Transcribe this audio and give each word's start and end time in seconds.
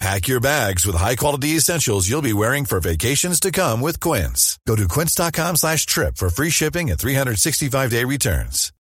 Pack 0.00 0.28
your 0.28 0.40
bags 0.40 0.86
with 0.86 0.96
high-quality 0.96 1.48
essentials 1.56 2.08
you'll 2.08 2.22
be 2.22 2.32
wearing 2.32 2.64
for 2.64 2.80
vacations 2.80 3.38
to 3.38 3.52
come 3.52 3.82
with 3.82 4.00
Quince. 4.00 4.58
Go 4.66 4.74
to 4.74 4.88
quince.com 4.88 5.56
slash 5.56 5.84
trip 5.84 6.16
for 6.16 6.30
free 6.30 6.48
shipping 6.48 6.90
and 6.90 6.98
365-day 6.98 8.04
returns. 8.04 8.72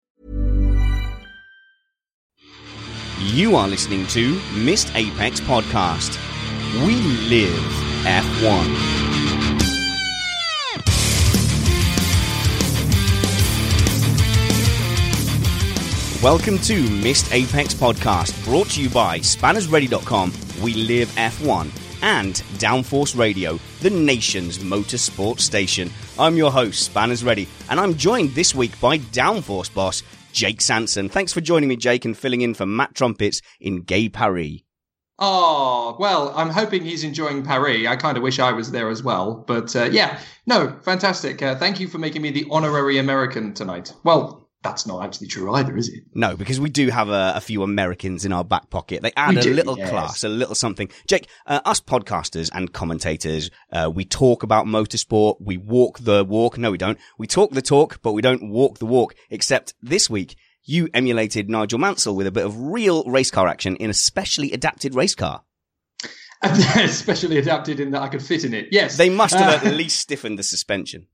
You 3.20 3.58
are 3.58 3.67
listening 3.67 4.08
to 4.08 4.39
Missed 4.56 4.95
Apex 4.95 5.42
Podcast. 5.42 6.17
We 6.86 6.95
live 7.28 7.59
F1. 8.06 8.98
Welcome 16.22 16.58
to 16.59 16.89
Missed 16.89 17.31
Apex 17.31 17.73
Podcast, 17.73 18.44
brought 18.44 18.67
to 18.72 18.81
you 18.84 18.89
by 18.89 19.20
SpannersReady.com, 19.20 20.34
We 20.61 20.73
Live 20.73 21.08
F1, 21.11 21.72
and 22.02 22.34
Downforce 22.58 23.17
Radio, 23.17 23.58
the 23.80 23.89
nation's 23.89 24.58
motorsport 24.58 25.39
station. 25.39 25.89
I'm 26.20 26.36
your 26.36 26.52
host, 26.52 26.84
Spanners 26.84 27.23
Ready, 27.23 27.48
and 27.70 27.80
I'm 27.80 27.95
joined 27.95 28.31
this 28.31 28.53
week 28.53 28.78
by 28.81 28.98
Downforce 28.98 29.73
boss, 29.73 30.03
Jake 30.34 30.59
Sanson. 30.59 31.08
Thanks 31.08 31.31
for 31.31 31.39
joining 31.39 31.70
me, 31.70 31.78
Jake, 31.78 32.03
and 32.03 32.17
filling 32.17 32.42
in 32.42 32.54
for 32.54 32.66
Matt 32.66 32.95
Trumpets 32.95 33.42
in 33.61 33.83
Gay 33.83 34.09
Paris. 34.09 34.59
Oh, 35.20 35.95
well, 36.02 36.33
I'm 36.36 36.50
hoping 36.50 36.83
he's 36.83 37.06
enjoying 37.06 37.44
Paris. 37.44 37.88
I 37.88 37.95
kind 37.95 38.17
of 38.17 38.23
wish 38.23 38.39
I 38.39 38.52
was 38.52 38.72
there 38.72 38.89
as 38.89 39.02
well. 39.02 39.45
But 39.48 39.73
uh, 39.73 39.86
yeah, 39.86 40.20
no, 40.45 40.78
fantastic. 40.81 41.42
Uh, 41.42 41.56
thank 41.56 41.80
you 41.80 41.88
for 41.88 41.98
making 41.98 42.22
me 42.22 42.31
the 42.31 42.45
honorary 42.52 42.98
American 42.98 43.54
tonight. 43.54 43.94
Well, 44.04 44.39
that's 44.61 44.85
not 44.85 45.03
actually 45.05 45.27
true 45.27 45.53
either, 45.53 45.77
is 45.77 45.88
it? 45.89 46.03
No, 46.13 46.35
because 46.35 46.59
we 46.59 46.69
do 46.69 46.89
have 46.89 47.09
a, 47.09 47.33
a 47.35 47.41
few 47.41 47.63
Americans 47.63 48.25
in 48.25 48.33
our 48.33 48.43
back 48.43 48.69
pocket. 48.69 49.02
They 49.02 49.13
add 49.15 49.35
We 49.35 49.39
a 49.39 49.43
do, 49.43 49.53
little 49.53 49.77
yes. 49.77 49.89
class, 49.89 50.23
a 50.23 50.29
little 50.29 50.55
something. 50.55 50.89
Jake, 51.07 51.27
uh, 51.45 51.61
us 51.63 51.79
podcasters 51.79 52.49
and 52.53 52.73
commentators, 52.73 53.49
uh, 53.71 53.89
we 53.93 54.03
talk 54.03 54.43
about 54.43 54.65
motorsport. 54.65 55.37
We 55.39 55.58
walk 55.58 55.99
the 55.99 56.25
walk. 56.25 56.58
No, 56.58 56.71
we 56.71 56.77
don't. 56.77 56.98
We 57.17 57.25
talk 57.27 57.52
the 57.52 57.61
talk, 57.61 58.02
but 58.02 58.11
we 58.11 58.21
don't 58.21 58.49
walk 58.49 58.80
the 58.80 58.86
walk. 58.86 59.15
Except 59.30 59.73
this 59.81 60.09
week, 60.09 60.36
you 60.65 60.89
emulated 60.93 61.49
Nigel 61.49 61.80
Mansell 61.80 62.15
with 62.15 62.27
a 62.27 62.31
bit 62.31 62.45
of 62.45 62.59
real 62.59 63.03
race 63.05 63.31
car 63.31 63.48
action 63.48 63.75
in 63.77 63.89
a 63.89 63.93
specially 63.93 64.52
adapted 64.52 64.93
race 64.93 65.15
car. 65.15 65.43
Especially 66.42 67.37
adapted 67.37 67.80
in 67.80 67.92
that 67.92 68.02
I 68.02 68.08
could 68.08 68.21
fit 68.21 68.45
in 68.45 68.53
it. 68.53 68.67
Yes. 68.71 68.98
They 68.98 69.09
must 69.09 69.36
have 69.36 69.64
Uh, 69.64 69.67
at 69.67 69.73
least 69.75 69.99
stiffened 69.99 70.39
the 70.39 70.43
suspension. 70.43 71.08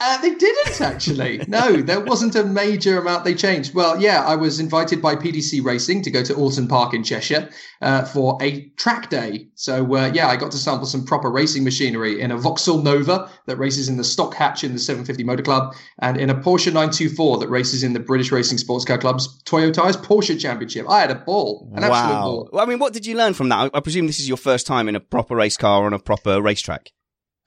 Uh, 0.00 0.20
they 0.20 0.32
didn't 0.34 0.80
actually. 0.80 1.40
No, 1.48 1.82
there 1.82 2.00
wasn't 2.00 2.36
a 2.36 2.44
major 2.44 2.98
amount 2.98 3.24
they 3.24 3.34
changed. 3.34 3.74
Well, 3.74 4.00
yeah, 4.00 4.22
I 4.24 4.36
was 4.36 4.60
invited 4.60 5.02
by 5.02 5.16
PDC 5.16 5.64
Racing 5.64 6.02
to 6.02 6.10
go 6.10 6.22
to 6.22 6.34
Oulton 6.34 6.68
Park 6.68 6.94
in 6.94 7.02
Cheshire 7.02 7.48
uh, 7.82 8.04
for 8.04 8.38
a 8.40 8.68
track 8.76 9.10
day. 9.10 9.48
So, 9.56 9.96
uh, 9.96 10.10
yeah, 10.14 10.28
I 10.28 10.36
got 10.36 10.52
to 10.52 10.56
sample 10.56 10.86
some 10.86 11.04
proper 11.04 11.30
racing 11.30 11.64
machinery 11.64 12.20
in 12.20 12.30
a 12.30 12.36
Vauxhall 12.36 12.80
Nova 12.82 13.28
that 13.46 13.56
races 13.56 13.88
in 13.88 13.96
the 13.96 14.04
stock 14.04 14.34
hatch 14.34 14.62
in 14.62 14.72
the 14.72 14.78
750 14.78 15.24
Motor 15.24 15.42
Club 15.42 15.74
and 15.98 16.16
in 16.16 16.30
a 16.30 16.34
Porsche 16.34 16.66
924 16.66 17.38
that 17.38 17.48
races 17.48 17.82
in 17.82 17.92
the 17.92 18.00
British 18.00 18.30
Racing 18.30 18.58
Sports 18.58 18.84
Car 18.84 18.98
Club's 18.98 19.42
Toyota's 19.44 19.96
Porsche 19.96 20.38
Championship. 20.38 20.88
I 20.88 21.00
had 21.00 21.10
a 21.10 21.16
ball, 21.16 21.68
an 21.74 21.82
absolute 21.82 22.14
wow. 22.14 22.22
ball. 22.22 22.50
Well, 22.52 22.64
I 22.64 22.68
mean, 22.68 22.78
what 22.78 22.92
did 22.92 23.04
you 23.04 23.16
learn 23.16 23.34
from 23.34 23.48
that? 23.48 23.72
I 23.74 23.80
presume 23.80 24.06
this 24.06 24.20
is 24.20 24.28
your 24.28 24.36
first 24.36 24.66
time 24.66 24.88
in 24.88 24.94
a 24.94 25.00
proper 25.00 25.34
race 25.34 25.56
car 25.56 25.86
on 25.86 25.92
a 25.92 25.98
proper 25.98 26.40
racetrack. 26.40 26.92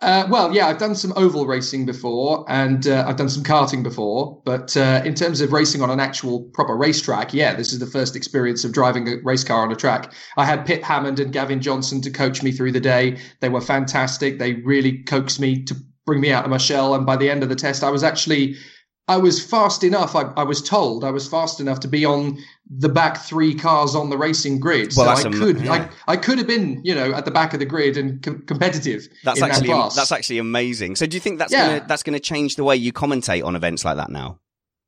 Uh, 0.01 0.25
well, 0.31 0.51
yeah, 0.51 0.67
I've 0.67 0.79
done 0.79 0.95
some 0.95 1.13
oval 1.15 1.45
racing 1.45 1.85
before, 1.85 2.43
and 2.49 2.87
uh, 2.87 3.05
I've 3.07 3.17
done 3.17 3.29
some 3.29 3.43
karting 3.43 3.83
before. 3.83 4.41
But 4.45 4.75
uh, 4.75 5.03
in 5.05 5.13
terms 5.13 5.41
of 5.41 5.53
racing 5.53 5.83
on 5.83 5.91
an 5.91 5.99
actual 5.99 6.41
proper 6.53 6.75
racetrack, 6.75 7.35
yeah, 7.35 7.53
this 7.53 7.71
is 7.71 7.77
the 7.77 7.85
first 7.85 8.15
experience 8.15 8.63
of 8.63 8.71
driving 8.71 9.07
a 9.07 9.17
race 9.23 9.43
car 9.43 9.61
on 9.61 9.71
a 9.71 9.75
track. 9.75 10.11
I 10.37 10.45
had 10.45 10.65
Pip 10.65 10.81
Hammond 10.81 11.19
and 11.19 11.31
Gavin 11.31 11.61
Johnson 11.61 12.01
to 12.01 12.09
coach 12.09 12.41
me 12.41 12.51
through 12.51 12.71
the 12.71 12.79
day. 12.79 13.19
They 13.41 13.49
were 13.49 13.61
fantastic. 13.61 14.39
They 14.39 14.53
really 14.53 15.03
coaxed 15.03 15.39
me 15.39 15.63
to 15.65 15.75
bring 16.07 16.19
me 16.19 16.31
out 16.31 16.45
of 16.45 16.49
my 16.49 16.57
shell. 16.57 16.95
And 16.95 17.05
by 17.05 17.15
the 17.15 17.29
end 17.29 17.43
of 17.43 17.49
the 17.49 17.55
test, 17.55 17.83
I 17.83 17.91
was 17.91 18.03
actually. 18.03 18.55
I 19.11 19.17
was 19.17 19.43
fast 19.43 19.83
enough. 19.83 20.15
I, 20.15 20.21
I 20.37 20.43
was 20.43 20.61
told 20.61 21.03
I 21.03 21.11
was 21.11 21.27
fast 21.27 21.59
enough 21.59 21.79
to 21.81 21.87
be 21.87 22.05
on 22.05 22.37
the 22.69 22.87
back 22.87 23.17
three 23.17 23.53
cars 23.53 23.93
on 23.95 24.09
the 24.09 24.17
racing 24.17 24.59
grid. 24.59 24.93
Well, 24.95 25.15
so 25.17 25.23
I 25.23 25.25
am- 25.25 25.37
could, 25.37 25.59
yeah. 25.59 25.89
I, 26.07 26.13
I 26.13 26.15
could 26.17 26.37
have 26.37 26.47
been, 26.47 26.79
you 26.85 26.95
know, 26.95 27.13
at 27.13 27.25
the 27.25 27.31
back 27.31 27.53
of 27.53 27.59
the 27.59 27.65
grid 27.65 27.97
and 27.97 28.23
com- 28.23 28.43
competitive. 28.47 29.07
That's 29.25 29.39
in 29.39 29.43
actually 29.45 29.67
that 29.67 29.73
class. 29.73 29.95
that's 29.95 30.11
actually 30.13 30.37
amazing. 30.37 30.95
So, 30.95 31.05
do 31.05 31.17
you 31.17 31.21
think 31.21 31.39
that's 31.39 31.51
Yeah. 31.51 31.67
gonna 31.79 31.85
that's 31.87 32.03
gonna 32.03 32.19
change 32.21 32.55
the 32.55 32.63
way 32.63 32.75
you 32.77 32.93
commentate 32.93 33.43
on 33.43 33.55
events 33.57 33.83
like 33.83 33.97
that 33.97 34.09
now? 34.09 34.39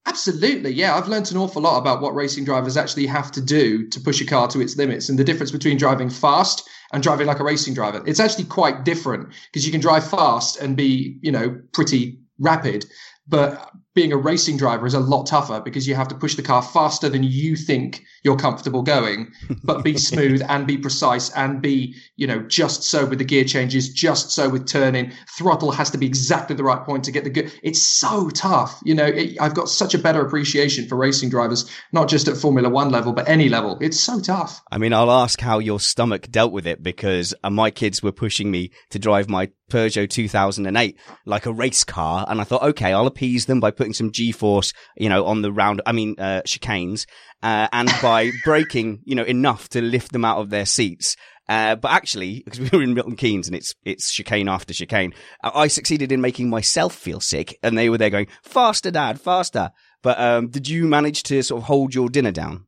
Absolutely, 0.05 0.71
yeah. 0.71 0.95
I've 0.95 1.07
learned 1.07 1.31
an 1.31 1.37
awful 1.37 1.61
lot 1.61 1.77
about 1.77 2.01
what 2.01 2.13
racing 2.13 2.43
drivers 2.43 2.75
actually 2.75 3.05
have 3.05 3.31
to 3.33 3.41
do 3.41 3.87
to 3.89 3.99
push 4.01 4.19
a 4.21 4.25
car 4.25 4.47
to 4.49 4.59
its 4.59 4.75
limits 4.77 5.07
and 5.09 5.17
the 5.17 5.23
difference 5.23 5.51
between 5.51 5.77
driving 5.77 6.09
fast 6.09 6.67
and 6.91 7.01
driving 7.01 7.25
like 7.27 7.39
a 7.39 7.43
racing 7.43 7.73
driver. 7.73 8.03
It's 8.05 8.19
actually 8.19 8.43
quite 8.45 8.83
different 8.83 9.29
because 9.51 9.65
you 9.65 9.71
can 9.71 9.79
drive 9.81 10.07
fast 10.09 10.57
and 10.61 10.75
be, 10.75 11.17
you 11.21 11.31
know, 11.31 11.57
pretty 11.71 12.19
rapid, 12.37 12.85
but 13.27 13.69
being 13.93 14.11
a 14.11 14.17
racing 14.17 14.57
driver 14.57 14.85
is 14.85 14.93
a 14.93 14.99
lot 14.99 15.25
tougher 15.25 15.61
because 15.61 15.87
you 15.87 15.95
have 15.95 16.07
to 16.07 16.15
push 16.15 16.35
the 16.35 16.41
car 16.41 16.61
faster 16.61 17.09
than 17.09 17.23
you 17.23 17.55
think 17.55 18.03
you're 18.23 18.37
comfortable 18.37 18.81
going, 18.81 19.31
but 19.63 19.83
be 19.83 19.97
smooth 20.09 20.41
and 20.49 20.65
be 20.65 20.77
precise 20.77 21.29
and 21.31 21.61
be, 21.61 21.95
you 22.15 22.25
know, 22.25 22.39
just 22.43 22.83
so 22.83 23.05
with 23.05 23.19
the 23.19 23.25
gear 23.25 23.43
changes, 23.43 23.89
just 23.89 24.31
so 24.31 24.49
with 24.49 24.67
turning. 24.67 25.11
Throttle 25.37 25.71
has 25.71 25.89
to 25.91 25.97
be 25.97 26.05
exactly 26.05 26.55
the 26.55 26.63
right 26.63 26.83
point 26.83 27.03
to 27.03 27.11
get 27.11 27.23
the 27.23 27.29
good. 27.29 27.51
It's 27.61 27.81
so 27.81 28.29
tough. 28.29 28.79
You 28.83 28.95
know, 28.95 29.05
it, 29.05 29.39
I've 29.39 29.53
got 29.53 29.69
such 29.69 29.93
a 29.93 29.99
better 29.99 30.21
appreciation 30.21 30.87
for 30.87 30.95
racing 30.95 31.29
drivers, 31.29 31.69
not 31.91 32.09
just 32.09 32.27
at 32.27 32.37
Formula 32.37 32.69
One 32.69 32.89
level, 32.89 33.13
but 33.13 33.27
any 33.27 33.49
level. 33.49 33.77
It's 33.81 33.99
so 33.99 34.19
tough. 34.19 34.61
I 34.71 34.77
mean, 34.77 34.93
I'll 34.93 35.11
ask 35.11 35.39
how 35.39 35.59
your 35.59 35.79
stomach 35.79 36.31
dealt 36.31 36.51
with 36.51 36.65
it 36.65 36.81
because 36.81 37.33
uh, 37.43 37.49
my 37.49 37.69
kids 37.69 38.01
were 38.01 38.11
pushing 38.11 38.49
me 38.49 38.71
to 38.89 38.99
drive 38.99 39.29
my 39.29 39.49
Peugeot 39.73 40.07
2008 40.07 40.99
like 41.25 41.45
a 41.47 41.51
race 41.51 41.83
car. 41.83 42.25
And 42.27 42.39
I 42.39 42.43
thought, 42.43 42.61
okay, 42.61 42.93
I'll 42.93 43.07
appease 43.07 43.47
them 43.47 43.59
by 43.59 43.71
putting 43.71 43.93
some 43.93 44.11
G-force, 44.11 44.71
you 44.95 45.09
know, 45.09 45.25
on 45.25 45.41
the 45.41 45.51
round, 45.51 45.81
I 45.85 45.93
mean, 45.93 46.15
uh, 46.19 46.43
chicanes, 46.45 47.07
uh, 47.41 47.67
and 47.71 47.89
by 48.01 48.31
braking, 48.43 49.01
you 49.03 49.15
know, 49.15 49.23
enough 49.23 49.69
to 49.69 49.81
lift 49.81 50.11
them 50.11 50.25
out 50.25 50.37
of 50.37 50.51
their 50.51 50.67
seats. 50.67 51.15
Uh, 51.49 51.75
but 51.75 51.91
actually, 51.91 52.41
because 52.45 52.59
we 52.59 52.69
were 52.69 52.83
in 52.83 52.93
Milton 52.93 53.15
Keynes 53.15 53.47
and 53.47 53.55
it's, 53.55 53.73
it's 53.83 54.13
chicane 54.13 54.47
after 54.47 54.73
chicane, 54.73 55.13
I 55.41 55.63
I 55.63 55.67
succeeded 55.67 56.11
in 56.11 56.21
making 56.21 56.49
myself 56.49 56.93
feel 56.93 57.19
sick 57.19 57.57
and 57.63 57.75
they 57.75 57.89
were 57.89 57.97
there 57.97 58.11
going, 58.11 58.27
faster, 58.43 58.91
dad, 58.91 59.19
faster. 59.19 59.71
But, 60.03 60.19
um, 60.19 60.49
did 60.49 60.69
you 60.69 60.85
manage 60.85 61.23
to 61.23 61.41
sort 61.41 61.61
of 61.61 61.67
hold 61.67 61.95
your 61.95 62.09
dinner 62.09 62.31
down? 62.31 62.67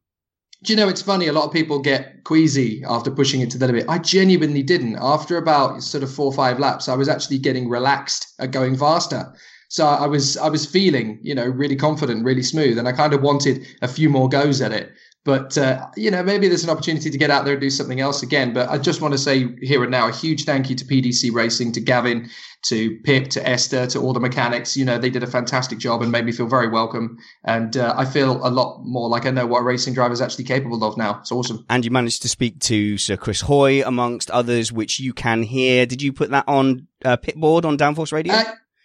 Do 0.66 0.74
you 0.74 0.78
know 0.78 0.90
it's 0.90 1.04
funny? 1.04 1.28
A 1.28 1.34
lot 1.34 1.46
of 1.46 1.54
people 1.54 1.78
get 1.78 2.24
queasy 2.24 2.84
after 2.88 3.12
pushing 3.12 3.42
it 3.42 3.52
to 3.52 3.58
the 3.60 3.68
limit. 3.68 3.86
I 3.88 4.00
genuinely 4.00 4.64
didn't. 4.64 4.98
After 5.00 5.38
about 5.38 5.84
sort 5.84 6.04
of 6.04 6.12
four 6.12 6.26
or 6.26 6.34
five 6.34 6.58
laps, 6.58 6.90
I 6.90 6.96
was 6.96 7.08
actually 7.08 7.38
getting 7.38 7.70
relaxed 7.70 8.34
at 8.40 8.50
going 8.50 8.76
faster. 8.76 9.32
So 9.70 9.86
I 9.86 10.08
was 10.08 10.38
I 10.38 10.50
was 10.50 10.66
feeling, 10.66 11.20
you 11.22 11.36
know, 11.36 11.46
really 11.46 11.76
confident, 11.76 12.26
really 12.26 12.42
smooth, 12.42 12.80
and 12.80 12.88
I 12.88 12.94
kind 12.94 13.14
of 13.14 13.22
wanted 13.22 13.68
a 13.84 13.88
few 13.88 14.10
more 14.10 14.28
goes 14.28 14.60
at 14.60 14.72
it. 14.72 14.92
But 15.26 15.58
uh, 15.58 15.88
you 15.98 16.12
know, 16.12 16.24
maybe 16.24 16.48
there's 16.48 16.64
an 16.64 16.70
opportunity 16.70 17.10
to 17.10 17.18
get 17.18 17.32
out 17.32 17.46
there 17.46 17.56
and 17.56 17.62
do 17.62 17.72
something 17.72 18.00
else 18.00 18.22
again. 18.22 18.54
But 18.54 18.70
I 18.70 18.78
just 18.78 19.02
want 19.02 19.16
to 19.16 19.18
say 19.18 19.48
here 19.60 19.82
and 19.82 19.92
now 19.92 20.08
a 20.08 20.12
huge 20.12 20.46
thank 20.46 20.70
you 20.70 20.76
to 20.76 20.86
PDC 20.86 21.34
Racing, 21.34 21.72
to 21.72 21.82
Gavin, 21.82 22.30
to 22.68 23.00
Pip, 23.04 23.30
to 23.30 23.48
Esther, 23.48 23.88
to 23.88 24.00
all 24.00 24.14
the 24.14 24.20
mechanics. 24.20 24.78
You 24.78 24.86
know, 24.86 25.00
they 25.00 25.10
did 25.10 25.24
a 25.24 25.28
fantastic 25.28 25.80
job 25.80 26.04
and 26.04 26.12
made 26.12 26.26
me 26.26 26.32
feel 26.32 26.48
very 26.48 26.70
welcome. 26.70 27.18
And 27.44 27.76
uh, 27.76 27.96
I 27.98 28.06
feel 28.06 28.46
a 28.46 28.50
lot 28.50 28.84
more 28.84 29.10
like 29.10 29.26
I 29.26 29.32
know 29.32 29.48
what 29.48 29.62
a 29.62 29.64
racing 29.64 29.96
driver 29.96 30.14
is 30.14 30.22
actually 30.22 30.44
capable 30.44 30.84
of 30.84 30.96
now. 30.96 31.20
It's 31.22 31.32
awesome. 31.32 31.66
And 31.72 31.84
you 31.84 31.90
managed 31.90 32.22
to 32.22 32.30
speak 32.30 32.60
to 32.62 33.00
Sir 33.00 33.18
Chris 33.18 33.42
Hoy, 33.42 33.82
amongst 33.84 34.30
others, 34.30 34.72
which 34.72 35.00
you 35.00 35.12
can 35.12 35.42
hear. 35.42 35.88
Did 35.88 36.04
you 36.04 36.14
put 36.14 36.30
that 36.30 36.48
on 36.48 36.88
uh, 37.04 37.18
Pitboard 37.18 37.66
on 37.66 37.80
Downforce 37.80 38.14
Radio? 38.14 38.36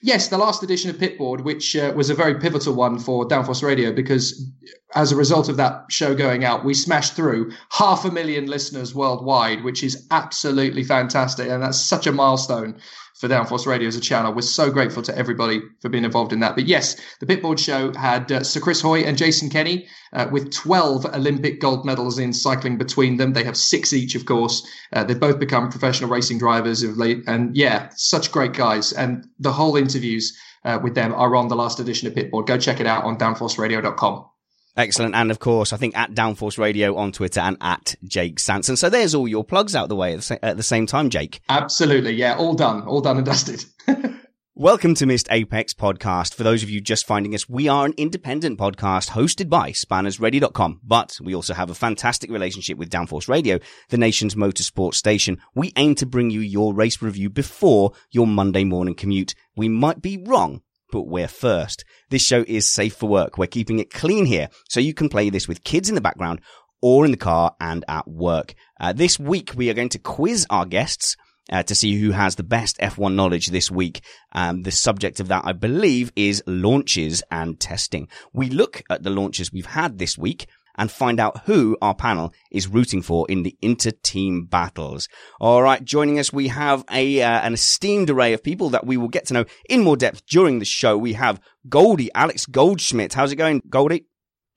Yes, 0.03 0.29
the 0.29 0.39
last 0.39 0.63
edition 0.63 0.89
of 0.89 0.97
Pitboard, 0.97 1.43
which 1.43 1.77
uh, 1.77 1.93
was 1.95 2.09
a 2.09 2.15
very 2.15 2.35
pivotal 2.35 2.75
one 2.75 2.99
for 2.99 3.29
Downforce 3.29 3.63
Radio, 3.63 3.93
because 3.93 4.51
as 4.95 5.13
a 5.13 5.17
result 5.17 5.51
of 5.51 5.59
that 5.59 5.85
show 5.91 6.15
going 6.15 6.43
out, 6.43 6.65
we 6.65 6.73
smashed 6.73 7.15
through 7.15 7.53
half 7.71 8.07
a 8.07 8.11
million 8.11 8.47
listeners 8.47 8.95
worldwide, 8.95 9.63
which 9.63 9.85
is 9.85 10.07
absolutely 10.11 10.83
fantastic. 10.85 11.49
And 11.49 11.63
that's 11.63 11.79
such 11.79 12.07
a 12.07 12.13
milestone 12.13 12.81
for 13.21 13.29
Downforce 13.29 13.67
Radio 13.67 13.87
as 13.87 13.97
a 13.97 14.01
channel. 14.01 14.33
We're 14.33 14.41
so 14.41 14.71
grateful 14.71 15.03
to 15.03 15.17
everybody 15.17 15.61
for 15.81 15.91
being 15.91 16.05
involved 16.05 16.33
in 16.33 16.41
that. 16.41 16.55
But 16.55 16.67
yes, 16.67 16.97
the 17.21 17.27
Pitboard 17.27 17.59
show 17.59 17.93
had 17.93 18.33
uh, 18.33 18.43
Sir 18.43 18.61
Chris 18.61 18.81
Hoy 18.81 19.01
and 19.01 19.19
Jason 19.19 19.51
Kenny 19.51 19.87
uh, 20.15 20.29
with 20.33 20.51
12 20.51 21.05
Olympic 21.05 21.61
gold 21.61 21.85
medals 21.85 22.19
in 22.19 22.33
cycling 22.33 22.79
between 22.79 23.19
them. 23.19 23.35
They 23.35 23.45
have 23.45 23.59
six 23.59 23.93
each, 23.93 24.15
of 24.15 24.25
course. 24.25 24.67
Uh, 24.95 25.05
they've 25.05 25.21
both 25.21 25.39
become 25.39 25.69
professional 25.69 26.09
racing 26.09 26.39
drivers 26.39 26.83
of 26.83 26.97
late. 26.97 27.23
And 27.27 27.55
yeah, 27.55 27.91
such 27.95 28.33
great 28.33 28.55
guys. 28.55 28.93
And 28.93 29.29
the 29.39 29.53
whole 29.53 29.77
interviews 29.77 30.35
uh, 30.65 30.79
with 30.83 30.95
them 30.95 31.13
are 31.13 31.37
on 31.37 31.49
the 31.49 31.57
last 31.57 31.79
edition 31.79 32.09
of 32.09 32.15
Pitboard. 32.15 32.47
Go 32.47 32.57
check 32.57 32.81
it 32.81 32.87
out 32.87 33.05
on 33.05 33.19
downforceradio.com. 33.19 34.30
Excellent. 34.77 35.15
And 35.15 35.31
of 35.31 35.39
course, 35.39 35.73
I 35.73 35.77
think 35.77 35.97
at 35.97 36.13
Downforce 36.13 36.59
Radio 36.59 36.97
on 36.97 37.13
Twitter 37.13 37.41
and 37.41 37.57
at 37.61 37.97
Jake 38.05 38.39
Sanson. 38.39 38.77
So 38.77 38.89
there's 38.89 39.15
all 39.15 39.29
your 39.29 39.45
plugs 39.45 39.75
out 39.75 39.89
the 39.89 39.97
way 39.97 40.13
at 40.13 40.17
the, 40.17 40.23
sa- 40.23 40.39
at 40.43 40.57
the 40.57 40.63
same 40.63 40.87
time, 40.87 41.11
Jake. 41.11 41.41
Absolutely. 41.49 42.13
Yeah. 42.13 42.37
All 42.37 42.55
done. 42.55 42.83
All 42.83 43.01
done 43.01 43.17
and 43.17 43.27
dusted. 43.27 43.65
Welcome 44.57 44.95
to 44.97 45.07
Missed 45.07 45.29
Apex 45.31 45.73
podcast. 45.73 46.35
For 46.35 46.43
those 46.43 46.63
of 46.63 46.69
you 46.69 46.83
just 46.83 47.07
finding 47.07 47.35
us, 47.35 47.49
we 47.49 47.67
are 47.69 47.87
an 47.87 47.95
independent 47.97 48.59
podcast 48.59 49.11
hosted 49.11 49.49
by 49.49 49.71
spannersready.com, 49.71 50.81
but 50.85 51.17
we 51.23 51.35
also 51.35 51.55
have 51.55 51.71
a 51.71 51.75
fantastic 51.75 52.31
relationship 52.31 52.77
with 52.77 52.91
Downforce 52.91 53.27
Radio, 53.27 53.59
the 53.89 53.97
nation's 53.97 54.35
motorsport 54.35 54.93
station. 54.95 55.39
We 55.55 55.73
aim 55.77 55.95
to 55.95 56.05
bring 56.05 56.29
you 56.29 56.41
your 56.41 56.75
race 56.75 57.01
review 57.01 57.31
before 57.31 57.93
your 58.11 58.27
Monday 58.27 58.65
morning 58.65 58.95
commute. 58.95 59.35
We 59.57 59.71
might 59.71 60.03
be 60.03 60.23
wrong, 60.27 60.61
but 60.91 61.09
we're 61.09 61.29
first. 61.29 61.85
This 62.11 62.25
show 62.25 62.45
is 62.47 62.71
safe 62.71 62.95
for 62.95 63.09
work. 63.09 63.39
We're 63.39 63.47
keeping 63.47 63.79
it 63.79 63.91
clean 63.91 64.27
here, 64.27 64.49
so 64.69 64.81
you 64.81 64.95
can 64.95 65.09
play 65.09 65.31
this 65.31 65.49
with 65.49 65.65
kids 65.65 65.89
in 65.89 65.95
the 65.95 66.01
background 66.01 66.41
or 66.83 67.05
in 67.05 67.11
the 67.11 67.17
car 67.17 67.55
and 67.61 67.85
at 67.89 68.09
work. 68.09 68.55
Uh, 68.81 68.93
this 68.93 69.19
week, 69.19 69.53
we 69.55 69.71
are 69.71 69.75
going 69.75 69.91
to 69.91 69.99
quiz 69.99 70.47
our 70.51 70.65
guests 70.65 71.17
uh, 71.51 71.63
to 71.65 71.75
see 71.75 71.99
who 71.99 72.13
has 72.13 72.37
the 72.37 72.43
best 72.43 72.79
F1 72.79 73.15
knowledge 73.15 73.49
this 73.49 73.71
week. 73.71 74.03
Um, 74.33 74.63
the 74.63 74.71
subject 74.71 75.21
of 75.21 75.29
that, 75.29 75.43
I 75.45 75.53
believe, 75.53 76.13
is 76.17 76.43
launches 76.47 77.23
and 77.31 77.59
testing. 77.59 78.09
We 78.33 78.49
look 78.49 78.83
at 78.89 79.03
the 79.03 79.11
launches 79.11 79.53
we've 79.53 79.67
had 79.67 79.99
this 79.99 80.17
week 80.17 80.47
and 80.77 80.91
find 80.91 81.21
out 81.21 81.43
who 81.45 81.77
our 81.81 81.95
panel 81.95 82.33
is 82.51 82.69
rooting 82.69 83.03
for 83.03 83.27
in 83.29 83.43
the 83.43 83.57
inter-team 83.61 84.47
battles. 84.47 85.09
All 85.41 85.63
right, 85.63 85.85
joining 85.85 86.19
us, 86.19 86.33
we 86.33 86.49
have 86.49 86.85
a 86.91 87.23
uh, 87.23 87.41
an 87.41 87.55
esteemed 87.55 88.11
array 88.11 88.33
of 88.33 88.43
people 88.43 88.71
that 88.71 88.87
we 88.87 88.97
will 88.97 89.09
get 89.09 89.27
to 89.27 89.35
know 89.35 89.45
in 89.69 89.83
more 89.83 89.97
depth 89.97 90.27
during 90.27 90.59
the 90.59 90.65
show. 90.65 90.97
We 90.97 91.15
have 91.15 91.41
Goldie, 91.69 92.11
Alex 92.15 92.47
Goldschmidt. 92.47 93.15
How's 93.15 93.33
it 93.33 93.37
going, 93.37 93.63
Goldie? 93.69 94.07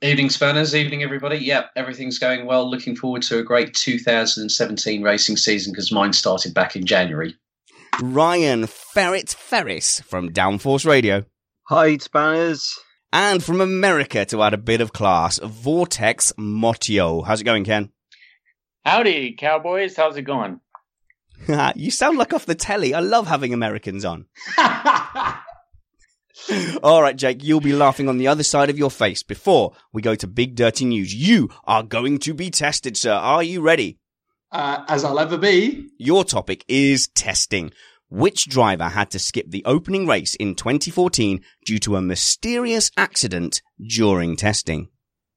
Evening, 0.01 0.29
Spanners. 0.29 0.75
Evening, 0.75 1.01
everybody. 1.01 1.37
Yep, 1.37 1.71
everything's 1.77 2.19
going 2.19 2.45
well. 2.45 2.69
Looking 2.69 2.95
forward 2.95 3.21
to 3.23 3.39
a 3.39 3.43
great 3.43 3.73
2017 3.73 5.01
racing 5.01 5.37
season 5.37 5.71
because 5.71 5.93
mine 5.93 6.11
started 6.11 6.53
back 6.53 6.75
in 6.75 6.85
January. 6.85 7.35
Ryan 8.01 8.67
Ferret 8.67 9.29
Ferris 9.29 10.01
from 10.01 10.31
Downforce 10.31 10.85
Radio. 10.85 11.23
Hi, 11.69 11.95
Spanners. 11.97 12.77
And 13.13 13.43
from 13.43 13.61
America 13.61 14.25
to 14.25 14.41
add 14.41 14.55
a 14.55 14.57
bit 14.57 14.81
of 14.81 14.91
class, 14.91 15.37
Vortex 15.37 16.33
Motio. 16.35 17.23
How's 17.23 17.41
it 17.41 17.43
going, 17.43 17.63
Ken? 17.63 17.91
Howdy, 18.83 19.33
Cowboys. 19.33 19.95
How's 19.95 20.17
it 20.17 20.23
going? 20.23 20.59
you 21.75 21.91
sound 21.91 22.17
like 22.17 22.33
off 22.33 22.47
the 22.47 22.55
telly. 22.55 22.95
I 22.95 23.01
love 23.01 23.27
having 23.27 23.53
Americans 23.53 24.03
on. 24.03 24.25
All 26.81 27.03
right, 27.03 27.15
Jake, 27.15 27.43
you'll 27.43 27.61
be 27.61 27.73
laughing 27.73 28.09
on 28.09 28.17
the 28.17 28.29
other 28.29 28.41
side 28.41 28.71
of 28.71 28.79
your 28.79 28.89
face 28.89 29.21
before 29.21 29.73
we 29.93 30.01
go 30.01 30.15
to 30.15 30.25
big 30.25 30.55
dirty 30.55 30.85
news. 30.85 31.13
You 31.13 31.51
are 31.65 31.83
going 31.83 32.17
to 32.17 32.33
be 32.33 32.49
tested, 32.49 32.97
sir. 32.97 33.13
Are 33.13 33.43
you 33.43 33.61
ready? 33.61 33.99
Uh, 34.51 34.85
as 34.87 35.03
I'll 35.03 35.19
ever 35.19 35.37
be. 35.37 35.87
Your 35.99 36.23
topic 36.23 36.65
is 36.67 37.09
testing. 37.09 37.73
Which 38.09 38.47
driver 38.47 38.89
had 38.89 39.09
to 39.11 39.19
skip 39.19 39.49
the 39.49 39.63
opening 39.65 40.05
race 40.05 40.35
in 40.35 40.55
2014 40.55 41.41
due 41.65 41.79
to 41.79 41.95
a 41.95 42.01
mysterious 42.01 42.91
accident 42.95 43.61
during 43.79 44.35
testing? 44.35 44.89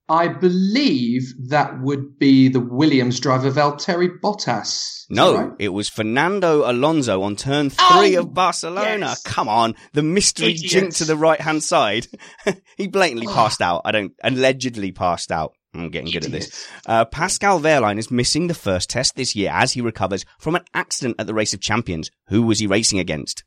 I 0.09 0.29
believe 0.29 1.33
that 1.49 1.81
would 1.81 2.17
be 2.19 2.49
the 2.49 2.61
Williams 2.61 3.19
driver 3.19 3.51
Valtteri 3.51 4.21
Bottas. 4.21 5.05
No, 5.11 5.37
right? 5.37 5.53
it 5.59 5.71
was 5.71 5.89
Fernando 5.89 6.71
Alonso 6.71 7.23
on 7.23 7.35
turn 7.35 7.73
oh, 7.79 7.99
three 7.99 8.17
Oh, 8.17 8.21
of 8.21 8.33
Barcelona. 8.33 9.07
yes. 9.07 9.23
Come 9.23 9.49
on, 9.49 9.75
the 9.95 10.05
mystery 10.05 10.53
Idiot. 10.53 10.71
jink 10.71 10.95
to 10.97 11.05
the 11.05 11.17
right 11.17 11.41
hand 11.41 11.65
side. 11.65 12.07
he 12.77 12.87
blatantly 12.87 13.27
oh. 13.27 13.35
passed 13.35 13.61
out. 13.61 13.83
I 13.85 13.91
don't, 13.91 14.13
allegedly 14.23 14.93
passed 14.93 15.33
out. 15.33 15.55
I'm 15.81 15.91
getting 15.91 16.11
good 16.13 16.25
at 16.25 16.33
this. 16.33 16.67
Uh, 16.87 17.05
Pascal 17.05 17.61
Wehrlein 17.61 17.99
is 17.99 18.11
missing 18.11 18.47
the 18.47 18.55
first 18.55 18.91
test 18.91 19.17
this 19.17 19.35
year 19.37 19.51
as 19.53 19.73
he 19.73 19.81
recovers 19.81 20.25
from 20.39 20.57
an 20.57 20.65
accident 20.75 21.17
at 21.19 21.27
the 21.27 21.35
Race 21.35 21.55
of 21.55 21.61
Champions. 21.61 22.11
Who 22.29 22.43
was 22.43 22.59
he 22.59 22.67
racing 22.67 22.99
against? 22.99 23.45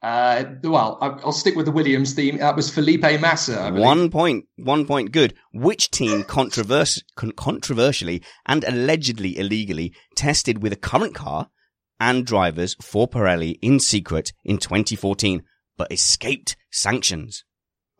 Uh, 0.00 0.44
well, 0.62 0.96
I- 1.00 1.08
I'll 1.24 1.32
stick 1.32 1.56
with 1.56 1.66
the 1.66 1.72
Williams 1.72 2.12
theme. 2.14 2.38
That 2.38 2.54
was 2.54 2.70
Felipe 2.70 3.02
Massa. 3.20 3.60
I 3.60 3.70
believe. 3.70 3.84
One 3.84 4.10
point, 4.10 4.44
one 4.56 4.86
point, 4.86 5.10
good. 5.10 5.34
Which 5.52 5.90
team 5.90 6.22
controvers- 6.22 7.02
con- 7.16 7.32
controversially 7.32 8.22
and 8.46 8.62
allegedly 8.64 9.36
illegally 9.36 9.92
tested 10.14 10.62
with 10.62 10.72
a 10.72 10.76
current 10.76 11.16
car 11.16 11.48
and 11.98 12.24
drivers 12.24 12.76
for 12.80 13.08
Pirelli 13.08 13.58
in 13.60 13.80
secret 13.80 14.32
in 14.44 14.58
2014, 14.58 15.42
but 15.76 15.90
escaped 15.90 16.56
sanctions? 16.70 17.42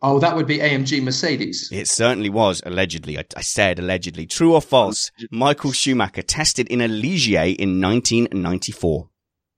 Oh, 0.01 0.19
that 0.19 0.35
would 0.35 0.47
be 0.47 0.59
AMG 0.59 1.03
Mercedes. 1.03 1.69
It 1.71 1.87
certainly 1.87 2.29
was 2.29 2.61
allegedly. 2.65 3.17
I, 3.17 3.25
I 3.35 3.41
said 3.41 3.79
allegedly. 3.79 4.25
True 4.25 4.53
or 4.53 4.61
false? 4.61 5.11
Michael 5.29 5.73
Schumacher 5.73 6.21
tested 6.21 6.67
in 6.69 6.79
a 6.79 6.87
Ligier 6.87 7.55
in 7.57 7.81
1994. 7.81 9.09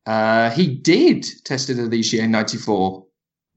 Uh, 0.07 0.49
he 0.49 0.67
did 0.75 1.25
test 1.45 1.69
in 1.69 1.77
the 1.77 1.83
Ligier 1.83 2.23
in 2.23 2.31
94. 2.31 3.05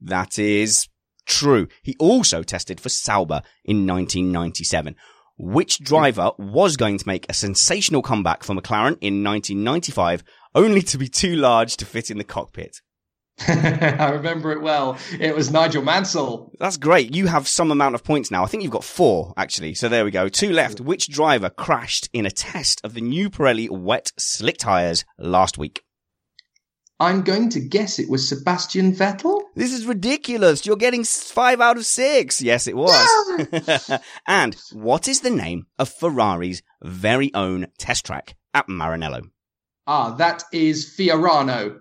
That 0.01 0.37
is 0.37 0.87
true. 1.25 1.67
He 1.81 1.95
also 1.97 2.43
tested 2.43 2.79
for 2.79 2.89
Sauber 2.89 3.41
in 3.63 3.87
1997. 3.87 4.95
Which 5.37 5.79
driver 5.79 6.31
was 6.37 6.77
going 6.77 6.99
to 6.99 7.07
make 7.07 7.25
a 7.27 7.33
sensational 7.33 8.01
comeback 8.01 8.43
for 8.43 8.53
McLaren 8.53 8.97
in 9.01 9.23
1995, 9.23 10.23
only 10.53 10.81
to 10.83 10.97
be 10.97 11.09
too 11.09 11.35
large 11.35 11.75
to 11.77 11.85
fit 11.85 12.09
in 12.09 12.17
the 12.19 12.23
cockpit? 12.23 12.79
I 13.47 14.11
remember 14.11 14.51
it 14.51 14.61
well. 14.61 14.97
It 15.19 15.35
was 15.35 15.51
Nigel 15.51 15.83
Mansell. 15.83 16.53
That's 16.59 16.77
great. 16.77 17.13
You 17.13 17.27
have 17.27 17.47
some 17.47 17.69
amount 17.69 17.95
of 17.95 18.03
points 18.03 18.31
now. 18.31 18.43
I 18.43 18.47
think 18.47 18.63
you've 18.63 18.71
got 18.71 18.83
four, 18.83 19.33
actually. 19.35 19.73
So 19.73 19.89
there 19.89 20.05
we 20.05 20.11
go. 20.11 20.29
Two 20.29 20.51
left. 20.51 20.79
Which 20.79 21.09
driver 21.09 21.49
crashed 21.49 22.09
in 22.13 22.25
a 22.25 22.31
test 22.31 22.79
of 22.83 22.93
the 22.93 23.01
new 23.01 23.29
Pirelli 23.29 23.69
wet 23.69 24.13
slick 24.17 24.57
tyres 24.57 25.03
last 25.17 25.57
week? 25.57 25.83
I'm 26.97 27.23
going 27.23 27.49
to 27.49 27.59
guess 27.59 27.99
it 27.99 28.09
was 28.09 28.29
Sebastian 28.29 28.93
Vettel. 28.93 29.41
This 29.53 29.73
is 29.73 29.85
ridiculous. 29.85 30.65
You're 30.65 30.77
getting 30.77 31.03
five 31.03 31.59
out 31.59 31.75
of 31.75 31.85
six. 31.85 32.41
Yes, 32.41 32.67
it 32.67 32.77
was. 32.77 33.99
and 34.27 34.55
what 34.71 35.09
is 35.09 35.19
the 35.19 35.29
name 35.29 35.65
of 35.77 35.89
Ferrari's 35.93 36.63
very 36.81 37.33
own 37.33 37.67
test 37.77 38.05
track 38.05 38.35
at 38.53 38.67
Maranello? 38.67 39.23
Ah, 39.87 40.15
that 40.15 40.43
is 40.53 40.95
Fiorano. 40.97 41.79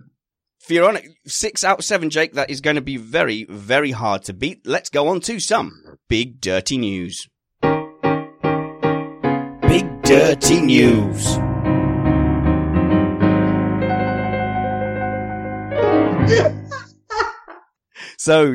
Fiorano, 0.66 1.06
six 1.26 1.62
out 1.62 1.80
of 1.80 1.84
seven, 1.84 2.08
Jake. 2.08 2.32
That 2.32 2.48
is 2.48 2.62
going 2.62 2.76
to 2.76 2.82
be 2.82 2.96
very, 2.96 3.44
very 3.44 3.90
hard 3.90 4.24
to 4.24 4.32
beat. 4.32 4.66
Let's 4.66 4.88
go 4.88 5.08
on 5.08 5.20
to 5.20 5.38
some 5.38 5.98
big 6.08 6.40
dirty 6.40 6.78
news. 6.78 7.28
Big 9.62 10.02
dirty 10.02 10.60
news. 10.60 11.38
So, 18.16 18.54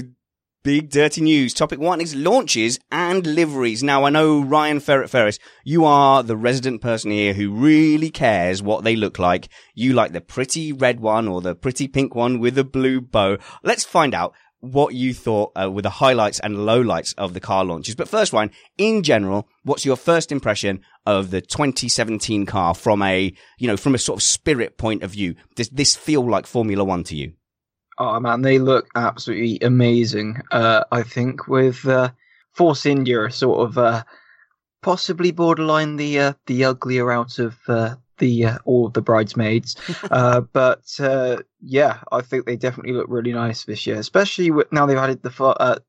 big 0.64 0.90
dirty 0.90 1.22
news. 1.22 1.54
Topic 1.54 1.80
one 1.80 2.02
is 2.02 2.16
launches 2.16 2.80
and 2.92 3.26
liveries. 3.26 3.82
Now, 3.84 4.04
I 4.04 4.10
know 4.10 4.42
Ryan 4.42 4.80
Ferret 4.80 5.10
Ferris, 5.10 5.40
you 5.64 5.86
are 5.86 6.24
the 6.24 6.38
resident 6.38 6.82
person 6.82 7.12
here 7.12 7.34
who 7.34 7.52
really 7.52 8.10
cares 8.10 8.62
what 8.62 8.84
they 8.84 8.96
look 8.96 9.20
like. 9.20 9.50
You 9.74 9.94
like 9.94 10.12
the 10.12 10.22
pretty 10.22 10.74
red 10.74 11.00
one 11.00 11.28
or 11.28 11.42
the 11.42 11.56
pretty 11.56 11.88
pink 11.88 12.14
one 12.16 12.40
with 12.40 12.58
a 12.58 12.64
blue 12.64 13.02
bow. 13.02 13.38
Let's 13.64 13.86
find 13.86 14.14
out. 14.14 14.36
what 14.62 14.94
you 14.94 15.14
thought 15.14 15.54
uh, 15.56 15.72
were 15.72 15.82
the 15.82 15.90
highlights 15.90 16.40
and 16.42 16.58
lowlights 16.58 17.14
of 17.18 17.34
the 17.34 17.40
car 17.40 17.64
launches. 17.64 17.96
But 17.96 18.10
first, 18.10 18.34
Ryan, 18.34 18.52
in 18.78 19.04
general, 19.04 19.48
what's 19.64 19.86
your 19.86 19.96
first 19.96 20.34
impression 20.34 20.82
of 21.06 21.32
the 21.32 21.40
2017 21.40 22.46
car 22.46 22.76
from 22.76 23.02
a, 23.02 23.34
you 23.58 23.68
know, 23.68 23.78
from 23.78 23.96
a 23.96 23.98
sort 23.98 24.20
of 24.20 24.24
spirit 24.24 24.78
point 24.78 25.02
of 25.02 25.12
view? 25.12 25.36
Does 25.56 25.70
this 25.70 25.96
feel 25.96 26.30
like 26.30 26.46
Formula 26.46 26.84
One 26.84 27.06
to 27.06 27.16
you? 27.16 27.34
Oh 28.00 28.20
man, 28.20 28.42
they 28.42 28.60
look 28.60 28.88
absolutely 28.96 29.60
amazing. 29.62 30.42
Uh, 30.52 30.86
I 30.92 31.04
think 31.04 31.48
with 31.48 31.86
uh, 31.86 32.12
Force 32.54 32.86
India, 32.86 33.30
sort 33.30 33.70
of 33.70 33.78
uh, 33.78 34.04
possibly 34.82 35.32
borderline 35.32 35.98
the 35.98 36.20
uh, 36.20 36.34
the 36.46 36.64
uglier 36.64 37.12
out 37.12 37.40
of 37.40 37.58
uh, 37.68 37.96
the 38.18 38.46
uh, 38.46 38.58
all 38.64 38.86
of 38.86 38.94
the 38.94 39.02
bridesmaids. 39.02 39.76
uh, 40.12 40.42
but 40.42 40.86
uh, 41.00 41.38
yeah, 41.62 42.00
I 42.12 42.22
think 42.22 42.46
they 42.46 42.56
definitely 42.56 42.94
look 42.94 43.08
really 43.10 43.34
nice 43.34 43.66
this 43.66 43.86
year, 43.86 43.98
especially 43.98 44.52
with, 44.52 44.72
now 44.72 44.86
they've 44.86 44.98
added 44.98 45.22
the 45.22 45.32
fart, 45.32 45.58
uh, 45.60 45.80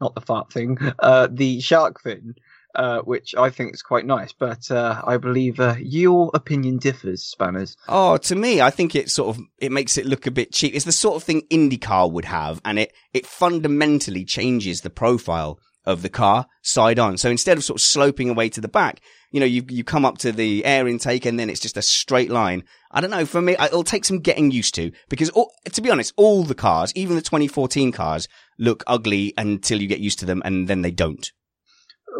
not 0.00 0.14
the 0.14 0.20
fart 0.22 0.50
thing, 0.52 0.78
uh, 1.00 1.28
the 1.30 1.60
shark 1.60 2.00
fin. 2.00 2.34
Uh, 2.72 3.00
which 3.00 3.34
I 3.34 3.50
think 3.50 3.74
is 3.74 3.82
quite 3.82 4.06
nice, 4.06 4.32
but 4.32 4.70
uh, 4.70 5.02
I 5.04 5.16
believe 5.16 5.58
uh, 5.58 5.74
your 5.80 6.30
opinion 6.34 6.78
differs, 6.78 7.24
Spanners. 7.24 7.76
Oh, 7.88 8.16
to 8.16 8.36
me, 8.36 8.60
I 8.60 8.70
think 8.70 8.94
it 8.94 9.10
sort 9.10 9.36
of 9.36 9.42
it 9.58 9.72
makes 9.72 9.98
it 9.98 10.06
look 10.06 10.26
a 10.26 10.30
bit 10.30 10.52
cheap. 10.52 10.74
It's 10.74 10.84
the 10.84 10.92
sort 10.92 11.16
of 11.16 11.24
thing 11.24 11.42
IndyCar 11.50 12.12
would 12.12 12.26
have, 12.26 12.60
and 12.64 12.78
it 12.78 12.92
it 13.12 13.26
fundamentally 13.26 14.24
changes 14.24 14.82
the 14.82 14.90
profile 14.90 15.58
of 15.84 16.02
the 16.02 16.08
car 16.08 16.46
side 16.62 16.98
on. 16.98 17.16
So 17.16 17.30
instead 17.30 17.56
of 17.56 17.64
sort 17.64 17.80
of 17.80 17.82
sloping 17.82 18.30
away 18.30 18.48
to 18.50 18.60
the 18.60 18.68
back, 18.68 19.00
you 19.30 19.40
know, 19.40 19.46
you, 19.46 19.64
you 19.68 19.84
come 19.84 20.04
up 20.04 20.18
to 20.18 20.32
the 20.32 20.64
air 20.64 20.86
intake 20.86 21.24
and 21.24 21.38
then 21.38 21.48
it's 21.48 21.60
just 21.60 21.76
a 21.76 21.82
straight 21.82 22.30
line. 22.30 22.64
I 22.90 23.00
don't 23.00 23.10
know. 23.10 23.24
For 23.24 23.40
me, 23.40 23.56
it'll 23.60 23.84
take 23.84 24.04
some 24.04 24.20
getting 24.20 24.50
used 24.50 24.74
to 24.74 24.92
because 25.08 25.30
all, 25.30 25.52
to 25.72 25.80
be 25.80 25.90
honest, 25.90 26.12
all 26.16 26.44
the 26.44 26.54
cars, 26.54 26.92
even 26.94 27.16
the 27.16 27.22
2014 27.22 27.92
cars 27.92 28.28
look 28.58 28.84
ugly 28.86 29.32
until 29.36 29.80
you 29.80 29.88
get 29.88 30.00
used 30.00 30.18
to 30.20 30.26
them 30.26 30.42
and 30.44 30.68
then 30.68 30.82
they 30.82 30.90
don't. 30.90 31.30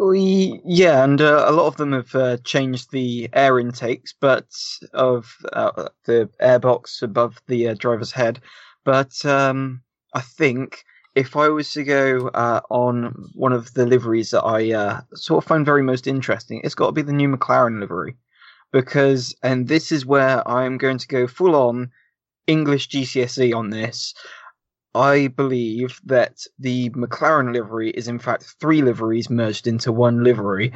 We, 0.01 0.59
yeah, 0.65 1.03
and 1.03 1.21
uh, 1.21 1.45
a 1.47 1.51
lot 1.51 1.67
of 1.67 1.77
them 1.77 1.91
have 1.93 2.15
uh, 2.15 2.37
changed 2.37 2.91
the 2.91 3.29
air 3.33 3.59
intakes, 3.59 4.15
but 4.19 4.47
of 4.93 5.31
uh, 5.53 5.89
the 6.05 6.27
airbox 6.41 7.03
above 7.03 7.39
the 7.45 7.67
uh, 7.67 7.75
driver's 7.75 8.11
head. 8.11 8.41
But 8.83 9.23
um, 9.25 9.83
I 10.15 10.21
think 10.21 10.83
if 11.13 11.37
I 11.37 11.49
was 11.49 11.71
to 11.73 11.83
go 11.83 12.29
uh, 12.29 12.61
on 12.71 13.29
one 13.35 13.53
of 13.53 13.75
the 13.75 13.85
liveries 13.85 14.31
that 14.31 14.41
I 14.43 14.71
uh, 14.71 15.01
sort 15.13 15.43
of 15.43 15.47
find 15.47 15.63
very 15.63 15.83
most 15.83 16.07
interesting, 16.07 16.61
it's 16.63 16.73
got 16.73 16.87
to 16.87 16.93
be 16.93 17.03
the 17.03 17.13
new 17.13 17.29
McLaren 17.29 17.79
livery. 17.79 18.17
Because, 18.71 19.35
and 19.43 19.67
this 19.67 19.91
is 19.91 20.03
where 20.03 20.47
I'm 20.49 20.79
going 20.79 20.97
to 20.97 21.07
go 21.07 21.27
full 21.27 21.55
on 21.55 21.91
English 22.47 22.89
GCSE 22.89 23.53
on 23.53 23.69
this. 23.69 24.15
I 24.93 25.27
believe 25.27 25.99
that 26.05 26.45
the 26.59 26.89
McLaren 26.91 27.53
livery 27.53 27.91
is 27.91 28.07
in 28.07 28.19
fact 28.19 28.55
three 28.59 28.81
liveries 28.81 29.29
merged 29.29 29.67
into 29.67 29.91
one 29.91 30.23
livery, 30.23 30.73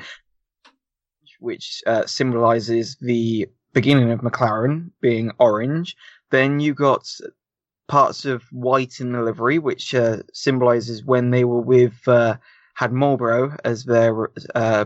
which 1.40 1.84
uh, 1.86 2.06
symbolizes 2.06 2.96
the 3.02 3.48
beginning 3.74 4.12
of 4.12 4.22
McLaren 4.22 4.92
being 5.02 5.32
orange. 5.38 5.98
Then 6.32 6.60
you 6.60 6.74
got 6.74 7.10
parts 7.88 8.26
of 8.26 8.44
white 8.52 9.00
in 9.00 9.12
the 9.12 9.22
livery, 9.22 9.60
which 9.60 9.94
uh, 9.94 10.18
symbolizes 10.34 11.04
when 11.04 11.32
they 11.32 11.44
were 11.44 11.62
with 11.62 12.08
uh, 12.08 12.38
had 12.76 12.94
Marlboro 12.94 13.56
as 13.64 13.84
their 13.84 14.30
uh, 14.56 14.86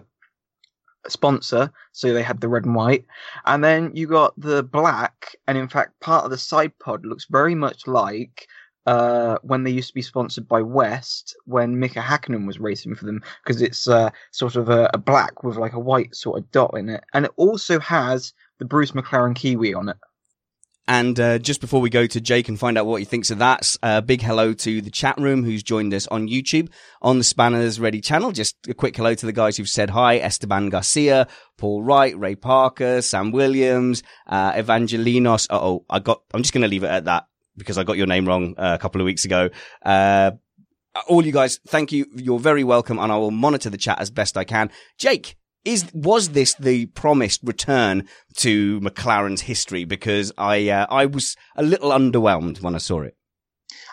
sponsor, 1.07 1.71
so 1.91 2.13
they 2.13 2.23
had 2.23 2.41
the 2.41 2.47
red 2.47 2.65
and 2.65 2.75
white. 2.75 3.05
And 3.45 3.63
then 3.63 3.91
you 3.95 4.07
got 4.07 4.39
the 4.39 4.63
black, 4.63 5.35
and 5.47 5.57
in 5.57 5.67
fact, 5.67 5.99
part 5.99 6.25
of 6.25 6.31
the 6.31 6.37
side 6.37 6.77
pod 6.79 7.05
looks 7.05 7.25
very 7.29 7.55
much 7.55 7.87
like. 7.87 8.47
Uh, 8.89 9.37
when 9.43 9.63
they 9.63 9.69
used 9.69 9.89
to 9.89 9.93
be 9.93 10.01
sponsored 10.01 10.47
by 10.47 10.63
West, 10.63 11.37
when 11.45 11.79
Mika 11.79 11.99
Hakkinen 11.99 12.47
was 12.47 12.59
racing 12.59 12.95
for 12.95 13.05
them, 13.05 13.21
because 13.43 13.61
it's 13.61 13.87
uh, 13.87 14.09
sort 14.31 14.55
of 14.55 14.67
a, 14.69 14.89
a 14.95 14.97
black 14.97 15.43
with 15.43 15.57
like 15.57 15.73
a 15.73 15.79
white 15.79 16.15
sort 16.15 16.39
of 16.39 16.49
dot 16.49 16.73
in 16.75 16.89
it, 16.89 17.03
and 17.13 17.25
it 17.25 17.31
also 17.35 17.79
has 17.79 18.33
the 18.57 18.65
Bruce 18.65 18.89
McLaren 18.93 19.35
Kiwi 19.35 19.75
on 19.75 19.89
it. 19.89 19.97
And 20.87 21.19
uh, 21.19 21.37
just 21.37 21.61
before 21.61 21.81
we 21.81 21.91
go 21.91 22.07
to 22.07 22.19
Jake 22.19 22.49
and 22.49 22.59
find 22.59 22.79
out 22.79 22.87
what 22.87 22.95
he 22.95 23.05
thinks 23.05 23.29
of 23.29 23.37
that, 23.37 23.75
a 23.83 23.85
uh, 23.85 24.01
big 24.01 24.23
hello 24.23 24.53
to 24.55 24.81
the 24.81 24.89
chat 24.89 25.19
room 25.19 25.43
who's 25.43 25.61
joined 25.61 25.93
us 25.93 26.07
on 26.07 26.27
YouTube 26.27 26.69
on 27.03 27.19
the 27.19 27.23
Spanners 27.23 27.79
Ready 27.79 28.01
channel. 28.01 28.31
Just 28.31 28.55
a 28.67 28.73
quick 28.73 28.97
hello 28.97 29.13
to 29.13 29.25
the 29.27 29.31
guys 29.31 29.55
who've 29.55 29.69
said 29.69 29.91
hi: 29.91 30.17
Esteban 30.17 30.69
Garcia, 30.69 31.27
Paul 31.59 31.83
Wright, 31.83 32.17
Ray 32.17 32.33
Parker, 32.33 33.03
Sam 33.03 33.29
Williams, 33.31 34.01
uh, 34.25 34.53
Evangelinos. 34.53 35.45
Oh, 35.51 35.85
I 35.91 35.99
got. 35.99 36.23
I'm 36.33 36.41
just 36.41 36.53
going 36.53 36.63
to 36.63 36.67
leave 36.67 36.83
it 36.83 36.87
at 36.87 37.05
that 37.05 37.27
because 37.59 37.77
I 37.77 37.83
got 37.83 37.97
your 37.97 38.07
name 38.07 38.27
wrong 38.27 38.55
uh, 38.57 38.71
a 38.73 38.81
couple 38.81 38.99
of 38.99 39.05
weeks 39.05 39.25
ago. 39.25 39.49
Uh, 39.85 40.31
all 41.07 41.23
you 41.23 41.31
guys, 41.31 41.59
thank 41.67 41.91
you. 41.91 42.07
You're 42.15 42.39
very 42.39 42.63
welcome, 42.63 42.97
and 42.97 43.11
I 43.11 43.17
will 43.17 43.29
monitor 43.31 43.69
the 43.69 43.77
chat 43.77 43.99
as 43.99 44.09
best 44.09 44.35
I 44.35 44.43
can. 44.43 44.71
Jake, 44.97 45.35
is 45.65 45.85
was 45.93 46.29
this 46.29 46.55
the 46.55 46.87
promised 46.87 47.41
return 47.43 48.07
to 48.37 48.79
McLaren's 48.81 49.41
history? 49.41 49.83
Because 49.83 50.31
I 50.37 50.69
uh, 50.69 50.87
I 50.89 51.05
was 51.05 51.35
a 51.55 51.63
little 51.63 51.91
underwhelmed 51.91 52.61
when 52.61 52.73
I 52.73 52.79
saw 52.79 53.01
it. 53.01 53.15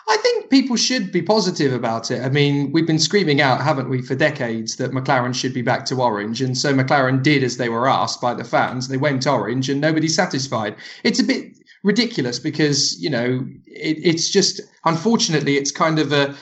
I 0.09 0.17
think 0.17 0.49
people 0.49 0.77
should 0.77 1.11
be 1.11 1.21
positive 1.21 1.73
about 1.73 2.11
it. 2.11 2.21
I 2.21 2.29
mean, 2.29 2.71
we've 2.71 2.87
been 2.87 2.97
screaming 2.97 3.41
out, 3.41 3.61
haven't 3.61 3.89
we, 3.89 4.01
for 4.01 4.15
decades 4.15 4.77
that 4.77 4.91
McLaren 4.91 5.35
should 5.35 5.53
be 5.53 5.61
back 5.61 5.83
to 5.85 5.95
orange. 5.95 6.41
And 6.41 6.57
so 6.57 6.73
McLaren 6.73 7.21
did 7.21 7.43
as 7.43 7.57
they 7.57 7.67
were 7.67 7.89
asked 7.89 8.21
by 8.21 8.33
the 8.33 8.45
fans. 8.45 8.87
They 8.87 8.95
went 8.95 9.27
orange 9.27 9.69
and 9.69 9.81
nobody's 9.81 10.15
satisfied. 10.15 10.77
It's 11.03 11.19
a 11.19 11.25
bit 11.25 11.57
ridiculous 11.87 12.37
because, 12.37 13.01
you 13.01 13.09
know, 13.09 13.43
it, 13.65 13.97
it's 14.03 14.29
just, 14.29 14.61
unfortunately, 14.85 15.55
it's 15.55 15.71
kind 15.71 15.97
of 15.97 16.11
a, 16.11 16.35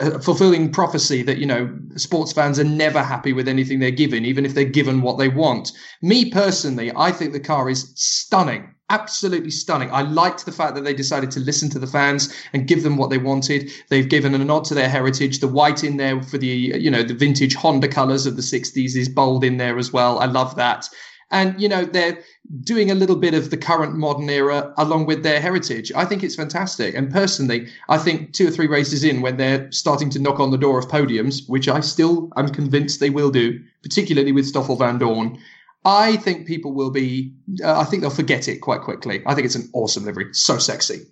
a 0.00 0.20
fulfilling 0.20 0.70
prophecy 0.70 1.22
that 1.22 1.38
you 1.38 1.46
know 1.46 1.76
sports 1.96 2.32
fans 2.32 2.58
are 2.58 2.64
never 2.64 3.02
happy 3.02 3.32
with 3.32 3.48
anything 3.48 3.80
they're 3.80 3.90
given 3.90 4.24
even 4.24 4.46
if 4.46 4.54
they're 4.54 4.64
given 4.64 5.02
what 5.02 5.18
they 5.18 5.28
want. 5.28 5.72
Me 6.02 6.30
personally 6.30 6.92
i 6.94 7.10
think 7.10 7.32
the 7.32 7.40
car 7.40 7.68
is 7.68 7.92
stunning 7.96 8.72
absolutely 8.92 9.50
stunning. 9.50 9.90
I 9.90 10.02
liked 10.02 10.44
the 10.44 10.52
fact 10.52 10.74
that 10.74 10.84
they 10.84 10.92
decided 10.92 11.30
to 11.32 11.40
listen 11.40 11.70
to 11.70 11.78
the 11.78 11.86
fans 11.86 12.32
and 12.52 12.68
give 12.68 12.82
them 12.82 12.98
what 12.98 13.08
they 13.08 13.16
wanted. 13.16 13.72
They've 13.88 14.08
given 14.08 14.34
a 14.34 14.38
nod 14.38 14.64
to 14.66 14.74
their 14.74 14.88
heritage. 14.88 15.38
The 15.38 15.48
white 15.48 15.82
in 15.82 15.96
there 15.96 16.22
for 16.22 16.36
the 16.36 16.46
you 16.46 16.90
know 16.90 17.02
the 17.02 17.14
vintage 17.14 17.54
honda 17.54 17.88
colors 17.88 18.26
of 18.26 18.36
the 18.36 18.42
60s 18.42 18.94
is 18.94 19.08
bold 19.08 19.44
in 19.44 19.56
there 19.56 19.78
as 19.78 19.92
well. 19.92 20.18
I 20.18 20.26
love 20.26 20.54
that 20.56 20.88
and 21.32 21.60
you 21.60 21.68
know 21.68 21.84
they're 21.84 22.22
doing 22.60 22.90
a 22.90 22.94
little 22.94 23.16
bit 23.16 23.34
of 23.34 23.50
the 23.50 23.56
current 23.56 23.96
modern 23.96 24.28
era 24.28 24.72
along 24.76 25.06
with 25.06 25.22
their 25.22 25.40
heritage. 25.40 25.90
I 25.96 26.04
think 26.04 26.22
it's 26.22 26.36
fantastic. 26.36 26.94
And 26.94 27.10
personally, 27.10 27.68
I 27.88 27.98
think 27.98 28.34
two 28.34 28.46
or 28.46 28.50
three 28.50 28.66
races 28.66 29.02
in, 29.02 29.22
when 29.22 29.38
they're 29.38 29.70
starting 29.72 30.10
to 30.10 30.18
knock 30.18 30.38
on 30.38 30.50
the 30.50 30.58
door 30.58 30.78
of 30.78 30.86
podiums, 30.88 31.48
which 31.48 31.68
I 31.68 31.80
still 31.80 32.30
am 32.36 32.48
convinced 32.48 33.00
they 33.00 33.10
will 33.10 33.30
do, 33.30 33.58
particularly 33.82 34.32
with 34.32 34.46
Stoffel 34.46 34.76
Vandoorne, 34.76 35.38
I 35.84 36.16
think 36.16 36.46
people 36.46 36.72
will 36.72 36.90
be. 36.90 37.32
Uh, 37.62 37.80
I 37.80 37.84
think 37.84 38.02
they'll 38.02 38.10
forget 38.10 38.46
it 38.48 38.58
quite 38.58 38.82
quickly. 38.82 39.22
I 39.26 39.34
think 39.34 39.46
it's 39.46 39.56
an 39.56 39.68
awesome 39.72 40.04
livery, 40.04 40.32
so 40.32 40.58
sexy. 40.58 41.06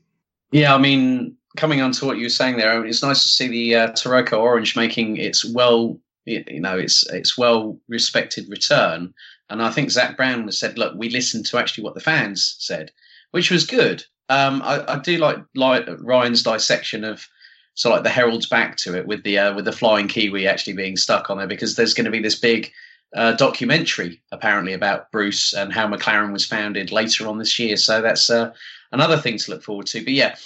Yeah, 0.53 0.75
I 0.75 0.79
mean, 0.79 1.37
coming 1.57 1.81
on 1.81 1.93
to 1.93 2.05
what 2.05 2.19
you 2.19 2.25
were 2.25 2.29
saying 2.29 2.57
there, 2.57 2.85
it's 2.85 3.03
nice 3.03 3.23
to 3.23 3.29
see 3.29 3.49
the 3.49 3.75
uh, 3.75 3.93
Tarocco 3.93 4.39
Orange 4.39 4.77
making 4.77 5.17
its 5.17 5.45
well, 5.45 5.99
you 6.25 6.61
know, 6.61 6.79
its 6.79 7.05
its 7.11 7.37
well 7.37 7.79
respected 7.89 8.49
return. 8.49 9.15
And 9.51 9.63
I 9.63 9.71
think 9.71 9.91
Zak 9.91 10.17
Brown 10.17 10.51
said, 10.53 10.79
look, 10.79 10.95
we 10.97 11.11
listened 11.11 11.47
to 11.47 11.59
actually 11.59 11.85
what 11.85 11.95
the 11.95 12.01
fans 12.01 12.57
said, 12.59 12.93
which 13.33 13.51
was 13.51 13.67
good. 13.67 14.05
Um, 14.29 14.63
I, 14.63 14.95
I, 14.95 14.99
do 14.99 15.19
like, 15.19 15.39
like 15.57 15.87
Ryan's 15.99 16.45
dissection 16.45 17.05
of 17.05 17.29
so 17.75 17.91
like 17.91 18.05
the 18.05 18.11
herald's 18.11 18.47
back 18.47 18.77
to 18.79 18.97
it 18.97 19.07
with 19.07 19.23
the 19.25 19.39
uh, 19.39 19.55
with 19.55 19.65
the 19.65 19.73
flying 19.73 20.07
kiwi 20.07 20.47
actually 20.47 20.75
being 20.75 20.97
stuck 20.97 21.31
on 21.31 21.39
there 21.39 21.47
because 21.47 21.77
there's 21.77 21.95
going 21.95 22.05
to 22.05 22.11
be 22.11 22.21
this 22.21 22.39
big 22.39 22.73
uh, 23.17 23.33
documentary 23.33 24.21
apparently 24.31 24.73
about 24.73 25.11
Bruce 25.11 25.53
and 25.53 25.73
how 25.73 25.89
McLaren 25.89 26.33
was 26.33 26.47
founded 26.47 26.93
later 26.93 27.27
on 27.27 27.39
this 27.39 27.59
year. 27.59 27.77
So 27.77 28.01
that's 28.01 28.31
uh, 28.31 28.53
another 28.93 29.17
thing 29.17 29.39
to 29.39 29.51
look 29.51 29.63
forward 29.63 29.87
to. 29.87 30.05
But 30.05 30.13
yeah, 30.13 30.37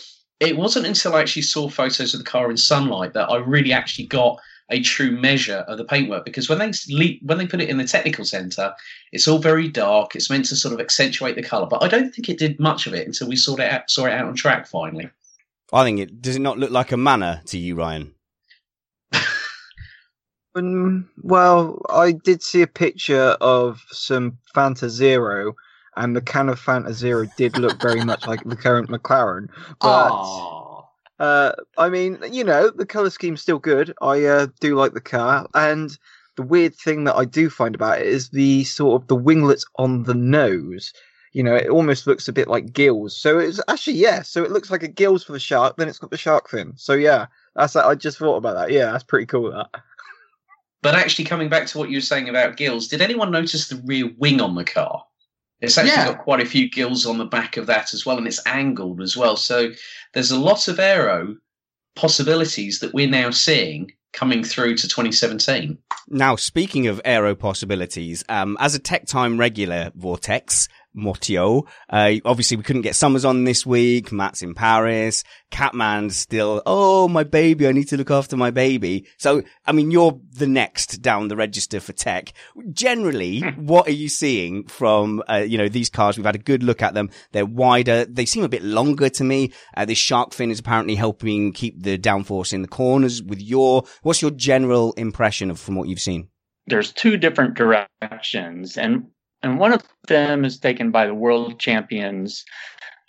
it 0.41 0.57
wasn't 0.57 0.87
until 0.87 1.15
I 1.15 1.21
actually 1.21 1.43
saw 1.43 1.69
photos 1.69 2.15
of 2.15 2.21
the 2.21 2.31
car 2.31 2.51
in 2.51 2.57
sunlight 2.57 3.13
that 3.13 3.31
I 3.31 3.37
really 3.37 3.73
actually 3.73 4.07
got 4.07 4.41
a 4.71 4.80
true 4.80 5.11
measure 5.11 5.64
of 5.68 5.78
the 5.78 5.85
paintwork. 5.85 6.25
Because 6.25 6.49
when 6.49 6.59
they 6.59 7.18
when 7.23 7.38
they 7.38 7.47
put 7.47 7.61
it 7.61 7.68
in 7.68 7.78
the 7.78 7.85
technical 7.85 8.25
center 8.25 8.75
it's 9.12 9.28
all 9.28 9.38
very 9.38 9.68
dark. 9.68 10.16
It's 10.16 10.30
meant 10.30 10.47
to 10.47 10.56
sort 10.56 10.75
of 10.75 10.80
accentuate 10.80 11.37
the 11.37 11.42
color 11.42 11.66
but 11.66 11.83
i 11.83 11.88
don't 11.88 12.14
think 12.14 12.28
it 12.28 12.38
did 12.38 12.59
much 12.59 12.87
of 12.87 12.94
it 12.94 13.06
until 13.06 13.28
we 13.28 13.37
saw 13.37 13.54
it 13.54 13.61
out 13.61 13.90
saw 13.90 14.06
it 14.06 14.12
out 14.12 14.26
on 14.26 14.35
track 14.35 14.66
finally. 14.66 15.11
I 15.73 15.85
think 15.85 16.00
it 16.00 16.23
does 16.23 16.37
it 16.37 16.42
not 16.42 16.59
look 16.59 16.71
like 16.71 16.92
a 16.92 16.97
manor 16.97 17.42
to 17.47 17.59
you 17.59 17.75
ryan? 17.76 18.14
Um, 20.56 21.11
well 21.21 21.83
i 21.90 22.12
did 22.12 22.40
see 22.40 22.62
a 22.62 22.68
picture 22.68 23.37
of 23.40 23.83
some 23.90 24.38
fanta 24.54 24.88
zero 24.88 25.56
and 25.97 26.14
the 26.14 26.21
can 26.21 26.49
of 26.49 26.61
fanta 26.61 26.92
zero 26.92 27.26
did 27.37 27.59
look 27.59 27.83
very 27.83 28.04
much 28.04 28.25
like 28.28 28.44
the 28.44 28.54
current 28.54 28.88
mclaren 28.88 29.49
but 29.80 30.12
Aww 30.12 30.63
uh, 31.25 31.52
I 31.78 31.88
mean, 31.88 32.19
you 32.31 32.45
know, 32.45 32.71
the 32.71 32.87
color 32.87 33.11
scheme's 33.11 33.40
still 33.40 33.59
good. 33.59 33.95
I 34.02 34.25
uh, 34.25 34.49
do 34.61 34.75
like 34.75 34.93
the 34.93 35.00
car, 35.00 35.49
and 35.54 35.97
the 36.37 36.43
weird 36.43 36.75
thing 36.75 37.04
that 37.04 37.16
I 37.16 37.25
do 37.25 37.49
find 37.49 37.75
about 37.75 38.00
it 38.00 38.07
is 38.07 38.28
the 38.28 38.64
sort 38.64 39.00
of 39.00 39.09
the 39.09 39.16
winglets 39.16 39.64
on 39.76 40.02
the 40.02 40.14
nose. 40.14 40.93
You 41.33 41.43
know, 41.43 41.54
it 41.54 41.69
almost 41.69 42.07
looks 42.07 42.28
a 42.28 42.33
bit 42.33 42.49
like 42.49 42.73
gills. 42.73 43.16
So 43.16 43.38
it's 43.38 43.61
actually 43.69 43.97
yeah. 43.97 44.23
So 44.23 44.45
it 44.45 44.50
looks 44.50 44.71
like 44.71 44.83
a 44.83 44.88
gills 44.88 45.25
for 45.25 45.33
the 45.33 45.40
shark. 45.40 45.76
Then 45.76 45.88
it's 45.88 45.99
got 45.99 46.11
the 46.11 46.19
shark 46.19 46.50
fin. 46.50 46.75
So 46.76 46.93
yeah, 46.93 47.26
That's 47.57 47.75
I 47.75 47.95
just 47.95 48.19
thought 48.19 48.37
about 48.37 48.54
that. 48.54 48.71
Yeah, 48.71 48.93
that's 48.93 49.04
pretty 49.04 49.26
cool. 49.26 49.50
That. 49.50 49.71
But 50.83 50.95
actually, 50.95 51.25
coming 51.25 51.49
back 51.49 51.66
to 51.69 51.78
what 51.78 51.88
you 51.88 51.97
were 51.97 52.02
saying 52.02 52.28
about 52.28 52.59
gills, 52.59 52.88
did 52.88 53.00
anyone 53.00 53.31
notice 53.31 53.69
the 53.69 53.83
rear 53.87 54.11
wing 54.19 54.40
on 54.40 54.54
the 54.54 54.64
car? 54.64 55.04
It's 55.64 55.78
actually 55.78 55.92
Yeah. 55.92 56.06
got 56.12 56.18
quite 56.18 56.40
a 56.40 56.47
few 56.47 56.68
gills 56.71 57.06
on 57.06 57.18
the 57.18 57.25
back 57.25 57.56
of 57.56 57.66
that 57.66 57.94
as 57.94 58.04
well, 58.06 58.18
and 58.18 58.26
it's 58.26 58.40
angled 58.47 59.00
as 59.00 59.16
well. 59.16 59.37
So 59.37 59.71
there's 60.12 60.30
a 60.30 60.38
lot 60.38 60.68
of 60.68 60.78
aero 60.78 61.37
possibilities 61.97 62.80
that 62.80 62.92
we're 62.92 63.09
now 63.09 63.30
seeing 63.30 63.92
coming 64.12 64.44
through 64.44 64.76
to 64.76 64.88
2017. 64.88 65.76
Now, 66.09 66.37
speaking 66.37 66.87
of 66.87 67.00
aero 67.04 67.35
possibilities, 67.35 68.25
um, 68.28 68.56
as 68.61 68.75
a 68.75 68.78
Tech 68.78 69.06
Time 69.06 69.38
regular, 69.38 69.90
Vortex, 69.97 70.68
Motio, 70.97 71.67
uh, 71.91 72.13
obviously 72.25 72.57
we 72.57 72.63
couldn't 72.63 72.83
get 72.83 72.95
Summers 72.95 73.25
on 73.25 73.45
this 73.45 73.67
week. 73.67 74.13
Matt's 74.13 74.43
in 74.43 74.55
Paris. 74.55 75.25
Catman's 75.51 76.17
still, 76.17 76.63
oh, 76.67 77.09
my 77.09 77.25
baby, 77.25 77.67
I 77.67 77.73
need 77.73 77.89
to 77.89 77.97
look 77.97 78.11
after 78.11 78.37
my 78.37 78.51
baby. 78.51 79.07
So, 79.19 79.43
I 79.67 79.73
mean, 79.73 79.91
you're 79.91 80.21
the 80.33 80.47
next 80.47 81.03
down 81.03 81.29
the 81.29 81.37
register 81.37 81.81
for 81.81 81.93
tech. 81.93 82.33
Generally, 82.73 83.41
what 83.57 83.87
are 83.89 83.93
you 83.93 84.09
seeing 84.09 84.67
from, 84.67 85.23
uh, 85.29 85.45
you 85.47 85.59
know, 85.59 85.69
these 85.69 85.91
cars? 85.91 86.17
We've 86.17 86.27
had 86.27 86.35
a 86.35 86.39
good 86.39 86.63
look 86.63 86.83
at 86.83 86.95
them. 86.95 87.11
They're 87.33 87.47
wider. 87.47 88.05
They 88.05 88.27
seem 88.27 88.45
a 88.45 88.49
bit 88.49 88.63
longer 88.63 89.09
to 89.09 89.25
me. 89.25 89.53
Uh, 89.77 89.85
this 89.85 89.99
shark 89.99 90.33
fin 90.33 90.51
is 90.51 90.61
apparently 90.61 90.95
helping 90.95 91.53
keep 91.53 91.83
the 91.83 91.99
downforce 91.99 92.53
in 92.53 92.63
the 92.63 92.69
corners 92.69 93.23
with 93.23 93.41
your, 93.41 93.85
what's 94.03 94.23
your 94.23 94.31
general 94.31 94.93
impression 94.95 95.51
of 95.51 95.59
from 95.59 95.77
what 95.77 95.89
you've 95.89 96.01
seen? 96.01 96.29
There's 96.67 96.93
two 96.93 97.19
different 97.19 97.55
directions, 97.55 98.79
and 98.79 99.09
and 99.45 99.59
one 99.59 99.75
of 99.75 99.83
them 100.09 100.45
is 100.45 100.59
taken 100.59 100.91
by 100.91 101.07
the 101.07 101.15
world 101.15 101.61
champions, 101.61 102.45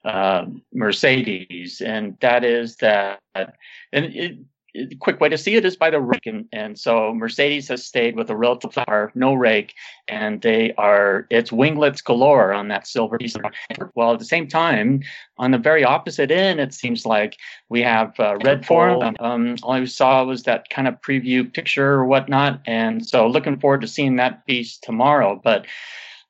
uh, 0.04 0.46
Mercedes, 0.74 1.82
and 1.82 2.18
that 2.20 2.44
is 2.44 2.76
that. 2.78 3.20
And 3.34 4.06
it, 4.14 4.38
it, 4.74 5.00
quick 5.00 5.22
way 5.22 5.30
to 5.30 5.38
see 5.38 5.56
it 5.56 5.64
is 5.64 5.78
by 5.78 5.90
the 5.90 6.02
rake, 6.02 6.26
and, 6.26 6.46
and 6.52 6.78
so 6.78 7.14
Mercedes 7.14 7.70
has 7.70 7.86
stayed 7.86 8.18
with 8.18 8.30
a 8.30 8.36
relative 8.36 8.74
flower, 8.74 9.14
no 9.16 9.34
rake, 9.34 9.74
and 10.10 10.42
they 10.42 10.74
are 10.74 11.26
it's 11.30 11.54
winglets 11.54 12.02
galore 12.02 12.52
on 12.52 12.68
that 12.68 12.86
silver 12.86 13.18
piece. 13.18 13.38
While 13.94 14.12
at 14.12 14.20
the 14.20 14.26
same 14.26 14.50
time, 14.50 15.04
on 15.38 15.52
the 15.52 15.58
very 15.58 15.86
opposite 15.86 16.32
end, 16.32 16.60
it 16.60 16.74
seems 16.74 17.06
like 17.06 17.38
we 17.70 17.82
have 17.82 18.20
uh, 18.20 18.38
Red 18.44 18.68
Bull. 18.68 19.02
Um, 19.22 19.56
all 19.64 19.72
I 19.72 19.86
saw 19.86 20.26
was 20.26 20.44
that 20.44 20.70
kind 20.70 20.90
of 20.90 21.00
preview 21.00 21.52
picture 21.52 21.94
or 21.94 22.06
whatnot, 22.06 22.60
and 22.66 23.08
so 23.08 23.26
looking 23.26 23.58
forward 23.58 23.80
to 23.82 23.88
seeing 23.88 24.18
that 24.18 24.46
piece 24.46 24.78
tomorrow. 24.78 25.40
But 25.42 25.66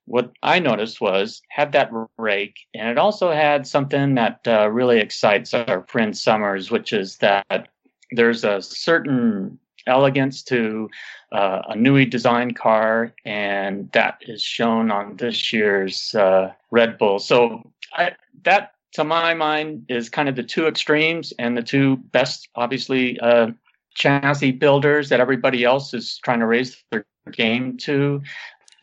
what 0.05 0.31
I 0.43 0.59
noticed 0.59 1.01
was 1.01 1.41
had 1.49 1.71
that 1.73 1.89
rake, 2.17 2.59
and 2.73 2.89
it 2.89 2.97
also 2.97 3.31
had 3.31 3.67
something 3.67 4.15
that 4.15 4.41
uh, 4.47 4.69
really 4.69 4.99
excites 4.99 5.53
our 5.53 5.85
friend 5.87 6.15
Summers, 6.15 6.71
which 6.71 6.93
is 6.93 7.17
that 7.17 7.69
there's 8.11 8.43
a 8.43 8.61
certain 8.61 9.59
elegance 9.87 10.43
to 10.43 10.89
uh, 11.31 11.61
a 11.69 11.75
newly 11.75 12.05
designed 12.05 12.55
car, 12.55 13.13
and 13.25 13.91
that 13.91 14.21
is 14.21 14.41
shown 14.41 14.91
on 14.91 15.17
this 15.17 15.51
year's 15.51 16.13
uh, 16.15 16.51
Red 16.71 16.97
Bull. 16.97 17.19
So 17.19 17.71
I, 17.93 18.15
that, 18.43 18.73
to 18.93 19.03
my 19.03 19.33
mind, 19.33 19.85
is 19.89 20.09
kind 20.09 20.29
of 20.29 20.35
the 20.35 20.43
two 20.43 20.67
extremes 20.67 21.33
and 21.39 21.57
the 21.57 21.63
two 21.63 21.97
best, 21.97 22.47
obviously, 22.55 23.19
uh, 23.19 23.47
chassis 23.95 24.51
builders 24.51 25.09
that 25.09 25.19
everybody 25.19 25.63
else 25.63 25.93
is 25.93 26.17
trying 26.17 26.39
to 26.39 26.45
raise 26.45 26.83
their 26.91 27.05
game 27.31 27.77
to. 27.77 28.21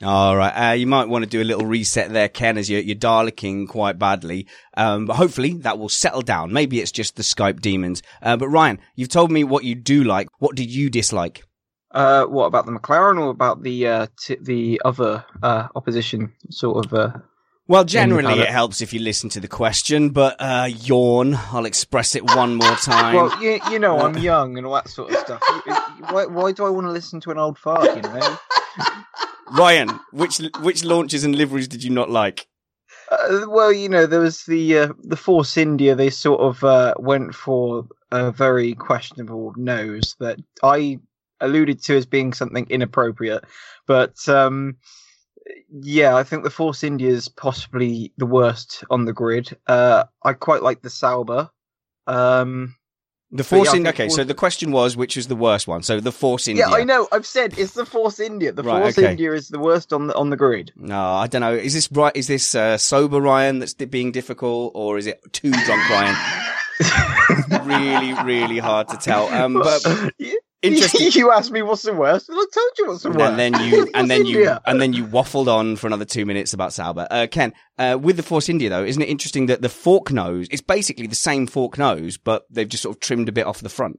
All 0.02 0.37
right. 0.37 0.71
Uh, 0.71 0.73
you 0.73 0.87
might 0.87 1.09
want 1.09 1.23
to 1.25 1.30
do 1.30 1.40
a 1.40 1.44
little 1.44 1.64
reset 1.64 2.11
there, 2.11 2.28
Ken, 2.28 2.59
as 2.59 2.68
you're, 2.68 2.80
you're 2.80 2.97
Daleking 2.97 3.68
quite 3.68 3.99
badly. 3.99 4.49
Um, 4.76 5.06
but 5.06 5.14
hopefully 5.14 5.54
that 5.59 5.78
will 5.78 5.88
settle 5.88 6.23
down. 6.23 6.52
Maybe 6.52 6.80
it's 6.80 6.90
just 6.90 7.14
the 7.14 7.23
Skype 7.23 7.61
demons. 7.61 8.02
Uh, 8.21 8.37
but 8.37 8.49
Ryan, 8.49 8.80
you've 8.97 9.11
told 9.11 9.30
me 9.30 9.44
what 9.44 9.62
you 9.62 9.76
do 9.76 10.02
like. 10.02 10.28
What 10.38 10.56
do 10.56 10.64
you 10.64 10.90
dislike? 10.90 11.44
Uh, 11.92 12.25
what 12.25 12.47
about 12.47 12.66
the 12.66 12.73
McLaren 12.73 13.21
or 13.21 13.28
about 13.28 13.62
the 13.62 13.87
uh, 13.87 14.06
t- 14.18 14.38
the 14.40 14.80
other 14.85 15.25
uh, 15.42 15.68
opposition 15.76 16.32
sort 16.50 16.87
of? 16.87 16.94
Uh... 16.94 17.18
Well, 17.68 17.85
generally 17.85 18.40
it 18.40 18.49
helps 18.49 18.80
if 18.80 18.92
you 18.92 19.00
listen 19.00 19.28
to 19.30 19.40
the 19.40 19.49
question, 19.49 20.09
but 20.09 20.37
uh, 20.40 20.68
yawn. 20.71 21.35
I'll 21.52 21.66
express 21.66 22.14
it 22.14 22.25
one 22.35 22.56
more 22.56 22.76
time. 22.76 23.14
Well, 23.14 23.42
you, 23.42 23.61
you 23.71 23.78
know, 23.78 24.00
I'm 24.00 24.16
young 24.16 24.56
and 24.56 24.66
all 24.66 24.75
that 24.75 24.88
sort 24.88 25.12
of 25.12 25.18
stuff. 25.18 25.42
why, 26.11 26.26
why 26.26 26.52
do 26.52 26.64
I 26.64 26.71
want 26.71 26.87
to 26.87 26.90
listen 26.90 27.21
to 27.21 27.30
an 27.30 27.38
old 27.38 27.59
fart? 27.59 27.94
You 27.94 28.02
know. 28.02 28.38
Ryan, 29.56 30.00
which 30.12 30.38
which 30.61 30.85
launches 30.85 31.25
and 31.25 31.35
liveries 31.35 31.68
did 31.68 31.85
you 31.85 31.90
not 31.90 32.11
like? 32.11 32.47
Uh, 33.11 33.44
well, 33.48 33.72
you 33.72 33.88
know, 33.88 34.07
there 34.07 34.20
was 34.20 34.44
the 34.44 34.79
uh, 34.79 34.92
the 35.03 35.16
Force 35.16 35.57
India. 35.57 35.94
They 35.94 36.11
sort 36.11 36.40
of 36.40 36.64
uh, 36.64 36.94
went 36.98 37.35
for 37.35 37.87
a 38.11 38.33
very 38.33 38.74
questionable 38.74 39.53
nose 39.57 40.16
that 40.20 40.38
I 40.62 40.98
alluded 41.40 41.83
to 41.85 41.96
as 41.96 42.07
being 42.07 42.33
something 42.33 42.66
inappropriate. 42.70 43.44
But 43.87 44.29
um, 44.29 44.77
yeah, 45.70 46.16
I 46.16 46.22
think 46.22 46.44
the 46.44 46.50
Force 46.50 46.85
India 46.85 47.11
is 47.11 47.29
possibly 47.29 48.12
the 48.16 48.27
worst 48.27 48.85
on 48.90 49.05
the 49.05 49.12
grid. 49.12 49.57
Uh, 49.66 50.05
I 50.22 50.33
quite 50.33 50.62
like 50.62 50.83
the 50.83 50.90
Sauber. 50.90 51.50
Um, 52.07 52.74
The 53.35 53.45
Force 53.45 53.68
yeah, 53.68 53.77
India. 53.77 53.92
Okay, 53.92 54.11
so 54.11 54.25
the 54.25 54.35
question 54.35 54.73
was 54.73 54.95
which 54.95 55.16
was 55.16 55.27
the 55.29 55.37
worst 55.37 55.66
one. 55.66 55.83
So 55.83 56.01
the 56.01 56.12
Force 56.12 56.49
India. 56.49 56.66
yeah, 56.68 56.75
I 56.75 56.85
know. 56.85 57.09
I've 57.11 57.27
said 57.27 57.59
it's 57.59 57.73
the 57.73 57.87
Force 57.87 58.21
India. 58.21 58.53
The 58.53 58.62
Right, 58.62 58.83
Force 58.83 58.99
okay. 58.99 59.12
India 59.12 59.33
is 59.33 59.49
the 59.49 59.59
worst 59.59 59.95
on 59.95 60.09
the 60.09 60.14
on 60.14 60.29
the 60.29 60.37
grid. 60.37 60.73
No, 60.77 61.01
I 61.03 61.29
don't 61.29 61.40
know. 61.40 61.55
Is 61.55 61.73
this 61.73 61.90
right? 61.90 62.14
Is 62.14 62.27
this 62.27 62.55
uh, 62.55 62.77
sober 62.77 63.23
Ryan 63.23 63.59
that's 63.59 63.73
being 63.73 64.12
difficult, 64.12 64.73
or 64.75 64.99
is 64.99 65.07
it 65.07 65.21
too 65.33 65.51
drunk 65.51 65.88
Ryan? 65.88 66.16
really, 67.64 68.12
really 68.23 68.59
hard 68.59 68.88
to 68.88 68.99
tell. 68.99 69.29
Um, 69.29 69.55
but 69.55 69.83
interesting. 70.72 71.11
you 71.12 71.31
asked 71.33 71.51
me 71.51 71.62
what's 71.62 71.83
the 71.83 71.94
worst, 71.94 72.29
and 72.29 72.38
I 72.38 72.44
told 72.53 72.70
you 72.79 72.87
what's 72.88 73.03
the 73.03 73.11
worst. 73.11 73.20
and 73.20 73.38
then 73.38 73.55
you 73.64 73.90
and 73.94 74.11
then 74.11 74.27
you 74.27 74.38
India. 74.38 74.61
and 74.66 74.81
then 74.81 74.92
you 74.92 75.07
waffled 75.07 75.48
on 75.48 75.77
for 75.77 75.87
another 75.87 76.05
two 76.05 76.25
minutes 76.25 76.53
about 76.53 76.72
Sauber. 76.72 77.07
Uh, 77.11 77.27
Ken, 77.31 77.53
uh, 77.79 77.98
with 78.01 78.16
the 78.16 78.22
Force 78.22 78.48
India 78.48 78.68
though, 78.70 78.85
isn't 78.85 79.03
it 79.03 79.09
interesting 79.09 79.46
that 79.46 79.62
the 79.62 79.68
fork 79.68 80.11
nose 80.11 80.48
it's 80.51 80.62
basically 80.62 81.07
the 81.07 81.14
same 81.14 81.46
fork 81.46 81.79
nose, 81.79 82.16
but 82.16 82.44
they've 82.51 82.68
just 82.68 82.83
sort 82.83 82.96
of 82.96 83.01
trimmed 83.01 83.29
a 83.29 83.33
bit 83.33 83.46
off 83.46 83.61
the 83.61 83.68
front. 83.68 83.98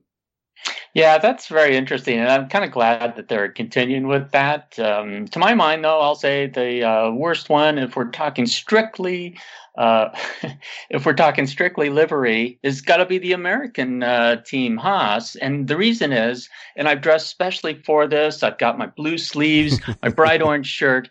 Yeah, 0.94 1.18
that's 1.18 1.48
very 1.48 1.76
interesting, 1.76 2.20
and 2.20 2.30
I'm 2.30 2.48
kind 2.48 2.64
of 2.64 2.70
glad 2.70 3.16
that 3.16 3.26
they're 3.26 3.48
continuing 3.48 4.06
with 4.06 4.30
that. 4.30 4.78
Um, 4.78 5.26
to 5.28 5.40
my 5.40 5.52
mind, 5.52 5.84
though, 5.84 6.00
I'll 6.00 6.14
say 6.14 6.46
the 6.46 6.84
uh, 6.84 7.10
worst 7.10 7.48
one, 7.48 7.78
if 7.78 7.96
we're 7.96 8.10
talking 8.10 8.46
strictly, 8.46 9.36
uh, 9.76 10.10
if 10.90 11.04
we're 11.04 11.14
talking 11.14 11.48
strictly 11.48 11.90
livery, 11.90 12.60
is 12.62 12.80
got 12.80 12.98
to 12.98 13.06
be 13.06 13.18
the 13.18 13.32
American 13.32 14.04
uh, 14.04 14.36
team 14.42 14.76
Haas, 14.76 15.34
and 15.36 15.66
the 15.66 15.76
reason 15.76 16.12
is, 16.12 16.48
and 16.76 16.86
I've 16.88 17.00
dressed 17.00 17.28
specially 17.28 17.74
for 17.74 18.06
this. 18.06 18.44
I've 18.44 18.58
got 18.58 18.78
my 18.78 18.86
blue 18.86 19.18
sleeves, 19.18 19.80
my 20.02 20.10
bright 20.10 20.42
orange 20.42 20.68
shirt. 20.68 21.08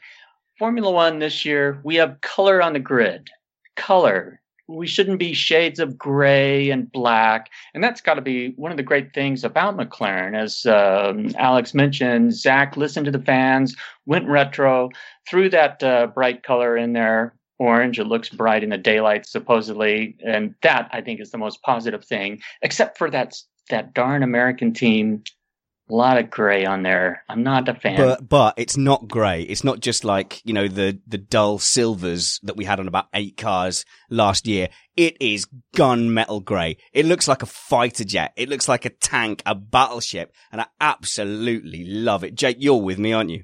Formula 0.58 0.92
One 0.92 1.20
this 1.20 1.44
year, 1.44 1.82
we 1.84 1.96
have 1.96 2.22
color 2.22 2.62
on 2.62 2.72
the 2.72 2.80
grid. 2.80 3.30
Color. 3.76 4.40
We 4.74 4.88
shouldn't 4.88 5.20
be 5.20 5.34
shades 5.34 5.80
of 5.80 5.98
gray 5.98 6.72
and 6.72 6.92
black. 6.92 7.50
And 7.74 7.84
that's 7.84 8.02
got 8.02 8.16
to 8.16 8.22
be 8.22 8.50
one 8.56 8.72
of 8.72 8.78
the 8.78 8.84
great 8.84 9.14
things 9.14 9.44
about 9.44 9.78
McLaren. 9.78 10.36
As 10.36 10.66
um, 10.66 11.30
Alex 11.38 11.74
mentioned, 11.74 12.34
Zak 12.34 12.76
listened 12.76 13.06
to 13.06 13.12
the 13.12 13.20
fans, 13.20 13.76
went 14.06 14.28
retro, 14.28 14.90
threw 15.30 15.50
that 15.50 15.84
uh, 15.84 16.08
bright 16.08 16.44
color 16.44 16.76
in 16.76 16.94
there. 16.94 17.36
Orange, 17.60 18.00
it 18.00 18.06
looks 18.06 18.30
bright 18.30 18.64
in 18.64 18.72
the 18.72 18.78
daylight, 18.78 19.28
supposedly. 19.28 20.18
And 20.26 20.56
that, 20.64 20.90
I 20.92 21.02
think, 21.02 21.22
is 21.22 21.32
the 21.32 21.38
most 21.38 21.62
positive 21.62 22.04
thing, 22.04 22.42
except 22.64 22.98
for 22.98 23.12
that, 23.12 23.36
that 23.70 23.94
darn 23.94 24.24
American 24.24 24.74
team. 24.74 25.24
A 25.90 25.94
lot 25.94 26.18
of 26.18 26.30
gray 26.30 26.66
on 26.66 26.82
there. 26.82 27.24
I'm 27.28 27.44
not 27.44 27.68
a 27.68 27.74
fan. 27.74 27.98
But 27.98 28.28
but 28.28 28.54
it's 28.58 28.78
not 28.78 29.08
grey. 29.08 29.44
It's 29.44 29.64
not 29.64 29.82
just 29.82 30.06
like 30.06 30.42
you 30.46 30.54
know 30.54 30.68
the 30.68 31.00
the 31.06 31.18
dull 31.18 31.60
silvers 31.60 32.40
that 32.44 32.56
we 32.56 32.64
had 32.64 32.80
on 32.80 32.88
about 32.88 33.08
eight 33.14 33.36
cars 33.36 33.84
last 34.10 34.48
year. 34.48 34.70
It 34.96 35.18
is 35.20 35.46
gunmetal 35.76 36.44
grey. 36.44 36.78
It 36.94 37.06
looks 37.06 37.28
like 37.28 37.42
a 37.42 37.48
fighter 37.48 38.06
jet. 38.06 38.32
It 38.38 38.48
looks 38.48 38.70
like 38.70 38.86
a 38.86 38.92
tank, 38.92 39.44
a 39.46 39.56
battleship, 39.56 40.34
and 40.52 40.62
I 40.62 40.68
absolutely 40.80 41.84
love 41.86 42.24
it. 42.24 42.36
Jake, 42.36 42.58
you're 42.60 42.82
with 42.82 43.00
me, 43.00 43.12
aren't 43.12 43.32
you? 43.32 43.44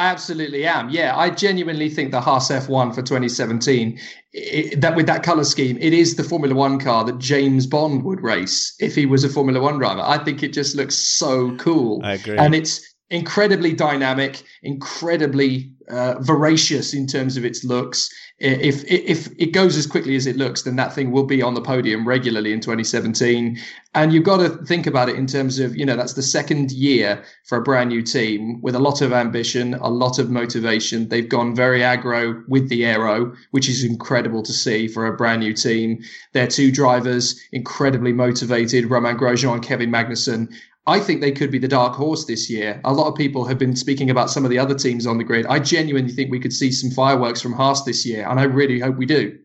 I 0.00 0.06
absolutely 0.06 0.66
am. 0.66 0.88
Yeah, 0.88 1.14
I 1.14 1.28
genuinely 1.28 1.90
think 1.90 2.10
the 2.10 2.22
Haas 2.22 2.50
F1 2.50 2.94
for 2.94 3.02
2017, 3.02 4.00
i 4.34 4.72
that 4.78 4.96
with 4.96 5.06
that 5.06 5.22
color 5.22 5.44
scheme, 5.44 5.76
it 5.78 5.92
is 5.92 6.16
the 6.16 6.24
Formula 6.24 6.54
One 6.54 6.78
car 6.80 7.04
that 7.04 7.18
James 7.18 7.66
Bond 7.66 8.02
would 8.04 8.22
race 8.22 8.74
if 8.80 8.94
he 8.94 9.04
was 9.04 9.24
a 9.24 9.28
Formula 9.28 9.60
One 9.60 9.76
driver. 9.76 10.00
I 10.00 10.16
think 10.24 10.42
it 10.42 10.54
just 10.54 10.74
looks 10.74 10.96
so 10.96 11.54
cool. 11.56 12.00
I 12.02 12.14
agree. 12.14 12.38
And 12.38 12.54
it's 12.54 12.80
incredibly 13.10 13.74
dynamic, 13.74 14.42
incredibly 14.62 15.70
uh, 15.90 16.14
voracious 16.20 16.94
in 16.94 17.06
terms 17.06 17.36
of 17.36 17.44
its 17.44 17.62
looks. 17.62 18.08
If 18.40 18.90
if 18.90 19.28
it 19.38 19.52
goes 19.52 19.76
as 19.76 19.86
quickly 19.86 20.16
as 20.16 20.26
it 20.26 20.36
looks, 20.36 20.62
then 20.62 20.76
that 20.76 20.94
thing 20.94 21.10
will 21.10 21.24
be 21.24 21.42
on 21.42 21.52
the 21.52 21.60
podium 21.60 22.08
regularly 22.08 22.52
in 22.54 22.60
2017. 22.60 23.58
And 23.94 24.12
you've 24.14 24.24
got 24.24 24.38
to 24.38 24.64
think 24.64 24.86
about 24.86 25.10
it 25.10 25.16
in 25.16 25.26
terms 25.26 25.58
of 25.58 25.76
you 25.76 25.84
know 25.84 25.94
that's 25.94 26.14
the 26.14 26.22
second 26.22 26.72
year 26.72 27.22
for 27.44 27.58
a 27.58 27.62
brand 27.62 27.90
new 27.90 28.00
team 28.00 28.62
with 28.62 28.74
a 28.74 28.78
lot 28.78 29.02
of 29.02 29.12
ambition, 29.12 29.74
a 29.74 29.90
lot 29.90 30.18
of 30.18 30.30
motivation. 30.30 31.08
They've 31.08 31.28
gone 31.28 31.54
very 31.54 31.80
aggro 31.80 32.42
with 32.48 32.70
the 32.70 32.86
aero, 32.86 33.34
which 33.50 33.68
is 33.68 33.84
incredible 33.84 34.42
to 34.44 34.52
see 34.54 34.88
for 34.88 35.06
a 35.06 35.14
brand 35.14 35.40
new 35.40 35.52
team. 35.52 36.02
Their 36.32 36.46
two 36.46 36.72
drivers 36.72 37.38
incredibly 37.52 38.14
motivated, 38.14 38.88
Romain 38.88 39.18
Grosjean 39.18 39.52
and 39.52 39.62
Kevin 39.62 39.90
Magnussen 39.90 40.48
I 40.86 40.98
think 40.98 41.20
they 41.20 41.32
could 41.32 41.50
be 41.50 41.58
the 41.58 41.68
dark 41.68 41.94
horse 41.94 42.24
this 42.24 42.48
year. 42.50 42.80
A 42.84 42.92
lot 42.92 43.08
of 43.08 43.14
people 43.14 43.44
have 43.44 43.58
been 43.58 43.76
speaking 43.76 44.10
about 44.10 44.30
some 44.30 44.44
of 44.44 44.50
the 44.50 44.58
other 44.58 44.74
teams 44.74 45.06
on 45.06 45.18
the 45.18 45.24
grid. 45.24 45.46
I 45.46 45.58
genuinely 45.58 46.12
think 46.12 46.30
we 46.30 46.40
could 46.40 46.52
see 46.52 46.72
some 46.72 46.90
fireworks 46.90 47.40
from 47.40 47.52
Haas 47.52 47.84
this 47.84 48.06
year, 48.06 48.26
and 48.28 48.40
I 48.40 48.44
really 48.44 48.80
hope 48.80 48.96
we 48.96 49.06
do. 49.06 49.38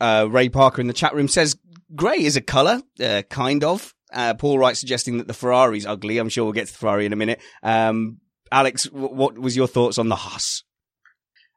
Uh, 0.00 0.28
Ray 0.30 0.48
Parker 0.48 0.80
in 0.80 0.86
the 0.86 0.92
chat 0.92 1.14
room 1.14 1.28
says 1.28 1.56
grey 1.94 2.22
is 2.22 2.36
a 2.36 2.40
colour, 2.40 2.82
uh, 3.00 3.22
kind 3.28 3.64
of. 3.64 3.94
Uh, 4.12 4.34
Paul 4.34 4.58
Wright 4.58 4.76
suggesting 4.76 5.18
that 5.18 5.26
the 5.26 5.34
Ferrari's 5.34 5.86
ugly. 5.86 6.18
I'm 6.18 6.28
sure 6.28 6.44
we'll 6.44 6.52
get 6.52 6.68
to 6.68 6.72
the 6.72 6.78
Ferrari 6.78 7.06
in 7.06 7.12
a 7.12 7.16
minute. 7.16 7.40
Um, 7.62 8.18
Alex, 8.52 8.84
w- 8.84 9.12
what 9.12 9.36
was 9.36 9.56
your 9.56 9.66
thoughts 9.66 9.98
on 9.98 10.08
the 10.08 10.16
Haas? 10.16 10.62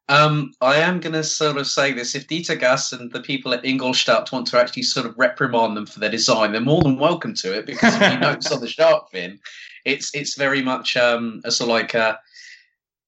Um, 0.09 0.53
I 0.59 0.77
am 0.77 0.99
going 0.99 1.13
to 1.13 1.23
sort 1.23 1.57
of 1.57 1.67
say 1.67 1.93
this. 1.93 2.15
If 2.15 2.27
Dieter 2.27 2.59
Gass 2.59 2.91
and 2.91 3.11
the 3.11 3.21
people 3.21 3.53
at 3.53 3.63
Ingolstadt 3.63 4.31
want 4.31 4.47
to 4.47 4.59
actually 4.59 4.81
sort 4.81 5.05
of 5.05 5.15
reprimand 5.19 5.77
them 5.77 5.85
for 5.85 5.99
their 5.99 6.09
design, 6.09 6.51
they're 6.51 6.61
more 6.61 6.81
than 6.81 6.97
welcome 6.97 7.35
to 7.35 7.55
it 7.55 7.67
because 7.67 7.93
if 7.93 8.13
you 8.13 8.19
notice 8.19 8.51
on 8.51 8.59
the 8.59 8.67
shark 8.67 9.11
fin, 9.11 9.39
it's 9.85 10.13
it's 10.15 10.35
very 10.35 10.63
much 10.63 10.97
um, 10.97 11.41
a 11.45 11.51
sort 11.51 11.69
of 11.69 11.73
like 11.73 11.93
a, 11.93 12.19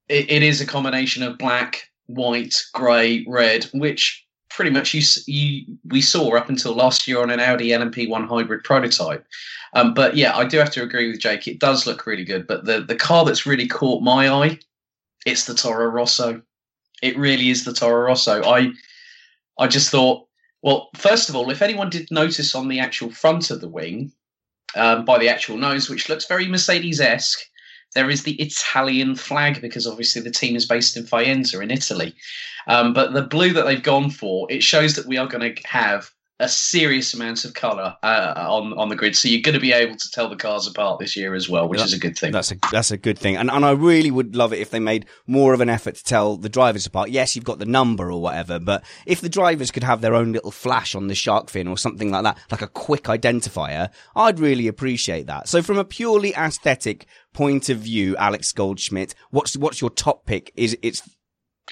it, 0.09 0.29
it 0.29 0.43
is 0.43 0.61
a 0.61 0.65
combination 0.65 1.23
of 1.23 1.39
black, 1.39 1.89
white, 2.05 2.55
grey, 2.75 3.25
red, 3.27 3.63
which 3.73 4.23
pretty 4.51 4.69
much 4.69 4.93
you, 4.93 5.01
you 5.25 5.65
we 5.85 6.01
saw 6.01 6.35
up 6.35 6.49
until 6.49 6.75
last 6.75 7.07
year 7.07 7.19
on 7.19 7.31
an 7.31 7.39
Audi 7.39 7.69
LMP1 7.69 8.27
hybrid 8.27 8.63
prototype. 8.63 9.25
Um, 9.73 9.95
but 9.95 10.15
yeah, 10.15 10.37
I 10.37 10.45
do 10.45 10.59
have 10.59 10.71
to 10.73 10.83
agree 10.83 11.09
with 11.09 11.19
Jake. 11.19 11.47
It 11.47 11.59
does 11.59 11.87
look 11.87 12.05
really 12.05 12.25
good, 12.25 12.45
but 12.45 12.65
the 12.65 12.81
the 12.81 12.95
car 12.95 13.25
that's 13.25 13.47
really 13.47 13.67
caught 13.67 14.03
my 14.03 14.29
eye, 14.29 14.59
it's 15.25 15.45
the 15.45 15.55
Toro 15.55 15.87
Rosso 15.87 16.43
it 17.01 17.17
really 17.17 17.49
is 17.49 17.65
the 17.65 17.73
Toro 17.73 18.07
Rosso. 18.07 18.43
I 18.43 18.71
I 19.59 19.67
just 19.67 19.89
thought, 19.89 20.27
well, 20.61 20.89
first 20.95 21.29
of 21.29 21.35
all, 21.35 21.49
if 21.51 21.61
anyone 21.61 21.89
did 21.89 22.09
notice 22.11 22.55
on 22.55 22.67
the 22.67 22.79
actual 22.79 23.11
front 23.11 23.51
of 23.51 23.61
the 23.61 23.69
wing, 23.69 24.11
um, 24.75 25.05
by 25.05 25.17
the 25.19 25.29
actual 25.29 25.57
nose, 25.57 25.89
which 25.89 26.09
looks 26.09 26.25
very 26.25 26.47
Mercedes 26.47 27.01
esque, 27.01 27.39
there 27.93 28.09
is 28.09 28.23
the 28.23 28.35
Italian 28.41 29.15
flag 29.15 29.61
because 29.61 29.85
obviously 29.85 30.21
the 30.21 30.31
team 30.31 30.55
is 30.55 30.65
based 30.65 30.95
in 30.95 31.03
Faenza 31.03 31.61
in 31.61 31.71
Italy. 31.71 32.15
Um, 32.67 32.93
but 32.93 33.13
the 33.13 33.23
blue 33.23 33.53
that 33.53 33.65
they've 33.65 33.83
gone 33.83 34.09
for, 34.09 34.47
it 34.49 34.63
shows 34.63 34.95
that 34.95 35.07
we 35.07 35.17
are 35.17 35.27
going 35.27 35.55
to 35.55 35.67
have 35.67 36.11
a 36.41 36.49
serious 36.49 37.13
amount 37.13 37.45
of 37.45 37.53
color 37.53 37.95
uh, 38.03 38.33
on 38.35 38.73
on 38.73 38.89
the 38.89 38.95
grid, 38.95 39.15
so 39.15 39.27
you're 39.27 39.41
going 39.41 39.53
to 39.53 39.61
be 39.61 39.71
able 39.71 39.95
to 39.95 40.11
tell 40.11 40.27
the 40.27 40.35
cars 40.35 40.67
apart 40.67 40.99
this 40.99 41.15
year 41.15 41.35
as 41.35 41.47
well, 41.47 41.67
which 41.67 41.81
is 41.81 41.93
a 41.93 41.99
good 41.99 42.17
thing. 42.17 42.31
That's 42.31 42.51
a 42.51 42.57
that's 42.71 42.91
a 42.91 42.97
good 42.97 43.17
thing, 43.17 43.37
and 43.37 43.49
and 43.49 43.63
I 43.63 43.71
really 43.71 44.11
would 44.11 44.35
love 44.35 44.51
it 44.51 44.59
if 44.59 44.71
they 44.71 44.79
made 44.79 45.05
more 45.27 45.53
of 45.53 45.61
an 45.61 45.69
effort 45.69 45.95
to 45.95 46.03
tell 46.03 46.37
the 46.37 46.49
drivers 46.49 46.85
apart. 46.85 47.09
Yes, 47.09 47.35
you've 47.35 47.45
got 47.45 47.59
the 47.59 47.65
number 47.65 48.11
or 48.11 48.21
whatever, 48.21 48.59
but 48.59 48.83
if 49.05 49.21
the 49.21 49.29
drivers 49.29 49.71
could 49.71 49.83
have 49.83 50.01
their 50.01 50.15
own 50.15 50.31
little 50.31 50.51
flash 50.51 50.95
on 50.95 51.07
the 51.07 51.15
shark 51.15 51.49
fin 51.49 51.67
or 51.67 51.77
something 51.77 52.11
like 52.11 52.23
that, 52.23 52.37
like 52.49 52.61
a 52.61 52.67
quick 52.67 53.03
identifier, 53.03 53.89
I'd 54.15 54.39
really 54.39 54.67
appreciate 54.67 55.27
that. 55.27 55.47
So 55.47 55.61
from 55.61 55.77
a 55.77 55.85
purely 55.85 56.33
aesthetic 56.33 57.05
point 57.33 57.69
of 57.69 57.79
view, 57.79 58.15
Alex 58.17 58.51
Goldschmidt, 58.51 59.13
what's 59.29 59.55
what's 59.55 59.79
your 59.79 59.91
top 59.91 60.25
pick? 60.25 60.51
Is 60.55 60.77
it's 60.81 61.07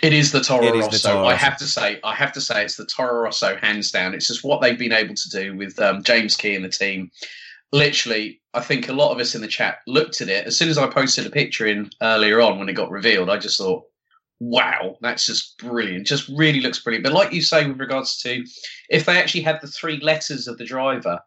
it 0.01 0.13
is 0.13 0.31
the 0.31 0.41
Toro 0.41 0.71
Rosso. 0.71 0.89
The 0.89 0.99
Toro 0.99 1.25
I 1.25 1.35
have 1.35 1.57
to 1.57 1.65
say, 1.65 1.99
I 2.03 2.15
have 2.15 2.31
to 2.33 2.41
say, 2.41 2.63
it's 2.63 2.75
the 2.75 2.85
Toro 2.85 3.23
Rosso 3.23 3.55
hands 3.57 3.91
down. 3.91 4.13
It's 4.13 4.27
just 4.27 4.43
what 4.43 4.61
they've 4.61 4.77
been 4.77 4.93
able 4.93 5.15
to 5.15 5.29
do 5.29 5.55
with 5.55 5.79
um, 5.79 6.03
James 6.03 6.35
Key 6.35 6.55
and 6.55 6.65
the 6.65 6.69
team. 6.69 7.11
Literally, 7.71 8.41
I 8.53 8.61
think 8.61 8.89
a 8.89 8.93
lot 8.93 9.11
of 9.11 9.19
us 9.19 9.35
in 9.35 9.41
the 9.41 9.47
chat 9.47 9.79
looked 9.85 10.21
at 10.21 10.29
it 10.29 10.47
as 10.47 10.57
soon 10.57 10.69
as 10.69 10.77
I 10.77 10.87
posted 10.87 11.25
a 11.25 11.29
picture 11.29 11.67
in 11.67 11.89
earlier 12.01 12.41
on 12.41 12.57
when 12.57 12.69
it 12.69 12.73
got 12.73 12.89
revealed. 12.89 13.29
I 13.29 13.37
just 13.37 13.57
thought, 13.57 13.83
wow, 14.39 14.97
that's 15.01 15.25
just 15.25 15.57
brilliant. 15.57 16.07
Just 16.07 16.29
really 16.29 16.61
looks 16.61 16.79
brilliant. 16.79 17.03
But 17.03 17.13
like 17.13 17.33
you 17.33 17.41
say, 17.41 17.67
with 17.67 17.79
regards 17.79 18.17
to 18.21 18.43
if 18.89 19.05
they 19.05 19.17
actually 19.17 19.41
had 19.41 19.59
the 19.61 19.67
three 19.67 19.99
letters 19.99 20.47
of 20.47 20.57
the 20.57 20.65
driver, 20.65 21.19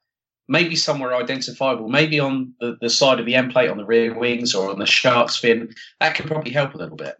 maybe 0.48 0.76
somewhere 0.76 1.14
identifiable, 1.14 1.88
maybe 1.88 2.18
on 2.18 2.54
the, 2.60 2.76
the 2.80 2.90
side 2.90 3.20
of 3.20 3.26
the 3.26 3.34
end 3.34 3.52
plate 3.52 3.70
on 3.70 3.76
the 3.76 3.84
rear 3.84 4.18
wings 4.18 4.54
or 4.54 4.70
on 4.70 4.78
the 4.78 4.86
shark's 4.86 5.36
fin, 5.36 5.72
that 6.00 6.14
could 6.14 6.26
probably 6.26 6.50
help 6.50 6.74
a 6.74 6.78
little 6.78 6.96
bit. 6.96 7.16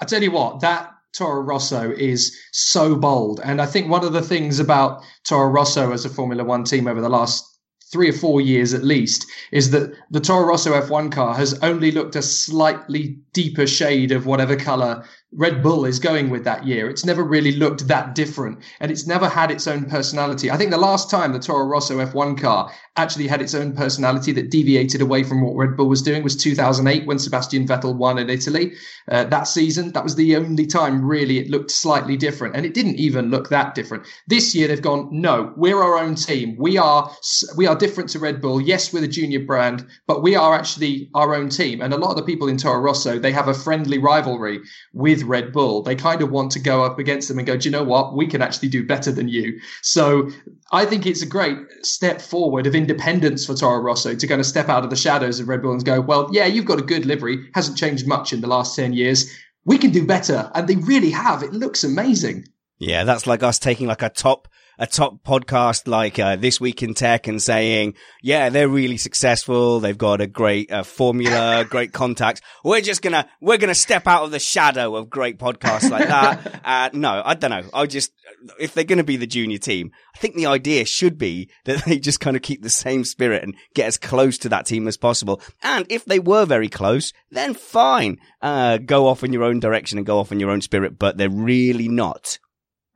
I 0.00 0.04
tell 0.06 0.22
you 0.22 0.30
what, 0.30 0.60
that 0.60 0.90
Toro 1.12 1.42
Rosso 1.42 1.90
is 1.90 2.36
so 2.52 2.96
bold. 2.96 3.40
And 3.44 3.60
I 3.60 3.66
think 3.66 3.88
one 3.88 4.04
of 4.04 4.12
the 4.12 4.22
things 4.22 4.58
about 4.58 5.02
Toro 5.24 5.48
Rosso 5.48 5.92
as 5.92 6.04
a 6.04 6.08
Formula 6.08 6.44
One 6.44 6.64
team 6.64 6.86
over 6.86 7.00
the 7.00 7.08
last 7.08 7.44
three 7.92 8.08
or 8.08 8.12
four 8.12 8.40
years 8.40 8.72
at 8.72 8.84
least 8.84 9.26
is 9.50 9.70
that 9.70 9.92
the 10.10 10.20
Toro 10.20 10.46
Rosso 10.46 10.80
F1 10.80 11.10
car 11.10 11.34
has 11.34 11.58
only 11.60 11.90
looked 11.90 12.14
a 12.14 12.22
slightly 12.22 13.18
deeper 13.32 13.66
shade 13.66 14.12
of 14.12 14.26
whatever 14.26 14.54
color 14.54 15.04
Red 15.32 15.62
Bull 15.62 15.84
is 15.84 16.00
going 16.00 16.28
with 16.28 16.42
that 16.44 16.66
year. 16.66 16.90
It's 16.90 17.04
never 17.04 17.22
really 17.22 17.52
looked 17.52 17.86
that 17.86 18.16
different 18.16 18.58
and 18.80 18.90
it's 18.90 19.06
never 19.06 19.28
had 19.28 19.52
its 19.52 19.68
own 19.68 19.84
personality. 19.84 20.50
I 20.50 20.56
think 20.56 20.72
the 20.72 20.76
last 20.76 21.08
time 21.08 21.32
the 21.32 21.38
Toro 21.38 21.66
Rosso 21.66 22.04
F1 22.04 22.40
car 22.40 22.72
actually 22.96 23.28
had 23.28 23.40
its 23.40 23.54
own 23.54 23.72
personality 23.72 24.32
that 24.32 24.50
deviated 24.50 25.00
away 25.00 25.22
from 25.22 25.40
what 25.40 25.54
Red 25.54 25.76
Bull 25.76 25.88
was 25.88 26.02
doing 26.02 26.24
was 26.24 26.36
2008 26.36 27.06
when 27.06 27.18
Sebastian 27.18 27.66
Vettel 27.66 27.96
won 27.96 28.18
in 28.18 28.28
Italy. 28.28 28.72
Uh, 29.08 29.24
that 29.24 29.44
season, 29.44 29.92
that 29.92 30.02
was 30.02 30.16
the 30.16 30.34
only 30.34 30.66
time 30.66 31.04
really 31.04 31.38
it 31.38 31.48
looked 31.48 31.70
slightly 31.70 32.16
different 32.16 32.56
and 32.56 32.66
it 32.66 32.74
didn't 32.74 32.96
even 32.96 33.30
look 33.30 33.48
that 33.50 33.76
different. 33.76 34.06
This 34.26 34.52
year 34.52 34.66
they've 34.66 34.82
gone, 34.82 35.08
no, 35.12 35.54
we're 35.56 35.80
our 35.80 35.96
own 35.96 36.16
team. 36.16 36.56
We 36.58 36.76
are, 36.76 37.10
we 37.56 37.68
are 37.68 37.76
different 37.76 38.10
to 38.10 38.18
Red 38.18 38.40
Bull. 38.40 38.60
Yes, 38.60 38.92
we're 38.92 39.00
the 39.00 39.08
junior 39.08 39.40
brand, 39.40 39.86
but 40.08 40.22
we 40.22 40.34
are 40.34 40.54
actually 40.54 41.08
our 41.14 41.36
own 41.36 41.50
team. 41.50 41.80
And 41.80 41.94
a 41.94 41.98
lot 41.98 42.10
of 42.10 42.16
the 42.16 42.24
people 42.24 42.48
in 42.48 42.56
Toro 42.56 42.80
Rosso, 42.80 43.20
they 43.20 43.32
have 43.32 43.46
a 43.46 43.54
friendly 43.54 43.98
rivalry 43.98 44.60
with 44.92 45.19
with 45.20 45.28
Red 45.28 45.52
Bull. 45.52 45.82
They 45.82 45.94
kind 45.94 46.22
of 46.22 46.30
want 46.30 46.52
to 46.52 46.60
go 46.60 46.84
up 46.84 46.98
against 46.98 47.28
them 47.28 47.38
and 47.38 47.46
go, 47.46 47.56
do 47.56 47.68
you 47.68 47.72
know 47.72 47.84
what? 47.84 48.16
We 48.16 48.26
can 48.26 48.42
actually 48.42 48.68
do 48.68 48.86
better 48.86 49.12
than 49.12 49.28
you. 49.28 49.60
So 49.82 50.30
I 50.72 50.84
think 50.84 51.06
it's 51.06 51.22
a 51.22 51.26
great 51.26 51.58
step 51.82 52.20
forward 52.20 52.66
of 52.66 52.74
independence 52.74 53.46
for 53.46 53.54
Toro 53.54 53.80
Rosso 53.80 54.14
to 54.14 54.26
kind 54.26 54.40
of 54.40 54.46
step 54.46 54.68
out 54.68 54.84
of 54.84 54.90
the 54.90 54.96
shadows 54.96 55.40
of 55.40 55.48
Red 55.48 55.62
Bull 55.62 55.72
and 55.72 55.84
go, 55.84 56.00
well, 56.00 56.28
yeah, 56.32 56.46
you've 56.46 56.64
got 56.64 56.78
a 56.78 56.82
good 56.82 57.06
livery. 57.06 57.48
Hasn't 57.54 57.78
changed 57.78 58.06
much 58.06 58.32
in 58.32 58.40
the 58.40 58.48
last 58.48 58.74
10 58.76 58.92
years. 58.92 59.30
We 59.64 59.78
can 59.78 59.90
do 59.90 60.06
better. 60.06 60.50
And 60.54 60.68
they 60.68 60.76
really 60.76 61.10
have. 61.10 61.42
It 61.42 61.52
looks 61.52 61.84
amazing. 61.84 62.46
Yeah, 62.78 63.04
that's 63.04 63.26
like 63.26 63.42
us 63.42 63.58
taking 63.58 63.86
like 63.86 64.02
a 64.02 64.08
top 64.08 64.48
a 64.80 64.86
top 64.86 65.22
podcast 65.22 65.86
like 65.86 66.18
uh, 66.18 66.36
This 66.36 66.58
Week 66.58 66.82
in 66.82 66.94
Tech 66.94 67.28
and 67.28 67.40
saying, 67.40 67.94
yeah, 68.22 68.48
they're 68.48 68.66
really 68.66 68.96
successful. 68.96 69.78
They've 69.78 69.96
got 69.96 70.22
a 70.22 70.26
great 70.26 70.72
uh, 70.72 70.84
formula, 70.84 71.66
great 71.68 71.92
contacts. 71.92 72.40
We're 72.64 72.80
just 72.80 73.02
gonna, 73.02 73.28
we're 73.42 73.58
gonna 73.58 73.74
step 73.74 74.06
out 74.06 74.24
of 74.24 74.30
the 74.30 74.38
shadow 74.38 74.96
of 74.96 75.10
great 75.10 75.38
podcasts 75.38 75.90
like 75.90 76.08
that. 76.08 76.60
Uh, 76.70 76.88
no, 76.92 77.22
I 77.24 77.34
don't 77.34 77.50
know. 77.50 77.64
I 77.74 77.86
just, 77.86 78.12
if 78.58 78.74
they're 78.74 78.84
gonna 78.84 79.02
be 79.02 79.16
the 79.16 79.26
junior 79.26 79.58
team, 79.58 79.90
I 80.14 80.18
think 80.18 80.34
the 80.34 80.46
idea 80.46 80.84
should 80.84 81.18
be 81.18 81.50
that 81.64 81.84
they 81.84 81.98
just 81.98 82.20
kind 82.20 82.36
of 82.36 82.42
keep 82.42 82.62
the 82.62 82.70
same 82.70 83.04
spirit 83.04 83.42
and 83.42 83.56
get 83.74 83.86
as 83.86 83.98
close 83.98 84.38
to 84.38 84.48
that 84.50 84.66
team 84.66 84.86
as 84.86 84.96
possible. 84.96 85.40
And 85.62 85.84
if 85.88 86.04
they 86.04 86.20
were 86.20 86.44
very 86.44 86.68
close, 86.68 87.12
then 87.30 87.54
fine. 87.54 88.18
Uh, 88.40 88.78
go 88.78 89.08
off 89.08 89.24
in 89.24 89.32
your 89.32 89.42
own 89.42 89.58
direction 89.58 89.98
and 89.98 90.06
go 90.06 90.18
off 90.18 90.32
in 90.32 90.38
your 90.38 90.50
own 90.50 90.60
spirit, 90.60 90.98
but 90.98 91.16
they're 91.16 91.28
really 91.28 91.88
not. 91.88 92.38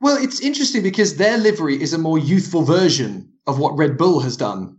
Well, 0.05 0.23
it's 0.23 0.39
interesting 0.39 0.83
because 0.83 1.15
their 1.15 1.35
livery 1.35 1.81
is 1.81 1.91
a 1.91 1.97
more 1.97 2.19
youthful 2.19 2.61
version 2.61 3.33
of 3.47 3.57
what 3.57 3.75
Red 3.75 3.97
Bull 3.97 4.19
has 4.19 4.37
done. 4.37 4.77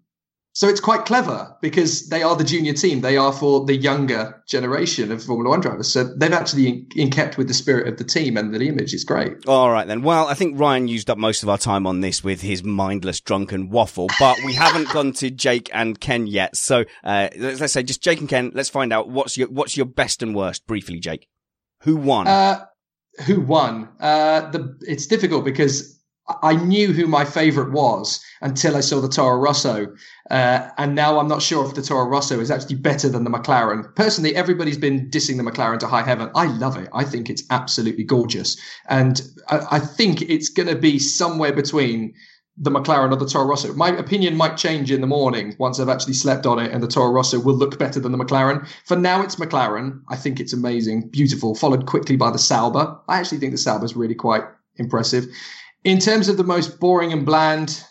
So 0.53 0.69
it's 0.69 0.79
quite 0.79 1.05
clever 1.05 1.57
because 1.61 2.11
they 2.11 2.23
are 2.23 2.37
the 2.37 2.45
junior 2.45 2.75
team. 2.75 3.01
They 3.01 3.17
are 3.17 3.33
for 3.33 3.65
the 3.65 3.75
younger 3.75 4.41
generation 4.47 5.11
of 5.11 5.25
Formula 5.25 5.51
One 5.51 5.61
drivers. 5.61 5.93
So 5.93 6.05
they've 6.05 6.33
actually 6.33 6.69
in, 6.69 6.87
in 6.95 7.11
kept 7.11 7.39
with 7.39 7.49
the 7.49 7.55
spirit 7.55 7.89
of 7.89 7.97
the 7.97 8.05
team 8.05 8.37
and 8.37 8.55
the 8.55 8.69
image. 8.69 8.95
is 8.95 9.03
great. 9.03 9.45
All 9.49 9.69
right 9.69 9.89
then. 9.89 10.03
Well, 10.03 10.29
I 10.29 10.35
think 10.35 10.61
Ryan 10.61 10.87
used 10.87 11.11
up 11.11 11.19
most 11.19 11.43
of 11.43 11.49
our 11.49 11.59
time 11.59 11.89
on 11.89 12.03
this 12.03 12.23
with 12.23 12.41
his 12.41 12.63
mindless 12.63 13.21
drunken 13.21 13.69
waffle, 13.69 14.07
but 14.21 14.39
we 14.47 14.55
haven't 14.55 14.91
gone 14.91 15.13
to 15.15 15.29
Jake 15.33 15.69
and 15.75 15.99
Ken 15.99 16.29
yet. 16.29 16.55
So 16.55 16.85
uh, 17.03 17.31
let's 17.37 17.73
say 17.73 17.83
just 17.83 18.01
Jake 18.01 18.21
and 18.21 18.29
Ken. 18.29 18.53
Let's 18.55 18.69
find 18.69 18.93
out 18.93 19.09
what's 19.09 19.37
your 19.37 19.49
what's 19.49 19.77
your 19.77 19.87
best 19.87 20.23
and 20.23 20.37
worst 20.37 20.69
briefly, 20.69 21.01
Jake. 21.01 21.27
Who 21.81 21.97
won? 21.97 22.29
Uh, 22.29 22.67
who 23.25 23.41
won? 23.41 23.89
Uh, 24.01 24.51
the 24.51 24.77
it's 24.83 25.07
difficult 25.07 25.45
because 25.45 25.97
I 26.43 26.57
knew 26.57 26.93
who 26.93 27.07
my 27.07 27.25
favorite 27.25 27.71
was 27.71 28.21
until 28.41 28.77
I 28.77 28.81
saw 28.81 29.01
the 29.01 29.09
Toro 29.09 29.39
Rosso, 29.39 29.87
uh, 30.31 30.69
and 30.77 30.95
now 30.95 31.21
I'm 31.21 31.29
not 31.29 31.41
sure 31.41 31.65
if 31.65 31.75
the 31.75 31.83
Toro 31.83 32.09
Rosso 32.09 32.41
is 32.41 32.51
actually 32.51 32.77
better 32.77 33.09
than 33.09 33.23
the 33.23 33.31
McLaren. 33.31 33.95
Personally, 33.95 34.35
everybody's 34.35 34.79
been 34.79 35.09
dissing 35.09 35.37
the 35.37 35.49
McLaren 35.49 35.79
to 35.79 35.87
high 35.87 36.03
heaven. 36.03 36.31
I 36.35 36.47
love 36.47 36.77
it. 36.77 36.89
I 36.93 37.05
think 37.05 37.31
it's 37.31 37.45
absolutely 37.51 38.05
gorgeous, 38.05 38.57
and 38.89 39.23
I, 39.49 39.61
I 39.73 39.79
think 39.79 40.23
it's 40.23 40.49
going 40.49 40.69
to 40.69 40.77
be 40.77 40.99
somewhere 40.99 41.53
between 41.53 42.15
the 42.59 42.71
McLaren 42.71 43.13
or 43.13 43.17
the 43.17 43.27
Toro 43.27 43.45
Rosso. 43.47 43.75
My 43.75 43.91
opinion 43.91 44.37
might 44.37 44.57
change 44.57 44.91
in 44.91 45.01
the 45.03 45.07
morning 45.07 45.55
once 45.59 45.79
I've 45.79 45.91
actually 45.91 46.15
slept 46.15 46.47
on 46.47 46.59
it, 46.59 46.73
and 46.73 46.83
the 46.83 46.89
Toro 46.89 47.11
Rosso 47.11 47.39
will 47.39 47.55
look 47.55 47.79
better 47.79 48.01
than 48.01 48.13
the 48.13 48.19
McLaren. 48.19 48.67
For 48.87 48.97
now, 48.97 49.23
it's 49.23 49.37
McLaren. 49.37 50.01
I 50.09 50.17
think 50.17 50.41
it's 50.41 50.53
amazing, 50.53 51.09
beautiful, 51.09 51.55
followed 51.55 51.87
quickly 51.87 52.17
by 52.17 52.31
the 52.31 52.39
Sauber. 52.39 52.99
I 53.09 53.19
actually 53.19 53.39
think 53.39 53.53
the 53.53 53.59
Sauber 53.59 53.85
is 53.85 53.97
really 53.97 54.15
quite 54.15 54.45
impressive. 54.77 55.27
In 55.85 55.99
terms 55.99 56.29
of 56.29 56.37
the 56.37 56.45
most 56.45 56.81
boring 56.81 57.13
and 57.13 57.27
bland, 57.27 57.85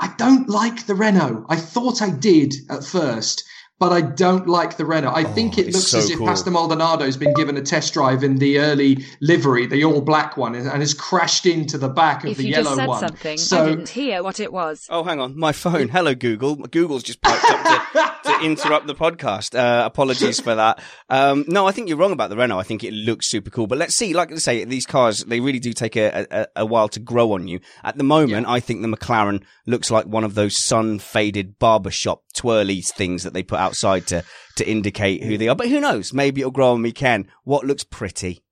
I 0.00 0.12
don't 0.18 0.48
like 0.48 0.86
the 0.86 0.94
Renault. 0.94 1.46
I 1.48 1.56
thought 1.56 2.02
I 2.02 2.10
did 2.10 2.52
at 2.68 2.84
first 2.84 3.44
but 3.78 3.92
I 3.92 4.00
don't 4.00 4.46
like 4.46 4.76
the 4.76 4.84
Renault. 4.84 5.10
I 5.10 5.24
oh, 5.24 5.28
think 5.32 5.58
it 5.58 5.66
looks 5.66 5.88
so 5.88 5.98
as 5.98 6.10
if 6.10 6.18
cool. 6.18 6.26
Pastor 6.26 6.50
Maldonado's 6.50 7.16
been 7.16 7.34
given 7.34 7.56
a 7.56 7.62
test 7.62 7.92
drive 7.94 8.22
in 8.22 8.38
the 8.38 8.58
early 8.58 9.04
livery, 9.20 9.66
the 9.66 9.84
all 9.84 10.00
black 10.00 10.36
one, 10.36 10.54
and 10.54 10.68
has 10.68 10.94
crashed 10.94 11.46
into 11.46 11.76
the 11.76 11.88
back 11.88 12.24
of 12.24 12.30
if 12.30 12.36
the 12.36 12.44
you 12.44 12.50
yellow 12.50 12.64
just 12.64 12.76
said 12.76 12.88
one. 12.88 13.00
Something, 13.00 13.38
so 13.38 13.64
I 13.64 13.68
didn't 13.70 13.88
hear 13.88 14.22
what 14.22 14.40
it 14.40 14.52
was. 14.52 14.86
Oh, 14.90 15.02
hang 15.02 15.20
on, 15.20 15.38
my 15.38 15.52
phone. 15.52 15.88
Hello, 15.88 16.14
Google. 16.14 16.56
Google's 16.56 17.02
just 17.02 17.20
piped 17.20 17.44
up 17.44 17.92
to, 17.92 17.98
to 17.98 18.13
interrupt 18.44 18.86
the 18.86 18.94
podcast. 18.94 19.58
Uh, 19.58 19.84
apologies 19.84 20.40
for 20.40 20.54
that. 20.54 20.80
Um, 21.10 21.44
no, 21.46 21.68
I 21.68 21.72
think 21.72 21.88
you're 21.88 21.98
wrong 21.98 22.12
about 22.12 22.30
the 22.30 22.36
Renault. 22.36 22.58
I 22.58 22.62
think 22.62 22.82
it 22.82 22.92
looks 22.92 23.28
super 23.28 23.50
cool, 23.50 23.66
but 23.66 23.78
let's 23.78 23.94
see. 23.94 24.14
Like 24.14 24.32
I 24.32 24.36
say, 24.36 24.64
these 24.64 24.86
cars 24.86 25.20
they 25.24 25.38
really 25.38 25.58
do 25.58 25.72
take 25.72 25.96
a, 25.96 26.26
a, 26.30 26.46
a 26.56 26.66
while 26.66 26.88
to 26.88 26.98
grow 26.98 27.32
on 27.32 27.46
you. 27.46 27.60
At 27.84 27.98
the 27.98 28.04
moment, 28.04 28.46
yeah. 28.46 28.52
I 28.52 28.58
think 28.58 28.80
the 28.80 28.88
McLaren 28.88 29.44
looks 29.66 29.90
like 29.90 30.06
one 30.06 30.24
of 30.24 30.34
those 30.34 30.56
sun 30.56 30.98
faded 30.98 31.58
barbershop 31.58 32.22
twirly 32.34 32.80
things 32.80 33.22
that 33.22 33.32
they 33.32 33.42
put 33.42 33.60
outside 33.60 34.06
to 34.08 34.24
to 34.56 34.68
indicate 34.68 35.22
who 35.22 35.36
they 35.36 35.48
are. 35.48 35.54
But 35.56 35.68
who 35.68 35.80
knows? 35.80 36.12
Maybe 36.12 36.40
it'll 36.40 36.50
grow 36.50 36.72
on 36.72 36.82
me, 36.82 36.92
Ken. 36.92 37.28
What 37.44 37.64
looks 37.64 37.84
pretty? 37.84 38.43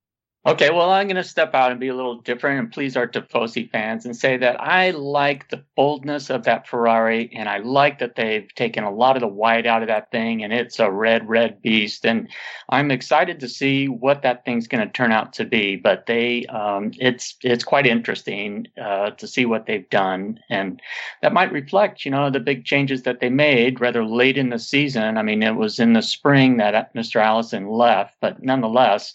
Okay, 0.45 0.71
well, 0.71 0.91
I'm 0.91 1.07
going 1.07 1.15
to 1.15 1.23
step 1.23 1.55
out 1.55 1.71
and 1.71 1.79
be 1.79 1.87
a 1.87 1.95
little 1.95 2.17
different 2.17 2.59
and 2.59 2.73
please 2.73 2.97
our 2.97 3.07
Tifosi 3.07 3.71
fans 3.71 4.05
and 4.05 4.17
say 4.17 4.37
that 4.39 4.61
I 4.61 4.91
like 4.91 5.51
the 5.51 5.63
boldness 5.77 6.31
of 6.31 6.43
that 6.43 6.67
Ferrari 6.67 7.31
and 7.33 7.49
I 7.49 7.59
like 7.59 8.01
that 8.01 8.17
they've 8.17 8.53
taken 8.57 8.83
a 8.83 8.91
lot 8.91 9.17
of 9.17 9.21
the 9.21 9.29
white 9.29 9.67
out 9.67 9.83
of 9.83 9.89
that 9.89 10.11
thing 10.11 10.43
and 10.43 10.53
it's 10.53 10.81
a 10.81 10.91
red, 10.91 11.29
red 11.29 11.63
beast. 11.63 12.05
And 12.05 12.29
I'm 12.71 12.91
excited 12.91 13.39
to 13.39 13.49
see 13.49 13.87
what 13.87 14.23
that 14.23 14.45
thing's 14.45 14.67
going 14.67 14.85
to 14.85 14.93
turn 14.93 15.13
out 15.13 15.33
to 15.35 15.45
be. 15.45 15.77
But 15.77 16.07
they, 16.07 16.45
um, 16.47 16.91
it's 16.99 17.37
it's 17.43 17.63
quite 17.63 17.87
interesting 17.87 18.67
uh, 18.83 19.11
to 19.11 19.29
see 19.29 19.47
what 19.47 19.67
they've 19.67 19.89
done, 19.91 20.41
and 20.51 20.83
that 21.21 21.33
might 21.33 21.53
reflect, 21.53 22.05
you 22.05 22.11
know, 22.11 22.31
the 22.31 22.41
big 22.41 22.65
changes 22.65 23.03
that 23.03 23.21
they 23.21 23.31
made 23.31 23.81
rather 23.81 24.05
late 24.05 24.37
in 24.37 24.49
the 24.49 24.59
season. 24.59 25.19
I 25.19 25.23
mean, 25.23 25.45
it 25.45 25.55
was 25.55 25.79
in 25.79 25.93
the 25.93 26.03
spring 26.03 26.57
that 26.57 26.93
Mr. 26.95 27.23
Allison 27.23 27.69
left, 27.69 28.17
but 28.21 28.43
nonetheless. 28.43 29.15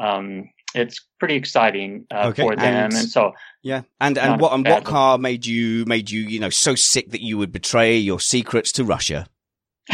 Um, 0.00 0.50
it's 0.74 1.04
pretty 1.18 1.36
exciting 1.36 2.06
uh, 2.12 2.28
okay. 2.28 2.42
for 2.42 2.56
them. 2.56 2.64
And, 2.64 2.92
and, 2.92 3.08
so, 3.08 3.32
yeah. 3.62 3.82
And 4.00 4.18
and 4.18 4.40
what 4.40 4.52
and 4.52 4.66
what 4.66 4.84
car 4.84 5.18
made 5.18 5.46
you 5.46 5.84
made 5.86 6.10
you 6.10 6.22
you 6.22 6.40
know 6.40 6.50
so 6.50 6.74
sick 6.74 7.10
that 7.10 7.22
you 7.22 7.38
would 7.38 7.52
betray 7.52 7.96
your 7.96 8.20
secrets 8.20 8.72
to 8.72 8.84
Russia? 8.84 9.26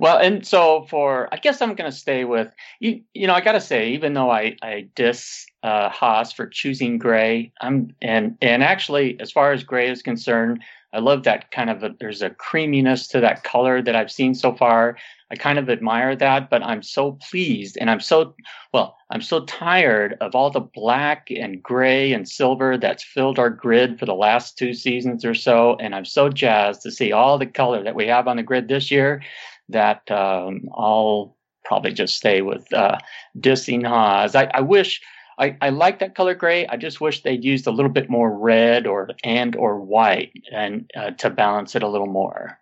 well, 0.00 0.18
and 0.18 0.46
so 0.46 0.86
for 0.88 1.28
I 1.32 1.36
guess 1.36 1.62
I'm 1.62 1.74
going 1.74 1.90
to 1.90 1.96
stay 1.96 2.24
with 2.24 2.52
you. 2.80 3.02
You 3.14 3.26
know, 3.26 3.34
I 3.34 3.40
got 3.40 3.52
to 3.52 3.60
say, 3.60 3.90
even 3.90 4.14
though 4.14 4.30
I 4.30 4.56
I 4.62 4.88
diss 4.94 5.46
uh, 5.62 5.88
Haas 5.88 6.32
for 6.32 6.46
choosing 6.46 6.98
gray, 6.98 7.52
I'm 7.60 7.94
and 8.00 8.36
and 8.40 8.62
actually, 8.62 9.18
as 9.20 9.30
far 9.30 9.52
as 9.52 9.64
gray 9.64 9.90
is 9.90 10.02
concerned. 10.02 10.62
I 10.92 10.98
love 10.98 11.24
that 11.24 11.50
kind 11.50 11.70
of 11.70 11.82
a, 11.82 11.94
there's 11.98 12.22
a 12.22 12.30
creaminess 12.30 13.08
to 13.08 13.20
that 13.20 13.44
color 13.44 13.80
that 13.82 13.96
I've 13.96 14.12
seen 14.12 14.34
so 14.34 14.54
far. 14.54 14.96
I 15.30 15.36
kind 15.36 15.58
of 15.58 15.70
admire 15.70 16.14
that, 16.16 16.50
but 16.50 16.62
I'm 16.62 16.82
so 16.82 17.12
pleased 17.30 17.78
and 17.80 17.90
I'm 17.90 18.00
so, 18.00 18.34
well, 18.74 18.96
I'm 19.10 19.22
so 19.22 19.44
tired 19.46 20.16
of 20.20 20.34
all 20.34 20.50
the 20.50 20.60
black 20.60 21.28
and 21.30 21.62
gray 21.62 22.12
and 22.12 22.28
silver 22.28 22.76
that's 22.76 23.02
filled 23.02 23.38
our 23.38 23.48
grid 23.48 23.98
for 23.98 24.04
the 24.04 24.14
last 24.14 24.58
two 24.58 24.74
seasons 24.74 25.24
or 25.24 25.34
so. 25.34 25.76
And 25.80 25.94
I'm 25.94 26.04
so 26.04 26.28
jazzed 26.28 26.82
to 26.82 26.90
see 26.90 27.12
all 27.12 27.38
the 27.38 27.46
color 27.46 27.82
that 27.82 27.94
we 27.94 28.06
have 28.08 28.28
on 28.28 28.36
the 28.36 28.42
grid 28.42 28.68
this 28.68 28.90
year 28.90 29.22
that 29.70 30.10
um, 30.10 30.68
I'll 30.74 31.36
probably 31.64 31.92
just 31.92 32.16
stay 32.16 32.42
with 32.42 32.70
uh, 32.74 32.98
dissing 33.38 33.86
Haas. 33.86 34.34
I, 34.34 34.50
I 34.52 34.60
wish. 34.60 35.00
I, 35.42 35.56
I 35.60 35.70
like 35.70 35.98
that 35.98 36.14
color 36.14 36.36
gray. 36.36 36.68
I 36.68 36.76
just 36.76 37.00
wish 37.00 37.22
they'd 37.22 37.42
used 37.42 37.66
a 37.66 37.72
little 37.72 37.90
bit 37.90 38.08
more 38.08 38.30
red 38.30 38.86
or 38.86 39.08
and 39.24 39.56
or 39.56 39.80
white 39.80 40.30
and 40.52 40.88
uh, 40.96 41.10
to 41.18 41.30
balance 41.30 41.74
it 41.74 41.82
a 41.82 41.88
little 41.88 42.06
more. 42.06 42.58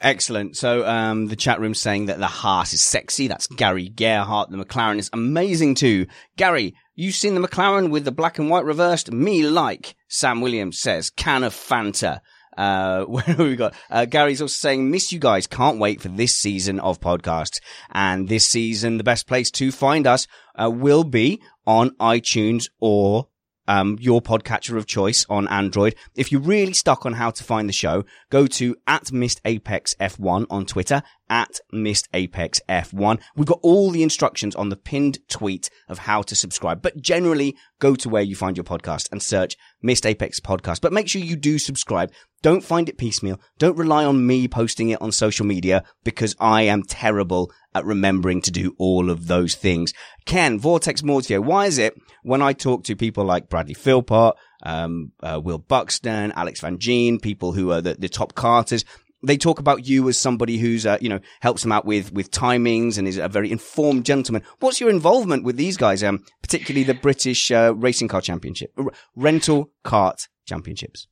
Excellent. 0.00 0.56
So, 0.56 0.86
um, 0.86 1.26
the 1.26 1.36
chat 1.36 1.60
room 1.60 1.74
saying 1.74 2.06
that 2.06 2.18
the 2.18 2.26
Haas 2.26 2.72
is 2.72 2.82
sexy. 2.82 3.28
That's 3.28 3.46
Gary 3.46 3.90
Gerhardt. 3.90 4.50
The 4.50 4.56
McLaren 4.56 4.98
is 4.98 5.10
amazing 5.12 5.74
too. 5.74 6.06
Gary, 6.38 6.74
you've 6.94 7.14
seen 7.14 7.34
the 7.34 7.46
McLaren 7.46 7.90
with 7.90 8.06
the 8.06 8.12
black 8.12 8.38
and 8.38 8.48
white 8.48 8.64
reversed? 8.64 9.12
Me 9.12 9.46
like, 9.46 9.94
Sam 10.08 10.40
Williams 10.40 10.80
says. 10.80 11.10
Can 11.10 11.44
of 11.44 11.54
Fanta. 11.54 12.20
Uh, 12.56 13.04
where 13.04 13.24
have 13.24 13.38
we 13.38 13.56
got? 13.56 13.74
Uh, 13.90 14.06
Gary's 14.06 14.40
also 14.40 14.52
saying, 14.52 14.90
miss 14.90 15.12
you 15.12 15.18
guys. 15.18 15.46
Can't 15.46 15.78
wait 15.78 16.00
for 16.00 16.08
this 16.08 16.34
season 16.34 16.80
of 16.80 17.00
podcasts. 17.00 17.60
And 17.90 18.28
this 18.28 18.46
season, 18.46 18.96
the 18.96 19.04
best 19.04 19.26
place 19.26 19.50
to 19.52 19.70
find 19.70 20.06
us, 20.06 20.26
uh, 20.54 20.70
will 20.70 21.04
be 21.04 21.42
on 21.66 21.90
iTunes 21.90 22.68
or 22.80 23.28
um, 23.68 23.98
your 24.00 24.20
podcatcher 24.22 24.76
of 24.76 24.86
choice 24.86 25.26
on 25.28 25.48
Android. 25.48 25.94
If 26.14 26.30
you're 26.30 26.40
really 26.40 26.72
stuck 26.72 27.04
on 27.04 27.14
how 27.14 27.30
to 27.30 27.44
find 27.44 27.68
the 27.68 27.72
show, 27.72 28.04
go 28.30 28.46
to 28.46 28.76
at 28.86 29.12
Missed 29.12 29.40
Apex 29.44 29.94
F1 30.00 30.46
on 30.50 30.66
Twitter, 30.66 31.02
at 31.28 31.60
Missed 31.72 32.08
Apex 32.14 32.60
F1. 32.68 33.20
We've 33.34 33.46
got 33.46 33.60
all 33.62 33.90
the 33.90 34.02
instructions 34.02 34.54
on 34.54 34.68
the 34.68 34.76
pinned 34.76 35.18
tweet 35.28 35.70
of 35.88 35.98
how 35.98 36.22
to 36.22 36.34
subscribe, 36.34 36.82
but 36.82 37.00
generally 37.00 37.56
go 37.78 37.94
to 37.96 38.08
where 38.08 38.22
you 38.22 38.36
find 38.36 38.56
your 38.56 38.64
podcast 38.64 39.10
and 39.10 39.22
search 39.22 39.56
Missed 39.82 40.06
Apex 40.06 40.40
Podcast. 40.40 40.80
But 40.80 40.92
make 40.92 41.08
sure 41.08 41.22
you 41.22 41.36
do 41.36 41.58
subscribe. 41.58 42.12
Don't 42.42 42.62
find 42.62 42.88
it 42.88 42.98
piecemeal. 42.98 43.40
Don't 43.58 43.76
rely 43.76 44.04
on 44.04 44.26
me 44.26 44.46
posting 44.46 44.90
it 44.90 45.00
on 45.02 45.10
social 45.10 45.46
media 45.46 45.82
because 46.04 46.36
I 46.38 46.62
am 46.62 46.82
terrible 46.82 47.50
at 47.74 47.84
remembering 47.84 48.40
to 48.42 48.50
do 48.50 48.74
all 48.78 49.10
of 49.10 49.26
those 49.26 49.54
things. 49.54 49.92
Ken, 50.24 50.58
Vortex 50.58 51.02
Motio, 51.02 51.42
why 51.42 51.66
is 51.66 51.78
it 51.78 51.94
when 52.22 52.42
I 52.42 52.52
talk 52.52 52.84
to 52.84 52.96
people 52.96 53.24
like 53.24 53.48
Bradley 53.48 53.74
Philpott, 53.74 54.34
um, 54.62 55.12
uh, 55.22 55.40
Will 55.42 55.58
Buxton, 55.58 56.32
Alex 56.32 56.60
Van 56.60 56.78
Gene, 56.78 57.18
people 57.18 57.52
who 57.52 57.72
are 57.72 57.80
the, 57.80 57.94
the 57.94 58.08
top 58.08 58.34
karters, 58.34 58.84
they 59.26 59.36
talk 59.36 59.58
about 59.58 59.86
you 59.86 60.08
as 60.08 60.18
somebody 60.18 60.58
who's, 60.58 60.86
uh, 60.86 60.98
you 61.00 61.08
know, 61.08 61.20
helps 61.40 61.62
them 61.62 61.72
out 61.72 61.84
with, 61.84 62.12
with 62.12 62.30
timings 62.30 62.96
and 62.96 63.08
is 63.08 63.18
a 63.18 63.28
very 63.28 63.50
informed 63.50 64.04
gentleman. 64.04 64.42
What's 64.60 64.80
your 64.80 64.90
involvement 64.90 65.44
with 65.44 65.56
these 65.56 65.76
guys? 65.76 66.02
Um, 66.02 66.24
particularly 66.42 66.84
the 66.84 66.94
British, 66.94 67.50
uh, 67.50 67.74
racing 67.76 68.08
car 68.08 68.20
championship, 68.20 68.70
R- 68.78 68.92
rental 69.14 69.70
kart 69.84 70.28
championships. 70.46 71.08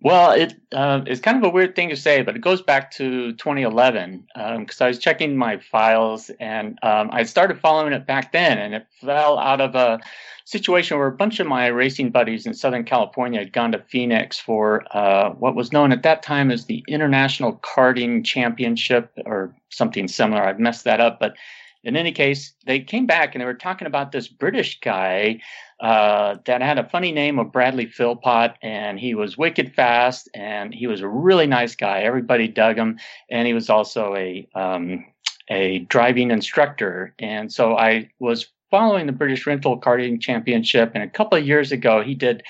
Well, 0.00 0.32
it 0.32 0.54
uh, 0.72 1.00
it's 1.06 1.20
kind 1.20 1.38
of 1.38 1.44
a 1.44 1.48
weird 1.48 1.74
thing 1.74 1.88
to 1.88 1.96
say, 1.96 2.20
but 2.20 2.36
it 2.36 2.42
goes 2.42 2.60
back 2.60 2.90
to 2.92 3.32
2011 3.32 4.26
because 4.34 4.80
um, 4.80 4.84
I 4.84 4.88
was 4.88 4.98
checking 4.98 5.36
my 5.36 5.56
files 5.58 6.30
and 6.40 6.78
um, 6.82 7.08
I 7.10 7.22
started 7.22 7.58
following 7.58 7.94
it 7.94 8.06
back 8.06 8.32
then, 8.32 8.58
and 8.58 8.74
it 8.74 8.86
fell 9.00 9.38
out 9.38 9.62
of 9.62 9.74
a 9.74 10.00
situation 10.44 10.98
where 10.98 11.06
a 11.06 11.16
bunch 11.16 11.40
of 11.40 11.46
my 11.46 11.68
racing 11.68 12.10
buddies 12.10 12.44
in 12.44 12.52
Southern 12.52 12.84
California 12.84 13.40
had 13.40 13.52
gone 13.52 13.72
to 13.72 13.78
Phoenix 13.88 14.38
for 14.38 14.84
uh, 14.94 15.30
what 15.30 15.54
was 15.54 15.72
known 15.72 15.90
at 15.90 16.02
that 16.02 16.22
time 16.22 16.50
as 16.50 16.66
the 16.66 16.84
International 16.86 17.58
Karting 17.64 18.24
Championship 18.24 19.10
or 19.24 19.54
something 19.70 20.06
similar. 20.06 20.42
I've 20.42 20.60
messed 20.60 20.84
that 20.84 21.00
up, 21.00 21.18
but 21.18 21.34
in 21.82 21.96
any 21.96 22.12
case, 22.12 22.52
they 22.66 22.80
came 22.80 23.06
back 23.06 23.34
and 23.34 23.40
they 23.40 23.46
were 23.46 23.54
talking 23.54 23.86
about 23.86 24.12
this 24.12 24.28
British 24.28 24.80
guy 24.80 25.40
uh, 25.80 26.36
that 26.46 26.62
had 26.62 26.78
a 26.78 26.88
funny 26.88 27.12
name 27.12 27.38
of 27.38 27.52
Bradley 27.52 27.86
Philpott, 27.86 28.54
and 28.62 28.98
he 28.98 29.14
was 29.14 29.36
wicked 29.36 29.74
fast, 29.74 30.28
and 30.34 30.72
he 30.72 30.86
was 30.86 31.00
a 31.00 31.08
really 31.08 31.46
nice 31.46 31.74
guy. 31.74 32.00
Everybody 32.00 32.48
dug 32.48 32.76
him, 32.76 32.98
and 33.30 33.46
he 33.46 33.54
was 33.54 33.68
also 33.68 34.14
a 34.14 34.48
um, 34.54 35.04
a 35.50 35.80
driving 35.80 36.30
instructor. 36.30 37.14
And 37.18 37.52
so 37.52 37.76
I 37.76 38.10
was 38.18 38.46
following 38.70 39.06
the 39.06 39.12
British 39.12 39.46
Rental 39.46 39.80
Karting 39.80 40.20
Championship, 40.20 40.92
and 40.94 41.02
a 41.02 41.08
couple 41.08 41.36
of 41.38 41.46
years 41.46 41.72
ago, 41.72 42.02
he 42.02 42.14
did. 42.14 42.42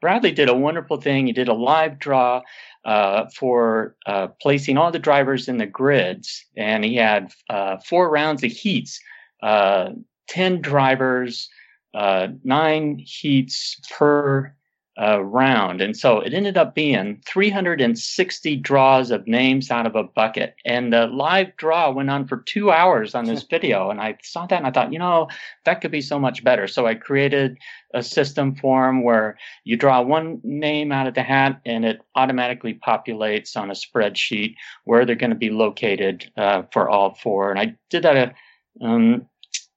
Bradley 0.00 0.30
did 0.30 0.48
a 0.48 0.54
wonderful 0.54 1.00
thing. 1.00 1.26
He 1.26 1.32
did 1.32 1.48
a 1.48 1.54
live 1.54 1.98
draw 1.98 2.42
uh, 2.84 3.28
for 3.34 3.96
uh, 4.06 4.28
placing 4.40 4.78
all 4.78 4.92
the 4.92 4.98
drivers 5.00 5.48
in 5.48 5.58
the 5.58 5.66
grids, 5.66 6.44
and 6.56 6.84
he 6.84 6.94
had 6.94 7.32
uh, 7.50 7.78
four 7.78 8.08
rounds 8.08 8.44
of 8.44 8.52
heats, 8.52 9.00
uh, 9.42 9.90
ten 10.28 10.60
drivers, 10.60 11.48
uh, 11.94 12.28
nine 12.44 12.98
heats 12.98 13.80
per 13.90 14.54
uh, 15.00 15.22
round. 15.22 15.80
And 15.80 15.96
so 15.96 16.18
it 16.18 16.34
ended 16.34 16.56
up 16.56 16.74
being 16.74 17.22
360 17.24 18.56
draws 18.56 19.12
of 19.12 19.28
names 19.28 19.70
out 19.70 19.86
of 19.86 19.94
a 19.94 20.02
bucket. 20.02 20.56
And 20.64 20.92
the 20.92 21.06
live 21.06 21.56
draw 21.56 21.90
went 21.90 22.10
on 22.10 22.26
for 22.26 22.38
two 22.38 22.72
hours 22.72 23.14
on 23.14 23.24
this 23.24 23.42
video. 23.50 23.90
And 23.90 24.00
I 24.00 24.18
saw 24.22 24.46
that 24.46 24.56
and 24.56 24.66
I 24.66 24.72
thought, 24.72 24.92
you 24.92 24.98
know, 24.98 25.28
that 25.64 25.80
could 25.80 25.92
be 25.92 26.00
so 26.00 26.18
much 26.18 26.42
better. 26.42 26.66
So 26.66 26.86
I 26.86 26.94
created 26.94 27.58
a 27.94 28.02
system 28.02 28.56
form 28.56 29.04
where 29.04 29.38
you 29.62 29.76
draw 29.76 30.02
one 30.02 30.40
name 30.42 30.90
out 30.90 31.06
of 31.06 31.14
the 31.14 31.22
hat 31.22 31.60
and 31.64 31.84
it 31.84 32.00
automatically 32.16 32.74
populates 32.74 33.56
on 33.56 33.70
a 33.70 33.74
spreadsheet 33.74 34.54
where 34.84 35.06
they're 35.06 35.14
going 35.14 35.30
to 35.30 35.36
be 35.36 35.50
located 35.50 36.30
uh, 36.36 36.62
for 36.72 36.88
all 36.88 37.14
four. 37.14 37.50
And 37.52 37.60
I 37.60 37.76
did 37.88 38.02
that. 38.02 38.16
A, 38.16 38.84
um, 38.84 39.28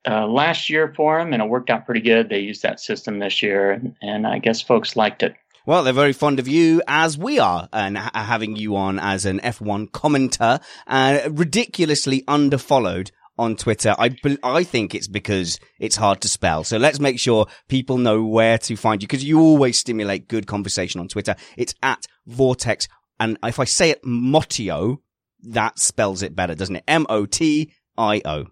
uh, 0.08 0.28
last 0.28 0.70
year 0.70 0.94
for 0.96 1.20
them, 1.20 1.34
and 1.34 1.42
it 1.42 1.50
worked 1.50 1.70
out 1.70 1.86
pretty 1.86 2.02
good. 2.02 2.30
They 2.30 2.40
used 2.40 2.64
that 2.64 2.80
system 2.80 3.20
this 3.20 3.42
year, 3.42 3.72
and, 3.72 3.96
and 4.02 4.26
I 4.26 4.40
guess 4.40 4.62
folks 4.62 4.96
liked 4.96 5.24
it. 5.24 5.36
Well, 5.66 5.84
they're 5.84 5.94
very 5.94 6.14
fond 6.14 6.40
of 6.40 6.48
you 6.48 6.82
as 6.88 7.18
we 7.18 7.40
are, 7.40 7.70
and 7.72 7.98
ha- 7.98 8.12
having 8.14 8.56
you 8.56 8.76
on 8.76 8.98
as 8.98 9.26
an 9.26 9.40
F1 9.42 9.92
commenter, 9.92 10.62
uh, 10.88 11.30
ridiculously 11.30 12.24
underfollowed 12.24 13.12
on 13.38 13.56
Twitter. 13.56 13.96
I 13.98 14.16
I 14.44 14.64
think 14.64 14.96
it's 14.96 15.08
because 15.08 15.60
it's 15.80 15.96
hard 15.96 16.22
to 16.22 16.28
spell. 16.28 16.64
So 16.64 16.78
let's 16.78 17.00
make 17.00 17.20
sure 17.20 17.48
people 17.68 17.98
know 17.98 18.24
where 18.24 18.58
to 18.60 18.76
find 18.76 19.02
you 19.02 19.08
because 19.08 19.24
you 19.24 19.40
always 19.40 19.80
stimulate 19.80 20.28
good 20.28 20.48
conversation 20.48 21.00
on 21.00 21.08
Twitter. 21.08 21.36
It's 21.58 21.76
at 21.84 22.06
Vortex, 22.26 22.88
and 23.20 23.38
if 23.44 23.60
I 23.60 23.66
say 23.66 23.92
it 23.92 24.04
Motio, 24.04 24.98
that 25.44 25.80
spells 25.80 26.24
it 26.24 26.36
better, 26.36 26.56
doesn't 26.56 26.78
it? 26.78 26.84
M 26.88 27.06
O 27.08 27.26
T 27.26 27.72
I 27.98 28.22
O. 28.26 28.48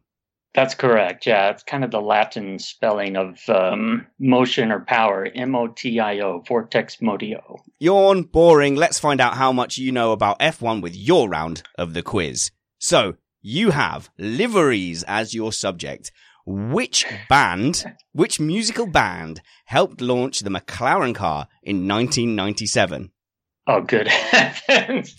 That's 0.55 0.73
correct. 0.73 1.27
Yeah, 1.27 1.51
it's 1.51 1.63
kind 1.63 1.83
of 1.83 1.91
the 1.91 2.01
Latin 2.01 2.57
spelling 2.57 3.15
of 3.15 3.37
um, 3.49 4.07
motion 4.19 4.71
or 4.71 4.79
power. 4.79 5.27
M 5.33 5.55
O 5.55 5.67
T 5.67 5.99
I 5.99 6.19
O, 6.19 6.43
Vortex 6.47 6.97
Motio. 6.97 7.59
Yawn, 7.79 8.23
boring. 8.23 8.75
Let's 8.75 8.99
find 8.99 9.21
out 9.21 9.35
how 9.35 9.51
much 9.51 9.77
you 9.77 9.91
know 9.91 10.11
about 10.11 10.39
F1 10.39 10.81
with 10.81 10.95
your 10.95 11.29
round 11.29 11.61
of 11.77 11.93
the 11.93 12.01
quiz. 12.01 12.51
So, 12.79 13.15
you 13.41 13.71
have 13.71 14.09
liveries 14.17 15.03
as 15.03 15.33
your 15.33 15.53
subject. 15.53 16.11
Which 16.45 17.05
band, 17.29 17.85
which 18.11 18.39
musical 18.39 18.87
band 18.87 19.41
helped 19.65 20.01
launch 20.01 20.39
the 20.39 20.49
McLaren 20.49 21.13
car 21.13 21.47
in 21.61 21.87
1997? 21.87 23.11
Oh, 23.67 23.81
good 23.81 24.07
heavens. 24.07 25.15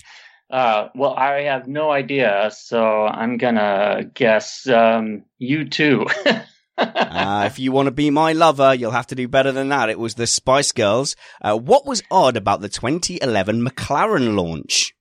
Uh, 0.51 0.89
well, 0.97 1.15
I 1.15 1.43
have 1.43 1.69
no 1.69 1.91
idea, 1.91 2.51
so 2.53 3.07
I'm 3.07 3.37
gonna 3.37 4.11
guess 4.13 4.67
um, 4.67 5.23
U2. 5.41 6.11
uh, 6.77 7.43
if 7.47 7.59
you 7.61 7.71
want 7.71 7.87
to 7.87 7.93
be 7.93 8.11
my 8.11 8.33
lover, 8.33 8.75
you'll 8.75 8.91
have 8.91 9.07
to 9.09 9.15
do 9.15 9.29
better 9.29 9.53
than 9.53 9.69
that. 9.69 9.91
It 9.91 9.99
was 9.99 10.15
the 10.15 10.27
Spice 10.27 10.73
Girls. 10.73 11.15
Uh, 11.41 11.57
what 11.57 11.87
was 11.87 12.03
odd 12.11 12.37
about 12.37 12.61
the 12.61 12.69
2011 12.69 13.65
McLaren 13.65 14.37
launch? 14.37 14.93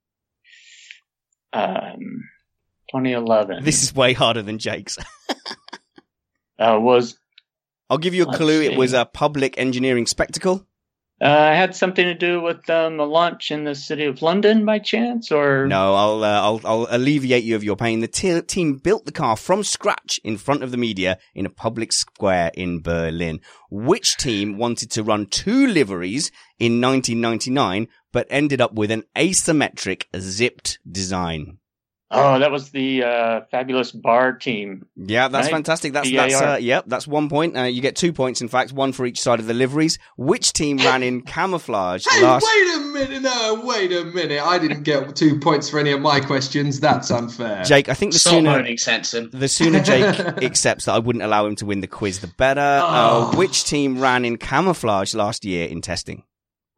Um, 1.52 2.30
2011. 2.92 3.64
This 3.64 3.82
is 3.82 3.96
way 3.96 4.14
harder 4.14 4.44
than 4.44 4.60
Jake's. 4.60 4.98
uh, 6.60 6.78
was. 6.80 7.18
I'll 7.90 7.98
give 7.98 8.14
you 8.14 8.24
a 8.24 8.34
clue. 8.34 8.62
See. 8.62 8.72
It 8.72 8.78
was 8.78 8.94
a 8.94 9.06
public 9.06 9.58
engineering 9.58 10.06
spectacle. 10.06 10.68
Uh, 11.22 11.54
had 11.54 11.76
something 11.76 12.06
to 12.06 12.14
do 12.14 12.40
with 12.40 12.70
um, 12.70 12.98
a 12.98 13.04
launch 13.04 13.52
in 13.52 13.66
the 13.66 13.76
city 13.76 14.06
of 14.06 14.22
London 14.22 14.66
by 14.66 14.80
chance, 14.80 15.32
or 15.34 15.68
no? 15.68 15.94
I'll 15.94 16.24
uh, 16.24 16.42
I'll 16.42 16.62
I'll 16.64 16.88
alleviate 16.90 17.44
you 17.44 17.58
of 17.58 17.64
your 17.64 17.76
pain. 17.76 18.00
The 18.00 18.08
t- 18.08 18.42
team 18.42 18.78
built 18.78 19.06
the 19.06 19.12
car 19.12 19.36
from 19.36 19.64
scratch 19.64 20.22
in 20.24 20.38
front 20.38 20.64
of 20.64 20.72
the 20.72 20.78
media 20.78 21.18
in 21.36 21.46
a 21.46 21.50
public 21.50 21.92
square 21.92 22.52
in 22.54 22.82
Berlin. 22.82 23.42
Which 23.70 24.16
team 24.16 24.58
wanted 24.58 24.92
to 24.92 25.04
run 25.04 25.26
two 25.26 25.68
liveries 25.68 26.32
in 26.58 26.80
1999, 26.80 27.90
but 28.14 28.28
ended 28.30 28.62
up 28.62 28.74
with 28.74 28.90
an 28.90 29.04
asymmetric 29.18 30.06
zipped 30.18 30.80
design? 30.90 31.58
Oh, 32.12 32.40
that 32.40 32.52
was 32.52 32.72
the 32.72 33.04
uh, 33.04 33.42
fabulous 33.52 33.92
bar 33.92 34.34
team. 34.34 34.88
Yeah, 34.96 35.28
that's 35.28 35.46
right? 35.46 35.54
fantastic. 35.54 35.94
That's 35.94 36.10
B-A-R. 36.10 36.30
that's 36.30 36.42
uh, 36.42 36.58
yep. 36.60 36.86
That's 36.88 37.08
one 37.08 37.30
point. 37.30 37.56
Uh, 37.56 37.64
you 37.64 37.82
get 37.82 37.96
two 37.96 38.14
points, 38.14 38.42
in 38.42 38.48
fact, 38.48 38.72
one 38.72 38.94
for 38.94 39.06
each 39.06 39.22
side 39.22 39.40
of 39.40 39.46
the 39.46 39.54
liveries. 39.54 40.00
Which 40.18 40.54
team 40.54 40.78
ran 40.80 41.04
in 41.04 41.22
camouflage? 41.22 42.06
Hey, 42.10 42.24
last... 42.24 42.48
wait 42.48 42.76
a 42.76 42.80
minute! 42.80 43.22
No, 43.22 43.62
wait 43.64 43.92
a 43.92 44.06
minute. 44.06 44.42
I 44.42 44.58
didn't 44.58 44.84
get 44.84 45.16
two 45.16 45.40
points 45.40 45.70
for 45.70 45.80
any 45.80 45.92
of 45.92 46.02
my 46.02 46.20
questions. 46.20 46.80
That's 46.80 47.12
unfair. 47.12 47.64
Jake, 47.64 47.90
I 47.90 47.94
think 47.94 48.14
the 48.14 48.20
Stop 48.20 48.34
sooner 48.34 49.30
the 49.32 49.48
sooner 49.48 49.80
Jake 49.82 50.20
accepts 50.44 50.86
that 50.86 50.94
I 50.94 51.00
wouldn't 51.00 51.24
allow 51.24 51.46
him 51.46 51.56
to 51.58 51.66
win 51.66 51.82
the 51.82 51.88
quiz, 51.88 52.22
the 52.22 52.28
better. 52.28 52.60
Uh, 52.60 52.82
oh. 53.32 53.38
which 53.38 53.66
team 53.66 54.00
ran 54.00 54.26
in 54.26 54.38
camouflage 54.38 55.14
last 55.14 55.46
year 55.46 55.68
in 55.68 55.82
testing? 55.82 56.24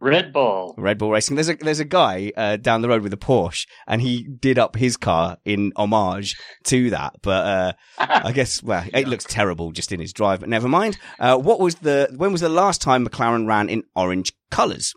Red 0.01 0.33
Bull. 0.33 0.73
Red 0.77 0.97
Bull 0.97 1.11
Racing. 1.11 1.35
There's 1.35 1.49
a 1.49 1.55
there's 1.55 1.79
a 1.79 1.85
guy 1.85 2.31
uh, 2.35 2.57
down 2.57 2.81
the 2.81 2.89
road 2.89 3.03
with 3.03 3.13
a 3.13 3.17
Porsche, 3.17 3.67
and 3.87 4.01
he 4.01 4.23
did 4.23 4.57
up 4.57 4.75
his 4.75 4.97
car 4.97 5.37
in 5.45 5.71
homage 5.75 6.35
to 6.65 6.89
that. 6.89 7.17
But 7.21 7.45
uh, 7.45 7.73
I 7.99 8.31
guess 8.31 8.63
well, 8.63 8.83
it 8.91 9.07
looks 9.07 9.25
terrible 9.25 9.71
just 9.71 9.91
in 9.91 9.99
his 9.99 10.11
drive. 10.11 10.39
But 10.39 10.49
never 10.49 10.67
mind. 10.67 10.97
Uh, 11.19 11.37
what 11.37 11.59
was 11.59 11.75
the 11.75 12.11
when 12.17 12.31
was 12.31 12.41
the 12.41 12.49
last 12.49 12.81
time 12.81 13.05
McLaren 13.05 13.47
ran 13.47 13.69
in 13.69 13.83
orange 13.95 14.33
colours? 14.49 14.93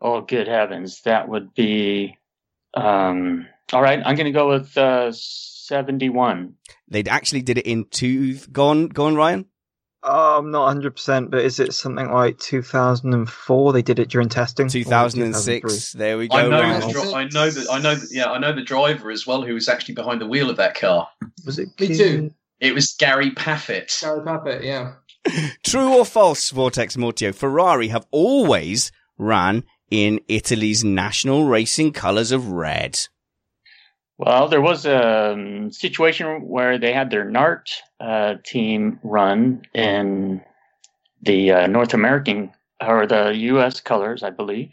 Oh, 0.00 0.20
good 0.20 0.48
heavens! 0.48 1.02
That 1.02 1.28
would 1.28 1.54
be. 1.54 2.18
Um, 2.74 3.46
all 3.72 3.82
right, 3.82 4.00
I'm 4.04 4.16
going 4.16 4.26
to 4.26 4.32
go 4.32 4.48
with 4.48 4.76
uh, 4.76 5.12
71. 5.12 6.54
They'd 6.88 7.08
actually 7.08 7.42
did 7.42 7.58
it 7.58 7.66
in 7.66 7.84
two. 7.88 8.34
Go 8.50 8.68
on, 8.68 8.88
go 8.88 9.06
on, 9.06 9.14
Ryan. 9.14 9.46
Oh, 10.02 10.38
I'm 10.38 10.50
not 10.50 10.74
100%, 10.74 11.30
but 11.30 11.44
is 11.44 11.60
it 11.60 11.74
something 11.74 12.10
like 12.10 12.38
2004? 12.38 13.72
They 13.72 13.82
did 13.82 13.98
it 13.98 14.08
during 14.08 14.30
testing? 14.30 14.68
2006. 14.68 15.92
There 15.92 16.16
we 16.16 16.28
go. 16.28 16.36
I 16.36 16.42
know, 16.42 16.80
the, 16.80 17.14
I 17.14 17.24
know 17.24 17.50
that. 17.50 17.66
I 17.70 17.78
know 17.78 17.94
that. 17.94 18.08
Yeah, 18.10 18.30
I 18.30 18.38
know 18.38 18.54
the 18.54 18.62
driver 18.62 19.10
as 19.10 19.26
well, 19.26 19.42
who 19.42 19.52
was 19.52 19.68
actually 19.68 19.94
behind 19.94 20.20
the 20.20 20.26
wheel 20.26 20.48
of 20.48 20.56
that 20.56 20.74
car. 20.74 21.08
Was 21.44 21.58
it? 21.58 21.68
Me 21.78 21.88
too. 21.88 22.30
It 22.60 22.74
was 22.74 22.94
Gary 22.98 23.30
Paffett. 23.32 24.00
Gary 24.00 24.20
Paffett, 24.20 24.64
yeah. 24.64 24.92
True 25.62 25.98
or 25.98 26.06
false, 26.06 26.50
Vortex 26.50 26.96
Motio? 26.96 27.34
Ferrari 27.34 27.88
have 27.88 28.06
always 28.10 28.90
ran 29.18 29.64
in 29.90 30.20
Italy's 30.28 30.82
national 30.84 31.44
racing 31.44 31.92
colours 31.92 32.32
of 32.32 32.52
red. 32.52 32.98
Well, 34.20 34.48
there 34.48 34.60
was 34.60 34.84
a 34.84 35.32
um, 35.32 35.72
situation 35.72 36.46
where 36.46 36.78
they 36.78 36.92
had 36.92 37.10
their 37.10 37.24
NART 37.24 37.70
uh, 37.98 38.34
team 38.44 39.00
run 39.02 39.62
in 39.72 40.42
the 41.22 41.52
uh, 41.52 41.66
North 41.68 41.94
American 41.94 42.52
or 42.86 43.06
the 43.06 43.30
U.S. 43.34 43.80
colors, 43.80 44.22
I 44.22 44.28
believe. 44.28 44.72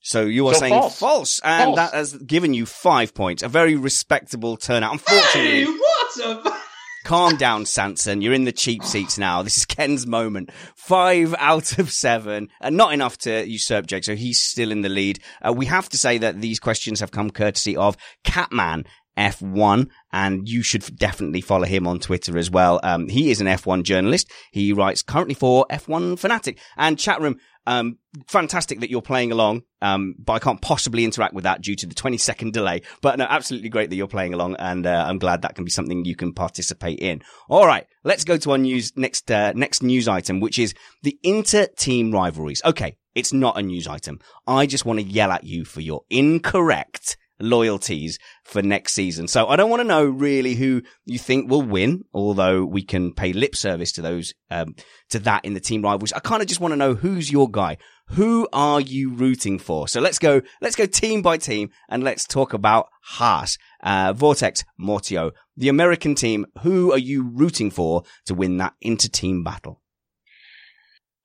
So 0.00 0.26
you 0.26 0.46
are 0.46 0.54
so 0.54 0.60
saying 0.60 0.74
false. 0.74 0.96
false, 0.96 1.40
and 1.42 1.64
false. 1.64 1.76
that 1.76 1.92
has 1.92 2.12
given 2.18 2.54
you 2.54 2.66
five 2.66 3.14
points. 3.14 3.42
A 3.42 3.48
very 3.48 3.74
respectable 3.74 4.56
turnout. 4.56 4.92
Unfortunately, 4.92 5.64
hey, 5.64 5.64
what 5.64 6.20
a 6.24 6.58
Calm 7.04 7.36
down, 7.36 7.64
Sanson. 7.64 8.20
You're 8.20 8.32
in 8.34 8.44
the 8.44 8.52
cheap 8.52 8.84
seats 8.84 9.18
now. 9.18 9.42
This 9.42 9.56
is 9.56 9.64
Ken's 9.64 10.06
moment. 10.06 10.50
Five 10.76 11.34
out 11.38 11.78
of 11.78 11.90
seven. 11.90 12.48
and 12.60 12.76
not 12.76 12.92
enough 12.92 13.16
to 13.18 13.48
usurp 13.48 13.86
Jake, 13.86 14.04
so 14.04 14.14
he's 14.14 14.40
still 14.40 14.70
in 14.70 14.82
the 14.82 14.88
lead. 14.88 15.20
Uh, 15.40 15.52
we 15.52 15.66
have 15.66 15.88
to 15.90 15.98
say 15.98 16.18
that 16.18 16.40
these 16.40 16.60
questions 16.60 17.00
have 17.00 17.10
come 17.10 17.30
courtesy 17.30 17.76
of 17.76 17.96
Catman 18.24 18.84
F1, 19.18 19.88
and 20.12 20.48
you 20.48 20.62
should 20.62 20.96
definitely 20.96 21.40
follow 21.40 21.66
him 21.66 21.86
on 21.86 21.98
Twitter 21.98 22.38
as 22.38 22.50
well. 22.50 22.78
Um, 22.82 23.08
he 23.08 23.30
is 23.30 23.40
an 23.40 23.48
F1 23.48 23.82
journalist. 23.82 24.30
He 24.52 24.72
writes 24.72 25.02
currently 25.02 25.34
for 25.34 25.66
F1 25.70 26.18
Fanatic 26.18 26.58
and 26.76 26.98
chat 26.98 27.20
room. 27.20 27.38
Um, 27.66 27.98
fantastic 28.26 28.80
that 28.80 28.90
you're 28.90 29.02
playing 29.02 29.32
along. 29.32 29.62
Um, 29.80 30.14
but 30.18 30.32
I 30.34 30.38
can't 30.38 30.60
possibly 30.60 31.04
interact 31.04 31.34
with 31.34 31.44
that 31.44 31.62
due 31.62 31.76
to 31.76 31.86
the 31.86 31.94
20 31.94 32.16
second 32.18 32.52
delay. 32.52 32.82
But 33.00 33.18
no, 33.18 33.26
absolutely 33.28 33.68
great 33.68 33.90
that 33.90 33.96
you're 33.96 34.08
playing 34.08 34.34
along. 34.34 34.56
And, 34.58 34.86
uh, 34.86 35.04
I'm 35.06 35.18
glad 35.18 35.42
that 35.42 35.54
can 35.54 35.64
be 35.64 35.70
something 35.70 36.04
you 36.04 36.16
can 36.16 36.32
participate 36.32 36.98
in. 37.00 37.22
All 37.48 37.66
right. 37.66 37.86
Let's 38.04 38.24
go 38.24 38.36
to 38.38 38.52
our 38.52 38.58
news 38.58 38.92
next, 38.96 39.30
uh, 39.30 39.52
next 39.54 39.82
news 39.82 40.08
item, 40.08 40.40
which 40.40 40.58
is 40.58 40.74
the 41.02 41.18
inter 41.22 41.66
team 41.76 42.12
rivalries. 42.12 42.62
Okay. 42.64 42.96
It's 43.14 43.32
not 43.32 43.58
a 43.58 43.62
news 43.62 43.86
item. 43.86 44.20
I 44.46 44.66
just 44.66 44.84
want 44.84 45.00
to 45.00 45.04
yell 45.04 45.32
at 45.32 45.44
you 45.44 45.64
for 45.64 45.80
your 45.80 46.02
incorrect 46.08 47.16
loyalties 47.40 48.18
for 48.44 48.62
next 48.62 48.92
season. 48.92 49.28
So 49.28 49.46
I 49.46 49.56
don't 49.56 49.70
want 49.70 49.80
to 49.80 49.88
know 49.88 50.04
really 50.04 50.54
who 50.54 50.82
you 51.04 51.18
think 51.18 51.50
will 51.50 51.62
win, 51.62 52.04
although 52.12 52.64
we 52.64 52.82
can 52.82 53.12
pay 53.12 53.32
lip 53.32 53.54
service 53.54 53.92
to 53.92 54.02
those, 54.02 54.34
um, 54.50 54.74
to 55.10 55.18
that 55.20 55.44
in 55.44 55.54
the 55.54 55.60
team 55.60 55.82
rivals. 55.82 56.12
I 56.12 56.20
kind 56.20 56.42
of 56.42 56.48
just 56.48 56.60
want 56.60 56.72
to 56.72 56.76
know 56.76 56.94
who's 56.94 57.30
your 57.30 57.50
guy. 57.50 57.78
Who 58.12 58.48
are 58.52 58.80
you 58.80 59.10
rooting 59.10 59.58
for? 59.58 59.86
So 59.86 60.00
let's 60.00 60.18
go, 60.18 60.40
let's 60.62 60.76
go 60.76 60.86
team 60.86 61.20
by 61.20 61.36
team 61.36 61.70
and 61.88 62.02
let's 62.02 62.26
talk 62.26 62.54
about 62.54 62.88
Haas, 63.02 63.58
uh, 63.82 64.14
Vortex, 64.14 64.64
Motio, 64.80 65.32
the 65.56 65.68
American 65.68 66.14
team. 66.14 66.46
Who 66.62 66.92
are 66.92 66.98
you 66.98 67.22
rooting 67.22 67.70
for 67.70 68.04
to 68.24 68.34
win 68.34 68.56
that 68.58 68.74
inter 68.80 69.08
team 69.08 69.44
battle? 69.44 69.82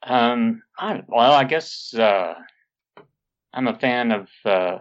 Um, 0.05 0.63
I, 0.77 1.03
well, 1.07 1.31
I 1.31 1.45
guess, 1.45 1.93
uh, 1.93 2.33
I'm 3.53 3.67
a 3.67 3.79
fan 3.79 4.11
of, 4.11 4.27
uh, 4.43 4.79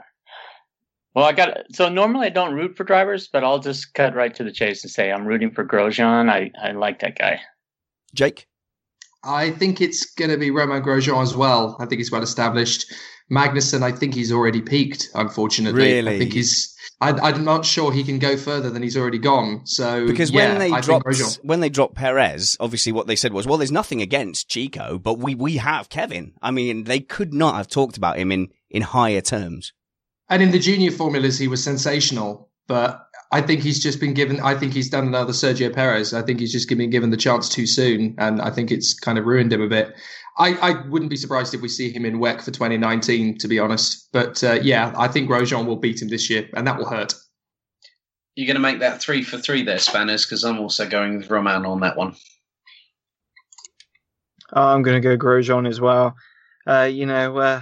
well, 1.14 1.24
I 1.24 1.32
got 1.32 1.66
so 1.72 1.88
normally 1.88 2.26
I 2.26 2.30
don't 2.30 2.54
root 2.54 2.76
for 2.76 2.84
drivers, 2.84 3.28
but 3.28 3.44
I'll 3.44 3.58
just 3.58 3.92
cut 3.94 4.14
right 4.14 4.34
to 4.34 4.44
the 4.44 4.52
chase 4.52 4.82
and 4.82 4.90
say 4.90 5.12
I'm 5.12 5.26
rooting 5.26 5.50
for 5.50 5.64
Grosjean. 5.64 6.30
I, 6.30 6.50
I 6.62 6.72
like 6.72 7.00
that 7.00 7.18
guy. 7.18 7.40
Jake? 8.14 8.46
I 9.24 9.50
think 9.50 9.80
it's 9.80 10.12
going 10.14 10.30
to 10.30 10.36
be 10.36 10.50
Romain 10.50 10.82
Grosjean 10.82 11.22
as 11.22 11.36
well. 11.36 11.76
I 11.78 11.86
think 11.86 12.00
he's 12.00 12.10
well 12.10 12.22
established. 12.22 12.92
Magnussen, 13.30 13.82
I 13.82 13.92
think 13.92 14.14
he's 14.14 14.32
already 14.32 14.60
peaked, 14.60 15.08
unfortunately. 15.14 15.82
Really? 15.82 16.16
I 16.16 16.18
think 16.18 16.32
he's. 16.32 16.76
I, 17.00 17.30
am 17.30 17.44
not 17.44 17.64
sure 17.64 17.92
he 17.92 18.04
can 18.04 18.20
go 18.20 18.36
further 18.36 18.70
than 18.70 18.82
he's 18.82 18.96
already 18.96 19.18
gone. 19.18 19.66
So 19.66 20.06
because 20.06 20.30
yeah, 20.30 20.50
when 20.50 20.58
they 20.58 20.70
I 20.70 20.80
dropped 20.80 21.40
when 21.42 21.60
they 21.60 21.68
dropped 21.68 21.94
Perez, 21.94 22.56
obviously 22.60 22.92
what 22.92 23.06
they 23.06 23.16
said 23.16 23.32
was, 23.32 23.46
well, 23.46 23.58
there's 23.58 23.72
nothing 23.72 24.00
against 24.00 24.48
Chico, 24.48 24.98
but 24.98 25.18
we 25.18 25.34
we 25.34 25.56
have 25.56 25.88
Kevin. 25.88 26.34
I 26.40 26.52
mean, 26.52 26.84
they 26.84 27.00
could 27.00 27.34
not 27.34 27.56
have 27.56 27.68
talked 27.68 27.96
about 27.96 28.18
him 28.18 28.30
in 28.30 28.48
in 28.70 28.82
higher 28.82 29.20
terms. 29.20 29.72
And 30.32 30.42
in 30.42 30.50
the 30.50 30.58
junior 30.58 30.90
formulas, 30.90 31.38
he 31.38 31.46
was 31.46 31.62
sensational. 31.62 32.48
But 32.66 33.06
I 33.32 33.42
think 33.42 33.60
he's 33.60 33.82
just 33.82 34.00
been 34.00 34.14
given. 34.14 34.40
I 34.40 34.54
think 34.54 34.72
he's 34.72 34.88
done 34.88 35.06
another 35.06 35.34
Sergio 35.34 35.70
Perez. 35.70 36.14
I 36.14 36.22
think 36.22 36.40
he's 36.40 36.52
just 36.52 36.70
been 36.70 36.88
given 36.88 37.10
the 37.10 37.18
chance 37.18 37.50
too 37.50 37.66
soon, 37.66 38.14
and 38.16 38.40
I 38.40 38.48
think 38.48 38.70
it's 38.70 38.98
kind 38.98 39.18
of 39.18 39.26
ruined 39.26 39.52
him 39.52 39.60
a 39.60 39.68
bit. 39.68 39.94
I, 40.38 40.54
I 40.54 40.88
wouldn't 40.88 41.10
be 41.10 41.18
surprised 41.18 41.52
if 41.52 41.60
we 41.60 41.68
see 41.68 41.92
him 41.92 42.06
in 42.06 42.18
WEC 42.18 42.40
for 42.40 42.50
2019, 42.50 43.36
to 43.38 43.48
be 43.48 43.58
honest. 43.58 44.08
But 44.10 44.42
uh, 44.42 44.60
yeah, 44.62 44.94
I 44.96 45.06
think 45.06 45.28
Grosjean 45.28 45.66
will 45.66 45.76
beat 45.76 46.00
him 46.00 46.08
this 46.08 46.30
year, 46.30 46.48
and 46.54 46.66
that 46.66 46.78
will 46.78 46.88
hurt. 46.88 47.14
You're 48.34 48.46
going 48.46 48.54
to 48.54 48.60
make 48.60 48.80
that 48.80 49.02
three 49.02 49.22
for 49.22 49.36
three 49.36 49.62
there, 49.62 49.76
Spanners, 49.76 50.24
because 50.24 50.44
I'm 50.44 50.60
also 50.60 50.88
going 50.88 51.18
with 51.18 51.28
Romain 51.28 51.66
on 51.66 51.80
that 51.80 51.98
one. 51.98 52.16
I'm 54.54 54.80
going 54.80 55.00
to 55.02 55.06
go 55.06 55.22
Grosjean 55.22 55.68
as 55.68 55.78
well. 55.78 56.16
Uh, 56.66 56.88
you 56.90 57.04
know, 57.04 57.36
uh, 57.36 57.60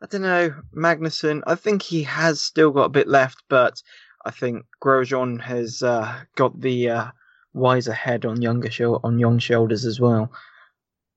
I 0.00 0.06
don't 0.06 0.22
know, 0.22 0.54
Magnussen. 0.76 1.42
I 1.46 1.56
think 1.56 1.82
he 1.82 2.04
has 2.04 2.40
still 2.40 2.70
got 2.70 2.84
a 2.84 2.90
bit 2.90 3.08
left, 3.08 3.42
but 3.48 3.82
I 4.24 4.30
think 4.30 4.66
Grosjean 4.82 5.40
has 5.40 5.82
uh, 5.82 6.20
got 6.36 6.60
the 6.60 6.90
uh, 6.90 7.06
wiser 7.52 7.92
head 7.92 8.24
on 8.24 8.40
younger 8.40 8.70
on 9.02 9.18
young 9.18 9.38
shoulders 9.38 9.84
as 9.84 10.00
well. 10.00 10.30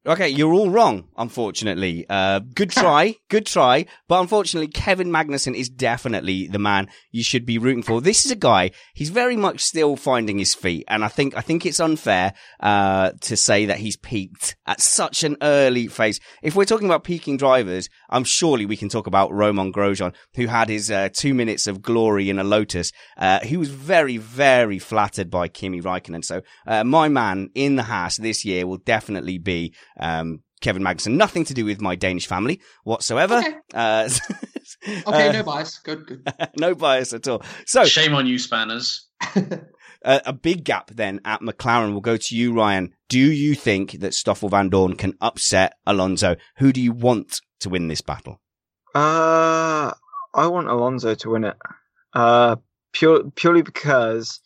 Okay, 0.04 0.30
you're 0.30 0.54
all 0.54 0.72
wrong, 0.72 1.10
unfortunately. 1.16 2.08
Uh, 2.10 2.40
good 2.40 2.72
try, 2.72 3.18
good 3.30 3.46
try. 3.46 3.86
But 4.08 4.22
unfortunately, 4.22 4.68
Kevin 4.68 5.12
Magnussen 5.12 5.56
is 5.56 5.70
definitely 5.70 6.48
the 6.48 6.58
man 6.58 6.90
you 7.12 7.24
should 7.24 7.46
be 7.46 7.60
rooting 7.60 7.84
for. 7.84 8.02
This 8.02 8.26
is 8.26 8.32
a 8.32 8.36
guy, 8.36 8.72
he's 8.96 9.12
very 9.12 9.36
much 9.36 9.60
still 9.60 9.96
finding 9.96 10.40
his 10.40 10.56
feet. 10.56 10.86
And 10.88 11.06
I 11.06 11.08
think, 11.08 11.38
I 11.38 11.42
think 11.42 11.68
it's 11.68 11.80
unfair, 11.80 12.34
uh, 12.62 13.12
to 13.22 13.38
say 13.38 13.68
that 13.68 13.78
he's 13.78 13.96
peaked 13.96 14.56
at 14.66 14.82
such 14.82 15.24
an 15.24 15.38
early 15.44 15.86
phase. 15.86 16.20
If 16.42 16.56
we're 16.56 16.66
talking 16.66 16.88
about 16.88 17.04
peaking 17.04 17.38
drivers, 17.38 17.88
I'm 18.12 18.24
surely 18.24 18.66
we 18.66 18.78
can 18.78 18.90
talk 18.90 19.08
about 19.08 19.32
Romain 19.32 19.72
Grosjean, 19.72 20.14
who 20.36 20.48
had 20.48 20.70
his, 20.70 20.92
uh, 20.92 21.10
two 21.14 21.34
minutes 21.34 21.68
of 21.68 21.82
glory 21.82 22.30
in 22.30 22.40
a 22.40 22.44
Lotus. 22.44 22.92
Uh, 23.18 23.40
he 23.40 23.58
was 23.58 23.70
very, 23.70 24.18
very 24.18 24.80
flattered 24.80 25.30
by 25.30 25.48
Kimi 25.48 25.82
Raikkonen. 25.82 26.24
So, 26.24 26.42
uh, 26.68 26.84
my 26.84 27.08
man 27.08 27.50
in 27.56 27.76
the 27.76 27.84
Haas 27.84 28.18
this 28.18 28.44
year 28.46 28.68
will 28.68 28.78
definitely 28.78 29.38
be, 29.38 29.74
um, 30.00 30.42
Kevin 30.62 30.84
Magnussen. 30.84 31.16
Nothing 31.16 31.44
to 31.46 31.54
do 31.54 31.66
with 31.66 31.82
my 31.82 31.96
Danish 31.96 32.28
family 32.28 32.62
whatsoever. 32.84 33.40
Okay, 33.40 33.56
uh, 33.74 34.10
okay 35.08 35.30
uh, 35.30 35.32
no 35.32 35.44
bias. 35.44 35.80
Good, 35.80 36.06
good. 36.06 36.34
no 36.58 36.76
bias 36.76 37.14
at 37.14 37.28
all. 37.28 37.44
So 37.66 37.84
shame 37.84 38.14
on 38.14 38.28
you, 38.28 38.38
Spanners. 38.38 39.08
uh, 39.36 40.20
a 40.26 40.34
big 40.34 40.64
gap 40.64 40.92
then 40.92 41.20
at 41.26 41.42
McLaren 41.42 41.94
will 41.94 42.02
go 42.02 42.16
to 42.16 42.36
you, 42.36 42.54
Ryan. 42.54 42.94
Do 43.10 43.20
you 43.20 43.56
think 43.56 44.00
that 44.00 44.14
Stoffel 44.14 44.50
Vandoorne 44.50 44.98
can 44.98 45.16
upset 45.20 45.74
Alonso? 45.86 46.36
Who 46.58 46.72
do 46.72 46.80
you 46.80 46.94
want 46.94 47.42
to 47.62 47.70
win 47.70 47.88
this 47.88 48.02
battle? 48.02 48.40
Uh, 48.94 49.92
I 50.34 50.48
want 50.48 50.68
Alonso 50.68 51.16
to 51.16 51.30
win 51.30 51.46
it. 51.46 51.58
Uh, 52.14 52.58
pure, 52.94 53.24
purely 53.36 53.62
because 53.62 54.42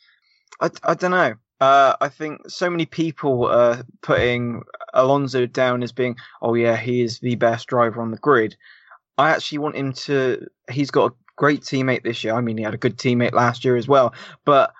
I, 0.61 0.70
I 0.84 0.93
don't 0.93 1.11
know. 1.11 1.36
Uh, 1.61 1.95
I 2.01 2.09
think 2.09 2.49
so 2.49 2.70
many 2.70 2.86
people 2.86 3.47
are 3.47 3.84
putting 4.01 4.61
Alonso 4.93 5.45
down 5.45 5.84
as 5.84 5.91
being, 5.91 6.18
oh 6.41 6.53
yeah, 6.53 6.76
he 6.76 7.01
is 7.01 7.20
the 7.20 7.36
best 7.36 7.68
driver 7.68 8.01
on 8.01 8.11
the 8.11 8.18
grid. 8.18 8.57
I 9.18 9.32
actually 9.32 9.59
want 9.59 9.76
him 9.76 9.93
to. 9.93 10.47
He's 10.70 10.91
got 10.91 11.11
a 11.11 11.16
great 11.38 11.61
teammate 11.61 12.03
this 12.03 12.24
year. 12.24 12.34
I 12.34 12.41
mean, 12.41 12.57
he 12.57 12.63
had 12.63 12.74
a 12.74 12.78
good 12.78 12.97
teammate 12.97 13.34
last 13.34 13.63
year 13.63 13.78
as 13.78 13.88
well. 13.88 14.13
But 14.43 14.74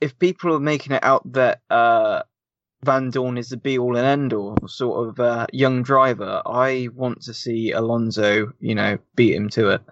if 0.00 0.18
people 0.18 0.54
are 0.54 0.60
making 0.60 0.92
it 0.92 1.04
out 1.04 1.30
that 1.32 1.60
uh, 1.68 2.22
Vandoorne 2.84 3.38
is 3.38 3.48
the 3.48 3.56
be 3.56 3.78
all 3.78 3.96
and 3.96 4.06
end 4.06 4.32
all 4.32 4.56
sort 4.66 5.08
of 5.08 5.20
uh, 5.20 5.46
young 5.52 5.82
driver, 5.82 6.42
I 6.44 6.88
want 6.94 7.22
to 7.22 7.34
see 7.34 7.72
Alonso, 7.72 8.52
you 8.60 8.74
know, 8.74 8.98
beat 9.14 9.34
him 9.34 9.48
to 9.50 9.70
it. 9.70 9.82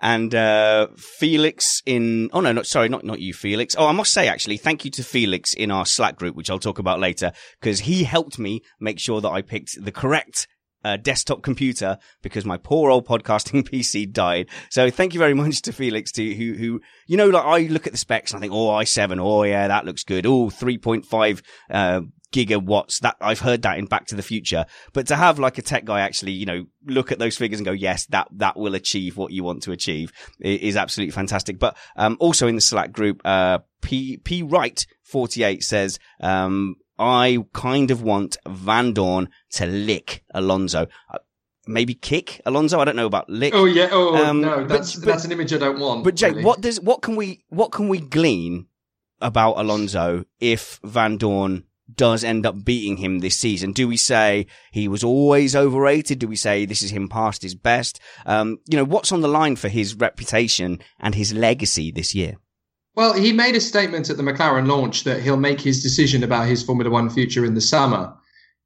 And 0.00 0.34
uh, 0.34 0.88
Felix 0.96 1.82
in 1.84 2.30
oh 2.32 2.40
no, 2.40 2.52
not 2.52 2.66
sorry, 2.66 2.88
not 2.88 3.04
not 3.04 3.20
you, 3.20 3.34
Felix. 3.34 3.74
Oh, 3.76 3.86
I 3.86 3.92
must 3.92 4.12
say 4.12 4.28
actually, 4.28 4.56
thank 4.56 4.84
you 4.84 4.90
to 4.92 5.04
Felix 5.04 5.52
in 5.52 5.70
our 5.70 5.84
Slack 5.84 6.16
group, 6.16 6.36
which 6.36 6.50
I'll 6.50 6.58
talk 6.58 6.78
about 6.78 7.00
later, 7.00 7.32
because 7.60 7.80
he 7.80 8.04
helped 8.04 8.38
me 8.38 8.62
make 8.80 8.98
sure 8.98 9.20
that 9.20 9.28
I 9.30 9.42
picked 9.42 9.82
the 9.82 9.92
correct 9.92 10.48
uh, 10.84 10.96
desktop 10.96 11.42
computer 11.42 11.98
because 12.22 12.44
my 12.44 12.56
poor 12.56 12.90
old 12.90 13.06
podcasting 13.06 13.68
PC 13.68 14.10
died. 14.10 14.48
So 14.70 14.90
thank 14.90 15.14
you 15.14 15.18
very 15.18 15.34
much 15.34 15.62
to 15.62 15.72
Felix 15.72 16.12
to 16.12 16.34
who, 16.34 16.54
who, 16.54 16.80
you 17.06 17.16
know, 17.16 17.28
like 17.28 17.44
I 17.44 17.60
look 17.72 17.86
at 17.86 17.92
the 17.92 17.98
specs 17.98 18.32
and 18.32 18.38
I 18.38 18.40
think, 18.40 18.52
oh, 18.52 18.68
i7, 18.68 19.20
oh 19.20 19.42
yeah, 19.42 19.68
that 19.68 19.84
looks 19.84 20.04
good. 20.04 20.26
Oh, 20.26 20.46
3.5, 20.46 21.42
uh, 21.70 22.00
gigawatts. 22.32 23.00
That 23.00 23.16
I've 23.20 23.40
heard 23.40 23.62
that 23.62 23.78
in 23.78 23.86
Back 23.86 24.06
to 24.06 24.14
the 24.14 24.22
Future, 24.22 24.66
but 24.92 25.06
to 25.08 25.16
have 25.16 25.38
like 25.38 25.58
a 25.58 25.62
tech 25.62 25.84
guy 25.84 26.00
actually, 26.00 26.32
you 26.32 26.46
know, 26.46 26.66
look 26.86 27.12
at 27.12 27.18
those 27.18 27.36
figures 27.36 27.60
and 27.60 27.66
go, 27.66 27.72
yes, 27.72 28.06
that 28.06 28.28
that 28.32 28.56
will 28.56 28.74
achieve 28.74 29.16
what 29.16 29.32
you 29.32 29.44
want 29.44 29.62
to 29.64 29.72
achieve 29.72 30.12
is 30.40 30.76
absolutely 30.76 31.12
fantastic. 31.12 31.58
But 31.58 31.76
um, 31.96 32.16
also 32.20 32.46
in 32.46 32.54
the 32.54 32.60
Slack 32.60 32.92
group, 32.92 33.22
uh, 33.24 33.60
P 33.80 34.18
P 34.18 34.42
Wright 34.42 34.86
forty 35.02 35.42
eight 35.42 35.62
says, 35.62 35.98
um, 36.20 36.76
I 36.98 37.38
kind 37.52 37.90
of 37.90 38.02
want 38.02 38.36
Vandoorne 38.46 39.28
to 39.52 39.66
lick 39.66 40.24
Alonso. 40.34 40.88
Uh, 41.12 41.18
maybe 41.66 41.94
kick 41.94 42.40
Alonso. 42.44 42.80
I 42.80 42.84
don't 42.84 42.96
know 42.96 43.06
about 43.06 43.28
lick. 43.28 43.54
Oh 43.54 43.66
yeah. 43.66 43.88
Oh 43.92 44.24
um, 44.24 44.40
no, 44.40 44.66
that's 44.66 44.96
but, 44.96 45.04
that's 45.04 45.24
an 45.24 45.32
image 45.32 45.52
I 45.52 45.58
don't 45.58 45.78
want. 45.78 46.04
But 46.04 46.16
Jake, 46.16 46.32
really. 46.32 46.44
what 46.44 46.60
does 46.60 46.80
what 46.80 47.02
can 47.02 47.16
we 47.16 47.44
what 47.48 47.70
can 47.70 47.88
we 47.88 48.00
glean 48.00 48.66
about 49.20 49.58
Alonso 49.58 50.24
if 50.40 50.80
Vandoorne 50.82 51.64
does 51.92 52.22
end 52.22 52.44
up 52.44 52.64
beating 52.64 52.96
him 52.98 53.20
this 53.20 53.38
season? 53.38 53.72
Do 53.72 53.88
we 53.88 53.96
say 53.96 54.46
he 54.72 54.88
was 54.88 55.04
always 55.04 55.54
overrated? 55.54 56.18
Do 56.18 56.28
we 56.28 56.36
say 56.36 56.66
this 56.66 56.82
is 56.82 56.90
him 56.90 57.08
past 57.08 57.42
his 57.42 57.54
best? 57.54 58.00
Um, 58.26 58.58
you 58.66 58.76
know, 58.76 58.84
what's 58.84 59.12
on 59.12 59.20
the 59.20 59.28
line 59.28 59.56
for 59.56 59.68
his 59.68 59.94
reputation 59.94 60.80
and 60.98 61.14
his 61.14 61.32
legacy 61.32 61.90
this 61.90 62.14
year? 62.14 62.36
Well, 62.98 63.12
he 63.12 63.32
made 63.32 63.54
a 63.54 63.60
statement 63.60 64.10
at 64.10 64.16
the 64.16 64.24
McLaren 64.24 64.66
launch 64.66 65.04
that 65.04 65.22
he'll 65.22 65.36
make 65.36 65.60
his 65.60 65.84
decision 65.84 66.24
about 66.24 66.48
his 66.48 66.64
Formula 66.64 66.90
One 66.90 67.08
future 67.08 67.44
in 67.44 67.54
the 67.54 67.60
summer. 67.60 68.12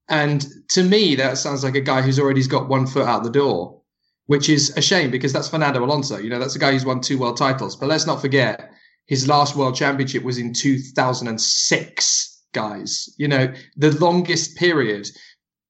And 0.08 0.46
to 0.70 0.82
me, 0.82 1.14
that 1.16 1.36
sounds 1.36 1.62
like 1.62 1.74
a 1.74 1.82
guy 1.82 2.00
who's 2.00 2.18
already 2.18 2.42
got 2.46 2.66
one 2.66 2.86
foot 2.86 3.06
out 3.06 3.24
the 3.24 3.30
door, 3.30 3.82
which 4.28 4.48
is 4.48 4.74
a 4.74 4.80
shame 4.80 5.10
because 5.10 5.34
that's 5.34 5.50
Fernando 5.50 5.84
Alonso. 5.84 6.16
You 6.16 6.30
know, 6.30 6.38
that's 6.38 6.56
a 6.56 6.58
guy 6.58 6.72
who's 6.72 6.86
won 6.86 7.02
two 7.02 7.18
world 7.18 7.36
titles. 7.36 7.76
But 7.76 7.90
let's 7.90 8.06
not 8.06 8.22
forget, 8.22 8.72
his 9.04 9.28
last 9.28 9.54
world 9.54 9.74
championship 9.74 10.22
was 10.22 10.38
in 10.38 10.54
2006 10.54 12.42
guys. 12.54 13.14
You 13.18 13.28
know, 13.28 13.52
the 13.76 13.90
longest 13.98 14.56
period 14.56 15.10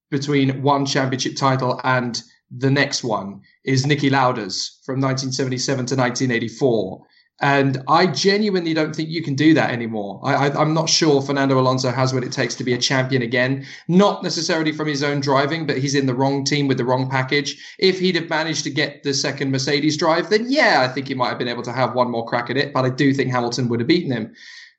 between 0.09 0.63
one 0.63 0.87
championship 0.87 1.35
title 1.35 1.81
and 1.83 2.23
the 2.57 2.71
next 2.71 3.03
one 3.03 3.41
is 3.65 3.87
Niki 3.87 4.09
Lauda's 4.09 4.79
from 4.85 5.01
1977 5.01 5.87
to 5.87 5.97
1984. 5.97 7.07
And 7.41 7.83
I 7.89 8.07
genuinely 8.07 8.73
don't 8.73 8.95
think 8.95 9.09
you 9.09 9.23
can 9.23 9.35
do 9.35 9.53
that 9.55 9.71
anymore. 9.71 10.21
I, 10.23 10.63
am 10.63 10.75
not 10.75 10.89
sure 10.89 11.21
Fernando 11.21 11.59
Alonso 11.59 11.91
has 11.91 12.15
what 12.15 12.23
it 12.23 12.31
takes 12.31 12.55
to 12.57 12.65
be 12.65 12.73
a 12.73 12.79
champion 12.79 13.23
again. 13.23 13.67
Not 13.89 14.23
necessarily 14.23 14.71
from 14.71 14.87
his 14.87 15.03
own 15.03 15.21
driving, 15.21 15.67
but 15.67 15.79
he's 15.79 15.97
in 15.97 16.07
the 16.07 16.15
wrong 16.15 16.45
team 16.45 16.69
with 16.69 16.79
the 16.79 16.85
wrong 16.85 17.11
package. 17.11 17.57
If 17.81 17.99
he'd 17.99 18.15
have 18.15 18.31
managed 18.31 18.63
to 18.65 18.71
get 18.71 19.03
the 19.03 19.13
second 19.13 19.51
Mercedes 19.51 19.97
drive, 19.97 20.31
then 20.31 20.47
yeah, 20.49 20.87
I 20.89 20.93
think 20.93 21.09
he 21.09 21.15
might 21.15 21.31
have 21.31 21.39
been 21.39 21.49
able 21.49 21.65
to 21.65 21.73
have 21.73 21.95
one 21.95 22.11
more 22.11 22.27
crack 22.27 22.49
at 22.49 22.57
it. 22.57 22.73
But 22.73 22.85
I 22.85 22.91
do 22.91 23.13
think 23.13 23.33
Hamilton 23.33 23.69
would 23.69 23.81
have 23.81 23.89
beaten 23.89 24.13
him. 24.13 24.35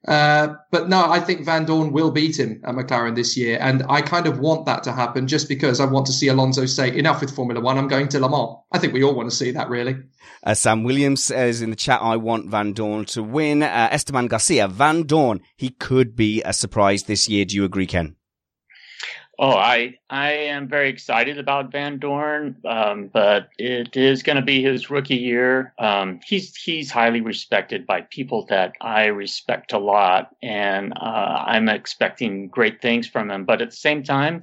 Uh, 0.08 0.56
but 0.72 0.90
no, 0.90 1.10
I 1.10 1.20
think 1.20 1.46
Vandoorne 1.46 1.92
will 1.92 2.12
beat 2.12 2.38
him 2.38 2.62
at 2.66 2.76
McLaren 2.76 3.16
this 3.16 3.38
year. 3.38 3.58
And 3.62 3.84
I 3.90 4.02
kind 4.02 4.28
of 4.28 4.40
want 4.40 4.66
that 4.66 4.84
to 4.84 4.92
happen 4.92 5.28
just 5.28 5.48
because 5.48 5.80
I 5.80 5.86
want 5.86 6.06
to 6.08 6.12
see 6.12 6.28
Alonso 6.28 6.66
say, 6.66 6.96
enough 6.98 7.22
with 7.22 7.34
Formula 7.34 7.62
One, 7.62 7.78
I'm 7.78 7.88
going 7.88 8.10
to 8.10 8.20
Le 8.20 8.30
Mans. 8.30 8.58
I 8.72 8.80
think 8.80 8.94
we 8.94 9.04
all 9.04 9.16
want 9.16 9.30
to 9.30 9.36
see 9.36 9.52
that, 9.52 9.70
really. 9.70 9.96
Uh, 10.44 10.54
Sam 10.54 10.84
Williams 10.84 11.24
says 11.24 11.62
in 11.62 11.70
the 11.70 11.76
chat, 11.76 12.02
I 12.02 12.18
want 12.18 12.50
Vandoorne 12.50 13.08
to 13.14 13.24
win. 13.24 13.64
Uh, 13.64 13.90
Esteban 13.92 14.28
Garcia, 14.28 14.68
Van 14.68 15.04
Dorn, 15.04 15.42
he 15.56 15.70
could 15.70 16.16
be 16.16 16.42
a 16.44 16.52
surprise 16.52 17.04
this 17.04 17.30
year. 17.30 17.46
Do 17.46 17.56
you 17.56 17.64
agree, 17.64 17.88
Ken? 17.88 18.16
Oh, 19.40 19.50
I 19.50 19.98
I 20.12 20.32
am 20.32 20.68
very 20.68 20.90
excited 20.90 21.40
about 21.40 21.72
Vandoorne, 21.72 22.64
um, 22.66 23.10
but 23.12 23.50
it 23.58 23.98
is 23.98 24.22
going 24.22 24.36
to 24.36 24.44
be 24.44 24.62
his 24.62 24.92
rookie 24.92 25.16
year. 25.16 25.74
Um, 25.80 26.20
he's 26.24 26.56
he's 26.56 26.92
highly 26.92 27.20
respected 27.20 27.88
by 27.88 28.02
people 28.02 28.46
that 28.48 28.74
I 28.80 29.06
respect 29.06 29.74
a 29.74 29.80
lot, 29.80 30.36
and 30.44 30.94
uh, 30.96 31.44
I'm 31.48 31.68
expecting 31.68 32.48
great 32.48 32.80
things 32.80 33.08
from 33.08 33.32
him. 33.32 33.44
But 33.46 33.62
at 33.64 33.72
the 33.72 33.76
same 33.76 34.04
time, 34.04 34.42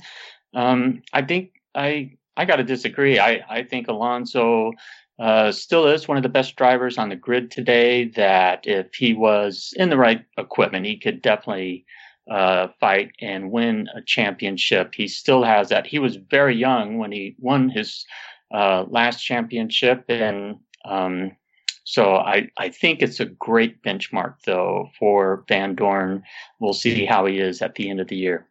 um, 0.54 1.02
I 1.12 1.22
think 1.22 1.52
I 1.76 2.16
I 2.36 2.44
got 2.44 2.56
to 2.56 2.64
disagree. 2.64 3.18
I 3.20 3.44
I 3.48 3.62
think 3.62 3.88
Alonso. 3.88 4.72
Uh, 5.20 5.52
still 5.52 5.86
is 5.86 6.08
one 6.08 6.16
of 6.16 6.22
the 6.22 6.30
best 6.30 6.56
drivers 6.56 6.96
on 6.96 7.10
the 7.10 7.14
grid 7.16 7.50
today. 7.50 8.06
That 8.06 8.66
if 8.66 8.94
he 8.94 9.12
was 9.12 9.74
in 9.76 9.90
the 9.90 9.98
right 9.98 10.24
equipment, 10.38 10.86
he 10.86 10.96
could 10.96 11.20
definitely 11.20 11.84
uh, 12.30 12.68
fight 12.78 13.12
and 13.20 13.50
win 13.50 13.88
a 13.94 14.02
championship. 14.02 14.94
He 14.94 15.08
still 15.08 15.42
has 15.42 15.68
that. 15.68 15.86
He 15.86 15.98
was 15.98 16.16
very 16.16 16.56
young 16.56 16.96
when 16.96 17.12
he 17.12 17.34
won 17.38 17.68
his 17.68 18.06
uh, 18.52 18.84
last 18.88 19.22
championship, 19.22 20.04
and 20.08 20.56
um, 20.84 21.32
so 21.84 22.14
I, 22.14 22.48
I 22.56 22.68
think 22.68 23.02
it's 23.02 23.20
a 23.20 23.26
great 23.26 23.82
benchmark 23.82 24.36
though 24.44 24.90
for 24.98 25.44
Vandoorne. 25.48 26.22
We'll 26.60 26.72
see 26.72 27.04
how 27.04 27.26
he 27.26 27.38
is 27.38 27.62
at 27.62 27.74
the 27.74 27.90
end 27.90 28.00
of 28.00 28.08
the 28.08 28.16
year. 28.16 28.46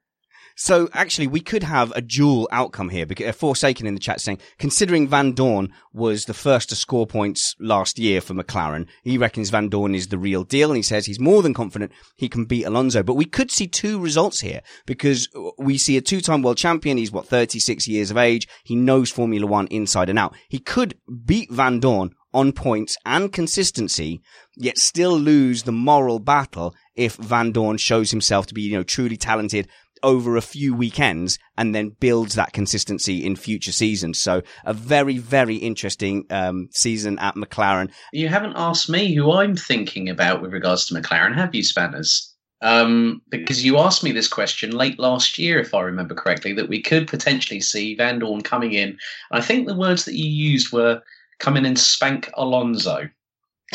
So 0.61 0.89
actually, 0.91 1.27
we 1.27 1.39
could 1.39 1.63
have 1.63 1.93
a 1.95 2.01
dual 2.01 2.49
outcome 2.51 2.89
here. 2.89 3.05
Because 3.05 3.29
uh, 3.29 3.31
Forsaken 3.31 3.87
in 3.87 3.93
the 3.93 3.99
chat 3.99 4.19
saying, 4.19 4.39
considering 4.57 5.07
Vandoorne 5.07 5.69
was 5.93 6.25
the 6.25 6.33
first 6.33 6.67
to 6.67 6.75
score 6.75 7.07
points 7.07 7.55
last 7.61 7.97
year 7.97 8.19
for 8.19 8.33
McLaren, 8.33 8.85
he 9.01 9.17
reckons 9.17 9.51
Vandoorne 9.51 9.95
is 9.95 10.09
the 10.09 10.17
real 10.17 10.43
deal, 10.43 10.69
and 10.69 10.75
he 10.75 10.83
says 10.83 11.05
he's 11.05 11.19
more 11.19 11.41
than 11.41 11.53
confident 11.53 11.93
he 12.17 12.27
can 12.27 12.43
beat 12.43 12.65
Alonso. 12.65 13.03
But 13.03 13.13
we 13.13 13.23
could 13.23 13.51
see 13.51 13.67
two 13.67 14.01
results 14.01 14.41
here 14.41 14.59
because 14.85 15.29
we 15.57 15.77
see 15.77 15.95
a 15.95 16.01
two-time 16.01 16.41
world 16.41 16.57
champion. 16.57 16.97
He's 16.97 17.09
what 17.09 17.25
36 17.25 17.87
years 17.87 18.11
of 18.11 18.17
age. 18.17 18.45
He 18.65 18.75
knows 18.75 19.09
Formula 19.09 19.47
One 19.47 19.67
inside 19.67 20.09
and 20.09 20.19
out. 20.19 20.35
He 20.49 20.59
could 20.59 20.99
beat 21.25 21.49
Vandoorne 21.49 22.11
on 22.33 22.51
points 22.51 22.97
and 23.05 23.33
consistency, 23.33 24.21
yet 24.55 24.77
still 24.77 25.17
lose 25.17 25.63
the 25.63 25.71
moral 25.71 26.19
battle 26.19 26.75
if 26.95 27.17
Vandoorne 27.17 27.79
shows 27.79 28.11
himself 28.11 28.45
to 28.47 28.53
be, 28.53 28.61
you 28.61 28.75
know, 28.75 28.83
truly 28.83 29.17
talented 29.17 29.67
over 30.03 30.37
a 30.37 30.41
few 30.41 30.73
weekends 30.73 31.39
and 31.57 31.73
then 31.73 31.95
builds 31.99 32.35
that 32.35 32.53
consistency 32.53 33.25
in 33.25 33.35
future 33.35 33.71
seasons. 33.71 34.19
So 34.19 34.41
a 34.65 34.73
very, 34.73 35.17
very 35.17 35.55
interesting 35.55 36.25
um, 36.29 36.69
season 36.71 37.19
at 37.19 37.35
McLaren. 37.35 37.91
You 38.13 38.27
haven't 38.27 38.53
asked 38.55 38.89
me 38.89 39.13
who 39.13 39.31
I'm 39.31 39.55
thinking 39.55 40.09
about 40.09 40.41
with 40.41 40.53
regards 40.53 40.85
to 40.87 40.93
McLaren, 40.93 41.35
have 41.35 41.53
you, 41.53 41.63
Spanners? 41.63 42.33
Um, 42.61 43.21
because 43.29 43.63
you 43.63 43.77
asked 43.77 44.03
me 44.03 44.11
this 44.11 44.27
question 44.27 44.71
late 44.71 44.99
last 44.99 45.37
year, 45.37 45.59
if 45.59 45.73
I 45.73 45.81
remember 45.81 46.13
correctly, 46.13 46.53
that 46.53 46.67
we 46.67 46.81
could 46.81 47.07
potentially 47.07 47.61
see 47.61 47.95
Vandoorne 47.95 48.43
coming 48.43 48.73
in. 48.73 48.97
I 49.31 49.41
think 49.41 49.65
the 49.65 49.75
words 49.75 50.05
that 50.05 50.15
you 50.15 50.29
used 50.29 50.73
were 50.73 51.01
come 51.39 51.55
in 51.55 51.65
and 51.65 51.79
spank 51.79 52.29
Alonso. 52.35 53.09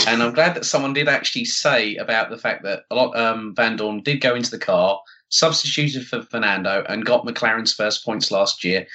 And 0.06 0.22
I'm 0.22 0.34
glad 0.34 0.54
that 0.54 0.64
someone 0.64 0.92
did 0.92 1.08
actually 1.08 1.44
say 1.44 1.96
about 1.96 2.28
the 2.28 2.36
fact 2.36 2.64
that 2.64 2.82
a 2.90 2.94
lot 2.94 3.16
um, 3.16 3.54
Vandoorne 3.54 4.02
did 4.02 4.20
go 4.20 4.34
into 4.34 4.50
the 4.50 4.58
car 4.58 5.00
substituted 5.34 6.06
for 6.06 6.22
Fernando, 6.22 6.84
and 6.88 7.04
got 7.04 7.26
McLaren's 7.26 7.72
first 7.72 8.04
points 8.04 8.30
last 8.30 8.64
year. 8.64 8.86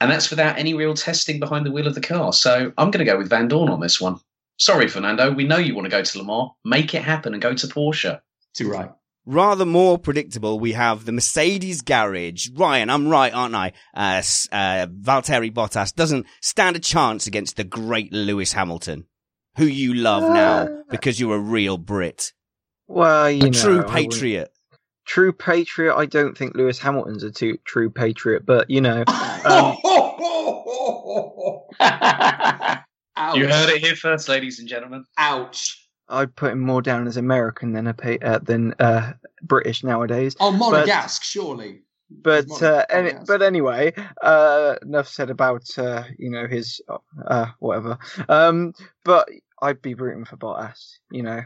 And 0.00 0.10
that's 0.10 0.30
without 0.30 0.58
any 0.58 0.74
real 0.74 0.94
testing 0.94 1.38
behind 1.38 1.64
the 1.64 1.70
wheel 1.70 1.86
of 1.86 1.94
the 1.94 2.00
car. 2.00 2.32
So 2.32 2.72
I'm 2.76 2.90
going 2.90 3.04
to 3.04 3.10
go 3.10 3.18
with 3.18 3.30
Vandoorne 3.30 3.70
on 3.70 3.80
this 3.80 4.00
one. 4.00 4.18
Sorry, 4.58 4.88
Fernando. 4.88 5.32
We 5.32 5.44
know 5.44 5.58
you 5.58 5.74
want 5.74 5.86
to 5.86 5.90
go 5.90 6.02
to 6.02 6.18
Le 6.18 6.24
Mans. 6.24 6.50
Make 6.64 6.94
it 6.94 7.02
happen 7.02 7.32
and 7.32 7.42
go 7.42 7.54
to 7.54 7.66
Porsche. 7.66 8.20
Too 8.54 8.70
right. 8.70 8.90
Rather 9.26 9.64
more 9.64 9.98
predictable, 9.98 10.58
we 10.58 10.72
have 10.72 11.04
the 11.04 11.12
Mercedes 11.12 11.80
garage. 11.80 12.48
Ryan, 12.54 12.90
I'm 12.90 13.08
right, 13.08 13.32
aren't 13.32 13.54
I? 13.54 13.72
Uh, 13.94 14.22
uh, 14.52 14.86
Valtteri 14.86 15.50
Bottas 15.50 15.94
doesn't 15.94 16.26
stand 16.42 16.76
a 16.76 16.80
chance 16.80 17.26
against 17.26 17.56
the 17.56 17.64
great 17.64 18.12
Lewis 18.12 18.52
Hamilton, 18.52 19.06
who 19.56 19.64
you 19.64 19.94
love 19.94 20.22
now 20.22 20.64
uh, 20.64 20.68
because 20.90 21.18
you're 21.18 21.36
a 21.36 21.40
real 21.40 21.78
Brit. 21.78 22.32
Well, 22.86 23.30
you 23.30 23.46
a 23.46 23.50
know, 23.50 23.58
true 23.58 23.82
patriot 23.84 24.53
true 25.04 25.32
patriot. 25.32 25.96
I 25.96 26.06
don't 26.06 26.36
think 26.36 26.54
Lewis 26.54 26.78
Hamilton's 26.78 27.22
a 27.22 27.30
too, 27.30 27.58
true 27.64 27.90
patriot, 27.90 28.46
but 28.46 28.70
you 28.70 28.80
know. 28.80 29.04
Um, 29.44 29.76
you 33.34 33.48
heard 33.48 33.70
it 33.70 33.82
here 33.82 33.96
first, 33.96 34.28
ladies 34.28 34.58
and 34.58 34.68
gentlemen. 34.68 35.04
Ouch. 35.16 35.80
I'd 36.08 36.36
put 36.36 36.52
him 36.52 36.60
more 36.60 36.82
down 36.82 37.06
as 37.06 37.16
American 37.16 37.72
than 37.72 37.86
a 37.86 38.18
uh, 38.22 38.38
than 38.38 38.74
uh, 38.78 39.14
British 39.42 39.82
nowadays. 39.82 40.36
Oh, 40.38 40.52
Monegasque, 40.52 41.22
surely. 41.22 41.80
But 42.10 42.62
uh, 42.62 42.84
any, 42.90 43.12
but 43.26 43.42
anyway, 43.42 43.94
uh, 44.22 44.76
enough 44.82 45.08
said 45.08 45.30
about 45.30 45.66
uh, 45.78 46.04
you 46.18 46.30
know 46.30 46.46
his 46.46 46.80
uh, 47.26 47.46
whatever. 47.58 47.98
Um, 48.28 48.74
but 49.04 49.28
I'd 49.62 49.80
be 49.80 49.94
rooting 49.94 50.26
for 50.26 50.36
Bottas. 50.36 50.98
You 51.10 51.22
know, 51.22 51.42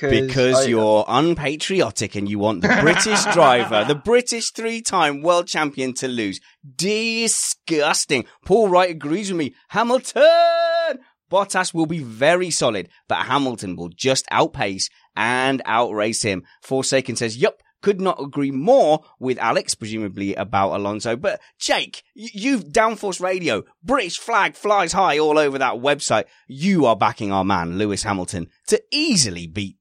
because 0.00 0.66
I, 0.66 0.68
you're 0.68 1.04
unpatriotic 1.06 2.14
and 2.14 2.28
you 2.28 2.38
want 2.38 2.62
the 2.62 2.78
British 2.80 3.24
driver, 3.32 3.84
the 3.86 3.94
British 3.94 4.50
three-time 4.50 5.22
world 5.22 5.46
champion 5.46 5.94
to 5.94 6.08
lose. 6.08 6.40
Disgusting. 6.76 8.24
Paul 8.44 8.68
Wright 8.68 8.90
agrees 8.90 9.30
with 9.30 9.38
me. 9.38 9.54
Hamilton! 9.68 11.00
Bottas 11.30 11.72
will 11.72 11.86
be 11.86 12.00
very 12.00 12.50
solid, 12.50 12.88
but 13.08 13.26
Hamilton 13.26 13.76
will 13.76 13.88
just 13.88 14.26
outpace 14.30 14.90
and 15.16 15.62
outrace 15.64 16.22
him. 16.22 16.42
Forsaken 16.60 17.16
says, 17.16 17.38
yup, 17.38 17.62
could 17.80 18.00
not 18.00 18.22
agree 18.22 18.50
more 18.50 19.02
with 19.18 19.38
Alex, 19.38 19.74
presumably 19.74 20.34
about 20.34 20.72
Alonso. 20.72 21.16
But 21.16 21.40
Jake, 21.58 22.02
you've 22.14 22.66
downforce 22.66 23.20
radio, 23.20 23.64
British 23.82 24.18
flag 24.18 24.54
flies 24.54 24.92
high 24.92 25.18
all 25.18 25.38
over 25.38 25.58
that 25.58 25.74
website. 25.74 26.24
You 26.46 26.86
are 26.86 26.96
backing 26.96 27.32
our 27.32 27.44
man, 27.44 27.78
Lewis 27.78 28.04
Hamilton, 28.04 28.48
to 28.68 28.80
easily 28.92 29.46
beat 29.46 29.78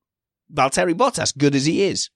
Valtteri 0.53 0.93
Bottas, 0.93 1.37
good 1.37 1.55
as 1.55 1.65
he 1.65 1.83
is. 1.83 2.09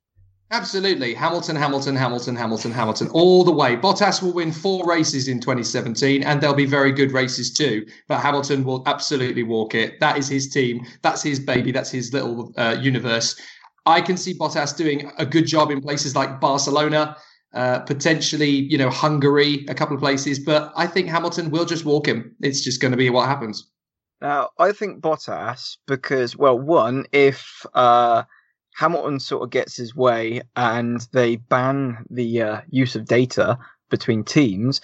Absolutely. 0.51 1.13
Hamilton, 1.15 1.55
Hamilton, 1.55 1.95
Hamilton, 1.95 2.35
Hamilton, 2.35 2.71
Hamilton, 2.71 3.09
all 3.09 3.43
the 3.43 3.51
way. 3.51 3.75
Bottas 3.75 4.21
will 4.21 4.33
win 4.33 4.51
four 4.51 4.85
races 4.85 5.27
in 5.27 5.39
2017, 5.39 6.21
and 6.21 6.39
they'll 6.39 6.53
be 6.53 6.67
very 6.67 6.91
good 6.91 7.11
races 7.11 7.51
too. 7.51 7.85
But 8.07 8.19
Hamilton 8.19 8.63
will 8.63 8.83
absolutely 8.85 9.41
walk 9.41 9.73
it. 9.73 9.99
That 9.99 10.17
is 10.17 10.27
his 10.27 10.49
team. 10.49 10.85
That's 11.01 11.23
his 11.23 11.39
baby. 11.39 11.71
That's 11.71 11.89
his 11.89 12.13
little 12.13 12.53
uh, 12.57 12.77
universe. 12.79 13.39
I 13.87 14.01
can 14.01 14.17
see 14.17 14.37
Bottas 14.37 14.77
doing 14.77 15.11
a 15.17 15.25
good 15.25 15.47
job 15.47 15.71
in 15.71 15.81
places 15.81 16.15
like 16.15 16.39
Barcelona, 16.39 17.17
uh, 17.53 17.79
potentially, 17.79 18.49
you 18.49 18.77
know, 18.77 18.89
Hungary, 18.91 19.65
a 19.67 19.73
couple 19.73 19.95
of 19.95 20.01
places. 20.01 20.37
But 20.37 20.71
I 20.75 20.85
think 20.85 21.07
Hamilton 21.07 21.49
will 21.49 21.65
just 21.65 21.85
walk 21.85 22.07
him. 22.07 22.35
It's 22.41 22.61
just 22.61 22.81
going 22.81 22.91
to 22.91 22.97
be 22.97 23.09
what 23.09 23.27
happens. 23.27 23.71
Now, 24.21 24.49
I 24.57 24.71
think 24.71 25.01
Bottas, 25.01 25.77
because, 25.87 26.35
well, 26.37 26.57
one, 26.57 27.05
if 27.11 27.65
uh, 27.73 28.23
Hamilton 28.75 29.19
sort 29.19 29.43
of 29.43 29.49
gets 29.49 29.75
his 29.75 29.95
way 29.95 30.41
and 30.55 31.05
they 31.11 31.35
ban 31.35 32.05
the 32.09 32.41
uh, 32.41 32.61
use 32.69 32.95
of 32.95 33.05
data 33.05 33.57
between 33.89 34.23
teams, 34.23 34.81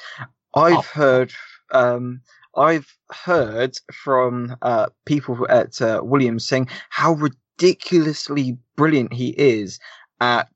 I've 0.56 0.78
oh. 0.78 0.82
heard. 0.82 1.34
Um, 1.72 2.22
I've 2.56 2.98
heard 3.12 3.78
from 3.94 4.58
uh, 4.62 4.88
people 5.06 5.48
at 5.50 5.82
uh, 5.82 6.02
Williams 6.04 6.46
saying 6.46 6.68
how 6.90 7.14
ridiculously 7.14 8.58
brilliant 8.76 9.14
he 9.14 9.30
is 9.30 9.80
at 10.20 10.50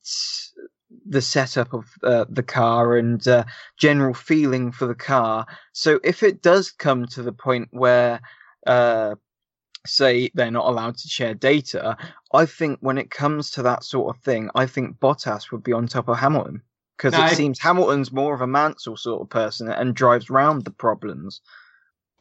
the 1.05 1.21
setup 1.21 1.73
of 1.73 1.85
uh, 2.03 2.25
the 2.29 2.43
car 2.43 2.97
and 2.97 3.25
uh, 3.27 3.45
general 3.77 4.13
feeling 4.13 4.71
for 4.71 4.87
the 4.87 4.95
car. 4.95 5.45
So 5.71 5.99
if 6.03 6.21
it 6.21 6.41
does 6.41 6.71
come 6.71 7.05
to 7.07 7.21
the 7.21 7.31
point 7.31 7.69
where 7.71 8.19
uh, 8.65 9.15
say 9.85 10.29
they're 10.33 10.51
not 10.51 10.67
allowed 10.67 10.97
to 10.97 11.07
share 11.07 11.33
data, 11.33 11.97
I 12.33 12.45
think 12.45 12.79
when 12.81 12.97
it 12.97 13.11
comes 13.11 13.51
to 13.51 13.63
that 13.63 13.83
sort 13.83 14.15
of 14.15 14.21
thing, 14.23 14.49
I 14.55 14.65
think 14.65 14.99
Bottas 14.99 15.51
would 15.51 15.63
be 15.63 15.73
on 15.73 15.87
top 15.87 16.07
of 16.07 16.17
Hamilton 16.17 16.61
because 16.97 17.13
no, 17.13 17.19
it 17.19 17.31
I... 17.31 17.33
seems 17.33 17.59
Hamilton's 17.59 18.11
more 18.11 18.33
of 18.33 18.41
a 18.41 18.47
Mansell 18.47 18.97
sort 18.97 19.21
of 19.21 19.29
person 19.29 19.69
and 19.69 19.95
drives 19.95 20.29
round 20.29 20.65
the 20.65 20.71
problems. 20.71 21.41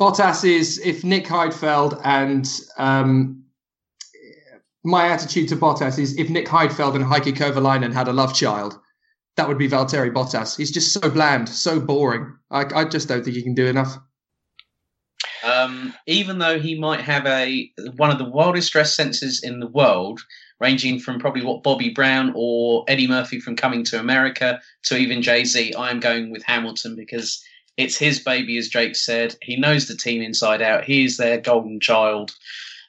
Bottas 0.01 0.45
is 0.45 0.79
if 0.85 1.05
Nick 1.05 1.27
Heidfeld 1.27 2.01
and 2.05 2.49
um, 2.79 3.45
my 4.83 5.09
attitude 5.09 5.49
to 5.49 5.57
Bottas 5.57 5.99
is 5.99 6.17
if 6.19 6.29
Nick 6.29 6.47
Heidfeld 6.47 6.97
and 6.97 7.05
Heikki 7.05 7.33
Kovalainen 7.33 7.93
had 7.93 8.09
a 8.09 8.13
love 8.13 8.35
child, 8.35 8.79
that 9.37 9.49
would 9.49 9.59
be 9.59 9.69
Valtteri 9.69 10.13
Bottas. 10.13 10.57
He's 10.57 10.71
just 10.71 10.93
so 10.93 11.09
bland, 11.11 11.49
so 11.49 11.81
boring. 11.81 12.37
I, 12.51 12.65
I 12.75 12.85
just 12.85 13.09
don't 13.09 13.25
think 13.25 13.37
he 13.37 13.43
can 13.43 13.55
do 13.55 13.67
enough. 13.67 13.97
Um, 15.45 15.93
even 16.07 16.39
though 16.39 16.59
he 16.59 16.79
might 16.79 17.01
have 17.01 17.27
a 17.27 17.71
one 17.97 18.11
of 18.11 18.19
the 18.19 18.29
wildest 18.29 18.69
stress 18.69 18.97
senses 18.97 19.43
in 19.43 19.61
the 19.61 19.67
world, 19.67 20.21
ranging 20.61 20.99
from 20.99 21.19
probably 21.19 21.45
what 21.45 21.63
Bobby 21.63 21.91
Brown 21.91 22.33
or 22.35 22.85
Eddie 22.89 23.09
Murphy 23.09 23.41
from 23.41 23.57
Coming 23.57 23.85
to 23.85 24.01
America 24.01 24.61
to 24.85 24.97
even 24.97 25.23
Jay 25.23 25.45
Z, 25.45 25.75
I'm 25.77 26.01
going 26.01 26.31
with 26.31 26.43
Hamilton 26.45 26.97
because 26.97 27.45
it's 27.77 27.97
his 27.97 28.21
baby, 28.21 28.57
as 28.57 28.69
Jake 28.69 28.97
said. 28.97 29.37
He 29.43 29.57
knows 29.57 29.89
the 29.89 29.97
team 29.97 30.23
inside 30.23 30.63
out. 30.63 30.85
He 30.85 31.05
is 31.05 31.17
their 31.17 31.41
golden 31.41 31.81
child. 31.81 32.33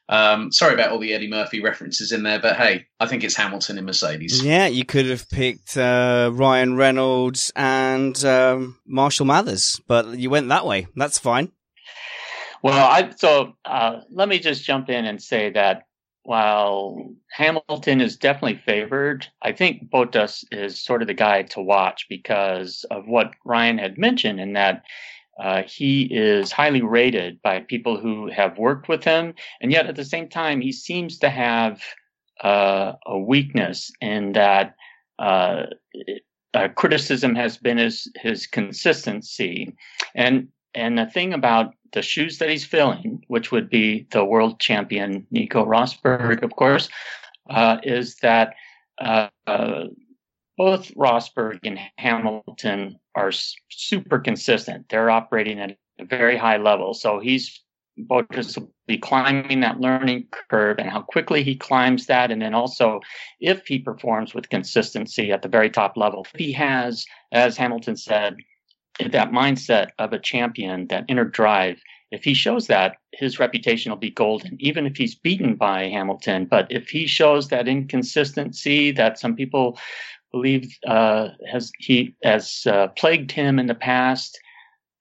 Um, 0.07 0.51
sorry 0.51 0.75
about 0.75 0.91
all 0.91 0.99
the 0.99 1.13
Eddie 1.13 1.29
Murphy 1.29 1.61
references 1.61 2.11
in 2.11 2.21
there, 2.21 2.39
but 2.39 2.57
hey, 2.57 2.85
I 2.99 3.07
think 3.07 3.23
it's 3.23 3.35
Hamilton 3.35 3.77
and 3.77 3.87
Mercedes. 3.87 4.43
Yeah, 4.43 4.67
you 4.67 4.85
could 4.85 5.07
have 5.07 5.27
picked 5.29 5.75
uh, 5.75 6.29
Ryan 6.31 6.75
Reynolds 6.75 7.51
and 7.55 8.23
um, 8.23 8.77
Marshall 8.85 9.25
Mathers, 9.25 9.81
but 9.87 10.19
you 10.19 10.29
went 10.29 10.49
that 10.49 10.65
way. 10.65 10.85
That's 10.95 11.17
fine. 11.17 11.51
Well, 12.65 12.87
I 12.89 13.11
so 13.15 13.53
uh, 13.63 13.99
let 14.09 14.27
me 14.27 14.39
just 14.39 14.63
jump 14.63 14.89
in 14.89 15.05
and 15.05 15.21
say 15.21 15.51
that 15.51 15.83
while 16.23 17.13
Hamilton 17.29 18.01
is 18.01 18.17
definitely 18.17 18.59
favored, 18.65 19.27
I 19.43 19.51
think 19.51 19.91
Bottas 19.91 20.43
is 20.51 20.83
sort 20.83 21.03
of 21.03 21.07
the 21.07 21.13
guy 21.13 21.43
to 21.43 21.61
watch 21.61 22.07
because 22.09 22.83
of 22.89 23.05
what 23.05 23.35
Ryan 23.45 23.77
had 23.77 23.99
mentioned, 23.99 24.39
in 24.39 24.53
that 24.53 24.81
uh, 25.39 25.61
he 25.67 26.05
is 26.05 26.51
highly 26.51 26.81
rated 26.81 27.39
by 27.43 27.59
people 27.59 27.99
who 27.99 28.31
have 28.31 28.57
worked 28.57 28.89
with 28.89 29.03
him, 29.03 29.35
and 29.61 29.71
yet 29.71 29.85
at 29.85 29.95
the 29.95 30.03
same 30.03 30.27
time, 30.27 30.59
he 30.59 30.71
seems 30.71 31.19
to 31.19 31.29
have 31.29 31.83
uh, 32.43 32.93
a 33.05 33.19
weakness 33.19 33.91
in 34.01 34.31
that 34.31 34.73
uh, 35.19 35.67
uh 36.55 36.67
criticism 36.69 37.35
has 37.35 37.57
been 37.57 37.77
his 37.77 38.11
his 38.15 38.47
consistency, 38.47 39.71
and 40.15 40.47
and 40.73 40.97
the 40.97 41.05
thing 41.05 41.31
about 41.31 41.75
the 41.95 42.03
shoes 42.03 42.37
that 42.37 42.49
he's 42.49 42.65
filling, 42.65 43.23
which 43.27 43.51
would 43.51 43.69
be 43.69 44.05
the 44.11 44.23
world 44.23 44.59
champion 44.59 45.25
Nico 45.31 45.65
Rosberg, 45.65 46.43
of 46.43 46.55
course, 46.55 46.89
uh, 47.49 47.77
is 47.83 48.17
that 48.17 48.53
uh, 48.99 49.29
uh, 49.47 49.85
both 50.57 50.93
Rosberg 50.93 51.59
and 51.63 51.79
Hamilton 51.97 52.99
are 53.15 53.31
super 53.69 54.19
consistent. 54.19 54.89
They're 54.89 55.09
operating 55.09 55.59
at 55.59 55.77
a 55.97 56.05
very 56.05 56.37
high 56.37 56.57
level. 56.57 56.93
So 56.93 57.19
he's 57.19 57.61
be 58.87 58.97
climbing 58.97 59.61
that 59.61 59.79
learning 59.79 60.27
curve 60.49 60.79
and 60.79 60.89
how 60.89 61.01
quickly 61.01 61.43
he 61.43 61.55
climbs 61.55 62.07
that. 62.07 62.29
And 62.29 62.41
then 62.41 62.53
also 62.53 62.99
if 63.39 63.65
he 63.65 63.79
performs 63.79 64.33
with 64.33 64.49
consistency 64.49 65.31
at 65.31 65.41
the 65.41 65.47
very 65.47 65.69
top 65.69 65.95
level, 65.95 66.27
he 66.35 66.51
has, 66.51 67.05
as 67.31 67.55
Hamilton 67.55 67.95
said, 67.95 68.35
that 68.99 69.31
mindset 69.31 69.89
of 69.99 70.13
a 70.13 70.19
champion, 70.19 70.87
that 70.87 71.05
inner 71.07 71.25
drive, 71.25 71.81
if 72.11 72.23
he 72.23 72.33
shows 72.33 72.67
that, 72.67 72.97
his 73.13 73.39
reputation 73.39 73.91
will 73.91 73.97
be 73.97 74.11
golden, 74.11 74.57
even 74.59 74.85
if 74.85 74.95
he's 74.95 75.15
beaten 75.15 75.55
by 75.55 75.87
Hamilton. 75.87 76.45
But 76.45 76.71
if 76.71 76.89
he 76.89 77.07
shows 77.07 77.49
that 77.49 77.67
inconsistency 77.67 78.91
that 78.91 79.19
some 79.19 79.35
people 79.35 79.77
believe 80.31 80.77
uh, 80.85 81.29
has 81.51 81.71
he 81.79 82.15
has 82.23 82.65
uh, 82.67 82.87
plagued 82.89 83.31
him 83.31 83.59
in 83.59 83.67
the 83.67 83.75
past, 83.75 84.39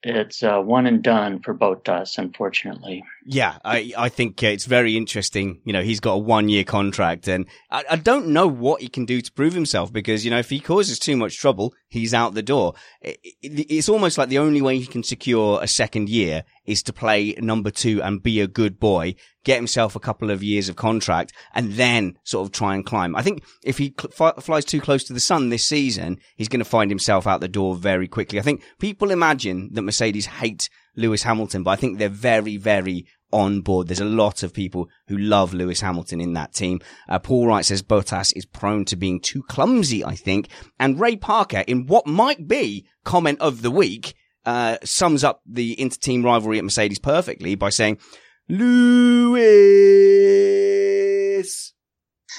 it's 0.02 0.42
uh, 0.42 0.60
one 0.60 0.86
and 0.86 1.02
done 1.02 1.40
for 1.40 1.54
Bottas, 1.54 2.18
unfortunately. 2.18 3.02
Yeah, 3.26 3.56
I, 3.64 3.92
I 3.96 4.10
think 4.10 4.42
it's 4.42 4.66
very 4.66 4.98
interesting. 4.98 5.62
You 5.64 5.72
know, 5.72 5.82
he's 5.82 6.00
got 6.00 6.12
a 6.12 6.18
one 6.18 6.50
year 6.50 6.64
contract 6.64 7.26
and 7.26 7.46
I, 7.70 7.84
I 7.92 7.96
don't 7.96 8.28
know 8.28 8.46
what 8.46 8.82
he 8.82 8.88
can 8.88 9.06
do 9.06 9.22
to 9.22 9.32
prove 9.32 9.54
himself 9.54 9.90
because, 9.92 10.26
you 10.26 10.30
know, 10.30 10.38
if 10.38 10.50
he 10.50 10.60
causes 10.60 10.98
too 10.98 11.16
much 11.16 11.38
trouble, 11.38 11.74
he's 11.88 12.12
out 12.12 12.34
the 12.34 12.42
door. 12.42 12.74
It, 13.00 13.18
it, 13.22 13.66
it's 13.70 13.88
almost 13.88 14.18
like 14.18 14.28
the 14.28 14.38
only 14.38 14.60
way 14.60 14.78
he 14.78 14.86
can 14.86 15.02
secure 15.02 15.62
a 15.62 15.66
second 15.66 16.10
year 16.10 16.44
is 16.66 16.82
to 16.82 16.92
play 16.92 17.34
number 17.38 17.70
two 17.70 18.02
and 18.02 18.22
be 18.22 18.40
a 18.40 18.46
good 18.46 18.78
boy, 18.78 19.14
get 19.42 19.56
himself 19.56 19.96
a 19.96 20.00
couple 20.00 20.30
of 20.30 20.42
years 20.42 20.68
of 20.68 20.76
contract 20.76 21.32
and 21.54 21.72
then 21.72 22.18
sort 22.24 22.46
of 22.46 22.52
try 22.52 22.74
and 22.74 22.84
climb. 22.84 23.16
I 23.16 23.22
think 23.22 23.42
if 23.62 23.78
he 23.78 23.94
cl- 23.98 24.34
flies 24.34 24.66
too 24.66 24.82
close 24.82 25.02
to 25.04 25.14
the 25.14 25.20
sun 25.20 25.48
this 25.48 25.64
season, 25.64 26.18
he's 26.36 26.48
going 26.48 26.60
to 26.60 26.64
find 26.64 26.90
himself 26.90 27.26
out 27.26 27.40
the 27.40 27.48
door 27.48 27.74
very 27.74 28.06
quickly. 28.06 28.38
I 28.38 28.42
think 28.42 28.62
people 28.78 29.10
imagine 29.10 29.70
that 29.72 29.82
Mercedes 29.82 30.26
hate 30.26 30.68
Lewis 30.96 31.22
Hamilton, 31.22 31.62
but 31.62 31.72
I 31.72 31.76
think 31.76 31.98
they're 31.98 32.08
very, 32.08 32.56
very 32.56 33.06
on 33.32 33.60
board. 33.60 33.88
There's 33.88 34.00
a 34.00 34.04
lot 34.04 34.42
of 34.42 34.54
people 34.54 34.88
who 35.08 35.18
love 35.18 35.52
Lewis 35.52 35.80
Hamilton 35.80 36.20
in 36.20 36.34
that 36.34 36.54
team. 36.54 36.80
Uh, 37.08 37.18
Paul 37.18 37.48
Wright 37.48 37.64
says 37.64 37.82
Bottas 37.82 38.32
is 38.36 38.46
prone 38.46 38.84
to 38.86 38.96
being 38.96 39.20
too 39.20 39.42
clumsy, 39.42 40.04
I 40.04 40.14
think. 40.14 40.48
And 40.78 41.00
Ray 41.00 41.16
Parker, 41.16 41.64
in 41.66 41.86
what 41.86 42.06
might 42.06 42.46
be 42.46 42.86
comment 43.04 43.40
of 43.40 43.62
the 43.62 43.72
week, 43.72 44.14
uh, 44.46 44.76
sums 44.84 45.24
up 45.24 45.42
the 45.46 45.78
inter-team 45.80 46.24
rivalry 46.24 46.58
at 46.58 46.64
Mercedes 46.64 46.98
perfectly 47.00 47.54
by 47.56 47.70
saying, 47.70 47.98
Lewis. 48.48 49.44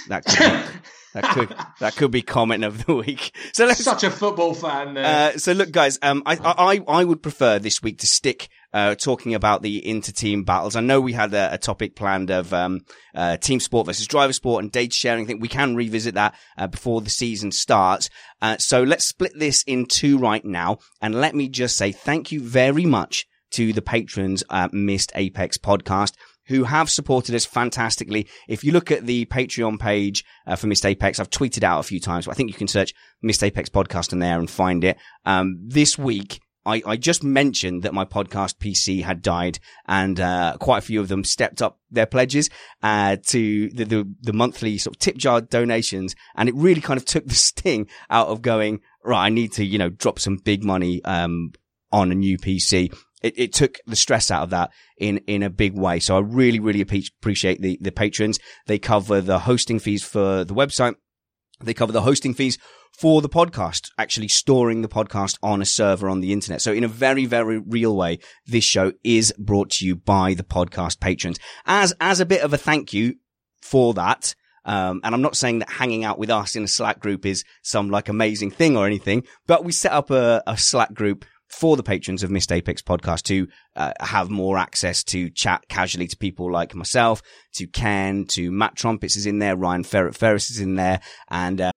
That 0.07 0.23
that 1.15 1.23
could 1.33 1.55
that 1.79 1.95
could 1.95 2.11
be 2.11 2.21
comment 2.21 2.63
of 2.63 2.85
the 2.85 2.95
week. 2.95 3.35
So 3.53 3.65
let's 3.65 3.83
such 3.83 4.03
a 4.03 4.11
football 4.11 4.53
fan. 4.53 4.97
Uh, 4.97 5.37
so 5.37 5.53
look, 5.53 5.71
guys, 5.71 5.97
um, 6.01 6.21
I, 6.25 6.37
I 6.43 6.81
I 6.87 7.03
would 7.03 7.23
prefer 7.23 7.57
this 7.57 7.81
week 7.81 7.99
to 7.99 8.07
stick 8.07 8.49
uh, 8.73 8.95
talking 8.95 9.33
about 9.33 9.61
the 9.61 9.87
inter-team 9.87 10.43
battles. 10.43 10.75
I 10.75 10.81
know 10.81 10.99
we 10.99 11.13
had 11.13 11.33
a, 11.33 11.53
a 11.53 11.57
topic 11.57 11.95
planned 11.95 12.29
of 12.29 12.53
um, 12.53 12.81
uh, 13.15 13.37
team 13.37 13.61
sport 13.61 13.87
versus 13.87 14.07
driver 14.07 14.33
sport 14.33 14.63
and 14.63 14.71
data 14.71 14.93
sharing. 14.93 15.23
I 15.23 15.27
think 15.27 15.41
we 15.41 15.47
can 15.47 15.75
revisit 15.75 16.15
that 16.15 16.35
uh, 16.57 16.67
before 16.67 16.99
the 16.99 17.09
season 17.09 17.53
starts. 17.53 18.09
Uh, 18.41 18.57
so 18.57 18.83
let's 18.83 19.07
split 19.07 19.31
this 19.33 19.63
in 19.63 19.85
two 19.85 20.17
right 20.17 20.43
now, 20.43 20.79
and 21.01 21.15
let 21.15 21.33
me 21.33 21.47
just 21.47 21.77
say 21.77 21.93
thank 21.93 22.33
you 22.33 22.41
very 22.41 22.85
much 22.85 23.25
to 23.51 23.71
the 23.71 23.81
patrons 23.81 24.43
at 24.51 24.73
Missed 24.73 25.13
Apex 25.15 25.57
podcast 25.57 26.11
who 26.47 26.63
have 26.63 26.89
supported 26.89 27.35
us 27.35 27.45
fantastically. 27.45 28.27
If 28.47 28.63
you 28.63 28.71
look 28.71 28.91
at 28.91 29.05
the 29.05 29.25
Patreon 29.25 29.79
page 29.79 30.23
uh, 30.45 30.55
for 30.55 30.67
Missed 30.67 30.85
Apex, 30.85 31.19
I've 31.19 31.29
tweeted 31.29 31.63
out 31.63 31.79
a 31.79 31.83
few 31.83 31.99
times, 31.99 32.25
but 32.25 32.31
I 32.31 32.35
think 32.35 32.49
you 32.49 32.55
can 32.55 32.67
search 32.67 32.93
Missed 33.21 33.43
Apex 33.43 33.69
podcast 33.69 34.13
in 34.13 34.19
there 34.19 34.39
and 34.39 34.49
find 34.49 34.83
it. 34.83 34.97
Um, 35.25 35.59
this 35.61 35.97
week, 35.97 36.41
I, 36.65 36.81
I 36.85 36.97
just 36.97 37.23
mentioned 37.23 37.83
that 37.83 37.93
my 37.93 38.05
podcast 38.05 38.55
PC 38.55 39.03
had 39.03 39.21
died 39.21 39.59
and, 39.87 40.19
uh, 40.19 40.57
quite 40.59 40.79
a 40.79 40.81
few 40.81 40.99
of 40.99 41.07
them 41.07 41.23
stepped 41.23 41.61
up 41.61 41.79
their 41.91 42.07
pledges, 42.07 42.49
uh, 42.81 43.17
to 43.27 43.69
the, 43.69 43.85
the, 43.85 44.15
the 44.21 44.33
monthly 44.33 44.77
sort 44.79 44.95
of 44.95 44.99
tip 44.99 45.17
jar 45.17 45.41
donations. 45.41 46.15
And 46.35 46.49
it 46.49 46.55
really 46.55 46.81
kind 46.81 46.97
of 46.97 47.05
took 47.05 47.25
the 47.25 47.35
sting 47.35 47.87
out 48.09 48.29
of 48.29 48.41
going, 48.41 48.81
right, 49.03 49.25
I 49.25 49.29
need 49.29 49.53
to, 49.53 49.65
you 49.65 49.77
know, 49.77 49.89
drop 49.89 50.19
some 50.19 50.37
big 50.37 50.63
money, 50.63 51.03
um, 51.05 51.51
on 51.91 52.11
a 52.11 52.15
new 52.15 52.37
PC 52.37 52.93
it, 53.25 53.33
it 53.37 53.53
took 53.53 53.79
the 53.87 53.95
stress 53.95 54.29
out 54.29 54.43
of 54.43 54.51
that 54.51 54.71
in, 54.97 55.17
in 55.25 55.41
a 55.41 55.49
big 55.49 55.75
way. 55.75 55.99
So 55.99 56.15
I 56.15 56.19
really, 56.19 56.59
really 56.59 56.81
appreciate 56.81 57.59
the, 57.59 57.77
the 57.81 57.91
patrons. 57.91 58.37
They 58.67 58.77
cover 58.77 59.19
the 59.19 59.39
hosting 59.39 59.79
fees 59.79 60.03
for 60.03 60.43
the 60.43 60.53
website. 60.53 60.95
They 61.59 61.73
cover 61.73 61.91
the 61.91 62.03
hosting 62.03 62.35
fees 62.35 62.59
for 62.99 63.21
the 63.21 63.29
podcast, 63.29 63.89
actually 63.97 64.27
storing 64.27 64.83
the 64.83 64.87
podcast 64.87 65.37
on 65.41 65.61
a 65.61 65.65
server 65.65 66.07
on 66.07 66.21
the 66.21 66.31
internet. 66.31 66.61
So 66.61 66.71
in 66.71 66.83
a 66.83 66.87
very, 66.87 67.25
very 67.25 67.57
real 67.57 67.95
way, 67.95 68.19
this 68.45 68.63
show 68.63 68.93
is 69.03 69.33
brought 69.39 69.71
to 69.71 69.85
you 69.85 69.95
by 69.95 70.35
the 70.35 70.43
podcast 70.43 70.99
patrons. 70.99 71.39
As, 71.65 71.93
as 71.99 72.19
a 72.19 72.25
bit 72.25 72.41
of 72.41 72.53
a 72.53 72.57
thank 72.57 72.93
you 72.93 73.15
for 73.59 73.95
that, 73.95 74.35
um, 74.65 75.01
and 75.03 75.15
I'm 75.15 75.21
not 75.21 75.35
saying 75.35 75.59
that 75.59 75.69
hanging 75.69 76.03
out 76.03 76.19
with 76.19 76.29
us 76.29 76.55
in 76.55 76.63
a 76.63 76.67
Slack 76.67 76.99
group 76.99 77.25
is 77.25 77.43
some 77.63 77.89
like 77.89 78.07
amazing 78.07 78.51
thing 78.51 78.77
or 78.77 78.85
anything, 78.85 79.23
but 79.47 79.63
we 79.63 79.71
set 79.71 79.91
up 79.91 80.11
a, 80.11 80.43
a 80.45 80.57
Slack 80.57 80.93
group 80.93 81.25
for 81.47 81.77
the 81.77 81.83
patrons 81.83 82.23
of 82.23 82.31
Missed 82.31 82.51
Apex 82.51 82.81
podcast 82.81 83.23
to 83.23 83.47
uh, 83.75 83.93
have 83.99 84.29
more 84.29 84.57
access 84.57 85.03
to 85.05 85.29
chat 85.29 85.65
casually 85.69 86.07
to 86.07 86.17
people 86.17 86.51
like 86.51 86.75
myself, 86.75 87.21
to 87.53 87.67
Ken, 87.67 88.25
to 88.29 88.51
Matt 88.51 88.75
Trumpets 88.75 89.15
is 89.15 89.25
in 89.25 89.39
there, 89.39 89.55
Ryan 89.55 89.83
Ferris 89.83 90.49
is 90.49 90.59
in 90.59 90.75
there, 90.75 91.01
and. 91.29 91.61
Uh... 91.61 91.71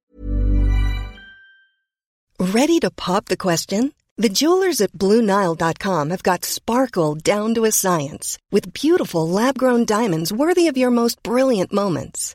Ready 2.41 2.79
to 2.81 2.91
pop 2.91 3.27
the 3.27 3.37
question? 3.37 3.93
The 4.17 4.29
jewelers 4.29 4.81
at 4.81 4.93
BlueNile.com 4.93 6.11
have 6.11 6.25
got 6.25 6.45
sparkle 6.45 7.15
down 7.15 7.55
to 7.55 7.65
a 7.65 7.71
science 7.71 8.37
with 8.51 8.73
beautiful 8.73 9.29
lab 9.29 9.57
grown 9.57 9.85
diamonds 9.85 10.33
worthy 10.33 10.67
of 10.67 10.77
your 10.77 10.91
most 10.91 11.23
brilliant 11.23 11.73
moments. 11.73 12.35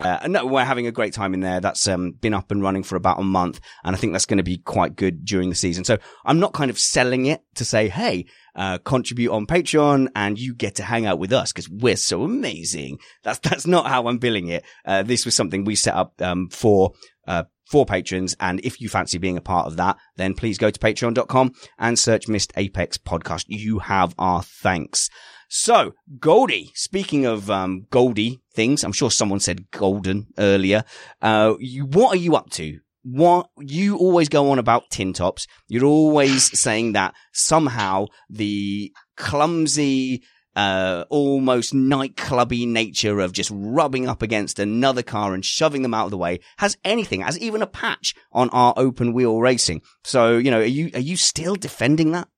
Uh, 0.00 0.28
no, 0.28 0.46
we're 0.46 0.64
having 0.64 0.86
a 0.86 0.92
great 0.92 1.12
time 1.12 1.34
in 1.34 1.40
there. 1.40 1.60
That's 1.60 1.88
um, 1.88 2.12
been 2.12 2.34
up 2.34 2.52
and 2.52 2.62
running 2.62 2.84
for 2.84 2.94
about 2.94 3.18
a 3.18 3.24
month, 3.24 3.60
and 3.82 3.96
I 3.96 3.98
think 3.98 4.12
that's 4.12 4.26
going 4.26 4.38
to 4.38 4.44
be 4.44 4.58
quite 4.58 4.94
good 4.94 5.24
during 5.24 5.48
the 5.48 5.56
season. 5.56 5.84
So 5.84 5.98
I'm 6.24 6.38
not 6.38 6.52
kind 6.52 6.70
of 6.70 6.78
selling 6.78 7.26
it 7.26 7.42
to 7.56 7.64
say, 7.64 7.88
"Hey, 7.88 8.26
uh, 8.54 8.78
contribute 8.78 9.32
on 9.32 9.46
Patreon 9.46 10.08
and 10.14 10.38
you 10.38 10.54
get 10.54 10.76
to 10.76 10.84
hang 10.84 11.06
out 11.06 11.18
with 11.18 11.32
us 11.32 11.52
because 11.52 11.68
we're 11.68 11.96
so 11.96 12.22
amazing." 12.22 12.98
That's 13.24 13.38
that's 13.48 13.66
not 13.66 13.86
how 13.86 14.06
I'm 14.06 14.18
billing 14.18 14.48
it. 14.48 14.64
Uh, 14.84 15.02
this 15.02 15.24
was 15.24 15.34
something 15.34 15.64
we 15.64 15.74
set 15.74 15.94
up 15.94 16.20
um, 16.22 16.48
for 16.48 16.92
uh, 17.26 17.44
for 17.68 17.84
patrons. 17.84 18.36
And 18.40 18.60
if 18.64 18.80
you 18.80 18.88
fancy 18.88 19.18
being 19.18 19.36
a 19.36 19.42
part 19.42 19.66
of 19.66 19.76
that, 19.76 19.96
then 20.16 20.34
please 20.34 20.58
go 20.58 20.70
to 20.70 20.78
patreon.com 20.78 21.54
and 21.78 21.98
search 21.98 22.28
Missed 22.28 22.52
Apex 22.56 22.98
podcast. 22.98 23.44
You 23.48 23.80
have 23.80 24.14
our 24.18 24.42
thanks. 24.42 25.10
So, 25.48 25.94
Goldie, 26.18 26.70
speaking 26.74 27.24
of 27.24 27.50
um, 27.50 27.86
Goldie 27.90 28.40
things, 28.52 28.84
I'm 28.84 28.92
sure 28.92 29.10
someone 29.10 29.40
said 29.40 29.70
golden 29.70 30.26
earlier. 30.36 30.84
Uh, 31.22 31.54
you, 31.58 31.86
what 31.86 32.14
are 32.14 32.20
you 32.20 32.36
up 32.36 32.50
to? 32.50 32.80
What 33.02 33.48
you 33.58 33.96
always 33.96 34.28
go 34.28 34.50
on 34.50 34.58
about 34.58 34.90
tin 34.90 35.14
tops. 35.14 35.46
You're 35.66 35.86
always 35.86 36.58
saying 36.58 36.92
that 36.92 37.14
somehow 37.32 38.08
the 38.28 38.92
clumsy, 39.16 40.22
uh, 40.54 41.06
almost 41.08 41.72
nightclubby 41.72 42.68
nature 42.68 43.18
of 43.20 43.32
just 43.32 43.50
rubbing 43.54 44.06
up 44.06 44.20
against 44.20 44.58
another 44.58 45.02
car 45.02 45.32
and 45.32 45.44
shoving 45.44 45.80
them 45.80 45.94
out 45.94 46.04
of 46.04 46.10
the 46.10 46.18
way 46.18 46.40
has 46.58 46.76
anything, 46.84 47.22
has 47.22 47.38
even 47.38 47.62
a 47.62 47.66
patch 47.66 48.14
on 48.32 48.50
our 48.50 48.74
open 48.76 49.14
wheel 49.14 49.40
racing. 49.40 49.80
So, 50.04 50.36
you 50.36 50.50
know, 50.50 50.60
are 50.60 50.64
you, 50.64 50.90
are 50.92 51.00
you 51.00 51.16
still 51.16 51.54
defending 51.54 52.12
that? 52.12 52.28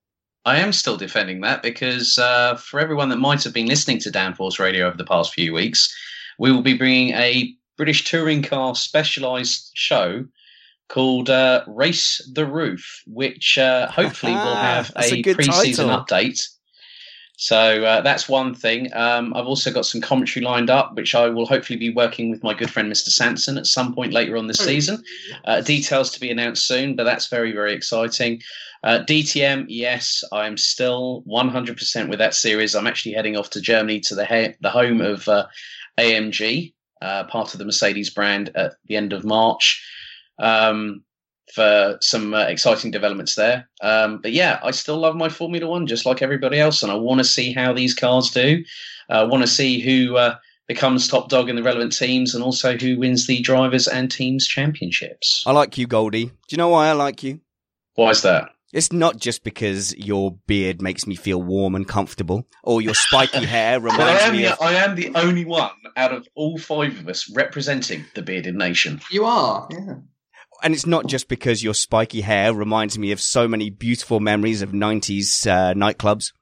I 0.44 0.58
am 0.58 0.72
still 0.72 0.96
defending 0.96 1.42
that 1.42 1.62
because 1.62 2.18
uh, 2.18 2.56
for 2.56 2.80
everyone 2.80 3.10
that 3.10 3.18
might 3.18 3.44
have 3.44 3.52
been 3.52 3.66
listening 3.66 3.98
to 4.00 4.10
Downforce 4.10 4.58
Radio 4.58 4.86
over 4.86 4.96
the 4.96 5.04
past 5.04 5.34
few 5.34 5.52
weeks, 5.52 5.94
we 6.38 6.50
will 6.50 6.62
be 6.62 6.76
bringing 6.76 7.10
a 7.10 7.54
British 7.76 8.04
touring 8.04 8.42
car 8.42 8.74
specialised 8.74 9.70
show 9.74 10.24
called 10.88 11.30
uh, 11.30 11.64
Race 11.66 12.20
the 12.32 12.46
Roof, 12.46 13.02
which 13.06 13.58
uh, 13.58 13.90
hopefully 13.90 14.32
will 14.32 14.56
have 14.56 14.90
a, 14.96 15.14
a 15.14 15.22
pre-season 15.22 15.88
title. 15.88 16.04
update. 16.04 16.42
So 17.42 17.82
uh, 17.84 18.02
that's 18.02 18.28
one 18.28 18.54
thing. 18.54 18.92
Um, 18.92 19.32
I've 19.34 19.46
also 19.46 19.72
got 19.72 19.86
some 19.86 20.02
commentary 20.02 20.44
lined 20.44 20.68
up, 20.68 20.94
which 20.94 21.14
I 21.14 21.26
will 21.30 21.46
hopefully 21.46 21.78
be 21.78 21.88
working 21.88 22.30
with 22.30 22.42
my 22.42 22.52
good 22.52 22.70
friend 22.70 22.92
Mr. 22.92 23.08
Sanson 23.08 23.56
at 23.56 23.64
some 23.64 23.94
point 23.94 24.12
later 24.12 24.36
on 24.36 24.46
this 24.46 24.58
season. 24.58 25.02
Uh, 25.46 25.62
details 25.62 26.10
to 26.10 26.20
be 26.20 26.30
announced 26.30 26.66
soon, 26.66 26.96
but 26.96 27.04
that's 27.04 27.28
very, 27.28 27.52
very 27.52 27.72
exciting. 27.72 28.42
Uh, 28.84 28.98
DTM, 29.08 29.64
yes, 29.68 30.22
I'm 30.32 30.58
still 30.58 31.24
100% 31.26 32.10
with 32.10 32.18
that 32.18 32.34
series. 32.34 32.74
I'm 32.74 32.86
actually 32.86 33.14
heading 33.14 33.38
off 33.38 33.48
to 33.50 33.60
Germany 33.62 34.00
to 34.00 34.14
the 34.14 34.26
he- 34.26 34.54
the 34.60 34.70
home 34.70 35.00
of 35.00 35.26
uh, 35.26 35.46
AMG, 35.98 36.74
uh, 37.00 37.24
part 37.24 37.54
of 37.54 37.58
the 37.58 37.64
Mercedes 37.64 38.10
brand, 38.10 38.50
at 38.54 38.74
the 38.84 38.96
end 38.96 39.14
of 39.14 39.24
March. 39.24 39.82
Um, 40.38 41.04
for 41.54 41.98
some 42.00 42.34
uh, 42.34 42.44
exciting 42.44 42.90
developments 42.90 43.34
there. 43.34 43.68
Um, 43.82 44.20
but 44.22 44.32
yeah, 44.32 44.60
I 44.62 44.70
still 44.70 44.98
love 44.98 45.16
my 45.16 45.28
Formula 45.28 45.66
One 45.66 45.86
just 45.86 46.06
like 46.06 46.22
everybody 46.22 46.58
else, 46.58 46.82
and 46.82 46.90
I 46.90 46.96
want 46.96 47.18
to 47.18 47.24
see 47.24 47.52
how 47.52 47.72
these 47.72 47.94
cars 47.94 48.30
do. 48.30 48.64
I 49.08 49.24
want 49.24 49.42
to 49.42 49.48
see 49.48 49.80
who 49.80 50.16
uh, 50.16 50.36
becomes 50.68 51.08
top 51.08 51.28
dog 51.28 51.48
in 51.48 51.56
the 51.56 51.62
relevant 51.62 51.96
teams, 51.96 52.34
and 52.34 52.44
also 52.44 52.76
who 52.76 52.98
wins 52.98 53.26
the 53.26 53.40
drivers 53.40 53.88
and 53.88 54.10
teams 54.10 54.46
championships. 54.46 55.42
I 55.46 55.52
like 55.52 55.76
you, 55.76 55.86
Goldie. 55.86 56.26
Do 56.26 56.32
you 56.50 56.58
know 56.58 56.68
why 56.68 56.88
I 56.88 56.92
like 56.92 57.22
you? 57.22 57.40
Why 57.94 58.10
is 58.10 58.22
that? 58.22 58.50
It's 58.72 58.92
not 58.92 59.16
just 59.16 59.42
because 59.42 59.96
your 59.96 60.36
beard 60.46 60.80
makes 60.80 61.04
me 61.04 61.16
feel 61.16 61.42
warm 61.42 61.74
and 61.74 61.88
comfortable, 61.88 62.46
or 62.62 62.80
your 62.80 62.94
spiky 62.94 63.44
hair 63.46 63.80
But 63.80 63.92
I 63.92 63.96
reminds 63.96 64.22
am, 64.22 64.32
me 64.36 64.46
of. 64.46 64.60
I 64.60 64.74
am 64.74 64.94
the 64.94 65.10
only 65.16 65.44
one 65.44 65.72
out 65.96 66.12
of 66.12 66.28
all 66.36 66.56
five 66.56 66.96
of 67.00 67.08
us 67.08 67.28
representing 67.34 68.04
the 68.14 68.22
bearded 68.22 68.54
nation. 68.54 69.00
You 69.10 69.24
are, 69.24 69.66
yeah. 69.72 69.94
And 70.62 70.74
it's 70.74 70.86
not 70.86 71.06
just 71.06 71.28
because 71.28 71.62
your 71.64 71.74
spiky 71.74 72.20
hair 72.20 72.52
reminds 72.52 72.98
me 72.98 73.12
of 73.12 73.20
so 73.20 73.48
many 73.48 73.70
beautiful 73.70 74.20
memories 74.20 74.62
of 74.62 74.70
90s 74.72 75.46
uh, 75.46 75.74
nightclubs. 75.74 76.32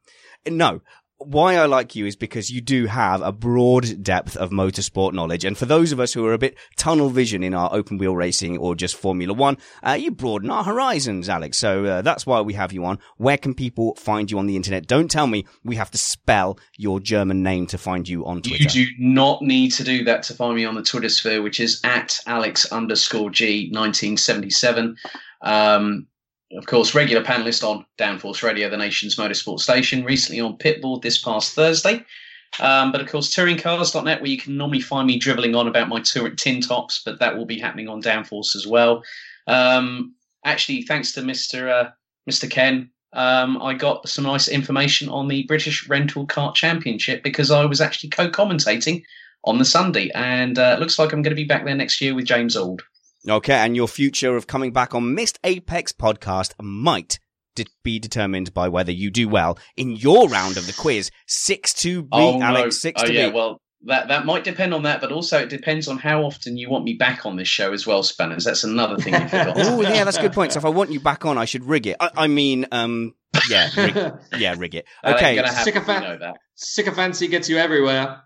No. 0.46 0.80
Why 1.20 1.56
I 1.56 1.66
like 1.66 1.96
you 1.96 2.06
is 2.06 2.14
because 2.14 2.48
you 2.48 2.60
do 2.60 2.86
have 2.86 3.22
a 3.22 3.32
broad 3.32 4.04
depth 4.04 4.36
of 4.36 4.50
motorsport 4.50 5.12
knowledge. 5.12 5.44
And 5.44 5.58
for 5.58 5.66
those 5.66 5.90
of 5.90 5.98
us 5.98 6.12
who 6.12 6.24
are 6.24 6.32
a 6.32 6.38
bit 6.38 6.56
tunnel 6.76 7.10
vision 7.10 7.42
in 7.42 7.54
our 7.54 7.68
open 7.72 7.98
wheel 7.98 8.14
racing 8.14 8.56
or 8.58 8.76
just 8.76 8.96
Formula 8.96 9.34
One, 9.34 9.56
uh, 9.82 9.98
you 9.98 10.12
broaden 10.12 10.48
our 10.50 10.62
horizons, 10.62 11.28
Alex. 11.28 11.58
So 11.58 11.84
uh, 11.84 12.02
that's 12.02 12.24
why 12.24 12.40
we 12.40 12.54
have 12.54 12.72
you 12.72 12.84
on. 12.84 13.00
Where 13.16 13.36
can 13.36 13.54
people 13.54 13.96
find 13.96 14.30
you 14.30 14.38
on 14.38 14.46
the 14.46 14.54
internet? 14.54 14.86
Don't 14.86 15.10
tell 15.10 15.26
me 15.26 15.44
we 15.64 15.74
have 15.74 15.90
to 15.90 15.98
spell 15.98 16.58
your 16.76 17.00
German 17.00 17.42
name 17.42 17.66
to 17.68 17.78
find 17.78 18.08
you 18.08 18.24
on 18.24 18.42
Twitter. 18.42 18.78
You 18.78 18.86
do 18.86 18.92
not 18.98 19.42
need 19.42 19.70
to 19.72 19.84
do 19.84 20.04
that 20.04 20.22
to 20.24 20.34
find 20.34 20.54
me 20.54 20.64
on 20.64 20.76
the 20.76 20.82
Twitter 20.82 21.08
sphere, 21.08 21.42
which 21.42 21.58
is 21.58 21.80
at 21.82 22.20
Alex 22.26 22.70
underscore 22.70 23.30
G 23.30 23.70
1977. 23.72 24.96
Um, 25.40 26.07
of 26.52 26.66
course, 26.66 26.94
regular 26.94 27.22
panelist 27.22 27.62
on 27.62 27.84
Downforce 27.98 28.42
Radio, 28.42 28.70
the 28.70 28.76
nation's 28.76 29.16
motorsport 29.16 29.60
station, 29.60 30.04
recently 30.04 30.40
on 30.40 30.56
Pitboard 30.56 31.02
this 31.02 31.18
past 31.18 31.54
Thursday. 31.54 32.04
Um, 32.60 32.90
but 32.90 33.00
of 33.00 33.08
course, 33.08 33.34
touringcars.net, 33.34 34.20
where 34.20 34.30
you 34.30 34.38
can 34.38 34.56
normally 34.56 34.80
find 34.80 35.06
me 35.06 35.18
dribbling 35.18 35.54
on 35.54 35.68
about 35.68 35.88
my 35.88 36.00
tour 36.00 36.26
at 36.26 36.38
tin 36.38 36.60
tops, 36.60 37.02
but 37.04 37.18
that 37.18 37.36
will 37.36 37.44
be 37.44 37.58
happening 37.58 37.88
on 37.88 38.02
Downforce 38.02 38.56
as 38.56 38.66
well. 38.66 39.02
Um, 39.46 40.14
actually, 40.44 40.82
thanks 40.82 41.12
to 41.12 41.20
Mr. 41.20 41.68
Uh, 41.68 41.90
Mr. 42.28 42.50
Ken, 42.50 42.90
um, 43.12 43.60
I 43.62 43.74
got 43.74 44.08
some 44.08 44.24
nice 44.24 44.48
information 44.48 45.08
on 45.08 45.28
the 45.28 45.44
British 45.44 45.88
Rental 45.88 46.26
Kart 46.26 46.54
Championship 46.54 47.22
because 47.22 47.50
I 47.50 47.64
was 47.64 47.80
actually 47.80 48.10
co-commentating 48.10 49.02
on 49.44 49.58
the 49.58 49.64
Sunday, 49.64 50.10
and 50.14 50.58
uh, 50.58 50.76
looks 50.80 50.98
like 50.98 51.12
I'm 51.12 51.22
going 51.22 51.34
to 51.34 51.42
be 51.42 51.44
back 51.44 51.64
there 51.64 51.74
next 51.74 52.00
year 52.00 52.14
with 52.14 52.26
James 52.26 52.56
Auld. 52.56 52.80
Okay, 53.28 53.54
and 53.54 53.76
your 53.76 53.88
future 53.88 54.36
of 54.36 54.46
coming 54.46 54.72
back 54.72 54.94
on 54.94 55.14
Missed 55.14 55.38
Apex 55.44 55.92
podcast 55.92 56.52
might 56.62 57.18
de- 57.54 57.66
be 57.82 57.98
determined 57.98 58.54
by 58.54 58.68
whether 58.68 58.92
you 58.92 59.10
do 59.10 59.28
well 59.28 59.58
in 59.76 59.90
your 59.90 60.28
round 60.28 60.56
of 60.56 60.66
the 60.66 60.72
quiz. 60.72 61.10
Six 61.26 61.74
to 61.74 62.02
beat, 62.02 62.08
Oh, 62.12 62.40
Alex. 62.40 62.64
no. 62.64 62.70
Six 62.70 63.02
oh, 63.02 63.06
to 63.06 63.12
yeah, 63.12 63.26
beat. 63.26 63.34
well, 63.34 63.60
that 63.84 64.08
that 64.08 64.24
might 64.24 64.44
depend 64.44 64.72
on 64.72 64.84
that, 64.84 65.00
but 65.00 65.12
also 65.12 65.40
it 65.40 65.50
depends 65.50 65.88
on 65.88 65.98
how 65.98 66.22
often 66.22 66.56
you 66.56 66.70
want 66.70 66.84
me 66.84 66.94
back 66.94 67.26
on 67.26 67.36
this 67.36 67.48
show 67.48 67.72
as 67.72 67.86
well, 67.86 68.02
Spanners. 68.02 68.44
That's 68.44 68.64
another 68.64 68.96
thing 68.96 69.12
you 69.14 69.28
forgot. 69.28 69.54
Oh, 69.58 69.82
yeah, 69.82 70.04
that's 70.04 70.16
a 70.16 70.22
good 70.22 70.32
point. 70.32 70.52
So 70.52 70.58
if 70.58 70.64
I 70.64 70.70
want 70.70 70.90
you 70.90 71.00
back 71.00 71.26
on, 71.26 71.36
I 71.36 71.44
should 71.44 71.64
rig 71.64 71.86
it. 71.86 71.96
I, 72.00 72.10
I 72.16 72.26
mean, 72.28 72.66
um, 72.72 73.14
yeah, 73.48 73.68
rig, 73.76 74.12
yeah, 74.38 74.54
rig 74.56 74.74
it. 74.74 74.86
Okay, 75.04 75.36
gonna 75.36 75.52
you 75.66 75.72
know 76.00 76.18
that. 76.18 76.38
Sycophancy 76.54 77.28
gets 77.28 77.48
you 77.48 77.58
everywhere. 77.58 78.22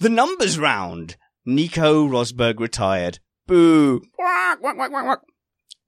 the 0.00 0.08
numbers 0.08 0.58
round. 0.58 1.16
Nico 1.44 2.08
Rosberg 2.08 2.58
retired. 2.58 3.20
Boo. 3.46 4.00
Quack, 4.14 4.60
quack, 4.60 4.76
quack, 4.76 4.90
quack, 4.90 5.04
quack. 5.04 5.20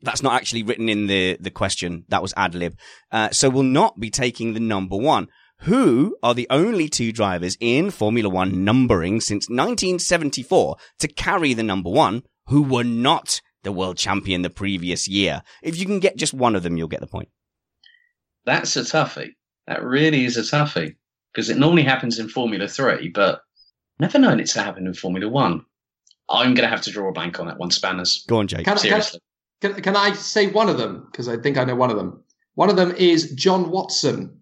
That's 0.00 0.22
not 0.22 0.34
actually 0.34 0.62
written 0.62 0.88
in 0.88 1.09
the, 1.09 1.36
the 1.40 1.50
question. 1.50 2.04
That 2.09 2.22
was 2.22 2.32
ad 2.36 2.54
lib. 2.54 2.76
Uh, 3.11 3.30
so 3.30 3.50
we'll 3.50 3.64
not 3.64 3.98
be 3.98 4.11
taking 4.11 4.54
the 4.54 4.61
number 4.61 4.96
one. 4.96 5.28
Who 5.62 6.16
are 6.22 6.34
the 6.34 6.46
only 6.50 6.88
two 6.88 7.11
drivers 7.11 7.56
in 7.59 7.90
Formula 7.90 8.28
One 8.28 8.64
numbering 8.64 9.20
since 9.20 9.48
1974 9.48 10.76
to 11.00 11.09
carry 11.09 11.52
the 11.52 11.64
number 11.64 11.90
one 11.90 12.22
who 12.46 12.62
were 12.62 12.84
not 12.84 13.40
the 13.64 13.72
world 13.72 13.96
champion 13.96 14.42
the 14.42 14.50
previous 14.50 15.09
year? 15.09 15.42
If 15.62 15.76
you 15.76 15.84
can 15.84 15.98
get 15.98 16.16
just 16.16 16.32
one 16.32 16.54
of 16.54 16.62
them, 16.62 16.76
you'll 16.76 16.86
get 16.86 17.00
the 17.00 17.09
point. 17.09 17.28
That's 18.44 18.76
a 18.76 18.82
toughie. 18.82 19.34
That 19.66 19.82
really 19.82 20.24
is 20.24 20.36
a 20.36 20.42
toughie 20.42 20.94
because 21.32 21.50
it 21.50 21.59
normally 21.59 21.82
happens 21.82 22.20
in 22.20 22.28
Formula 22.28 22.68
Three, 22.68 23.09
but 23.09 23.40
never 23.98 24.18
known 24.18 24.38
it 24.38 24.46
to 24.50 24.62
happen 24.62 24.86
in 24.86 24.94
Formula 24.94 25.28
One. 25.28 25.64
I'm 26.30 26.54
going 26.54 26.68
to 26.68 26.68
have 26.68 26.82
to 26.82 26.90
draw 26.90 27.08
a 27.08 27.12
blank 27.12 27.40
on 27.40 27.46
that 27.46 27.58
one, 27.58 27.70
Spanners. 27.70 28.24
Go 28.28 28.38
on, 28.38 28.48
Jake. 28.48 28.64
Can, 28.64 28.74
I- 28.74 28.80
can, 28.80 28.90
Seriously. 28.90 29.20
can, 29.60 29.74
can 29.82 29.96
I 29.96 30.12
say 30.12 30.48
one 30.48 30.68
of 30.68 30.78
them? 30.78 31.06
Because 31.10 31.28
I 31.28 31.36
think 31.38 31.56
I 31.56 31.64
know 31.64 31.74
one 31.74 31.90
of 31.90 31.96
them. 31.96 32.22
One 32.54 32.70
of 32.70 32.76
them 32.76 32.92
is 32.96 33.32
John 33.32 33.70
Watson. 33.70 34.40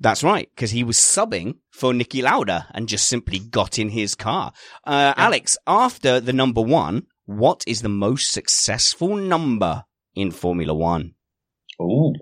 That's 0.00 0.22
right, 0.24 0.50
because 0.54 0.72
he 0.72 0.84
was 0.84 0.98
subbing 0.98 1.56
for 1.70 1.92
Niki 1.92 2.22
Lauda 2.22 2.66
and 2.74 2.88
just 2.88 3.08
simply 3.08 3.38
got 3.38 3.78
in 3.78 3.88
his 3.90 4.14
car. 4.14 4.52
Uh, 4.84 5.14
Alex, 5.16 5.56
after 5.66 6.20
the 6.20 6.32
number 6.32 6.60
one, 6.60 7.06
what 7.26 7.64
is 7.66 7.80
the 7.82 7.88
most 7.88 8.30
successful 8.32 9.16
number 9.16 9.84
in 10.14 10.30
Formula 10.30 10.74
One? 10.74 11.14
Ooh. 11.80 12.12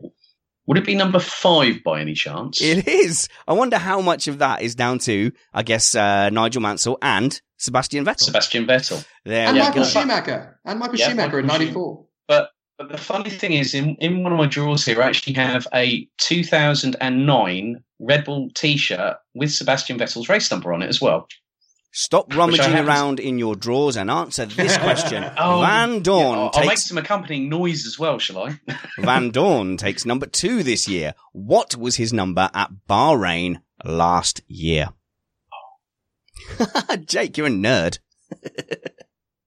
Would 0.72 0.78
it 0.78 0.86
be 0.86 0.94
number 0.94 1.18
five 1.18 1.84
by 1.84 2.00
any 2.00 2.14
chance? 2.14 2.62
It 2.62 2.88
is. 2.88 3.28
I 3.46 3.52
wonder 3.52 3.76
how 3.76 4.00
much 4.00 4.26
of 4.26 4.38
that 4.38 4.62
is 4.62 4.74
down 4.74 5.00
to, 5.00 5.30
I 5.52 5.62
guess, 5.62 5.94
uh, 5.94 6.30
Nigel 6.30 6.62
Mansell 6.62 6.96
and 7.02 7.38
Sebastian 7.58 8.06
Vettel. 8.06 8.20
Sebastian 8.22 8.66
Vettel. 8.66 9.04
there 9.26 9.48
and 9.48 9.56
we 9.56 9.60
Michael 9.60 9.82
go. 9.82 9.88
Schumacher. 9.88 10.58
And 10.64 10.78
Michael 10.78 10.96
Yeah, 10.96 11.08
Schumacher 11.10 11.40
in 11.40 11.46
Michael 11.46 11.64
94. 11.66 12.06
But 12.26 12.52
but 12.78 12.88
the 12.88 12.96
funny 12.96 13.28
thing 13.28 13.52
is, 13.52 13.74
in, 13.74 13.96
in 13.96 14.22
one 14.22 14.32
of 14.32 14.38
my 14.38 14.46
drawers 14.46 14.86
here, 14.86 15.02
I 15.02 15.08
actually 15.08 15.34
have 15.34 15.66
a 15.74 16.08
2009 16.20 17.84
Red 17.98 18.24
Bull 18.24 18.48
T-shirt 18.54 19.16
with 19.34 19.52
Sebastian 19.52 19.98
Vettel's 19.98 20.30
race 20.30 20.50
number 20.50 20.72
on 20.72 20.80
it 20.80 20.88
as 20.88 21.02
well. 21.02 21.28
Stop 21.94 22.34
rummaging 22.34 22.74
around 22.74 23.20
in 23.20 23.38
your 23.38 23.54
drawers 23.54 23.98
and 23.98 24.10
answer 24.10 24.46
this 24.46 24.78
question. 24.78 25.24
Oh, 25.36 25.60
Van 25.60 25.94
Yeah, 25.94 26.00
Dorn 26.00 26.38
I'll, 26.38 26.50
I'll 26.54 26.66
make 26.66 26.78
some 26.78 26.96
accompanying 26.96 27.50
noise 27.50 27.86
as 27.86 27.98
well, 27.98 28.18
shall 28.18 28.44
I? 28.44 28.58
Van 28.98 29.30
Dorn 29.30 29.76
takes 29.76 30.06
number 30.06 30.24
two 30.24 30.62
this 30.62 30.88
year. 30.88 31.14
What 31.32 31.76
was 31.76 31.96
his 31.96 32.12
number 32.12 32.48
at 32.54 32.70
Bahrain 32.88 33.60
last 33.84 34.40
year? 34.46 34.88
Jake, 37.04 37.36
you're 37.36 37.48
a 37.48 37.50
nerd. 37.50 37.98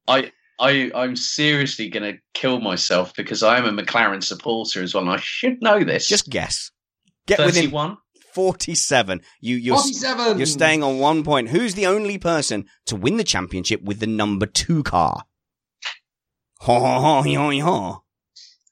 I 0.08 0.32
I 0.60 0.92
I'm 0.94 1.16
seriously 1.16 1.90
going 1.90 2.14
to 2.14 2.20
kill 2.34 2.60
myself 2.60 3.16
because 3.16 3.42
I 3.42 3.58
am 3.58 3.66
a 3.66 3.84
McLaren 3.84 4.24
supporter 4.24 4.84
as 4.84 4.94
well, 4.94 5.04
and 5.04 5.12
I 5.12 5.18
should 5.18 5.62
know 5.62 5.84
this. 5.84 6.08
Just 6.08 6.30
guess. 6.30 6.72
Get 7.26 7.40
within 7.40 7.54
thirty-one. 7.64 7.98
47. 8.36 9.22
You, 9.40 9.56
you're, 9.56 9.76
47. 9.78 10.38
you're 10.38 10.46
staying 10.46 10.84
on 10.84 11.00
one 11.00 11.24
point. 11.24 11.50
Who's 11.50 11.74
the 11.74 11.86
only 11.88 12.18
person 12.18 12.66
to 12.88 12.98
win 12.98 13.16
the 13.16 13.24
championship 13.24 13.82
with 13.82 14.02
the 14.02 14.08
number 14.08 14.46
two 14.46 14.84
car? 14.84 15.24
Ho, 16.60 16.80
ho, 16.80 17.00
ho, 17.00 17.22
ho, 17.22 17.60
ho. 17.62 18.04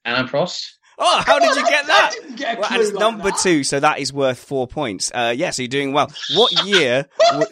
Alain 0.05 0.27
Prost. 0.27 0.65
Oh, 0.99 1.23
how 1.25 1.39
did 1.39 1.55
you 1.55 1.63
get 1.65 1.87
that? 1.87 2.11
I 2.13 2.19
didn't 2.19 2.35
get 2.35 2.57
a 2.57 2.61
Well, 2.61 2.69
and 2.73 2.81
it's 2.81 2.91
like 2.91 2.99
number 2.99 3.31
that. 3.31 3.39
two, 3.41 3.63
so 3.63 3.79
that 3.79 3.99
is 3.99 4.11
worth 4.11 4.37
four 4.37 4.67
points. 4.67 5.11
Uh, 5.13 5.33
yeah, 5.35 5.49
so 5.51 5.61
you're 5.61 5.69
doing 5.69 5.93
well. 5.93 6.11
What 6.35 6.65
year? 6.65 7.07
wa- 7.33 7.45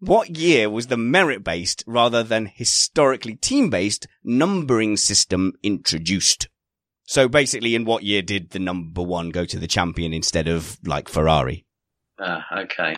what 0.00 0.36
year 0.36 0.68
was 0.68 0.88
the 0.88 0.96
merit-based 0.96 1.84
rather 1.86 2.22
than 2.22 2.46
historically 2.46 3.34
team-based 3.36 4.06
numbering 4.24 4.96
system 4.96 5.52
introduced? 5.62 6.48
So 7.08 7.26
basically, 7.26 7.74
in 7.74 7.86
what 7.86 8.02
year 8.02 8.20
did 8.20 8.50
the 8.50 8.58
number 8.58 9.00
one 9.02 9.30
go 9.30 9.46
to 9.46 9.58
the 9.58 9.66
champion 9.66 10.12
instead 10.12 10.46
of 10.46 10.76
like 10.84 11.08
Ferrari? 11.08 11.64
Ah, 12.20 12.44
okay. 12.58 12.94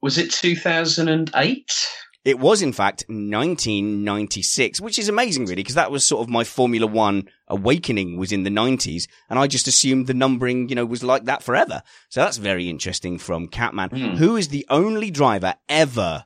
Was 0.00 0.16
it 0.16 0.30
2008? 0.30 1.88
It 2.24 2.38
was, 2.38 2.62
in 2.62 2.72
fact, 2.72 3.04
1996, 3.08 4.80
which 4.80 4.98
is 4.98 5.10
amazing, 5.10 5.44
really, 5.44 5.56
because 5.56 5.74
that 5.74 5.90
was 5.90 6.06
sort 6.06 6.22
of 6.22 6.30
my 6.30 6.44
Formula 6.44 6.86
One 6.86 7.28
awakening 7.46 8.16
was 8.16 8.32
in 8.32 8.42
the 8.44 8.50
90s, 8.50 9.06
and 9.28 9.38
I 9.38 9.46
just 9.46 9.68
assumed 9.68 10.06
the 10.06 10.14
numbering, 10.14 10.70
you 10.70 10.74
know, 10.74 10.86
was 10.86 11.04
like 11.04 11.24
that 11.24 11.42
forever. 11.42 11.82
So 12.08 12.22
that's 12.22 12.38
very 12.38 12.70
interesting 12.70 13.18
from 13.18 13.48
Catman, 13.48 13.90
Hmm. 13.90 14.16
who 14.16 14.36
is 14.36 14.48
the 14.48 14.64
only 14.70 15.10
driver 15.10 15.56
ever 15.68 16.24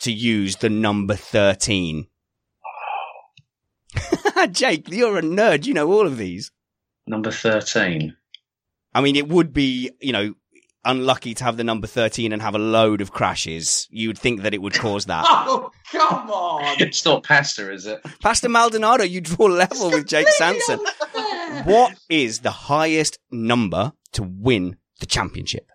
to 0.00 0.12
use 0.12 0.54
the 0.56 0.70
number 0.70 1.14
13. 1.16 2.06
Jake, 4.52 4.88
you're 4.90 5.18
a 5.18 5.22
nerd. 5.22 5.66
You 5.66 5.74
know 5.74 5.90
all 5.92 6.06
of 6.06 6.16
these. 6.16 6.50
Number 7.06 7.30
13. 7.30 8.14
I 8.94 9.00
mean, 9.00 9.16
it 9.16 9.28
would 9.28 9.52
be, 9.52 9.90
you 10.00 10.12
know, 10.12 10.34
unlucky 10.84 11.34
to 11.34 11.44
have 11.44 11.56
the 11.56 11.64
number 11.64 11.86
13 11.86 12.32
and 12.32 12.40
have 12.40 12.54
a 12.54 12.58
load 12.58 13.00
of 13.00 13.12
crashes. 13.12 13.86
You 13.90 14.08
would 14.08 14.18
think 14.18 14.42
that 14.42 14.54
it 14.54 14.62
would 14.62 14.74
cause 14.74 15.06
that. 15.06 15.24
Oh, 15.50 15.70
come 15.90 16.30
on. 16.30 16.76
It's 16.80 17.04
not 17.04 17.24
pasta, 17.24 17.72
is 17.72 17.86
it? 17.86 18.00
Pastor 18.20 18.48
Maldonado, 18.48 19.04
you 19.04 19.20
draw 19.20 19.46
level 19.46 19.90
with 19.90 20.06
Jake 20.06 20.28
Sanson. 20.28 20.80
What 21.64 21.94
is 22.08 22.40
the 22.40 22.50
highest 22.50 23.18
number 23.30 23.92
to 24.12 24.22
win 24.22 24.76
the 25.00 25.06
championship? 25.06 25.66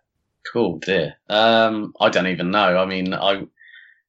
Cool, 0.51 0.79
dear. 0.79 1.15
Um, 1.29 1.93
I 1.99 2.09
don't 2.09 2.27
even 2.27 2.51
know. 2.51 2.77
I 2.77 2.85
mean, 2.85 3.13
I 3.13 3.43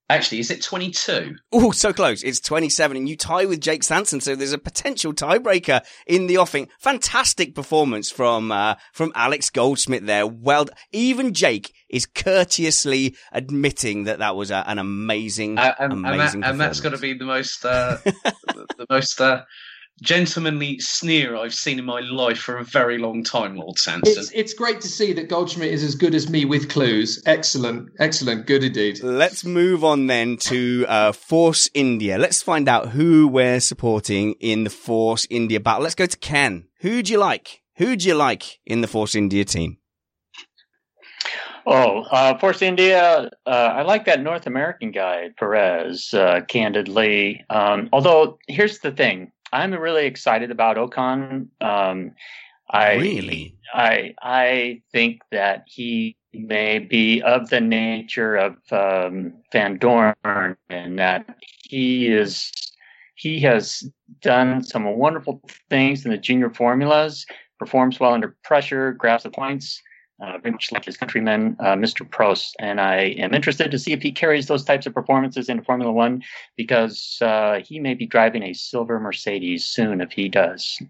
actually 0.08 0.40
is 0.40 0.50
it 0.50 0.62
22? 0.62 1.36
Oh, 1.52 1.70
so 1.70 1.92
close. 1.92 2.22
It's 2.22 2.40
27 2.40 2.96
and 2.96 3.08
you 3.08 3.16
tie 3.16 3.44
with 3.44 3.60
Jake 3.60 3.82
Sanson. 3.82 4.20
So 4.20 4.34
there's 4.34 4.52
a 4.52 4.58
potential 4.58 5.12
tiebreaker 5.12 5.84
in 6.06 6.26
the 6.26 6.38
offing. 6.38 6.68
Fantastic 6.78 7.54
performance 7.54 8.10
from, 8.10 8.52
uh, 8.52 8.74
from 8.92 9.12
Alex 9.14 9.50
Goldsmith 9.50 10.06
there. 10.06 10.26
Well, 10.26 10.66
even 10.92 11.34
Jake 11.34 11.72
is 11.88 12.06
courteously 12.06 13.16
admitting 13.32 14.04
that 14.04 14.18
that 14.18 14.36
was 14.36 14.50
a, 14.50 14.64
an 14.66 14.78
amazing, 14.78 15.58
Uh, 15.58 15.74
and, 15.78 15.92
and, 15.92 16.04
that, 16.04 16.14
amazing 16.14 16.44
and 16.44 16.60
that's 16.60 16.80
got 16.80 16.90
to 16.90 16.98
be 16.98 17.14
the 17.14 17.24
most 17.24 17.64
uh, 17.64 17.98
the, 18.04 18.66
the 18.78 18.86
most 18.90 19.20
uh, 19.20 19.42
gentlemanly 20.02 20.78
sneer 20.80 21.36
I've 21.36 21.54
seen 21.54 21.78
in 21.78 21.84
my 21.84 22.00
life 22.00 22.38
for 22.38 22.58
a 22.58 22.64
very 22.64 22.98
long 22.98 23.22
time, 23.22 23.56
Lord 23.56 23.78
Sanson. 23.78 24.18
It's, 24.18 24.30
it's 24.32 24.54
great 24.54 24.80
to 24.82 24.88
see 24.88 25.12
that 25.14 25.28
Goldschmidt 25.28 25.72
is 25.72 25.82
as 25.82 25.94
good 25.94 26.14
as 26.14 26.28
me 26.28 26.44
with 26.44 26.68
clues. 26.68 27.22
Excellent, 27.26 27.90
excellent, 27.98 28.46
good 28.46 28.64
indeed. 28.64 29.02
Let's 29.02 29.44
move 29.44 29.84
on 29.84 30.06
then 30.06 30.36
to 30.38 30.84
uh, 30.88 31.12
Force 31.12 31.70
India. 31.74 32.18
Let's 32.18 32.42
find 32.42 32.68
out 32.68 32.88
who 32.88 33.28
we're 33.28 33.60
supporting 33.60 34.32
in 34.40 34.64
the 34.64 34.70
Force 34.70 35.26
India 35.30 35.60
battle. 35.60 35.82
Let's 35.82 35.94
go 35.94 36.06
to 36.06 36.18
Ken. 36.18 36.66
Who 36.80 37.02
do 37.02 37.12
you 37.12 37.18
like? 37.18 37.62
Who 37.76 37.96
do 37.96 38.08
you 38.08 38.14
like 38.14 38.60
in 38.66 38.80
the 38.80 38.88
Force 38.88 39.14
India 39.14 39.44
team? 39.44 39.78
Oh, 41.66 42.02
uh, 42.02 42.38
Force 42.38 42.60
India. 42.60 43.30
Uh, 43.46 43.48
I 43.48 43.82
like 43.82 44.04
that 44.04 44.20
North 44.22 44.46
American 44.46 44.90
guy, 44.90 45.30
Perez. 45.38 46.12
Uh, 46.12 46.40
candidly, 46.46 47.44
um, 47.48 47.88
although 47.92 48.38
here's 48.48 48.80
the 48.80 48.90
thing, 48.90 49.32
I'm 49.54 49.72
really 49.72 50.06
excited 50.06 50.50
about 50.50 50.76
Ocon. 50.76 51.46
Um, 51.60 52.12
I 52.68 52.94
Really? 52.94 53.56
I 53.72 54.14
I 54.20 54.82
think 54.90 55.20
that 55.30 55.64
he 55.66 56.16
may 56.32 56.80
be 56.80 57.22
of 57.22 57.50
the 57.50 57.60
nature 57.60 58.34
of 58.34 58.54
um, 58.72 59.34
Vandoorne, 59.52 60.56
and 60.68 60.98
that 60.98 61.36
he 61.62 62.08
is 62.08 62.50
he 63.14 63.38
has 63.40 63.88
done 64.20 64.64
some 64.64 64.84
wonderful 64.96 65.40
things 65.70 66.04
in 66.04 66.10
the 66.10 66.18
junior 66.18 66.50
formulas. 66.50 67.24
Performs 67.60 68.00
well 68.00 68.12
under 68.12 68.36
pressure, 68.42 68.92
grabs 68.92 69.22
the 69.22 69.30
points 69.30 69.80
uh, 70.24 70.38
very 70.38 70.52
much 70.52 70.72
like 70.72 70.84
his 70.84 70.96
countryman, 70.96 71.56
uh, 71.60 71.74
Mr. 71.74 72.08
Prost. 72.08 72.52
And 72.58 72.80
I 72.80 73.14
am 73.18 73.34
interested 73.34 73.70
to 73.70 73.78
see 73.78 73.92
if 73.92 74.02
he 74.02 74.12
carries 74.12 74.46
those 74.46 74.64
types 74.64 74.86
of 74.86 74.94
performances 74.94 75.48
into 75.48 75.62
Formula 75.62 75.92
One 75.92 76.22
because 76.56 77.18
uh, 77.20 77.60
he 77.64 77.78
may 77.80 77.94
be 77.94 78.06
driving 78.06 78.42
a 78.42 78.54
silver 78.54 78.98
Mercedes 78.98 79.64
soon 79.64 80.00
if 80.00 80.12
he 80.12 80.28
does. 80.28 80.80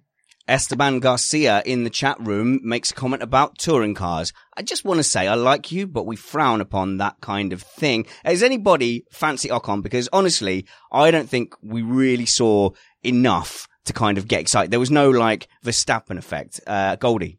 Esteban 0.46 1.00
Garcia 1.00 1.62
in 1.64 1.84
the 1.84 1.90
chat 1.90 2.18
room 2.20 2.60
makes 2.62 2.90
a 2.90 2.94
comment 2.94 3.22
about 3.22 3.56
touring 3.56 3.94
cars. 3.94 4.32
I 4.56 4.62
just 4.62 4.84
want 4.84 4.98
to 4.98 5.04
say 5.04 5.26
I 5.26 5.34
like 5.34 5.72
you, 5.72 5.86
but 5.86 6.06
we 6.06 6.16
frown 6.16 6.60
upon 6.60 6.98
that 6.98 7.16
kind 7.22 7.54
of 7.54 7.62
thing. 7.62 8.06
Does 8.26 8.42
anybody 8.42 9.06
fancy 9.10 9.48
Ocon? 9.48 9.82
Because 9.82 10.08
honestly, 10.12 10.66
I 10.92 11.10
don't 11.10 11.30
think 11.30 11.54
we 11.62 11.80
really 11.80 12.26
saw 12.26 12.70
enough 13.02 13.66
to 13.86 13.94
kind 13.94 14.18
of 14.18 14.28
get 14.28 14.40
excited. 14.40 14.70
There 14.70 14.80
was 14.80 14.90
no 14.90 15.08
like 15.08 15.48
Verstappen 15.64 16.18
effect. 16.18 16.60
Uh, 16.66 16.96
Goldie. 16.96 17.38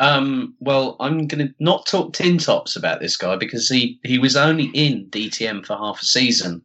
Um, 0.00 0.54
well, 0.60 0.96
I'm 0.98 1.26
going 1.26 1.46
to 1.46 1.54
not 1.60 1.84
talk 1.84 2.14
tin 2.14 2.38
tops 2.38 2.74
about 2.74 3.00
this 3.00 3.18
guy 3.18 3.36
because 3.36 3.68
he, 3.68 4.00
he 4.02 4.18
was 4.18 4.34
only 4.34 4.70
in 4.72 5.06
DTM 5.10 5.64
for 5.66 5.76
half 5.76 6.00
a 6.00 6.04
season. 6.06 6.62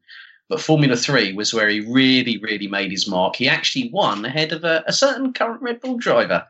But 0.47 0.61
Formula 0.61 0.95
3 0.95 1.33
was 1.33 1.53
where 1.53 1.67
he 1.67 1.81
really, 1.81 2.37
really 2.37 2.69
made 2.69 2.91
his 2.91 3.09
mark. 3.09 3.35
He 3.35 3.49
actually 3.49 3.89
won 3.91 4.23
ahead 4.23 4.53
of 4.53 4.63
a, 4.63 4.85
a 4.87 4.93
certain 4.93 5.33
current 5.33 5.61
Red 5.61 5.81
Bull 5.81 5.97
driver. 5.97 6.47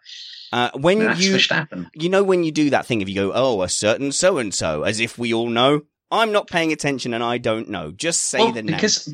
Uh, 0.54 0.70
when 0.76 1.00
Max 1.00 1.22
you, 1.22 1.36
Verstappen. 1.36 1.90
you 1.96 2.08
know, 2.08 2.24
when 2.24 2.44
you 2.44 2.52
do 2.52 2.70
that 2.70 2.86
thing, 2.86 3.02
if 3.02 3.10
you 3.10 3.16
go, 3.16 3.32
oh, 3.34 3.64
a 3.64 3.70
certain 3.70 4.12
so 4.12 4.38
and 4.38 4.54
so, 4.54 4.84
as 4.84 5.00
if 5.00 5.18
we 5.18 5.34
all 5.34 5.50
know, 5.50 5.82
I'm 6.12 6.32
not 6.32 6.48
paying 6.48 6.72
attention 6.72 7.16
and 7.16 7.24
I 7.24 7.40
don't 7.40 7.70
know. 7.70 7.92
Just 7.92 8.30
say 8.30 8.40
well, 8.40 8.52
the 8.52 8.62
name. 8.62 8.76
because, 8.76 9.12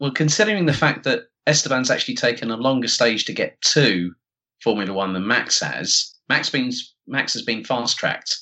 well, 0.00 0.10
considering 0.10 0.66
the 0.66 0.72
fact 0.72 1.04
that 1.04 1.28
Esteban's 1.46 1.90
actually 1.90 2.16
taken 2.16 2.50
a 2.50 2.56
longer 2.56 2.88
stage 2.88 3.26
to 3.26 3.32
get 3.32 3.60
to 3.60 4.12
Formula 4.60 4.92
One 4.92 5.12
than 5.12 5.26
Max 5.26 5.60
has, 5.60 6.12
Max 6.28 6.50
been 6.50 6.72
Max 7.06 7.32
has 7.34 7.42
been 7.42 7.64
fast 7.64 7.98
tracked, 7.98 8.36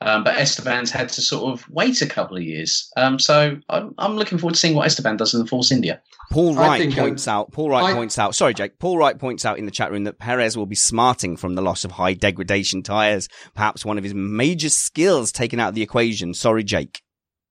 um, 0.00 0.24
but 0.24 0.36
Esteban's 0.36 0.90
had 0.90 1.08
to 1.10 1.22
sort 1.22 1.52
of 1.52 1.68
wait 1.70 2.02
a 2.02 2.06
couple 2.06 2.36
of 2.36 2.42
years. 2.42 2.90
Um, 2.96 3.18
so 3.18 3.58
I'm, 3.68 3.94
I'm 3.98 4.16
looking 4.16 4.38
forward 4.38 4.54
to 4.54 4.60
seeing 4.60 4.74
what 4.74 4.86
Esteban 4.86 5.16
does 5.16 5.34
in 5.34 5.40
the 5.40 5.46
Force 5.46 5.72
India. 5.72 6.00
Paul 6.30 6.54
Wright 6.54 6.80
think, 6.80 6.94
points 6.94 7.26
out. 7.26 7.52
Paul 7.52 7.70
Wright 7.70 7.84
I- 7.84 7.94
points 7.94 8.18
out. 8.18 8.34
Sorry, 8.34 8.54
Jake. 8.54 8.78
Paul 8.78 8.98
Wright 8.98 9.18
points 9.18 9.44
out 9.44 9.58
in 9.58 9.64
the 9.64 9.70
chat 9.70 9.90
room 9.90 10.04
that 10.04 10.18
Perez 10.18 10.56
will 10.56 10.66
be 10.66 10.76
smarting 10.76 11.36
from 11.36 11.54
the 11.54 11.62
loss 11.62 11.84
of 11.84 11.92
high 11.92 12.14
degradation 12.14 12.82
tires. 12.82 13.28
Perhaps 13.54 13.84
one 13.84 13.98
of 13.98 14.04
his 14.04 14.14
major 14.14 14.68
skills 14.68 15.32
taken 15.32 15.58
out 15.58 15.70
of 15.70 15.74
the 15.74 15.82
equation. 15.82 16.34
Sorry, 16.34 16.64
Jake. 16.64 17.02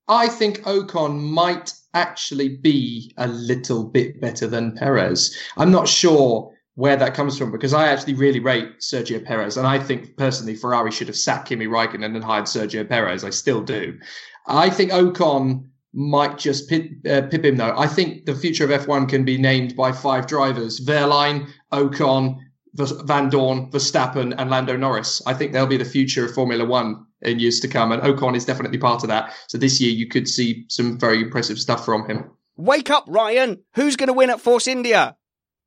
I 0.08 0.30
think 0.30 0.60
Ocon 0.60 1.20
might 1.20 1.74
actually 1.94 2.56
be 2.56 3.14
a 3.18 3.28
little 3.28 3.84
bit 3.84 4.22
better 4.22 4.48
than 4.48 4.76
Perez. 4.78 5.36
I'm 5.58 5.72
not 5.72 5.88
sure 5.88 6.54
where 6.78 6.96
that 6.96 7.16
comes 7.16 7.36
from 7.36 7.52
because 7.52 7.74
I 7.74 7.88
actually 7.88 8.14
really 8.14 8.40
rate 8.40 8.82
Sergio 8.82 9.26
Perez, 9.26 9.58
and 9.58 9.66
I 9.66 9.80
think 9.80 10.16
personally 10.16 10.54
Ferrari 10.54 10.92
should 10.92 11.08
have 11.08 11.18
sacked 11.18 11.50
Kimi 11.50 11.66
Raikkonen 11.66 12.14
and 12.16 12.24
hired 12.24 12.46
Sergio 12.46 12.88
Perez. 12.88 13.24
I 13.24 13.32
still 13.32 13.64
do. 13.64 13.98
I 14.46 14.70
think 14.70 14.92
Ocon 14.92 15.70
might 15.94 16.38
just 16.38 16.70
pip, 16.70 16.92
uh, 17.10 17.24
pip 17.32 17.44
him 17.44 17.58
though. 17.58 17.74
I 17.76 17.88
think 17.88 18.28
the 18.28 18.36
future 18.36 18.64
of 18.64 18.70
F1 18.70 19.10
can 19.10 19.26
be 19.26 19.40
named 19.40 19.76
by 19.76 19.92
five 19.92 20.28
drivers: 20.28 20.80
Wehrlein, 20.86 21.48
Ocon, 21.74 22.38
Vandoorne, 22.76 23.72
Verstappen, 23.72 24.36
and 24.38 24.52
Lando 24.52 24.78
Norris. 24.78 25.20
I 25.26 25.34
think 25.34 25.54
they'll 25.54 25.66
be 25.66 25.78
the 25.78 25.84
future 25.84 26.26
of 26.26 26.36
Formula 26.36 26.64
One 26.64 27.08
in 27.24 27.40
years 27.40 27.60
to 27.62 27.68
come, 27.68 27.92
and 27.92 28.04
Ocon 28.04 28.36
is 28.36 28.46
definitely 28.46 28.78
part 28.78 29.02
of 29.02 29.10
that. 29.10 29.34
So 29.48 29.58
this 29.58 29.82
year 29.82 29.92
you 29.92 30.08
could 30.08 30.28
see 30.28 30.66
some 30.70 31.00
very 31.00 31.24
impressive 31.24 31.58
stuff 31.58 31.84
from 31.84 32.08
him. 32.08 32.30
Wake 32.56 32.92
up, 32.92 33.06
Ryan. 33.08 33.64
Who's 33.74 33.96
going 33.96 34.08
to 34.10 34.14
win 34.14 34.30
at 34.30 34.42
Force 34.42 34.68
India? 34.68 35.18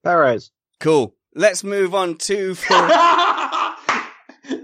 Perez. 0.05 0.53
Cool. 0.81 1.15
Let's 1.35 1.63
move 1.63 1.95
on 1.95 2.17
to. 2.17 2.57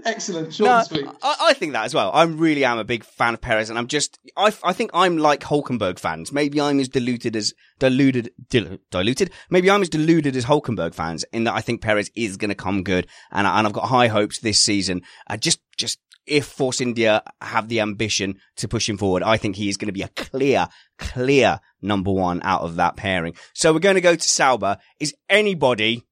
Excellent, 0.05 0.53
short 0.53 0.67
No, 0.67 0.77
and 0.77 0.87
sweet. 0.87 1.05
I, 1.21 1.35
I 1.49 1.53
think 1.53 1.73
that 1.73 1.85
as 1.85 1.93
well. 1.93 2.11
I 2.13 2.23
really 2.23 2.65
am 2.65 2.77
a 2.77 2.83
big 2.83 3.03
fan 3.05 3.33
of 3.33 3.41
Perez, 3.41 3.69
and 3.69 3.77
I'm 3.79 3.87
just, 3.87 4.19
I, 4.35 4.51
I 4.63 4.73
think 4.73 4.91
I'm 4.93 5.17
like 5.17 5.41
Hulkenberg 5.41 5.99
fans. 5.99 6.31
Maybe 6.31 6.59
I'm 6.59 6.79
as 6.79 6.89
diluted 6.89 7.35
as 7.35 7.53
diluted, 7.79 8.31
dil, 8.49 8.79
diluted. 8.91 9.31
Maybe 9.49 9.69
I'm 9.69 9.81
as 9.81 9.89
deluded 9.89 10.35
as 10.35 10.45
Hulkenberg 10.45 10.93
fans 10.93 11.23
in 11.31 11.45
that 11.45 11.53
I 11.53 11.61
think 11.61 11.81
Perez 11.81 12.11
is 12.15 12.35
going 12.37 12.49
to 12.49 12.55
come 12.55 12.83
good, 12.83 13.07
and 13.31 13.47
I, 13.47 13.59
and 13.59 13.67
I've 13.67 13.73
got 13.73 13.87
high 13.87 14.07
hopes 14.07 14.39
this 14.39 14.61
season. 14.61 15.03
I 15.27 15.37
just, 15.37 15.59
just 15.77 15.99
if 16.27 16.45
Force 16.45 16.81
India 16.81 17.23
have 17.41 17.69
the 17.69 17.79
ambition 17.79 18.39
to 18.57 18.67
push 18.67 18.87
him 18.87 18.97
forward, 18.97 19.23
I 19.23 19.37
think 19.37 19.55
he 19.55 19.69
is 19.69 19.77
going 19.77 19.87
to 19.87 19.93
be 19.93 20.01
a 20.01 20.09
clear, 20.09 20.67
clear 20.97 21.59
number 21.81 22.11
one 22.11 22.41
out 22.43 22.61
of 22.61 22.75
that 22.75 22.95
pairing. 22.95 23.35
So 23.53 23.73
we're 23.73 23.79
going 23.79 23.95
to 23.95 24.01
go 24.01 24.15
to 24.15 24.27
Sauber. 24.27 24.77
Is 24.99 25.15
anybody, 25.29 26.03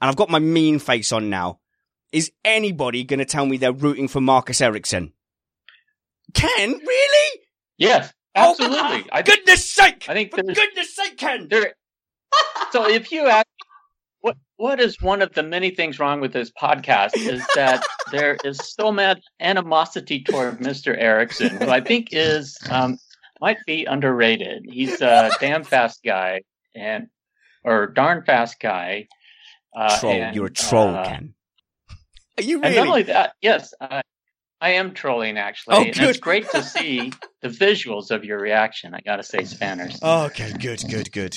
and 0.00 0.08
I've 0.08 0.16
got 0.16 0.30
my 0.30 0.38
mean 0.38 0.78
face 0.78 1.12
on 1.12 1.30
now. 1.30 1.60
Is 2.12 2.30
anybody 2.44 3.02
going 3.02 3.18
to 3.18 3.24
tell 3.24 3.46
me 3.46 3.56
they're 3.56 3.72
rooting 3.72 4.06
for 4.08 4.20
Marcus 4.20 4.60
Ericsson? 4.60 5.12
Ken, 6.32 6.72
really? 6.72 7.40
Yes, 7.76 8.12
Oh, 8.36 8.50
absolutely. 8.50 9.08
I 9.12 9.22
think, 9.22 9.26
goodness 9.26 9.70
sake! 9.70 10.06
I 10.08 10.14
think 10.14 10.30
For 10.34 10.42
goodness 10.42 10.94
sake, 10.96 11.16
Ken! 11.16 11.48
So 12.72 12.88
if 12.88 13.12
you 13.12 13.28
ask 13.28 13.46
what 14.56 14.74
what 14.74 14.80
is 14.80 15.00
one 15.00 15.22
of 15.22 15.32
the 15.34 15.42
many 15.42 15.70
things 15.70 16.00
wrong 16.00 16.20
with 16.20 16.32
this 16.32 16.50
podcast 16.50 17.16
is 17.16 17.46
that 17.54 17.84
there 18.10 18.36
is 18.42 18.58
so 18.58 18.90
much 18.90 19.22
animosity 19.38 20.24
toward 20.24 20.58
Mr. 20.58 20.96
Ericsson, 20.98 21.50
who 21.50 21.68
I 21.68 21.80
think 21.80 22.08
is 22.10 22.58
um, 22.68 22.98
might 23.40 23.58
be 23.66 23.84
underrated. 23.84 24.64
He's 24.68 25.00
a 25.00 25.30
damn 25.40 25.62
fast 25.62 26.00
guy 26.04 26.40
and 26.74 27.06
or 27.62 27.86
darn 27.86 28.24
fast 28.24 28.58
guy. 28.60 29.06
Uh, 29.76 30.00
troll, 30.00 30.12
and, 30.12 30.34
you're 30.34 30.46
a 30.46 30.50
troll, 30.50 30.88
uh, 30.88 31.04
Ken. 31.04 31.34
Are 32.38 32.42
you 32.42 32.60
really? 32.60 32.66
And 32.66 32.76
not 32.76 32.88
only 32.88 33.02
that, 33.04 33.34
yes, 33.40 33.74
uh, 33.80 34.02
I 34.64 34.70
am 34.70 34.94
trolling 34.94 35.36
actually. 35.36 35.76
Oh, 35.76 35.82
and 35.82 36.00
it's 36.00 36.18
great 36.18 36.48
to 36.52 36.62
see 36.76 37.12
the 37.42 37.48
visuals 37.48 38.10
of 38.10 38.24
your 38.24 38.40
reaction. 38.40 38.94
I 38.94 39.00
gotta 39.00 39.22
say, 39.22 39.44
Spanners. 39.44 40.02
okay, 40.02 40.54
good, 40.58 40.82
good, 40.90 41.12
good, 41.12 41.36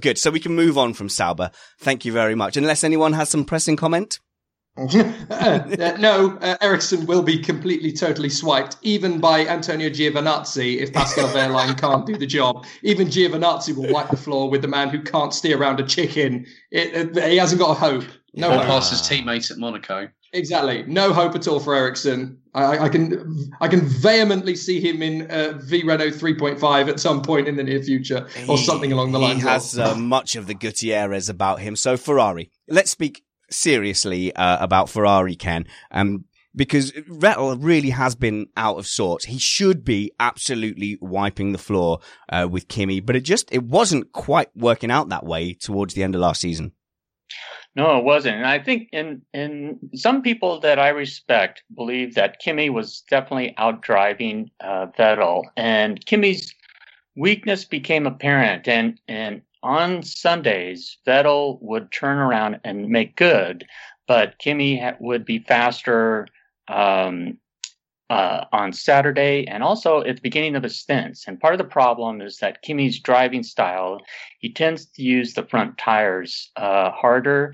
good. 0.00 0.18
So 0.18 0.32
we 0.32 0.40
can 0.40 0.56
move 0.56 0.76
on 0.76 0.92
from 0.92 1.08
Sauber. 1.08 1.52
Thank 1.78 2.04
you 2.04 2.12
very 2.12 2.34
much. 2.34 2.56
Unless 2.56 2.82
anyone 2.82 3.12
has 3.12 3.28
some 3.28 3.44
pressing 3.44 3.76
comment. 3.76 4.18
uh, 4.76 5.96
no, 6.00 6.36
uh, 6.40 6.56
Ericsson 6.60 7.06
will 7.06 7.22
be 7.22 7.38
completely, 7.38 7.92
totally 7.92 8.28
swiped, 8.28 8.76
even 8.82 9.20
by 9.20 9.46
Antonio 9.46 9.88
Giovinazzi 9.88 10.78
if 10.78 10.92
Pascal 10.92 11.28
Wehrlein 11.34 11.78
can't 11.78 12.06
do 12.06 12.16
the 12.16 12.26
job. 12.26 12.66
Even 12.82 13.06
Giovinazzi 13.06 13.76
will 13.76 13.92
wipe 13.92 14.10
the 14.10 14.16
floor 14.16 14.50
with 14.50 14.62
the 14.62 14.68
man 14.68 14.88
who 14.88 15.00
can't 15.00 15.32
steer 15.32 15.56
around 15.56 15.78
a 15.78 15.86
chicken. 15.86 16.44
It, 16.72 17.16
it, 17.16 17.30
he 17.30 17.36
hasn't 17.36 17.60
got 17.60 17.70
a 17.70 17.78
hope. 17.78 18.04
No, 18.34 18.50
or 18.52 18.64
past 18.64 18.90
his 18.90 19.00
teammates 19.06 19.50
at 19.50 19.58
Monaco. 19.58 20.08
Exactly. 20.32 20.84
No 20.86 21.12
hope 21.12 21.34
at 21.34 21.48
all 21.48 21.60
for 21.60 21.74
Ericsson. 21.74 22.40
I, 22.54 22.78
I 22.78 22.88
can 22.88 23.50
I 23.60 23.68
can 23.68 23.80
vehemently 23.80 24.56
see 24.56 24.80
him 24.80 25.02
in 25.02 25.30
uh, 25.30 25.58
V 25.62 25.84
Renault 25.84 26.10
3.5 26.10 26.88
at 26.88 27.00
some 27.00 27.22
point 27.22 27.48
in 27.48 27.56
the 27.56 27.62
near 27.62 27.82
future, 27.82 28.26
or 28.48 28.56
he, 28.56 28.64
something 28.64 28.92
along 28.92 29.12
the 29.12 29.18
lines. 29.18 29.42
He 29.42 29.48
has 29.48 29.78
uh, 29.78 29.94
much 29.94 30.36
of 30.36 30.46
the 30.46 30.54
Gutierrez 30.54 31.28
about 31.28 31.60
him. 31.60 31.76
So 31.76 31.96
Ferrari. 31.96 32.50
Let's 32.68 32.90
speak 32.90 33.24
seriously 33.50 34.34
uh, 34.34 34.62
about 34.62 34.90
Ferrari, 34.90 35.36
Ken. 35.36 35.66
Um, 35.90 36.24
because 36.54 36.92
Vettel 36.92 37.56
really 37.60 37.90
has 37.90 38.14
been 38.14 38.48
out 38.56 38.78
of 38.78 38.86
sorts. 38.86 39.26
He 39.26 39.38
should 39.38 39.84
be 39.84 40.10
absolutely 40.18 40.98
wiping 41.00 41.52
the 41.52 41.58
floor 41.58 42.00
uh, 42.28 42.48
with 42.50 42.68
Kimi, 42.68 43.00
but 43.00 43.16
it 43.16 43.20
just 43.20 43.48
it 43.52 43.62
wasn't 43.62 44.12
quite 44.12 44.48
working 44.56 44.90
out 44.90 45.08
that 45.10 45.24
way 45.24 45.54
towards 45.54 45.94
the 45.94 46.02
end 46.02 46.14
of 46.14 46.20
last 46.20 46.40
season. 46.40 46.72
No, 47.78 47.96
it 47.96 48.04
wasn't. 48.04 48.38
And 48.38 48.46
I 48.46 48.58
think 48.58 48.88
in 48.92 49.22
in 49.32 49.78
some 49.94 50.20
people 50.20 50.58
that 50.60 50.80
I 50.80 50.88
respect 50.88 51.62
believe 51.76 52.16
that 52.16 52.40
Kimi 52.40 52.70
was 52.70 53.02
definitely 53.08 53.54
out 53.56 53.82
driving 53.82 54.50
uh, 54.58 54.88
Vettel, 54.98 55.44
and 55.56 56.04
Kimi's 56.04 56.52
weakness 57.16 57.64
became 57.64 58.04
apparent. 58.04 58.66
And 58.66 58.98
and 59.06 59.42
on 59.62 60.02
Sundays, 60.02 60.98
Vettel 61.06 61.62
would 61.62 61.92
turn 61.92 62.18
around 62.18 62.58
and 62.64 62.88
make 62.88 63.14
good, 63.14 63.64
but 64.08 64.38
Kimi 64.38 64.80
ha- 64.80 64.96
would 64.98 65.24
be 65.24 65.38
faster. 65.38 66.26
Um, 66.66 67.38
uh, 68.10 68.44
on 68.52 68.72
Saturday 68.72 69.46
and 69.46 69.62
also 69.62 70.00
at 70.00 70.16
the 70.16 70.22
beginning 70.22 70.56
of 70.56 70.62
his 70.62 70.78
stints. 70.78 71.26
And 71.28 71.40
part 71.40 71.54
of 71.54 71.58
the 71.58 71.64
problem 71.64 72.20
is 72.20 72.38
that 72.38 72.62
Kimi's 72.62 73.00
driving 73.00 73.42
style, 73.42 74.00
he 74.38 74.52
tends 74.52 74.86
to 74.86 75.02
use 75.02 75.34
the 75.34 75.44
front 75.44 75.76
tires 75.78 76.50
uh, 76.56 76.90
harder 76.90 77.52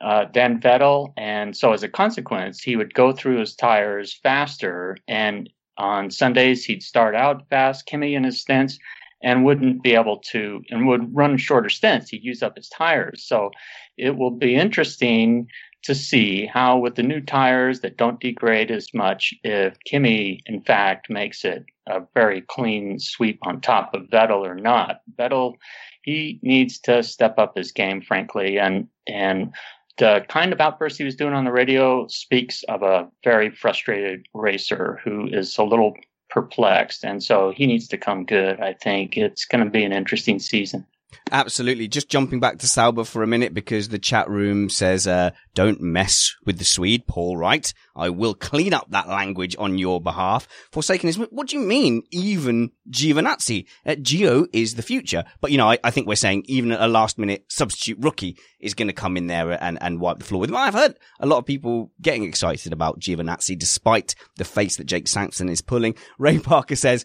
uh, 0.00 0.26
than 0.32 0.60
Vettel. 0.60 1.12
And 1.16 1.56
so 1.56 1.72
as 1.72 1.82
a 1.82 1.88
consequence, 1.88 2.62
he 2.62 2.76
would 2.76 2.94
go 2.94 3.12
through 3.12 3.40
his 3.40 3.54
tires 3.54 4.14
faster. 4.22 4.96
And 5.08 5.50
on 5.78 6.10
Sundays, 6.10 6.64
he'd 6.64 6.82
start 6.82 7.14
out 7.14 7.48
fast, 7.48 7.86
Kimi 7.86 8.14
in 8.14 8.24
his 8.24 8.40
stints, 8.40 8.78
and 9.22 9.44
wouldn't 9.44 9.82
be 9.82 9.94
able 9.94 10.18
to, 10.18 10.62
and 10.70 10.86
would 10.86 11.14
run 11.14 11.36
shorter 11.36 11.70
stints. 11.70 12.10
He'd 12.10 12.22
use 12.22 12.42
up 12.42 12.56
his 12.56 12.68
tires. 12.68 13.24
So 13.24 13.50
it 13.96 14.16
will 14.16 14.30
be 14.30 14.54
interesting 14.54 15.48
to 15.84 15.94
see 15.94 16.46
how, 16.46 16.78
with 16.78 16.96
the 16.96 17.02
new 17.02 17.20
tires 17.20 17.80
that 17.80 17.96
don't 17.96 18.20
degrade 18.20 18.70
as 18.70 18.92
much, 18.92 19.32
if 19.44 19.76
Kimi, 19.84 20.40
in 20.46 20.60
fact, 20.62 21.08
makes 21.08 21.44
it 21.44 21.64
a 21.86 22.02
very 22.14 22.40
clean 22.42 22.98
sweep 22.98 23.38
on 23.42 23.60
top 23.60 23.94
of 23.94 24.02
Vettel 24.10 24.44
or 24.44 24.54
not. 24.54 25.00
Vettel, 25.16 25.54
he 26.02 26.40
needs 26.42 26.78
to 26.80 27.02
step 27.02 27.38
up 27.38 27.56
his 27.56 27.72
game, 27.72 28.00
frankly, 28.00 28.58
and 28.58 28.88
and 29.06 29.52
the 29.98 30.24
kind 30.28 30.52
of 30.52 30.60
outburst 30.60 30.98
he 30.98 31.04
was 31.04 31.16
doing 31.16 31.32
on 31.32 31.44
the 31.44 31.52
radio 31.52 32.06
speaks 32.08 32.62
of 32.64 32.82
a 32.82 33.08
very 33.24 33.50
frustrated 33.50 34.26
racer 34.34 35.00
who 35.04 35.26
is 35.28 35.56
a 35.56 35.64
little 35.64 35.94
perplexed, 36.28 37.04
and 37.04 37.22
so 37.22 37.50
he 37.50 37.66
needs 37.66 37.88
to 37.88 37.96
come 37.96 38.24
good. 38.24 38.60
I 38.60 38.74
think 38.74 39.16
it's 39.16 39.44
going 39.44 39.64
to 39.64 39.70
be 39.70 39.84
an 39.84 39.92
interesting 39.92 40.38
season. 40.38 40.86
Absolutely. 41.30 41.88
Just 41.88 42.08
jumping 42.08 42.40
back 42.40 42.58
to 42.58 42.68
Sauber 42.68 43.04
for 43.04 43.22
a 43.22 43.26
minute 43.26 43.54
because 43.54 43.88
the 43.88 43.98
chat 43.98 44.28
room 44.28 44.68
says, 44.68 45.06
uh, 45.06 45.30
don't 45.54 45.80
mess 45.80 46.34
with 46.44 46.58
the 46.58 46.64
Swede, 46.64 47.06
Paul 47.06 47.36
Wright. 47.36 47.72
I 47.94 48.10
will 48.10 48.34
clean 48.34 48.72
up 48.72 48.90
that 48.90 49.08
language 49.08 49.56
on 49.58 49.78
your 49.78 50.00
behalf. 50.00 50.46
Forsaken 50.70 51.08
is, 51.08 51.16
what 51.16 51.48
do 51.48 51.56
you 51.56 51.62
mean? 51.62 52.02
Even 52.10 52.70
Giovinazzi? 52.90 53.66
Uh, 53.84 53.92
Gio 53.92 54.46
is 54.52 54.74
the 54.74 54.82
future. 54.82 55.24
But, 55.40 55.50
you 55.50 55.58
know, 55.58 55.70
I, 55.70 55.78
I, 55.82 55.90
think 55.90 56.06
we're 56.06 56.16
saying 56.16 56.44
even 56.46 56.72
a 56.72 56.88
last 56.88 57.18
minute 57.18 57.46
substitute 57.48 57.98
rookie 58.00 58.38
is 58.60 58.74
going 58.74 58.88
to 58.88 58.94
come 58.94 59.16
in 59.16 59.26
there 59.26 59.62
and, 59.62 59.78
and 59.80 60.00
wipe 60.00 60.18
the 60.18 60.24
floor 60.24 60.40
with 60.40 60.50
him. 60.50 60.56
I've 60.56 60.74
heard 60.74 60.98
a 61.20 61.26
lot 61.26 61.38
of 61.38 61.46
people 61.46 61.90
getting 62.00 62.24
excited 62.24 62.72
about 62.72 63.00
Giovinazzi 63.00 63.58
despite 63.58 64.14
the 64.36 64.44
face 64.44 64.76
that 64.76 64.84
Jake 64.84 65.08
Sanson 65.08 65.48
is 65.48 65.60
pulling. 65.60 65.94
Ray 66.18 66.38
Parker 66.38 66.76
says, 66.76 67.04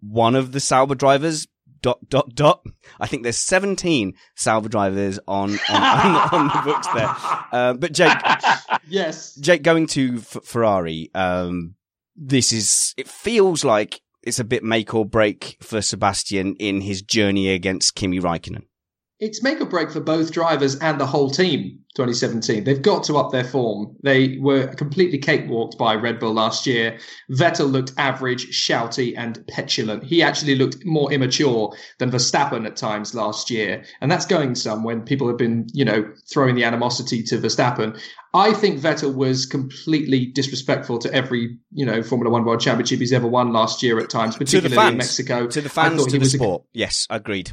one 0.00 0.34
of 0.34 0.52
the 0.52 0.60
Sauber 0.60 0.94
drivers 0.94 1.46
dot 1.82 1.98
dot 2.08 2.34
dot. 2.34 2.64
I 2.98 3.06
think 3.06 3.22
there's 3.22 3.38
17 3.38 4.14
Sauber 4.36 4.68
drivers 4.68 5.18
on 5.26 5.58
on, 5.68 5.82
on, 5.82 6.28
on 6.32 6.46
the 6.48 6.62
books 6.64 6.86
there. 6.88 7.14
Uh, 7.52 7.74
but 7.74 7.92
Jake, 7.92 8.16
yes, 8.88 9.34
Jake, 9.36 9.62
going 9.62 9.86
to 9.88 10.16
F- 10.18 10.44
Ferrari. 10.44 11.10
Um, 11.14 11.74
this 12.16 12.52
is. 12.52 12.94
It 12.96 13.08
feels 13.08 13.64
like 13.64 14.00
it's 14.22 14.38
a 14.38 14.44
bit 14.44 14.62
make 14.62 14.94
or 14.94 15.04
break 15.04 15.56
for 15.60 15.80
Sebastian 15.80 16.54
in 16.56 16.82
his 16.82 17.02
journey 17.02 17.48
against 17.50 17.94
Kimi 17.94 18.20
Raikkonen 18.20 18.64
it's 19.20 19.42
make 19.42 19.60
or 19.60 19.66
break 19.66 19.90
for 19.90 20.00
both 20.00 20.32
drivers 20.32 20.76
and 20.76 20.98
the 20.98 21.06
whole 21.06 21.30
team 21.30 21.76
2017 21.94 22.64
they've 22.64 22.82
got 22.82 23.02
to 23.04 23.16
up 23.16 23.32
their 23.32 23.44
form. 23.44 23.96
They 24.02 24.38
were 24.38 24.68
completely 24.68 25.18
cakewalked 25.18 25.76
by 25.76 25.94
red 25.94 26.20
bull 26.20 26.32
last 26.32 26.66
year. 26.66 26.98
Vettel 27.30 27.70
looked 27.70 27.92
average 27.98 28.46
shouty 28.46 29.14
and 29.16 29.44
petulant. 29.48 30.04
He 30.04 30.22
actually 30.22 30.54
looked 30.54 30.84
more 30.84 31.12
immature 31.12 31.74
than 31.98 32.10
verstappen 32.10 32.64
at 32.64 32.76
times 32.76 33.14
last 33.14 33.50
year. 33.50 33.84
And 34.00 34.10
that's 34.10 34.24
going 34.24 34.54
some 34.54 34.84
when 34.84 35.02
people 35.02 35.26
have 35.26 35.36
been 35.36 35.66
you 35.72 35.84
know 35.84 36.08
throwing 36.32 36.54
the 36.54 36.64
animosity 36.64 37.22
to 37.24 37.38
verstappen. 37.38 38.00
I 38.32 38.52
think 38.52 38.80
Vettel 38.80 39.16
was 39.16 39.44
completely 39.44 40.26
disrespectful 40.26 41.00
to 41.00 41.12
every, 41.12 41.58
you 41.72 41.84
know, 41.84 42.00
Formula 42.00 42.30
One 42.30 42.44
World 42.44 42.60
Championship 42.60 43.00
he's 43.00 43.12
ever 43.12 43.26
won 43.26 43.52
last 43.52 43.82
year 43.82 43.98
at 43.98 44.08
times, 44.08 44.36
particularly 44.36 44.92
in 44.92 44.98
Mexico. 44.98 45.48
To 45.48 45.60
the 45.60 45.68
fans, 45.68 46.06
to 46.06 46.16
the 46.16 46.24
sport. 46.26 46.62
A, 46.62 46.78
yes, 46.78 47.08
agreed 47.10 47.50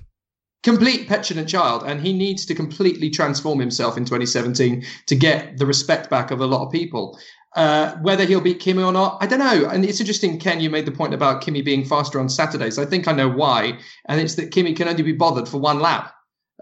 complete 0.63 1.07
petulant 1.07 1.47
child 1.47 1.83
and 1.85 2.01
he 2.01 2.13
needs 2.13 2.45
to 2.45 2.55
completely 2.55 3.09
transform 3.09 3.59
himself 3.59 3.97
in 3.97 4.05
2017 4.05 4.83
to 5.05 5.15
get 5.15 5.57
the 5.57 5.65
respect 5.65 6.09
back 6.09 6.31
of 6.31 6.41
a 6.41 6.45
lot 6.45 6.65
of 6.65 6.71
people 6.71 7.17
uh, 7.57 7.95
whether 8.01 8.23
he'll 8.23 8.39
beat 8.39 8.59
Kimi 8.59 8.83
or 8.83 8.91
not, 8.91 9.17
I 9.19 9.25
don't 9.25 9.39
know. 9.39 9.67
And 9.67 9.83
it's 9.83 9.99
interesting, 9.99 10.39
Ken, 10.39 10.59
you 10.59 10.69
made 10.69 10.85
the 10.85 10.91
point 10.91 11.15
about 11.15 11.41
Kimi 11.41 11.63
being 11.63 11.83
faster 11.83 12.19
on 12.19 12.29
Saturdays. 12.29 12.77
I 12.77 12.85
think 12.85 13.07
I 13.07 13.13
know 13.13 13.27
why. 13.27 13.79
And 14.05 14.21
it's 14.21 14.35
that 14.35 14.51
Kimi 14.51 14.73
can 14.73 14.87
only 14.87 15.01
be 15.01 15.11
bothered 15.11 15.49
for 15.49 15.57
one 15.57 15.79
lap. 15.79 16.13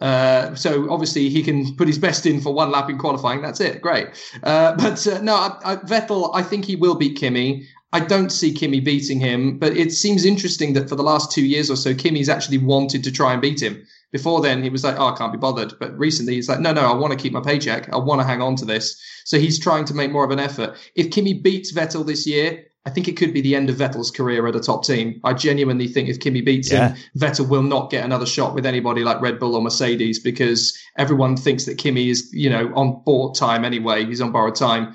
Uh, 0.01 0.53
so 0.55 0.89
obviously 0.89 1.29
he 1.29 1.41
can 1.43 1.75
put 1.75 1.87
his 1.87 1.97
best 1.97 2.25
in 2.25 2.39
for 2.39 2.53
one 2.53 2.71
lap 2.71 2.89
in 2.89 2.97
qualifying. 2.97 3.41
That's 3.41 3.59
it. 3.59 3.81
Great. 3.81 4.07
Uh, 4.43 4.75
but 4.77 5.05
uh, 5.05 5.19
no, 5.21 5.35
I, 5.35 5.57
I, 5.65 5.75
Vettel, 5.77 6.31
I 6.33 6.43
think 6.43 6.63
he 6.63 6.77
will 6.77 6.95
beat 6.95 7.17
Kimi. 7.17 7.67
I 7.95 8.01
don't 8.01 8.29
see 8.29 8.51
Kimi 8.51 8.81
beating 8.81 9.21
him, 9.21 9.57
but 9.57 9.77
it 9.77 9.93
seems 9.93 10.25
interesting 10.25 10.73
that 10.73 10.89
for 10.89 10.97
the 10.97 11.03
last 11.03 11.31
two 11.31 11.45
years 11.45 11.71
or 11.71 11.77
so, 11.77 11.95
Kimi's 11.95 12.27
actually 12.27 12.57
wanted 12.57 13.05
to 13.05 13.11
try 13.11 13.31
and 13.31 13.41
beat 13.41 13.63
him. 13.63 13.87
Before 14.11 14.41
then, 14.41 14.61
he 14.61 14.69
was 14.69 14.83
like, 14.83 14.97
"Oh, 14.99 15.07
I 15.07 15.17
can't 15.17 15.31
be 15.31 15.37
bothered." 15.37 15.75
But 15.79 15.97
recently, 15.97 16.33
he's 16.33 16.49
like, 16.49 16.59
"No, 16.59 16.73
no, 16.73 16.81
I 16.81 16.93
want 16.93 17.13
to 17.13 17.17
keep 17.17 17.31
my 17.31 17.39
paycheck. 17.39 17.87
I 17.93 17.97
want 17.97 18.19
to 18.19 18.27
hang 18.27 18.41
on 18.41 18.57
to 18.57 18.65
this." 18.65 19.01
So 19.23 19.39
he's 19.39 19.57
trying 19.57 19.85
to 19.85 19.93
make 19.93 20.11
more 20.11 20.25
of 20.25 20.31
an 20.31 20.39
effort. 20.39 20.75
If 20.95 21.09
Kimi 21.09 21.35
beats 21.35 21.71
Vettel 21.71 22.05
this 22.05 22.27
year, 22.27 22.65
I 22.85 22.89
think 22.89 23.07
it 23.07 23.15
could 23.15 23.33
be 23.33 23.39
the 23.39 23.55
end 23.55 23.69
of 23.69 23.77
Vettel's 23.77 24.11
career 24.11 24.45
at 24.45 24.57
a 24.57 24.59
top 24.59 24.83
team. 24.83 25.21
I 25.23 25.31
genuinely 25.31 25.87
think 25.87 26.09
if 26.09 26.19
Kimi 26.19 26.41
beats 26.41 26.69
yeah. 26.69 26.89
him, 26.89 26.97
Vettel 27.17 27.47
will 27.47 27.63
not 27.63 27.91
get 27.91 28.03
another 28.03 28.25
shot 28.25 28.53
with 28.53 28.65
anybody 28.65 29.05
like 29.05 29.21
Red 29.21 29.39
Bull 29.39 29.55
or 29.55 29.61
Mercedes 29.61 30.19
because 30.19 30.77
everyone 30.97 31.37
thinks 31.37 31.63
that 31.63 31.77
Kimi 31.77 32.09
is, 32.09 32.29
you 32.33 32.49
know, 32.49 32.73
on 32.75 33.01
board 33.05 33.35
time 33.35 33.63
anyway. 33.63 34.05
He's 34.05 34.19
on 34.19 34.33
borrowed 34.33 34.55
time. 34.55 34.93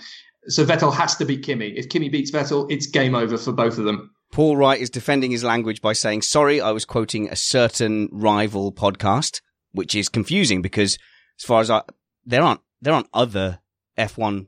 So 0.48 0.64
Vettel 0.64 0.94
has 0.94 1.16
to 1.16 1.24
beat 1.24 1.42
Kimi. 1.42 1.68
If 1.68 1.88
Kimi 1.88 2.08
beats 2.08 2.30
Vettel, 2.30 2.70
it's 2.70 2.86
game 2.86 3.14
over 3.14 3.36
for 3.36 3.52
both 3.52 3.78
of 3.78 3.84
them. 3.84 4.10
Paul 4.32 4.56
Wright 4.56 4.80
is 4.80 4.90
defending 4.90 5.32
his 5.32 5.44
language 5.44 5.82
by 5.82 5.92
saying, 5.92 6.22
sorry, 6.22 6.60
I 6.60 6.70
was 6.70 6.84
quoting 6.84 7.28
a 7.28 7.36
certain 7.36 8.08
rival 8.12 8.72
podcast, 8.72 9.40
which 9.72 9.94
is 9.94 10.08
confusing 10.08 10.62
because 10.62 10.98
as 11.38 11.44
far 11.44 11.60
as 11.60 11.70
I, 11.70 11.82
there 12.24 12.42
aren't, 12.42 12.60
there 12.80 12.94
aren't 12.94 13.08
other 13.12 13.58
F1. 13.98 14.46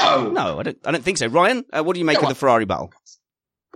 no, 0.00 0.30
no, 0.30 0.58
I 0.58 0.62
don't, 0.64 0.78
I 0.84 0.90
don't 0.90 1.04
think 1.04 1.18
so. 1.18 1.28
Ryan, 1.28 1.64
uh, 1.72 1.82
what 1.84 1.94
do 1.94 2.00
you 2.00 2.04
make 2.04 2.20
no, 2.20 2.24
of 2.24 2.28
the 2.28 2.34
Ferrari 2.34 2.64
battle? 2.64 2.92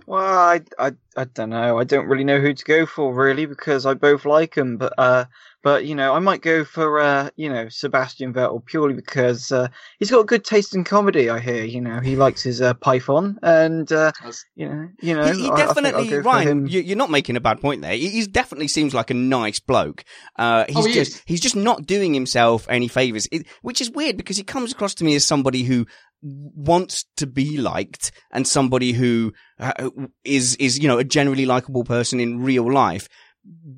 Well, 0.05 0.21
I, 0.21 0.61
I, 0.77 0.91
I 1.15 1.23
don't 1.25 1.51
know. 1.51 1.77
I 1.77 1.83
don't 1.83 2.07
really 2.07 2.23
know 2.23 2.39
who 2.39 2.53
to 2.53 2.65
go 2.65 2.85
for 2.85 3.13
really 3.13 3.45
because 3.45 3.85
I 3.85 3.93
both 3.93 4.25
like 4.25 4.55
them. 4.55 4.77
But 4.77 4.93
uh, 4.97 5.25
But 5.61 5.85
you 5.85 5.93
know, 5.95 6.13
I 6.13 6.19
might 6.19 6.41
go 6.41 6.63
for 6.63 6.99
uh, 6.99 7.29
you 7.35 7.49
know 7.49 7.67
Sebastian 7.69 8.33
Vettel 8.33 8.65
purely 8.65 8.93
because 8.93 9.51
uh, 9.51 9.67
he's 9.99 10.09
got 10.11 10.25
good 10.27 10.45
taste 10.45 10.73
in 10.73 10.83
comedy. 10.83 11.29
I 11.29 11.39
hear. 11.39 11.65
You 11.65 11.81
know, 11.81 11.99
he 11.99 12.15
likes 12.15 12.41
his 12.43 12.61
uh, 12.61 12.73
Python, 12.75 13.37
and 13.43 13.91
uh, 13.91 14.11
you 14.55 14.69
know, 14.69 14.87
you 15.01 15.15
know, 15.15 15.31
he, 15.31 15.43
he 15.43 15.49
I- 15.49 15.53
I 15.53 15.55
definitely 15.57 16.09
go 16.09 16.21
for 16.23 16.29
Ryan. 16.29 16.67
You, 16.67 16.79
you're 16.81 16.97
not 16.97 17.09
making 17.11 17.35
a 17.35 17.41
bad 17.41 17.59
point 17.59 17.81
there. 17.81 17.91
He, 17.93 18.09
he 18.09 18.25
definitely 18.25 18.69
seems 18.69 18.93
like 18.93 19.09
a 19.09 19.13
nice 19.13 19.59
bloke. 19.59 20.03
Uh, 20.37 20.65
he's 20.69 20.77
Oh, 20.77 20.85
he 20.85 20.93
just 20.93 21.11
is. 21.15 21.23
he's 21.25 21.41
just 21.41 21.55
not 21.55 21.85
doing 21.85 22.13
himself 22.13 22.65
any 22.69 22.87
favors, 22.87 23.27
it, 23.31 23.45
which 23.61 23.81
is 23.81 23.91
weird 23.91 24.15
because 24.17 24.37
he 24.37 24.43
comes 24.43 24.71
across 24.71 24.93
to 24.95 25.03
me 25.03 25.15
as 25.15 25.25
somebody 25.25 25.63
who 25.63 25.85
wants 26.21 27.05
to 27.17 27.25
be 27.27 27.57
liked 27.57 28.11
and 28.31 28.45
somebody 28.47 28.91
who 28.91 29.33
uh, 29.59 29.89
is 30.23 30.55
is 30.55 30.79
you 30.79 30.87
know 30.87 30.97
a 30.99 31.03
generally 31.03 31.45
likable 31.45 31.83
person 31.83 32.19
in 32.19 32.39
real 32.41 32.71
life. 32.71 33.07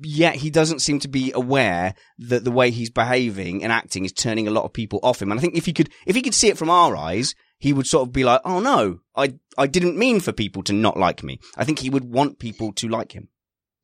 Yet 0.02 0.36
he 0.36 0.50
doesn't 0.50 0.80
seem 0.80 0.98
to 1.00 1.08
be 1.08 1.32
aware 1.34 1.94
that 2.18 2.44
the 2.44 2.50
way 2.50 2.70
he's 2.70 2.90
behaving 2.90 3.62
and 3.62 3.72
acting 3.72 4.04
is 4.04 4.12
turning 4.12 4.48
a 4.48 4.50
lot 4.50 4.64
of 4.64 4.72
people 4.72 5.00
off 5.02 5.22
him. 5.22 5.30
And 5.30 5.38
I 5.38 5.40
think 5.40 5.56
if 5.56 5.66
he 5.66 5.72
could, 5.72 5.90
if 6.06 6.16
he 6.16 6.22
could 6.22 6.34
see 6.34 6.48
it 6.48 6.58
from 6.58 6.70
our 6.70 6.96
eyes, 6.96 7.34
he 7.58 7.72
would 7.72 7.86
sort 7.86 8.08
of 8.08 8.12
be 8.12 8.24
like, 8.24 8.40
"Oh 8.44 8.60
no, 8.60 9.00
I 9.14 9.34
I 9.56 9.68
didn't 9.68 9.96
mean 9.96 10.20
for 10.20 10.32
people 10.32 10.62
to 10.64 10.72
not 10.72 10.96
like 10.96 11.22
me." 11.22 11.38
I 11.56 11.64
think 11.64 11.78
he 11.78 11.90
would 11.90 12.04
want 12.04 12.40
people 12.40 12.72
to 12.74 12.88
like 12.88 13.12
him. 13.12 13.28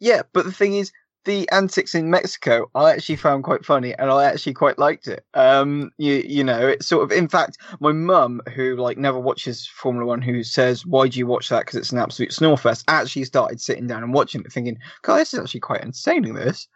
Yeah, 0.01 0.23
but 0.33 0.45
the 0.45 0.53
thing 0.53 0.75
is, 0.75 0.93
the 1.25 1.49
antics 1.51 1.95
in 1.95 2.11
Mexico 2.11 2.71
I 2.75 2.91
actually 2.93 3.17
found 3.17 3.45
quite 3.45 3.65
funny, 3.65 3.95
and 3.95 4.11
I 4.11 4.25
actually 4.25 4.55
quite 4.55 4.79
liked 4.79 5.09
it. 5.09 5.25
Um, 5.35 5.91
you 5.99 6.23
you 6.27 6.45
know, 6.45 6.69
it's 6.69 6.87
sort 6.87 7.05
of. 7.05 7.13
In 7.13 7.29
fact, 7.29 7.59
my 7.81 7.93
mum, 7.93 8.41
who 8.55 8.77
like 8.77 8.99
never 8.99 9.19
watches 9.19 9.67
Formula 9.67 10.07
One, 10.07 10.23
who 10.23 10.43
says, 10.43 10.87
"Why 10.87 11.09
do 11.09 11.19
you 11.19 11.27
watch 11.27 11.49
that? 11.49 11.61
Because 11.61 11.77
it's 11.77 11.93
an 11.93 11.99
absolute 11.99 12.31
snorefest," 12.31 12.85
actually 12.89 13.25
started 13.25 13.61
sitting 13.61 13.87
down 13.87 14.03
and 14.03 14.15
watching 14.15 14.43
it, 14.43 14.53
thinking, 14.53 14.79
"God, 15.03 15.19
this 15.19 15.35
is 15.35 15.41
actually 15.41 15.61
quite 15.61 15.83
entertaining." 15.83 16.35
This. 16.35 16.69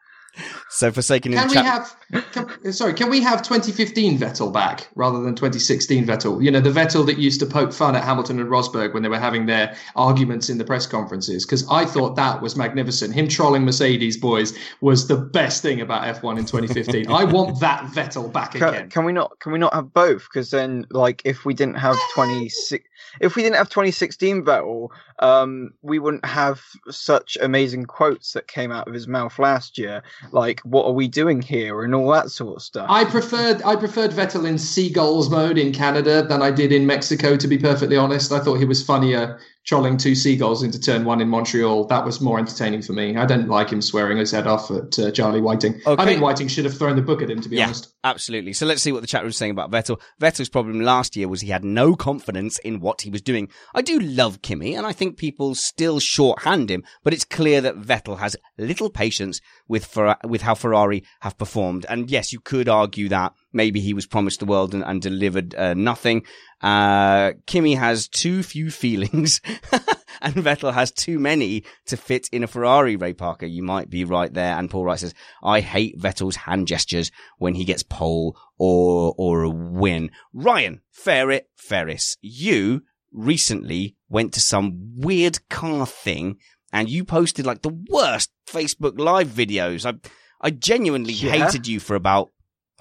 So 0.70 0.90
forsaken 0.90 1.32
in 1.32 1.38
Can 1.38 1.48
the 1.48 1.50
we 1.50 1.54
chat. 1.56 1.64
have? 1.64 2.52
Can, 2.62 2.72
sorry, 2.72 2.94
can 2.94 3.10
we 3.10 3.20
have 3.20 3.42
2015 3.42 4.18
Vettel 4.18 4.52
back 4.52 4.88
rather 4.94 5.20
than 5.20 5.34
2016 5.34 6.06
Vettel? 6.06 6.42
You 6.42 6.50
know, 6.50 6.60
the 6.60 6.70
Vettel 6.70 7.04
that 7.06 7.18
used 7.18 7.40
to 7.40 7.46
poke 7.46 7.72
fun 7.72 7.94
at 7.94 8.04
Hamilton 8.04 8.40
and 8.40 8.48
Rosberg 8.48 8.94
when 8.94 9.02
they 9.02 9.08
were 9.08 9.18
having 9.18 9.46
their 9.46 9.76
arguments 9.96 10.48
in 10.48 10.58
the 10.58 10.64
press 10.64 10.86
conferences. 10.86 11.44
Because 11.44 11.68
I 11.70 11.84
thought 11.84 12.16
that 12.16 12.40
was 12.40 12.56
magnificent. 12.56 13.14
Him 13.14 13.28
trolling 13.28 13.64
Mercedes 13.64 14.16
boys 14.16 14.56
was 14.80 15.08
the 15.08 15.16
best 15.16 15.62
thing 15.62 15.80
about 15.80 16.02
F1 16.22 16.38
in 16.38 16.44
2015. 16.46 17.10
I 17.10 17.24
want 17.24 17.60
that 17.60 17.84
Vettel 17.92 18.32
back 18.32 18.52
Can, 18.52 18.62
again. 18.62 18.90
can 18.90 19.04
we 19.04 19.12
not? 19.12 19.38
Can 19.40 19.52
we 19.52 19.58
not 19.58 19.74
have 19.74 19.92
both? 19.92 20.24
Because 20.32 20.50
then, 20.50 20.86
like, 20.90 21.22
if 21.24 21.44
we 21.44 21.54
didn't 21.54 21.76
have 21.76 21.96
twenty 22.14 22.48
six, 22.48 22.88
if 23.20 23.36
we 23.36 23.42
didn't 23.42 23.56
have 23.56 23.68
twenty 23.68 23.90
sixteen 23.90 24.42
Vettel, 24.42 24.88
um, 25.18 25.72
we 25.82 25.98
wouldn't 25.98 26.24
have 26.24 26.62
such 26.90 27.36
amazing 27.40 27.84
quotes 27.84 28.32
that 28.32 28.48
came 28.48 28.72
out 28.72 28.88
of 28.88 28.94
his 28.94 29.06
mouth 29.06 29.38
last 29.38 29.78
year. 29.78 30.02
Like, 30.30 30.60
what 30.60 30.86
are 30.86 30.92
we 30.92 31.08
doing 31.08 31.42
here, 31.42 31.82
and 31.82 31.94
all 31.94 32.10
that 32.12 32.30
sort 32.30 32.56
of 32.56 32.62
stuff. 32.62 32.86
I 32.88 33.04
preferred 33.04 33.62
I 33.62 33.76
preferred 33.76 34.12
Vettel 34.12 34.46
in 34.48 34.58
seagulls 34.58 35.28
mode 35.28 35.58
in 35.58 35.72
Canada 35.72 36.22
than 36.22 36.42
I 36.42 36.50
did 36.50 36.72
in 36.72 36.86
Mexico. 36.86 37.36
To 37.36 37.48
be 37.48 37.58
perfectly 37.58 37.96
honest, 37.96 38.32
I 38.32 38.38
thought 38.38 38.58
he 38.58 38.64
was 38.64 38.84
funnier 38.84 39.40
trolling 39.64 39.96
two 39.96 40.14
seagulls 40.14 40.62
into 40.62 40.80
turn 40.80 41.04
one 41.04 41.20
in 41.20 41.28
Montreal. 41.28 41.84
That 41.86 42.04
was 42.04 42.20
more 42.20 42.38
entertaining 42.38 42.82
for 42.82 42.92
me. 42.92 43.16
I 43.16 43.24
didn't 43.26 43.48
like 43.48 43.70
him 43.70 43.80
swearing 43.80 44.18
his 44.18 44.30
head 44.32 44.46
off 44.46 44.70
at 44.70 44.98
uh, 44.98 45.10
Charlie 45.12 45.40
Whiting. 45.40 45.80
Okay. 45.86 46.02
I 46.02 46.04
think 46.04 46.20
Whiting 46.20 46.48
should 46.48 46.64
have 46.64 46.76
thrown 46.76 46.96
the 46.96 47.02
book 47.02 47.22
at 47.22 47.30
him. 47.30 47.40
To 47.40 47.48
be 47.48 47.56
Yeah, 47.56 47.66
honest. 47.66 47.94
absolutely. 48.02 48.52
So 48.54 48.66
let's 48.66 48.82
see 48.82 48.90
what 48.92 49.02
the 49.02 49.06
chat 49.06 49.22
room's 49.22 49.36
saying 49.36 49.52
about 49.52 49.70
Vettel. 49.70 50.00
Vettel's 50.20 50.48
problem 50.48 50.80
last 50.80 51.14
year 51.16 51.28
was 51.28 51.40
he 51.42 51.48
had 51.50 51.64
no 51.64 51.94
confidence 51.94 52.58
in 52.58 52.80
what 52.80 53.02
he 53.02 53.10
was 53.10 53.22
doing. 53.22 53.48
I 53.74 53.82
do 53.82 54.00
love 54.00 54.42
Kimi, 54.42 54.74
and 54.74 54.86
I 54.86 54.92
think 54.92 55.16
people 55.16 55.54
still 55.54 56.00
shorthand 56.00 56.70
him, 56.70 56.82
but 57.04 57.14
it's 57.14 57.24
clear 57.24 57.60
that 57.60 57.76
Vettel 57.76 58.18
has 58.18 58.36
little 58.58 58.90
patience 58.90 59.40
with 59.68 59.84
Fer- 59.86 60.16
with 60.24 60.42
how 60.42 60.54
Ferrari 60.54 61.04
have 61.20 61.38
performed. 61.38 61.86
And 61.88 62.10
yes, 62.10 62.32
you 62.32 62.40
could 62.40 62.68
argue 62.68 63.08
that 63.10 63.32
maybe 63.52 63.80
he 63.80 63.94
was 63.94 64.06
promised 64.06 64.40
the 64.40 64.46
world 64.46 64.74
and, 64.74 64.82
and 64.84 65.00
delivered 65.02 65.54
uh, 65.54 65.74
nothing. 65.74 66.24
Uh, 66.60 67.32
Kimi 67.46 67.74
has 67.74 68.08
too 68.08 68.42
few 68.42 68.70
feelings. 68.70 69.40
And 70.20 70.34
Vettel 70.34 70.72
has 70.72 70.92
too 70.92 71.18
many 71.18 71.64
to 71.86 71.96
fit 71.96 72.28
in 72.30 72.44
a 72.44 72.46
Ferrari, 72.46 72.94
Ray 72.94 73.12
Parker. 73.12 73.46
You 73.46 73.64
might 73.64 73.90
be 73.90 74.04
right 74.04 74.32
there. 74.32 74.56
And 74.56 74.70
Paul 74.70 74.84
Wright 74.84 74.98
says, 74.98 75.14
I 75.42 75.58
hate 75.58 75.98
Vettel's 75.98 76.36
hand 76.36 76.68
gestures 76.68 77.10
when 77.38 77.54
he 77.54 77.64
gets 77.64 77.82
pole 77.82 78.38
or, 78.56 79.14
or 79.18 79.42
a 79.42 79.50
win. 79.50 80.12
Ryan, 80.32 80.80
Ferret 80.92 81.48
Ferris, 81.56 82.18
you 82.20 82.82
recently 83.10 83.96
went 84.08 84.32
to 84.34 84.40
some 84.40 84.92
weird 84.96 85.40
car 85.48 85.86
thing 85.86 86.38
and 86.72 86.88
you 86.88 87.04
posted 87.04 87.44
like 87.46 87.62
the 87.62 87.76
worst 87.90 88.30
Facebook 88.46 89.00
live 89.00 89.28
videos. 89.28 89.84
I, 89.84 89.98
I 90.40 90.50
genuinely 90.50 91.14
Yeah. 91.14 91.32
hated 91.32 91.66
you 91.66 91.80
for 91.80 91.96
about 91.96 92.30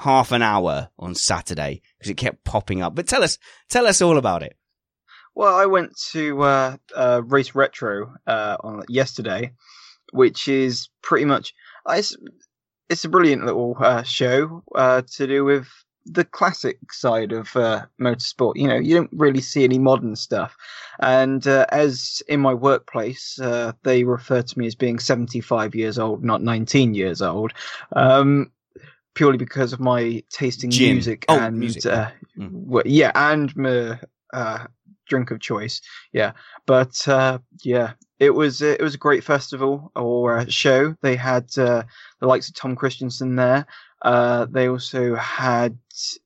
half 0.02 0.32
an 0.32 0.42
hour 0.42 0.90
on 0.98 1.14
Saturday 1.14 1.82
because 2.00 2.10
it 2.10 2.18
kept 2.18 2.44
popping 2.44 2.82
up. 2.82 2.96
But 2.96 3.08
tell 3.08 3.24
us, 3.24 3.38
tell 3.70 3.86
us 3.86 4.02
all 4.02 4.18
about 4.18 4.42
it. 4.42 4.58
Well, 5.36 5.56
I 5.56 5.68
went 5.68 5.96
to 6.12 6.42
uh, 6.42 6.78
uh, 6.96 7.22
Race 7.24 7.54
Retro 7.54 8.16
uh, 8.26 8.58
on 8.62 8.84
yesterday, 8.90 9.54
which 10.12 10.48
is 10.48 10.90
pretty 11.02 11.26
much 11.26 11.54
it's 11.88 12.18
it's 12.90 13.06
a 13.06 13.10
brilliant 13.10 13.46
little 13.46 13.78
uh, 13.80 14.04
show 14.04 14.64
uh, 14.76 15.04
to 15.14 15.28
do 15.28 15.46
with 15.46 15.68
the 16.06 16.26
classic 16.26 16.92
side 16.92 17.32
of 17.32 17.56
uh, 17.56 17.86
motorsport. 18.02 18.54
You 18.56 18.68
know, 18.68 18.80
you 18.80 18.96
don't 18.96 19.12
really 19.14 19.40
see 19.40 19.64
any 19.64 19.78
modern 19.78 20.16
stuff, 20.16 20.58
and 21.00 21.46
as 21.48 22.24
in 22.28 22.42
my 22.42 22.56
workplace, 22.56 23.40
they 23.84 24.04
refer 24.04 24.42
to 24.42 24.60
me 24.60 24.66
as 24.66 24.76
being 24.76 25.00
seventy 25.00 25.42
five 25.42 25.76
years 25.76 26.00
old, 26.00 26.24
not 26.24 26.42
nineteen 26.42 26.96
years 26.96 27.22
old. 27.22 27.54
Um, 27.96 28.52
Purely 29.14 29.38
because 29.38 29.74
of 29.74 29.80
my 29.80 30.24
tasting 30.30 30.70
Gin. 30.72 30.94
music 30.96 31.26
Oh, 31.28 31.38
and 31.38 31.58
music. 31.58 31.86
Uh, 31.86 32.12
Mm. 32.40 32.66
w- 32.68 32.84
yeah, 32.86 33.12
and 33.14 33.56
my 33.58 34.00
uh, 34.34 34.66
drink 35.08 35.32
of 35.32 35.40
choice. 35.42 35.82
Yeah, 36.14 36.32
but 36.66 37.06
uh, 37.08 37.40
yeah, 37.64 37.94
it 38.20 38.30
was 38.30 38.62
it 38.62 38.82
was 38.82 38.96
a 38.96 38.98
great 39.00 39.24
festival 39.24 39.92
or 39.96 40.38
uh, 40.38 40.46
show. 40.48 40.96
They 41.02 41.18
had 41.18 41.50
uh, 41.58 41.84
the 42.22 42.28
likes 42.28 42.48
of 42.48 42.56
Tom 42.56 42.76
Kristensen 42.76 43.36
there. 43.36 43.66
Uh, 44.02 44.46
they 44.50 44.70
also 44.70 45.16
had 45.16 45.78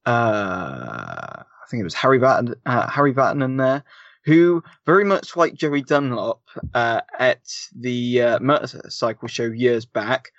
uh, 0.05 1.43
I 1.43 1.67
think 1.69 1.81
it 1.81 1.86
was 1.86 1.93
Harry 1.95 2.19
Batten, 2.19 2.55
uh, 2.65 2.88
Harry 2.89 3.13
Vatanen 3.13 3.57
there, 3.57 3.83
who 4.25 4.63
very 4.86 5.03
much 5.03 5.36
like 5.36 5.55
Joey 5.55 5.81
Dunlop 5.81 6.41
uh, 6.73 7.01
at 7.17 7.41
the 7.75 8.21
uh, 8.21 8.39
motorcycle 8.39 9.27
show 9.27 9.45
years 9.45 9.86
back. 9.86 10.31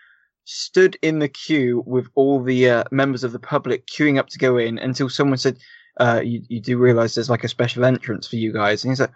Stood 0.48 0.96
in 1.02 1.18
the 1.18 1.28
queue 1.28 1.82
with 1.86 2.06
all 2.14 2.42
the 2.42 2.70
uh, 2.70 2.84
members 2.90 3.24
of 3.24 3.32
the 3.32 3.38
public 3.38 3.86
queuing 3.86 4.18
up 4.18 4.28
to 4.28 4.38
go 4.38 4.56
in 4.58 4.78
until 4.78 5.08
someone 5.08 5.38
said, 5.38 5.58
uh, 5.98 6.22
you, 6.24 6.42
you 6.48 6.60
do 6.60 6.78
realize 6.78 7.14
there's 7.14 7.28
like 7.28 7.44
a 7.44 7.48
special 7.48 7.84
entrance 7.84 8.28
for 8.28 8.36
you 8.36 8.52
guys. 8.52 8.84
And 8.84 8.92
he's 8.92 9.00
like, 9.00 9.12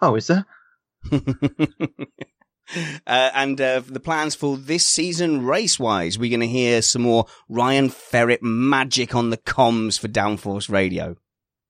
oh, 0.00 0.16
is 0.16 0.26
there? 0.26 0.44
Uh, 3.06 3.30
and 3.34 3.60
uh, 3.60 3.82
the 3.86 4.00
plans 4.00 4.34
for 4.34 4.56
this 4.56 4.86
season, 4.86 5.44
race 5.44 5.78
wise, 5.78 6.18
we're 6.18 6.30
going 6.30 6.40
to 6.40 6.46
hear 6.46 6.80
some 6.80 7.02
more 7.02 7.26
Ryan 7.48 7.90
Ferret 7.90 8.42
magic 8.42 9.14
on 9.14 9.30
the 9.30 9.36
comms 9.36 9.98
for 9.98 10.08
Downforce 10.08 10.70
Radio. 10.70 11.16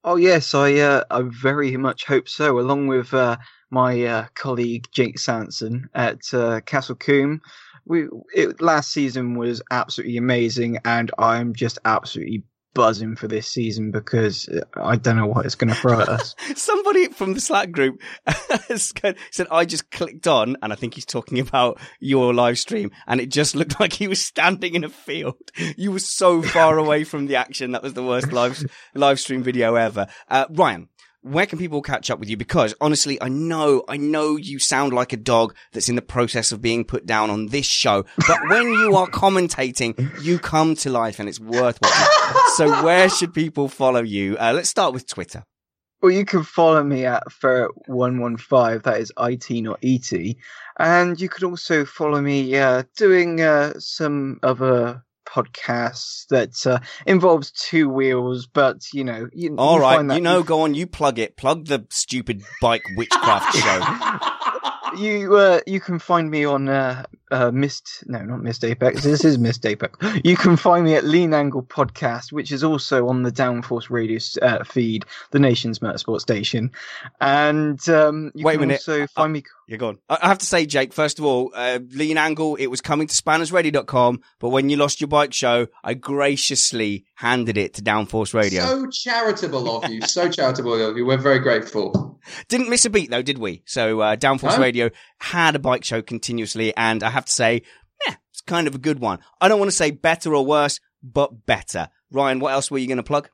Oh, 0.04 0.16
yes, 0.16 0.54
I, 0.54 0.74
uh, 0.74 1.04
I 1.10 1.22
very 1.22 1.76
much 1.76 2.04
hope 2.04 2.28
so, 2.28 2.58
along 2.58 2.88
with 2.88 3.14
uh, 3.14 3.38
my 3.70 4.04
uh, 4.04 4.26
colleague 4.34 4.86
Jake 4.92 5.18
Sanson 5.18 5.88
at 5.94 6.32
uh, 6.32 6.60
Castle 6.60 6.96
Combe. 6.96 7.40
We, 7.85 8.07
it, 8.35 8.61
last 8.61 8.93
season 8.93 9.37
was 9.37 9.62
absolutely 9.70 10.16
amazing, 10.16 10.78
and 10.85 11.11
I'm 11.18 11.55
just 11.55 11.78
absolutely 11.85 12.45
buzzing 12.74 13.16
for 13.16 13.28
this 13.28 13.47
season 13.47 13.91
because 13.91 14.49
uh, 14.49 14.61
I 14.76 14.97
don't 14.97 15.16
know 15.16 15.26
what 15.26 15.45
it's 15.45 15.55
going 15.55 15.68
to 15.68 15.74
throw 15.74 16.01
at 16.01 16.09
us. 16.09 16.35
Somebody 16.55 17.09
from 17.09 17.35
the 17.35 17.41
Slack 17.41 17.70
group 17.70 18.01
said, 18.76 19.47
I 19.51 19.64
just 19.64 19.91
clicked 19.91 20.26
on, 20.26 20.57
and 20.62 20.72
I 20.72 20.76
think 20.76 20.95
he's 20.95 21.07
talking 21.07 21.39
about 21.39 21.78
your 22.01 22.33
live 22.35 22.59
stream, 22.59 22.91
and 23.07 23.20
it 23.20 23.30
just 23.30 23.55
looked 23.55 23.78
like 23.80 23.93
he 23.93 24.09
was 24.09 24.20
standing 24.20 24.74
in 24.74 24.85
a 24.85 24.89
field. 24.89 25.37
You 25.76 25.93
were 25.93 25.99
so 25.99 26.43
far 26.43 26.78
away 26.78 27.05
from 27.05 27.26
the 27.26 27.37
action. 27.37 27.72
That 27.72 27.83
was 27.83 27.95
the 27.95 28.03
worst 28.03 28.33
live, 28.33 28.62
live 28.95 29.20
stream 29.20 29.43
video 29.43 29.74
ever. 29.74 30.07
Uh, 30.28 30.47
Ryan, 30.51 30.89
where 31.22 31.46
can 31.46 31.58
people 31.58 31.82
catch 31.82 32.10
up 32.10 32.18
with 32.18 32.28
you? 32.28 32.36
Because 32.36 32.74
honestly, 32.80 33.20
I 33.22 33.28
know, 33.28 33.84
I 33.88 33.96
know 33.96 34.36
you 34.36 34.58
sound 34.58 34.92
like 34.92 35.12
a 35.12 35.16
dog 35.16 35.54
that's 35.72 35.88
in 35.88 35.94
the 35.94 36.02
process 36.02 36.52
of 36.52 36.60
being 36.60 36.84
put 36.84 37.06
down 37.06 37.30
on 37.30 37.46
this 37.46 37.66
show, 37.66 38.04
but 38.26 38.38
when 38.48 38.64
you 38.64 38.96
are 38.96 39.06
commentating, 39.10 40.22
you 40.22 40.38
come 40.38 40.74
to 40.76 40.90
life 40.90 41.20
and 41.20 41.28
it's 41.28 41.40
worth 41.40 41.78
watching. 41.80 42.42
So 42.56 42.84
where 42.84 43.08
should 43.08 43.32
people 43.32 43.68
follow 43.68 44.02
you? 44.02 44.36
Uh, 44.36 44.52
let's 44.54 44.68
start 44.68 44.92
with 44.92 45.06
Twitter. 45.06 45.44
Well, 46.02 46.10
you 46.10 46.24
can 46.24 46.42
follow 46.42 46.82
me 46.82 47.06
at 47.06 47.22
Ferret115, 47.28 48.82
that 48.82 49.00
is 49.00 49.12
IT, 49.16 49.48
not 49.62 49.78
ET. 49.84 50.12
And 50.80 51.20
you 51.20 51.28
could 51.28 51.44
also 51.44 51.84
follow 51.84 52.20
me 52.20 52.56
uh, 52.56 52.82
doing 52.96 53.40
uh, 53.40 53.74
some 53.78 54.40
other 54.42 55.04
podcasts 55.33 56.26
that 56.29 56.67
uh, 56.67 56.79
involves 57.07 57.50
two 57.50 57.88
wheels, 57.88 58.46
but, 58.46 58.83
you 58.92 59.04
know... 59.04 59.29
You, 59.33 59.54
All 59.57 59.76
you 59.76 59.83
right, 59.83 60.14
you 60.14 60.21
know, 60.21 60.42
go 60.42 60.63
on, 60.63 60.75
you 60.75 60.87
plug 60.87 61.18
it. 61.18 61.37
Plug 61.37 61.67
the 61.67 61.87
stupid 61.91 62.42
bike 62.61 62.84
witchcraft 62.96 63.57
show. 63.59 64.79
you 64.96 65.36
uh, 65.36 65.60
you 65.66 65.80
can 65.80 65.98
find 65.98 66.30
me 66.30 66.44
on 66.44 66.68
uh, 66.68 67.04
uh, 67.30 67.50
missed 67.50 68.04
no 68.06 68.20
not 68.22 68.42
missed 68.42 68.64
apex 68.64 69.02
this 69.02 69.24
is 69.24 69.38
missed 69.38 69.64
apex 69.66 69.98
you 70.24 70.36
can 70.36 70.56
find 70.56 70.84
me 70.84 70.94
at 70.94 71.04
lean 71.04 71.32
angle 71.34 71.62
podcast 71.62 72.32
which 72.32 72.52
is 72.52 72.62
also 72.62 73.08
on 73.08 73.22
the 73.22 73.32
downforce 73.32 73.88
radio 73.90 74.18
uh, 74.42 74.62
feed 74.64 75.04
the 75.30 75.38
nation's 75.38 75.78
motorsport 75.78 76.20
station 76.20 76.70
and 77.20 77.88
um 77.88 78.30
you 78.34 78.44
Wait 78.44 78.54
a 78.54 78.58
can 78.58 78.68
minute. 78.68 78.80
also 78.80 79.02
Uh, 79.02 79.06
find 79.14 79.32
me 79.32 79.42
You're 79.66 79.78
gone. 79.78 79.98
I 80.08 80.18
I 80.22 80.28
have 80.28 80.38
to 80.38 80.46
say, 80.46 80.66
Jake, 80.66 80.92
first 80.92 81.18
of 81.18 81.24
all, 81.24 81.50
uh, 81.54 81.78
Lean 81.90 82.18
Angle, 82.18 82.56
it 82.56 82.66
was 82.66 82.80
coming 82.80 83.06
to 83.06 83.14
spannersready.com, 83.14 84.20
but 84.38 84.50
when 84.50 84.68
you 84.68 84.76
lost 84.76 85.00
your 85.00 85.08
bike 85.08 85.32
show, 85.32 85.66
I 85.82 85.94
graciously 85.94 87.04
handed 87.14 87.56
it 87.56 87.74
to 87.74 87.82
Downforce 87.82 88.34
Radio. 88.34 88.64
So 88.64 88.86
charitable 88.90 89.76
of 89.76 89.90
you. 89.90 90.02
So 90.02 90.28
charitable 90.28 90.74
of 90.74 90.96
you. 90.96 91.06
We're 91.06 91.16
very 91.16 91.38
grateful. 91.38 92.20
Didn't 92.48 92.68
miss 92.70 92.84
a 92.84 92.90
beat 92.90 93.10
though, 93.10 93.22
did 93.22 93.38
we? 93.38 93.62
So, 93.66 94.00
uh, 94.00 94.16
Downforce 94.16 94.56
No. 94.56 94.62
Radio 94.62 94.82
had 95.18 95.54
a 95.57 95.59
bike 95.59 95.84
show 95.84 96.03
continuously, 96.03 96.75
and 96.76 97.03
I 97.03 97.11
have 97.11 97.25
to 97.26 97.33
say, 97.33 97.63
yeah, 98.07 98.14
it's 98.30 98.41
kind 98.41 98.67
of 98.67 98.75
a 98.75 98.79
good 98.79 98.99
one. 99.00 99.18
I 99.41 99.49
don't 99.49 99.59
want 99.59 99.71
to 99.71 99.76
say 99.76 99.91
better 99.91 100.34
or 100.34 100.45
worse, 100.45 100.80
but 101.03 101.46
better. 101.46 101.88
Ryan, 102.11 102.41
what 102.41 102.53
else 102.53 102.71
were 102.71 102.79
you 102.79 102.87
going 102.87 102.96
to 102.99 103.03
plug? 103.03 103.29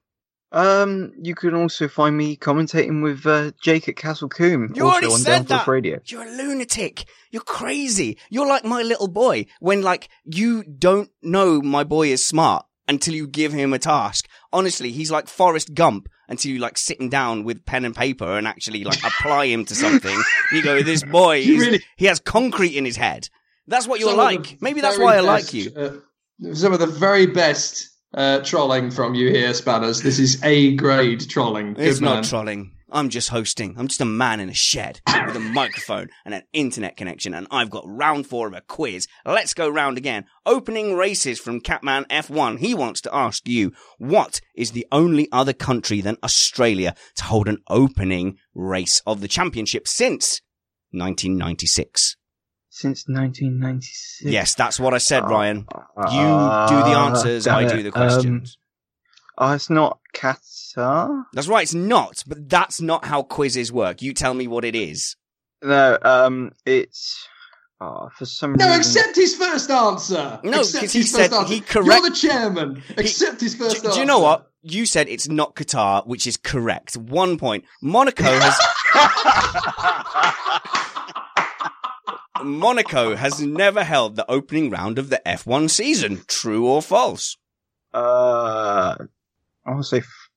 um 0.50 1.12
you 1.20 1.34
can 1.34 1.54
also 1.54 1.88
find 1.88 2.16
me 2.16 2.34
commentating 2.34 3.02
with 3.02 3.26
uh, 3.26 3.50
jake 3.62 3.86
at 3.86 3.96
castle 3.96 4.30
combe 4.30 4.72
You 4.74 4.84
also 4.84 4.92
already 4.94 5.12
on 5.12 5.18
said 5.18 5.42
downforce 5.42 5.48
that. 5.48 5.66
radio 5.68 6.00
You're 6.06 6.26
a 6.26 6.30
lunatic. 6.30 7.04
You're 7.30 7.42
crazy. 7.42 8.16
You're 8.30 8.48
like 8.48 8.64
my 8.64 8.80
little 8.82 9.08
boy 9.08 9.44
when 9.60 9.82
like 9.82 10.08
you 10.24 10.62
don't 10.64 11.10
know 11.20 11.60
my 11.60 11.84
boy 11.84 12.08
is 12.08 12.26
smart 12.26 12.64
until 12.88 13.14
you 13.14 13.26
give 13.26 13.52
him 13.52 13.72
a 13.72 13.78
task. 13.78 14.26
Honestly, 14.52 14.90
he's 14.90 15.10
like 15.10 15.28
Forrest 15.28 15.74
Gump 15.74 16.08
until 16.28 16.50
you 16.52 16.58
like 16.58 16.76
sit 16.78 17.00
him 17.00 17.08
down 17.08 17.44
with 17.44 17.64
pen 17.66 17.84
and 17.84 17.94
paper 17.94 18.36
and 18.38 18.46
actually 18.48 18.84
like 18.84 18.98
apply 19.04 19.46
him 19.46 19.64
to 19.66 19.74
something. 19.74 20.18
You 20.52 20.62
go, 20.62 20.82
this 20.82 21.02
boy, 21.04 21.44
really- 21.46 21.84
he 21.96 22.06
has 22.06 22.18
concrete 22.20 22.74
in 22.76 22.84
his 22.84 22.96
head. 22.96 23.28
That's 23.66 23.86
what 23.86 24.00
you're 24.00 24.08
Some 24.10 24.18
like. 24.18 24.56
Maybe 24.62 24.80
that's 24.80 24.98
why 24.98 25.16
I 25.16 25.20
like 25.20 25.52
you. 25.52 25.70
Uh, 25.76 26.54
some 26.54 26.72
of 26.72 26.78
the 26.80 26.86
very 26.86 27.26
best 27.26 27.86
uh, 28.14 28.40
trolling 28.40 28.90
from 28.90 29.14
you 29.14 29.28
here, 29.30 29.52
Spanners. 29.52 30.02
This 30.02 30.18
is 30.18 30.42
A 30.42 30.74
grade 30.76 31.28
trolling. 31.28 31.74
Good 31.74 31.86
It's 31.86 32.00
man. 32.00 32.16
not 32.16 32.24
trolling. 32.24 32.72
I'm 32.90 33.08
just 33.10 33.28
hosting. 33.28 33.74
I'm 33.78 33.88
just 33.88 34.00
a 34.00 34.04
man 34.06 34.40
in 34.40 34.48
a 34.48 34.54
shed 34.54 35.00
with 35.26 35.36
a 35.36 35.40
microphone 35.40 36.08
and 36.24 36.32
an 36.34 36.42
internet 36.52 36.96
connection, 36.96 37.34
and 37.34 37.46
I've 37.50 37.70
got 37.70 37.84
round 37.86 38.26
four 38.26 38.46
of 38.48 38.54
a 38.54 38.60
quiz. 38.62 39.06
Let's 39.26 39.52
go 39.54 39.68
round 39.68 39.98
again. 39.98 40.24
Opening 40.46 40.94
races 40.94 41.38
from 41.38 41.60
Catman 41.60 42.04
F1. 42.10 42.58
He 42.60 42.74
wants 42.74 43.00
to 43.02 43.14
ask 43.14 43.46
you, 43.46 43.72
what 43.98 44.40
is 44.54 44.72
the 44.72 44.86
only 44.90 45.28
other 45.32 45.52
country 45.52 46.00
than 46.00 46.16
Australia 46.22 46.94
to 47.16 47.24
hold 47.24 47.48
an 47.48 47.58
opening 47.68 48.38
race 48.54 49.02
of 49.06 49.20
the 49.20 49.28
championship 49.28 49.86
since 49.86 50.40
1996? 50.92 52.16
since 52.70 53.08
1996 53.08 54.30
Yes, 54.32 54.54
that's 54.54 54.78
what 54.78 54.94
I 54.94 54.98
said, 54.98 55.24
Ryan. 55.28 55.56
You 55.58 55.64
do 55.64 55.66
the 55.66 56.94
Ah, 56.94 57.08
answers, 57.08 57.44
damn 57.44 57.56
I 57.56 57.64
do 57.66 57.82
the 57.82 57.90
questions. 57.90 58.56
Um, 58.56 58.62
oh, 59.38 59.52
it's 59.52 59.70
not 59.70 59.98
Qatar. 60.14 61.24
That's 61.32 61.48
right, 61.48 61.62
it's 61.62 61.74
not, 61.74 62.22
but 62.26 62.48
that's 62.48 62.80
not 62.80 63.04
how 63.06 63.22
quizzes 63.22 63.72
work. 63.72 64.02
You 64.02 64.12
tell 64.12 64.34
me 64.34 64.46
what 64.46 64.64
it 64.64 64.74
is. 64.74 65.16
No, 65.62 65.98
um, 66.02 66.52
it's 66.66 67.26
oh, 67.80 68.08
for 68.16 68.26
some 68.26 68.52
No, 68.52 68.66
reason. 68.66 68.80
accept 68.80 69.16
his 69.16 69.34
first 69.36 69.70
answer. 69.70 70.40
No, 70.44 70.60
Accept 70.60 70.84
'cause 70.84 70.92
he 70.92 70.98
his 71.00 71.10
said 71.12 71.32
answer. 71.32 71.52
he 71.52 71.60
correct- 71.60 72.00
You're 72.02 72.10
the 72.10 72.16
chairman. 72.16 72.82
Accept 72.96 73.40
his 73.40 73.54
first 73.56 73.82
do, 73.82 73.88
answer. 73.88 73.96
do 73.96 74.00
you 74.00 74.06
know 74.06 74.20
what? 74.20 74.50
You 74.62 74.86
said 74.86 75.08
it's 75.08 75.28
not 75.28 75.54
Qatar, 75.54 76.06
which 76.06 76.26
is 76.26 76.36
correct. 76.36 76.96
One 76.96 77.38
point. 77.38 77.64
Monaco 77.82 78.24
has. 78.24 78.58
Monaco 82.42 83.16
has 83.16 83.40
never 83.40 83.82
held 83.82 84.16
the 84.16 84.30
opening 84.30 84.70
round 84.70 84.98
of 84.98 85.10
the 85.10 85.20
F1 85.26 85.70
season. 85.70 86.22
True 86.28 86.66
or 86.66 86.80
false? 86.82 87.36
Uh, 87.92 88.94
I 89.68 89.72
want 89.72 89.82
to 89.82 89.88
say 89.88 89.98
f- 89.98 90.30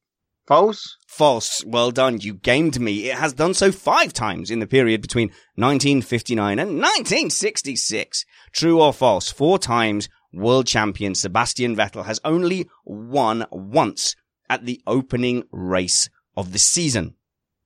false. 0.45 0.97
False. 1.07 1.63
Well 1.65 1.91
done. 1.91 2.19
You 2.19 2.33
gamed 2.33 2.81
me. 2.81 3.09
It 3.09 3.15
has 3.15 3.31
done 3.31 3.53
so 3.53 3.71
five 3.71 4.11
times 4.11 4.51
in 4.51 4.59
the 4.59 4.67
period 4.67 5.01
between 5.01 5.29
1959 5.55 6.59
and 6.59 6.71
1966. 6.71 8.25
True 8.51 8.81
or 8.81 8.91
false? 8.91 9.31
Four 9.31 9.57
times 9.57 10.09
world 10.33 10.67
champion 10.67 11.15
Sebastian 11.15 11.77
Vettel 11.77 12.05
has 12.05 12.19
only 12.25 12.67
won 12.83 13.45
once 13.51 14.17
at 14.49 14.65
the 14.65 14.81
opening 14.85 15.43
race 15.49 16.09
of 16.35 16.51
the 16.51 16.59
season. 16.59 17.15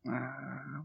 Uh, 0.08 0.84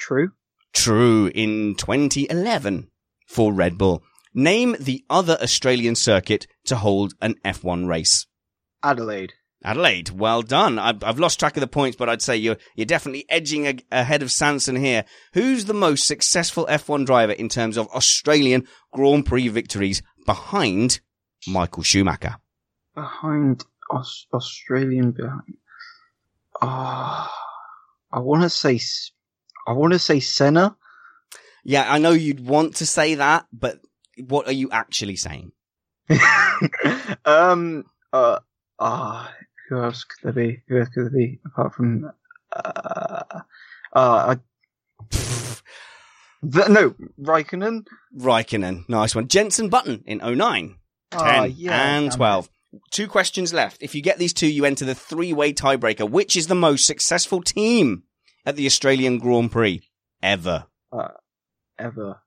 true. 0.00 0.30
True 0.72 1.30
in 1.32 1.76
2011 1.76 2.90
for 3.28 3.52
Red 3.52 3.78
Bull. 3.78 4.02
Name 4.34 4.74
the 4.80 5.04
other 5.08 5.38
Australian 5.40 5.94
circuit 5.94 6.48
to 6.64 6.74
hold 6.74 7.14
an 7.22 7.36
F1 7.44 7.86
race. 7.86 8.26
Adelaide. 8.82 9.34
Adelaide, 9.64 10.10
well 10.10 10.42
done. 10.42 10.78
I've, 10.78 11.02
I've 11.02 11.18
lost 11.18 11.40
track 11.40 11.56
of 11.56 11.60
the 11.60 11.66
points, 11.66 11.96
but 11.96 12.08
I'd 12.08 12.22
say 12.22 12.36
you're 12.36 12.58
you're 12.74 12.86
definitely 12.86 13.24
edging 13.28 13.66
a, 13.66 13.78
ahead 13.90 14.22
of 14.22 14.30
Sanson 14.30 14.76
here. 14.76 15.04
Who's 15.32 15.64
the 15.64 15.74
most 15.74 16.06
successful 16.06 16.66
F1 16.66 17.06
driver 17.06 17.32
in 17.32 17.48
terms 17.48 17.76
of 17.76 17.88
Australian 17.88 18.66
Grand 18.92 19.26
Prix 19.26 19.48
victories 19.48 20.02
behind 20.24 21.00
Michael 21.48 21.82
Schumacher? 21.82 22.36
Behind 22.94 23.64
Aus- 23.90 24.26
Australian 24.32 25.12
behind. 25.12 25.56
Ah, 26.60 27.32
I 28.12 28.20
want 28.20 28.42
to 28.42 28.50
say. 28.50 28.78
I 29.66 29.72
want 29.72 29.94
to 29.94 29.98
say 29.98 30.20
Senna. 30.20 30.76
Yeah, 31.64 31.90
I 31.90 31.98
know 31.98 32.12
you'd 32.12 32.46
want 32.46 32.76
to 32.76 32.86
say 32.86 33.16
that, 33.16 33.46
but 33.52 33.80
what 34.28 34.46
are 34.46 34.52
you 34.52 34.70
actually 34.70 35.16
saying? 35.16 35.52
um. 37.24 37.84
Uh. 38.12 38.38
Ah. 38.78 39.32
Who 39.68 39.82
else 39.82 40.04
could 40.04 40.22
there 40.22 40.44
be? 40.44 40.62
Who 40.68 40.78
else 40.78 40.88
could 40.88 41.04
there 41.04 41.10
be 41.18 41.40
apart 41.46 41.74
from? 41.74 42.10
Uh. 42.54 43.40
Uh. 43.92 44.36
The, 46.42 46.68
no, 46.68 46.94
Raikkonen. 47.20 47.86
Raikkonen, 48.16 48.88
nice 48.88 49.14
one. 49.14 49.26
Jensen 49.26 49.68
Button 49.68 50.04
in 50.06 50.18
09, 50.18 50.76
10, 51.10 51.20
Ah, 51.20 51.44
yeah, 51.44 51.96
and 51.96 52.10
damn 52.10 52.16
12. 52.16 52.48
Two 52.90 53.08
questions 53.08 53.52
left. 53.52 53.82
If 53.82 53.94
you 53.94 54.02
get 54.02 54.18
these 54.18 54.32
two, 54.32 54.46
you 54.46 54.64
enter 54.64 54.84
the 54.84 54.94
three-way 54.94 55.52
tiebreaker. 55.52 56.08
Which 56.08 56.36
is 56.36 56.46
the 56.46 56.54
most 56.54 56.86
successful 56.86 57.42
team 57.42 58.02
at 58.44 58.54
the 58.54 58.66
Australian 58.66 59.18
Grand 59.18 59.50
Prix 59.50 59.82
ever? 60.22 60.66
Uh, 60.92 61.08
ever. 61.78 62.20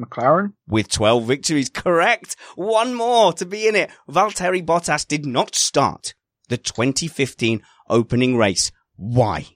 McLaren. 0.00 0.54
With 0.66 0.90
12 0.90 1.24
victories. 1.26 1.68
Correct. 1.68 2.34
One 2.56 2.94
more 2.94 3.32
to 3.34 3.44
be 3.44 3.68
in 3.68 3.76
it. 3.76 3.90
Valtteri 4.08 4.64
Bottas 4.64 5.06
did 5.06 5.26
not 5.26 5.54
start 5.54 6.14
the 6.50 6.58
2015 6.58 7.62
opening 7.88 8.36
race. 8.36 8.70
Why? 8.96 9.46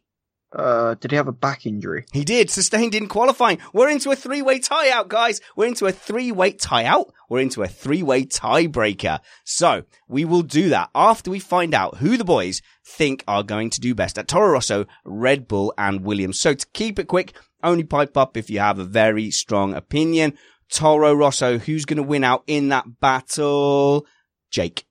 Uh, 0.54 0.94
did 0.94 1.10
he 1.10 1.16
have 1.16 1.26
a 1.26 1.32
back 1.32 1.66
injury? 1.66 2.06
He 2.12 2.24
did, 2.24 2.48
sustained 2.48 2.94
in 2.94 3.08
qualifying. 3.08 3.58
We're 3.72 3.90
into 3.90 4.12
a 4.12 4.16
three-way 4.16 4.60
tie 4.60 4.88
out, 4.90 5.08
guys. 5.08 5.40
We're 5.56 5.66
into 5.66 5.86
a 5.86 5.92
three-way 5.92 6.52
tie 6.52 6.84
out. 6.84 7.12
We're 7.28 7.40
into 7.40 7.62
a 7.62 7.68
three-way 7.68 8.26
tiebreaker. 8.26 9.18
So, 9.42 9.82
we 10.06 10.24
will 10.24 10.42
do 10.42 10.68
that 10.68 10.90
after 10.94 11.30
we 11.32 11.40
find 11.40 11.74
out 11.74 11.96
who 11.96 12.16
the 12.16 12.24
boys 12.24 12.62
think 12.86 13.24
are 13.26 13.42
going 13.42 13.70
to 13.70 13.80
do 13.80 13.96
best 13.96 14.16
at 14.16 14.28
Toro 14.28 14.52
Rosso, 14.52 14.86
Red 15.04 15.48
Bull, 15.48 15.74
and 15.76 16.04
Williams. 16.04 16.38
So, 16.38 16.54
to 16.54 16.66
keep 16.72 17.00
it 17.00 17.08
quick, 17.08 17.32
only 17.64 17.82
pipe 17.82 18.16
up 18.16 18.36
if 18.36 18.48
you 18.48 18.60
have 18.60 18.78
a 18.78 18.84
very 18.84 19.32
strong 19.32 19.74
opinion. 19.74 20.34
Toro 20.70 21.12
Rosso, 21.14 21.58
who's 21.58 21.84
going 21.84 21.96
to 21.96 22.02
win 22.04 22.22
out 22.22 22.44
in 22.46 22.68
that 22.68 23.00
battle? 23.00 24.06
Jake. 24.50 24.86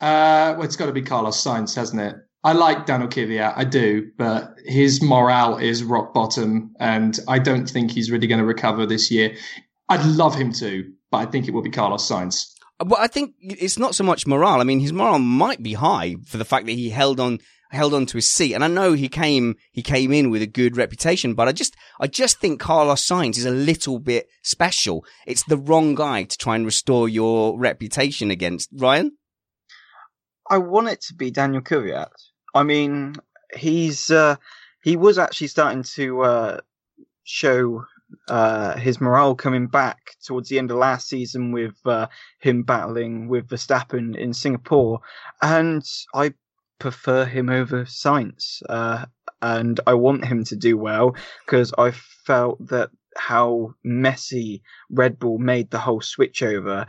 Uh, 0.00 0.54
well, 0.56 0.62
it's 0.62 0.76
got 0.76 0.86
to 0.86 0.92
be 0.92 1.02
Carlos 1.02 1.42
Sainz, 1.42 1.74
hasn't 1.74 2.00
it? 2.00 2.16
I 2.42 2.52
like 2.52 2.84
Daniel 2.84 3.08
Kvyat, 3.08 3.54
I 3.56 3.64
do, 3.64 4.10
but 4.18 4.54
his 4.66 5.02
morale 5.02 5.56
is 5.56 5.82
rock 5.82 6.12
bottom, 6.12 6.74
and 6.78 7.18
I 7.26 7.38
don't 7.38 7.68
think 7.68 7.90
he's 7.90 8.10
really 8.10 8.26
going 8.26 8.38
to 8.38 8.44
recover 8.44 8.84
this 8.84 9.10
year. 9.10 9.34
I'd 9.88 10.04
love 10.04 10.34
him 10.34 10.52
to, 10.54 10.92
but 11.10 11.18
I 11.18 11.26
think 11.26 11.48
it 11.48 11.54
will 11.54 11.62
be 11.62 11.70
Carlos 11.70 12.06
Sainz. 12.06 12.50
Well, 12.84 13.00
I 13.00 13.06
think 13.06 13.34
it's 13.40 13.78
not 13.78 13.94
so 13.94 14.04
much 14.04 14.26
morale. 14.26 14.60
I 14.60 14.64
mean, 14.64 14.80
his 14.80 14.92
morale 14.92 15.18
might 15.18 15.62
be 15.62 15.74
high 15.74 16.16
for 16.26 16.36
the 16.36 16.44
fact 16.44 16.66
that 16.66 16.72
he 16.72 16.90
held 16.90 17.18
on, 17.18 17.38
held 17.70 17.94
on 17.94 18.04
to 18.06 18.18
his 18.18 18.30
seat. 18.30 18.52
And 18.52 18.64
I 18.64 18.68
know 18.68 18.92
he 18.92 19.08
came, 19.08 19.54
he 19.72 19.80
came 19.80 20.12
in 20.12 20.28
with 20.28 20.42
a 20.42 20.46
good 20.46 20.76
reputation, 20.76 21.34
but 21.34 21.48
I 21.48 21.52
just, 21.52 21.76
I 22.00 22.08
just 22.08 22.40
think 22.40 22.60
Carlos 22.60 23.06
Sainz 23.06 23.38
is 23.38 23.46
a 23.46 23.50
little 23.50 23.98
bit 24.00 24.26
special. 24.42 25.04
It's 25.26 25.44
the 25.44 25.56
wrong 25.56 25.94
guy 25.94 26.24
to 26.24 26.36
try 26.36 26.56
and 26.56 26.66
restore 26.66 27.08
your 27.08 27.58
reputation 27.58 28.30
against. 28.30 28.68
Ryan? 28.74 29.12
I 30.50 30.58
want 30.58 30.88
it 30.88 31.00
to 31.02 31.14
be 31.14 31.30
Daniel 31.30 31.62
Kvyat. 31.62 32.10
I 32.54 32.62
mean, 32.62 33.14
he's 33.56 34.10
uh, 34.10 34.36
he 34.82 34.96
was 34.96 35.18
actually 35.18 35.48
starting 35.48 35.82
to 35.94 36.22
uh, 36.22 36.60
show 37.24 37.84
uh, 38.28 38.76
his 38.76 39.00
morale 39.00 39.34
coming 39.34 39.66
back 39.66 40.16
towards 40.22 40.48
the 40.48 40.58
end 40.58 40.70
of 40.70 40.76
last 40.76 41.08
season 41.08 41.52
with 41.52 41.74
uh, 41.86 42.08
him 42.38 42.62
battling 42.62 43.28
with 43.28 43.48
Verstappen 43.48 44.16
in 44.16 44.34
Singapore, 44.34 45.00
and 45.42 45.84
I 46.14 46.34
prefer 46.78 47.24
him 47.24 47.48
over 47.48 47.84
Sainz, 47.84 48.62
Uh, 48.68 49.06
and 49.40 49.80
I 49.86 49.94
want 49.94 50.24
him 50.24 50.44
to 50.44 50.56
do 50.56 50.76
well 50.76 51.16
because 51.44 51.72
I 51.78 51.90
felt 51.90 52.66
that 52.68 52.90
how 53.16 53.74
messy 53.84 54.62
Red 54.90 55.18
Bull 55.18 55.38
made 55.38 55.70
the 55.70 55.78
whole 55.78 56.00
switchover, 56.00 56.86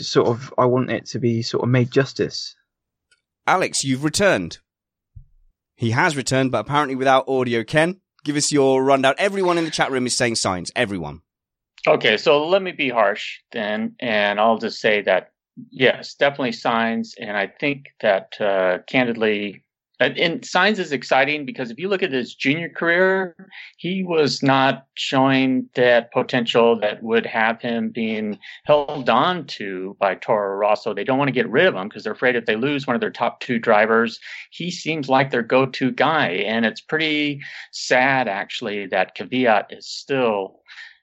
sort 0.00 0.28
of, 0.28 0.52
I 0.58 0.64
want 0.66 0.90
it 0.90 1.06
to 1.06 1.18
be 1.18 1.42
sort 1.42 1.62
of 1.64 1.70
made 1.70 1.90
justice. 1.90 2.56
Alex, 3.46 3.84
you've 3.84 4.04
returned. 4.04 4.58
He 5.76 5.90
has 5.90 6.16
returned, 6.16 6.52
but 6.52 6.60
apparently 6.60 6.96
without 6.96 7.28
audio. 7.28 7.62
Ken, 7.62 8.00
give 8.24 8.36
us 8.36 8.50
your 8.50 8.82
rundown. 8.82 9.14
Everyone 9.18 9.58
in 9.58 9.64
the 9.64 9.70
chat 9.70 9.90
room 9.90 10.06
is 10.06 10.16
saying 10.16 10.34
Sainz. 10.34 10.70
Everyone. 10.74 11.20
Okay, 11.86 12.16
so 12.16 12.48
let 12.48 12.62
me 12.62 12.72
be 12.72 12.88
harsh 12.88 13.38
then, 13.52 13.94
and 14.00 14.40
I'll 14.40 14.58
just 14.58 14.80
say 14.80 15.02
that 15.02 15.30
yes, 15.70 16.14
definitely 16.14 16.50
Sainz. 16.50 17.10
and 17.20 17.36
I 17.36 17.46
think 17.46 17.86
that 18.00 18.40
uh, 18.40 18.78
candidly, 18.88 19.62
and, 19.98 20.18
and 20.18 20.40
Sainz 20.42 20.78
is 20.78 20.92
exciting 20.92 21.46
because 21.46 21.70
if 21.70 21.78
you 21.78 21.88
look 21.88 22.02
at 22.02 22.12
his 22.12 22.34
junior 22.34 22.68
career, 22.68 23.34
he 23.78 24.02
was 24.02 24.42
not 24.42 24.86
showing 24.94 25.68
that 25.74 26.12
potential 26.12 26.78
that 26.80 27.02
would 27.02 27.24
have 27.24 27.60
him 27.62 27.90
being 27.90 28.38
held 28.64 29.08
on 29.08 29.46
to 29.46 29.96
by 29.98 30.14
Toro 30.14 30.56
Rosso. 30.56 30.92
They 30.92 31.04
don't 31.04 31.18
want 31.18 31.28
to 31.28 31.32
get 31.32 31.48
rid 31.48 31.66
of 31.66 31.74
him 31.74 31.88
because 31.88 32.04
they're 32.04 32.12
afraid 32.12 32.36
if 32.36 32.44
they 32.44 32.56
lose 32.56 32.86
one 32.86 32.94
of 32.94 33.00
their 33.00 33.10
top 33.10 33.40
two 33.40 33.58
drivers, 33.58 34.20
he 34.50 34.70
seems 34.70 35.08
like 35.08 35.30
their 35.30 35.42
go-to 35.42 35.90
guy. 35.90 36.28
And 36.28 36.66
it's 36.66 36.80
pretty 36.82 37.40
sad 37.72 38.28
actually 38.28 38.86
that 38.88 39.16
Kvyat 39.16 39.76
is 39.76 39.88
still 39.88 40.60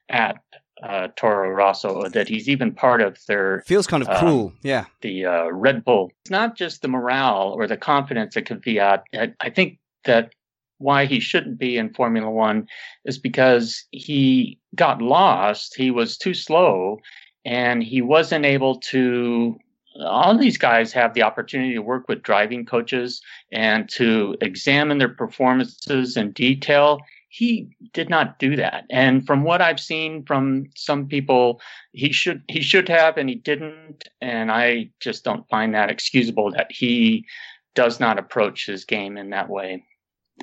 at 0.08 0.36
uh, 0.84 1.08
Toro 1.16 1.50
Rosso 1.50 2.08
that 2.10 2.28
he's 2.28 2.48
even 2.48 2.72
part 2.72 3.00
of 3.00 3.18
their 3.26 3.62
feels 3.66 3.86
kind 3.86 4.02
of 4.02 4.08
um, 4.08 4.18
cruel. 4.18 4.52
Yeah, 4.62 4.84
the 5.00 5.24
uh, 5.26 5.48
Red 5.50 5.84
Bull. 5.84 6.12
It's 6.22 6.30
not 6.30 6.56
just 6.56 6.82
the 6.82 6.88
morale 6.88 7.54
or 7.56 7.66
the 7.66 7.76
confidence 7.76 8.34
that 8.34 8.46
Kvyat. 8.46 9.02
I 9.40 9.50
think 9.50 9.78
that 10.04 10.34
why 10.78 11.06
he 11.06 11.20
shouldn't 11.20 11.58
be 11.58 11.78
in 11.78 11.94
Formula 11.94 12.30
One 12.30 12.66
is 13.04 13.18
because 13.18 13.84
he 13.90 14.58
got 14.74 15.00
lost. 15.00 15.74
He 15.76 15.90
was 15.90 16.18
too 16.18 16.34
slow, 16.34 16.98
and 17.44 17.82
he 17.82 18.02
wasn't 18.02 18.44
able 18.44 18.78
to. 18.80 19.58
All 20.00 20.36
these 20.36 20.58
guys 20.58 20.92
have 20.92 21.14
the 21.14 21.22
opportunity 21.22 21.74
to 21.74 21.82
work 21.82 22.08
with 22.08 22.24
driving 22.24 22.66
coaches 22.66 23.22
and 23.52 23.88
to 23.90 24.36
examine 24.40 24.98
their 24.98 25.08
performances 25.08 26.16
in 26.16 26.32
detail 26.32 26.98
he 27.34 27.68
did 27.92 28.08
not 28.08 28.38
do 28.38 28.54
that. 28.54 28.84
And 28.90 29.26
from 29.26 29.42
what 29.42 29.60
i've 29.60 29.80
seen 29.80 30.24
from 30.24 30.66
some 30.76 31.08
people 31.08 31.60
he 31.90 32.12
should 32.12 32.42
he 32.46 32.60
should 32.60 32.88
have 32.88 33.16
and 33.16 33.28
he 33.28 33.34
didn't. 33.34 34.04
And 34.20 34.52
i 34.52 34.90
just 35.00 35.24
don't 35.24 35.48
find 35.48 35.74
that 35.74 35.90
excusable 35.90 36.52
that 36.52 36.68
he 36.70 37.26
does 37.74 37.98
not 37.98 38.20
approach 38.20 38.66
his 38.66 38.84
game 38.84 39.16
in 39.16 39.30
that 39.30 39.48
way. 39.48 39.82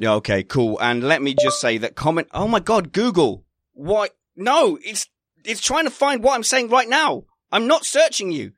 Yeah 0.02 0.16
okay 0.16 0.44
cool. 0.44 0.78
And 0.82 1.04
let 1.04 1.22
me 1.22 1.34
just 1.34 1.62
say 1.62 1.78
that 1.78 1.96
comment 1.96 2.28
oh 2.34 2.48
my 2.48 2.60
god 2.60 2.92
google 2.92 3.46
why 3.72 4.10
no 4.36 4.78
it's 4.84 5.08
it's 5.46 5.62
trying 5.62 5.86
to 5.86 5.92
find 5.92 6.22
what 6.22 6.36
i'm 6.36 6.44
saying 6.44 6.70
right 6.70 6.90
now. 6.90 7.24
I'm 7.54 7.68
not 7.68 7.86
searching 7.86 8.32
you. 8.34 8.52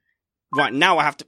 Right 0.56 0.74
now 0.74 0.98
i 0.98 1.04
have 1.04 1.18
to 1.18 1.26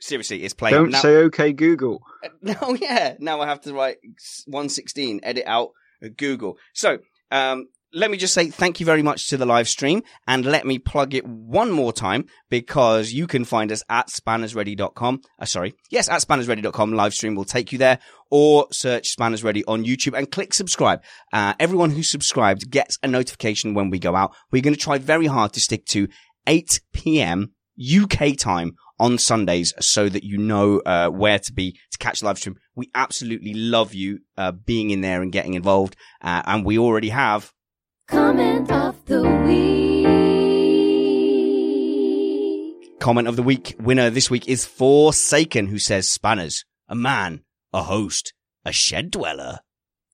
seriously 0.00 0.42
it's 0.42 0.54
playing 0.54 0.74
don't 0.74 0.90
now, 0.90 1.00
say 1.00 1.16
okay 1.16 1.52
google. 1.52 2.02
No 2.40 2.54
oh, 2.62 2.78
yeah 2.80 3.14
now 3.18 3.42
i 3.42 3.46
have 3.46 3.60
to 3.62 3.74
write 3.74 3.98
116 4.46 5.20
edit 5.22 5.44
out 5.46 5.72
Google. 6.16 6.58
So, 6.72 6.98
um, 7.30 7.66
let 7.92 8.10
me 8.10 8.18
just 8.18 8.34
say 8.34 8.50
thank 8.50 8.78
you 8.78 8.84
very 8.84 9.02
much 9.02 9.28
to 9.28 9.36
the 9.36 9.46
live 9.46 9.68
stream 9.68 10.02
and 10.26 10.44
let 10.44 10.66
me 10.66 10.78
plug 10.78 11.14
it 11.14 11.26
one 11.26 11.70
more 11.70 11.92
time 11.92 12.26
because 12.50 13.12
you 13.12 13.26
can 13.26 13.44
find 13.44 13.72
us 13.72 13.82
at 13.88 14.08
spannersready.com. 14.08 15.22
Uh, 15.38 15.44
sorry. 15.44 15.74
Yes, 15.90 16.08
at 16.08 16.20
spannersready.com. 16.20 16.92
Live 16.92 17.14
stream 17.14 17.34
will 17.34 17.44
take 17.44 17.72
you 17.72 17.78
there 17.78 17.98
or 18.30 18.66
search 18.70 19.08
Spanners 19.08 19.44
Ready 19.44 19.64
on 19.64 19.84
YouTube 19.84 20.16
and 20.16 20.30
click 20.30 20.52
subscribe. 20.52 21.02
Uh, 21.32 21.54
everyone 21.58 21.90
who 21.90 22.02
subscribed 22.02 22.70
gets 22.70 22.98
a 23.02 23.08
notification 23.08 23.72
when 23.72 23.88
we 23.88 23.98
go 23.98 24.14
out. 24.14 24.34
We're 24.50 24.62
going 24.62 24.74
to 24.74 24.80
try 24.80 24.98
very 24.98 25.26
hard 25.26 25.52
to 25.54 25.60
stick 25.60 25.86
to 25.86 26.08
8 26.46 26.80
p.m. 26.92 27.52
UK 27.80 28.36
time 28.36 28.74
on 28.98 29.18
Sundays 29.18 29.74
so 29.80 30.08
that 30.08 30.24
you 30.24 30.38
know 30.38 30.80
uh, 30.80 31.08
where 31.08 31.38
to 31.38 31.52
be 31.52 31.78
to 31.90 31.98
catch 31.98 32.20
the 32.20 32.26
live 32.26 32.38
stream. 32.38 32.56
We 32.74 32.90
absolutely 32.94 33.54
love 33.54 33.94
you 33.94 34.20
uh, 34.36 34.52
being 34.52 34.90
in 34.90 35.00
there 35.00 35.22
and 35.22 35.32
getting 35.32 35.54
involved, 35.54 35.96
uh, 36.22 36.42
and 36.46 36.64
we 36.64 36.78
already 36.78 37.10
have 37.10 37.52
comment 38.08 38.70
of 38.70 39.04
the 39.06 39.22
week. 39.46 40.06
Comment 43.00 43.28
of 43.28 43.36
the 43.36 43.42
week 43.42 43.76
winner 43.78 44.10
this 44.10 44.30
week 44.30 44.48
is 44.48 44.64
Forsaken, 44.64 45.66
who 45.66 45.78
says 45.78 46.10
Spanners, 46.10 46.64
a 46.88 46.94
man, 46.94 47.42
a 47.72 47.82
host, 47.84 48.32
a 48.64 48.72
shed 48.72 49.10
dweller. 49.10 49.60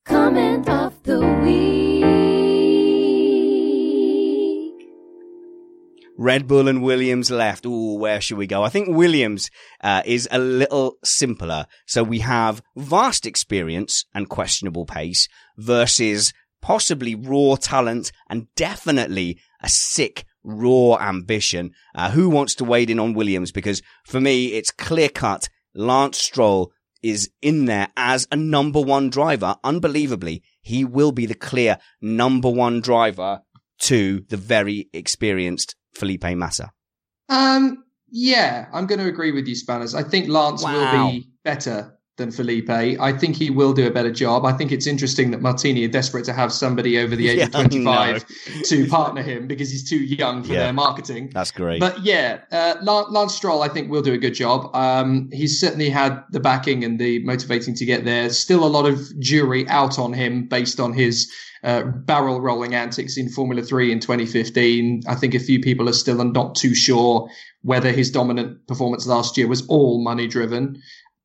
Comment 0.05 0.67
of 0.69 1.01
the 1.03 1.19
week. 1.43 1.92
Red 6.17 6.47
Bull 6.47 6.67
and 6.67 6.83
Williams 6.83 7.31
left. 7.31 7.65
Ooh, 7.65 7.95
where 7.95 8.21
should 8.21 8.37
we 8.37 8.47
go? 8.47 8.63
I 8.63 8.69
think 8.69 8.89
Williams 8.89 9.49
uh, 9.81 10.03
is 10.05 10.27
a 10.31 10.39
little 10.39 10.97
simpler. 11.03 11.65
So 11.87 12.03
we 12.03 12.19
have 12.19 12.61
vast 12.75 13.25
experience 13.25 14.05
and 14.13 14.29
questionable 14.29 14.85
pace 14.85 15.27
versus 15.57 16.33
possibly 16.61 17.15
raw 17.15 17.55
talent 17.55 18.11
and 18.29 18.47
definitely 18.55 19.39
a 19.61 19.69
sick 19.69 20.25
raw 20.43 20.97
ambition. 20.99 21.71
Uh, 21.95 22.11
who 22.11 22.29
wants 22.29 22.55
to 22.55 22.63
wade 22.63 22.89
in 22.89 22.99
on 22.99 23.13
Williams? 23.13 23.51
Because 23.51 23.81
for 24.05 24.21
me, 24.21 24.53
it's 24.53 24.71
clear 24.71 25.09
cut. 25.09 25.49
Lance 25.73 26.19
Stroll 26.19 26.71
is 27.01 27.29
in 27.41 27.65
there 27.65 27.89
as 27.97 28.27
a 28.31 28.35
number 28.35 28.79
one 28.79 29.09
driver. 29.09 29.57
Unbelievably, 29.63 30.43
he 30.61 30.85
will 30.85 31.11
be 31.11 31.25
the 31.25 31.35
clear 31.35 31.77
number 32.01 32.49
one 32.49 32.81
driver 32.81 33.41
to 33.79 34.23
the 34.29 34.37
very 34.37 34.89
experienced 34.93 35.75
Felipe 35.95 36.35
Massa? 36.35 36.71
Um, 37.29 37.83
yeah, 38.09 38.67
I'm 38.73 38.85
going 38.85 38.99
to 38.99 39.07
agree 39.07 39.31
with 39.31 39.47
you, 39.47 39.55
Spanners. 39.55 39.95
I 39.95 40.03
think 40.03 40.29
Lance 40.29 40.63
wow. 40.63 40.73
will 40.73 41.11
be 41.11 41.29
better 41.43 41.97
than 42.17 42.31
Felipe. 42.31 42.69
I 42.69 43.11
think 43.11 43.35
he 43.35 43.49
will 43.49 43.73
do 43.73 43.87
a 43.87 43.91
better 43.91 44.11
job. 44.11 44.45
I 44.45 44.51
think 44.53 44.71
it's 44.71 44.85
interesting 44.85 45.31
that 45.31 45.41
Martini 45.41 45.83
are 45.85 45.89
desperate 45.89 46.25
to 46.25 46.33
have 46.33 46.53
somebody 46.53 46.99
over 46.99 47.15
the 47.15 47.27
age 47.29 47.39
yeah, 47.39 47.45
of 47.45 47.51
25 47.51 48.25
to 48.65 48.87
partner 48.87 49.23
him 49.23 49.47
because 49.47 49.71
he's 49.71 49.87
too 49.89 49.97
young 49.97 50.43
for 50.43 50.53
yeah, 50.53 50.59
their 50.59 50.73
marketing. 50.73 51.31
That's 51.33 51.51
great. 51.51 51.79
But 51.79 52.03
yeah, 52.03 52.41
uh, 52.51 52.75
Lance 52.81 53.33
Stroll, 53.33 53.63
I 53.63 53.67
think, 53.67 53.89
will 53.89 54.03
do 54.03 54.13
a 54.13 54.17
good 54.17 54.35
job. 54.35 54.69
Um, 54.75 55.29
he's 55.31 55.59
certainly 55.59 55.89
had 55.89 56.23
the 56.29 56.39
backing 56.39 56.83
and 56.83 56.99
the 56.99 57.23
motivating 57.23 57.73
to 57.75 57.85
get 57.85 58.05
there. 58.05 58.29
Still 58.29 58.63
a 58.63 58.67
lot 58.67 58.85
of 58.85 59.19
jury 59.19 59.67
out 59.67 59.97
on 59.97 60.13
him 60.13 60.47
based 60.47 60.79
on 60.79 60.93
his 60.93 61.31
uh, 61.63 61.83
barrel 61.83 62.41
rolling 62.41 62.75
antics 62.75 63.17
in 63.17 63.29
Formula 63.29 63.63
3 63.63 63.91
in 63.91 63.99
2015. 63.99 65.03
I 65.07 65.15
think 65.15 65.33
a 65.33 65.39
few 65.39 65.59
people 65.61 65.89
are 65.89 65.93
still 65.93 66.23
not 66.23 66.55
too 66.55 66.75
sure 66.75 67.29
whether 67.63 67.91
his 67.91 68.11
dominant 68.11 68.67
performance 68.67 69.07
last 69.07 69.37
year 69.37 69.47
was 69.47 69.65
all 69.67 70.03
money 70.03 70.27
driven. 70.27 70.81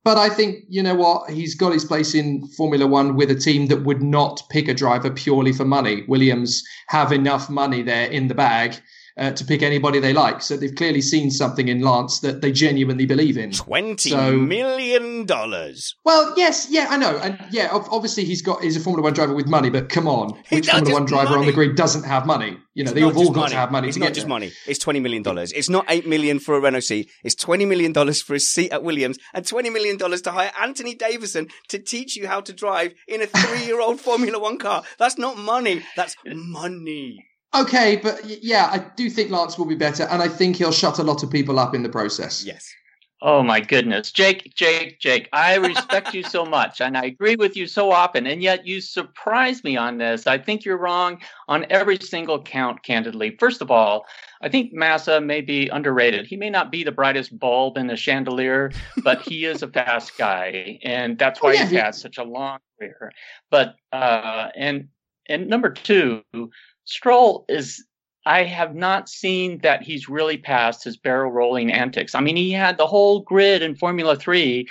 But 0.08 0.16
I 0.16 0.30
think, 0.30 0.64
you 0.70 0.82
know 0.82 0.94
what, 0.94 1.28
he's 1.28 1.54
got 1.54 1.74
his 1.74 1.84
place 1.84 2.14
in 2.14 2.46
Formula 2.56 2.86
One 2.86 3.14
with 3.14 3.30
a 3.30 3.34
team 3.34 3.66
that 3.66 3.84
would 3.84 4.02
not 4.02 4.42
pick 4.48 4.66
a 4.66 4.72
driver 4.72 5.10
purely 5.10 5.52
for 5.52 5.66
money. 5.66 6.04
Williams 6.08 6.64
have 6.86 7.12
enough 7.12 7.50
money 7.50 7.82
there 7.82 8.06
in 8.10 8.28
the 8.28 8.34
bag 8.34 8.76
uh, 9.18 9.32
to 9.32 9.44
pick 9.44 9.62
anybody 9.62 9.98
they 9.98 10.12
like. 10.12 10.42
So 10.42 10.56
they've 10.56 10.74
clearly 10.74 11.00
seen 11.00 11.30
something 11.30 11.68
in 11.68 11.80
Lance 11.80 12.20
that 12.20 12.40
they 12.40 12.52
genuinely 12.52 13.06
believe 13.06 13.36
in. 13.36 13.50
Twenty 13.52 14.10
so, 14.10 14.32
million 14.32 15.26
dollars. 15.26 15.94
Well, 16.04 16.34
yes, 16.36 16.68
yeah, 16.70 16.86
I 16.88 16.96
know, 16.96 17.16
and 17.18 17.38
yeah, 17.50 17.68
obviously 17.72 18.24
he's 18.24 18.42
got 18.42 18.62
he's 18.62 18.76
a 18.76 18.80
Formula 18.80 19.02
One 19.02 19.12
driver 19.12 19.34
with 19.34 19.48
money, 19.48 19.70
but 19.70 19.88
come 19.88 20.06
on, 20.06 20.30
which 20.50 20.68
Formula 20.70 20.94
One 20.94 21.04
driver 21.04 21.30
money. 21.30 21.40
on 21.40 21.46
the 21.46 21.52
grid 21.52 21.76
doesn't 21.76 22.04
have 22.04 22.26
money? 22.26 22.58
You 22.74 22.84
know, 22.84 22.90
it's 22.90 22.94
they've 22.94 23.16
all 23.16 23.32
got 23.32 23.40
money. 23.40 23.50
to 23.50 23.56
have 23.56 23.72
money. 23.72 23.88
It's 23.88 23.96
not 23.96 24.08
just 24.08 24.20
there. 24.20 24.28
money. 24.28 24.52
It's 24.66 24.78
twenty 24.78 25.00
million 25.00 25.22
dollars. 25.22 25.52
It's 25.52 25.68
not 25.68 25.84
eight 25.88 26.06
million 26.06 26.38
for 26.38 26.56
a 26.56 26.60
Renault 26.60 26.80
seat. 26.80 27.10
It's 27.24 27.34
twenty 27.34 27.66
million 27.66 27.92
dollars 27.92 28.22
for 28.22 28.34
a 28.34 28.40
seat 28.40 28.70
at 28.70 28.82
Williams, 28.82 29.18
and 29.34 29.46
twenty 29.46 29.70
million 29.70 29.96
dollars 29.96 30.22
to 30.22 30.30
hire 30.30 30.52
Anthony 30.60 30.94
Davidson 30.94 31.48
to 31.68 31.78
teach 31.78 32.16
you 32.16 32.28
how 32.28 32.40
to 32.40 32.52
drive 32.52 32.94
in 33.08 33.22
a 33.22 33.26
three-year-old 33.26 34.00
Formula 34.08 34.38
One 34.38 34.58
car. 34.58 34.84
That's 34.98 35.18
not 35.18 35.36
money. 35.36 35.82
That's 35.96 36.14
money. 36.24 37.27
Okay, 37.54 37.96
but 38.02 38.20
yeah, 38.24 38.68
I 38.70 38.78
do 38.96 39.08
think 39.08 39.30
Lance 39.30 39.58
will 39.58 39.66
be 39.66 39.74
better, 39.74 40.04
and 40.04 40.22
I 40.22 40.28
think 40.28 40.56
he'll 40.56 40.72
shut 40.72 40.98
a 40.98 41.02
lot 41.02 41.22
of 41.22 41.30
people 41.30 41.58
up 41.58 41.74
in 41.74 41.82
the 41.82 41.88
process. 41.88 42.44
Yes. 42.44 42.72
Oh 43.20 43.42
my 43.42 43.58
goodness, 43.58 44.12
Jake, 44.12 44.54
Jake, 44.54 45.00
Jake! 45.00 45.28
I 45.32 45.54
respect 45.56 46.14
you 46.14 46.22
so 46.22 46.44
much, 46.44 46.80
and 46.80 46.96
I 46.96 47.04
agree 47.06 47.34
with 47.36 47.56
you 47.56 47.66
so 47.66 47.90
often, 47.90 48.26
and 48.26 48.42
yet 48.42 48.66
you 48.66 48.80
surprise 48.80 49.64
me 49.64 49.76
on 49.76 49.98
this. 49.98 50.26
I 50.26 50.38
think 50.38 50.64
you're 50.64 50.78
wrong 50.78 51.20
on 51.48 51.66
every 51.70 51.98
single 51.98 52.40
count. 52.40 52.84
Candidly, 52.84 53.36
first 53.40 53.60
of 53.60 53.72
all, 53.72 54.06
I 54.40 54.48
think 54.48 54.72
Massa 54.72 55.20
may 55.20 55.40
be 55.40 55.68
underrated. 55.68 56.26
He 56.26 56.36
may 56.36 56.50
not 56.50 56.70
be 56.70 56.84
the 56.84 56.92
brightest 56.92 57.36
bulb 57.36 57.76
in 57.76 57.88
the 57.88 57.96
chandelier, 57.96 58.70
but 59.02 59.22
he 59.22 59.46
is 59.46 59.62
a 59.62 59.68
fast 59.68 60.16
guy, 60.16 60.78
and 60.84 61.18
that's 61.18 61.42
why 61.42 61.50
oh, 61.50 61.52
yeah, 61.54 61.66
he's 61.66 61.78
had 61.78 61.94
such 61.96 62.18
a 62.18 62.24
long 62.24 62.58
career. 62.78 63.10
But 63.50 63.74
uh, 63.90 64.50
and 64.54 64.88
and 65.28 65.48
number 65.48 65.70
two, 65.70 66.22
Stroll 66.88 67.44
is 67.48 67.84
I 68.24 68.44
have 68.44 68.74
not 68.74 69.08
seen 69.08 69.58
that 69.62 69.82
he's 69.82 70.08
really 70.08 70.38
passed 70.38 70.84
his 70.84 70.96
barrel 70.96 71.30
rolling 71.30 71.70
antics. 71.72 72.14
I 72.14 72.20
mean, 72.20 72.36
he 72.36 72.50
had 72.50 72.78
the 72.78 72.86
whole 72.86 73.20
grid 73.20 73.62
in 73.62 73.74
Formula 73.74 74.16
3 74.16 74.66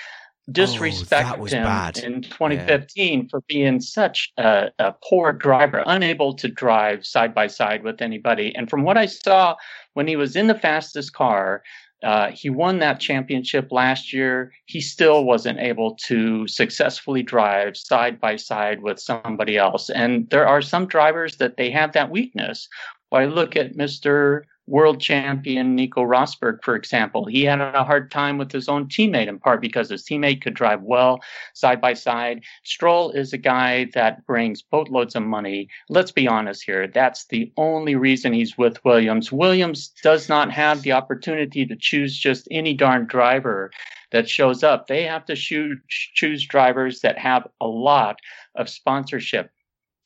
disrespect 0.51 1.29
Oh, 1.37 1.45
him 1.45 1.63
bad. 1.63 1.97
in 1.97 2.21
2015 2.21 3.29
for 3.29 3.41
being 3.47 3.79
such 3.81 4.31
a, 4.37 4.69
a 4.79 4.93
poor 5.03 5.33
driver, 5.33 5.83
unable 5.85 6.33
to 6.35 6.47
drive 6.47 7.05
side 7.05 7.35
by 7.35 7.47
side 7.47 7.83
with 7.83 8.01
anybody. 8.01 8.55
And 8.55 8.69
from 8.69 8.83
what 8.83 8.97
I 8.97 9.05
saw 9.07 9.55
when 9.93 10.07
he 10.07 10.15
was 10.15 10.35
in 10.35 10.47
the 10.47 10.55
fastest 10.55 11.13
car, 11.13 11.63
uh, 12.03 12.31
he 12.31 12.49
won 12.49 12.79
that 12.79 12.99
championship 12.99 13.71
last 13.71 14.13
year. 14.13 14.51
He 14.65 14.81
still 14.81 15.23
wasn't 15.23 15.59
able 15.59 15.95
to 16.05 16.47
successfully 16.47 17.23
drive 17.23 17.75
side 17.75 18.19
by 18.19 18.35
side 18.35 18.81
with 18.81 18.99
somebody 18.99 19.57
else. 19.57 19.89
And 19.89 20.29
there 20.29 20.47
are 20.47 20.61
some 20.61 20.85
drivers 20.85 21.37
that 21.37 21.57
they 21.57 21.71
have 21.71 21.93
that 21.93 22.11
weakness. 22.11 22.67
Well, 23.11 23.21
I 23.21 23.25
look 23.25 23.55
at 23.55 23.75
Mr. 23.75 24.43
World 24.67 24.99
champion 24.99 25.75
Nico 25.75 26.01
Rosberg, 26.03 26.61
for 26.61 26.75
example. 26.75 27.25
He 27.25 27.45
had 27.45 27.61
a 27.61 27.85
hard 27.85 28.11
time 28.11 28.37
with 28.37 28.51
his 28.51 28.67
own 28.67 28.87
teammate 28.87 29.27
in 29.27 29.39
part 29.39 29.61
because 29.61 29.89
his 29.89 30.03
teammate 30.03 30.41
could 30.41 30.53
drive 30.53 30.81
well 30.81 31.21
side 31.53 31.79
by 31.79 31.93
side. 31.93 32.43
Stroll 32.63 33.11
is 33.11 33.31
a 33.31 33.37
guy 33.37 33.87
that 33.93 34.25
brings 34.25 34.61
boatloads 34.61 35.15
of 35.15 35.23
money. 35.23 35.69
Let's 35.87 36.11
be 36.11 36.27
honest 36.27 36.63
here. 36.65 36.85
That's 36.87 37.25
the 37.27 37.51
only 37.55 37.95
reason 37.95 38.33
he's 38.33 38.57
with 38.57 38.83
Williams. 38.83 39.31
Williams 39.31 39.87
does 40.03 40.27
not 40.27 40.51
have 40.51 40.81
the 40.81 40.91
opportunity 40.91 41.65
to 41.65 41.75
choose 41.75 42.17
just 42.17 42.47
any 42.51 42.73
darn 42.73 43.05
driver 43.07 43.71
that 44.11 44.29
shows 44.29 44.63
up. 44.63 44.87
They 44.87 45.03
have 45.03 45.25
to 45.25 45.35
shoot, 45.35 45.77
choose 45.87 46.45
drivers 46.45 47.01
that 47.01 47.17
have 47.17 47.47
a 47.61 47.67
lot 47.67 48.19
of 48.55 48.69
sponsorship. 48.69 49.49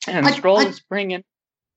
And 0.06 0.26
I- 0.26 0.32
Stroll 0.32 0.58
I- 0.58 0.64
is 0.66 0.80
bringing 0.80 1.24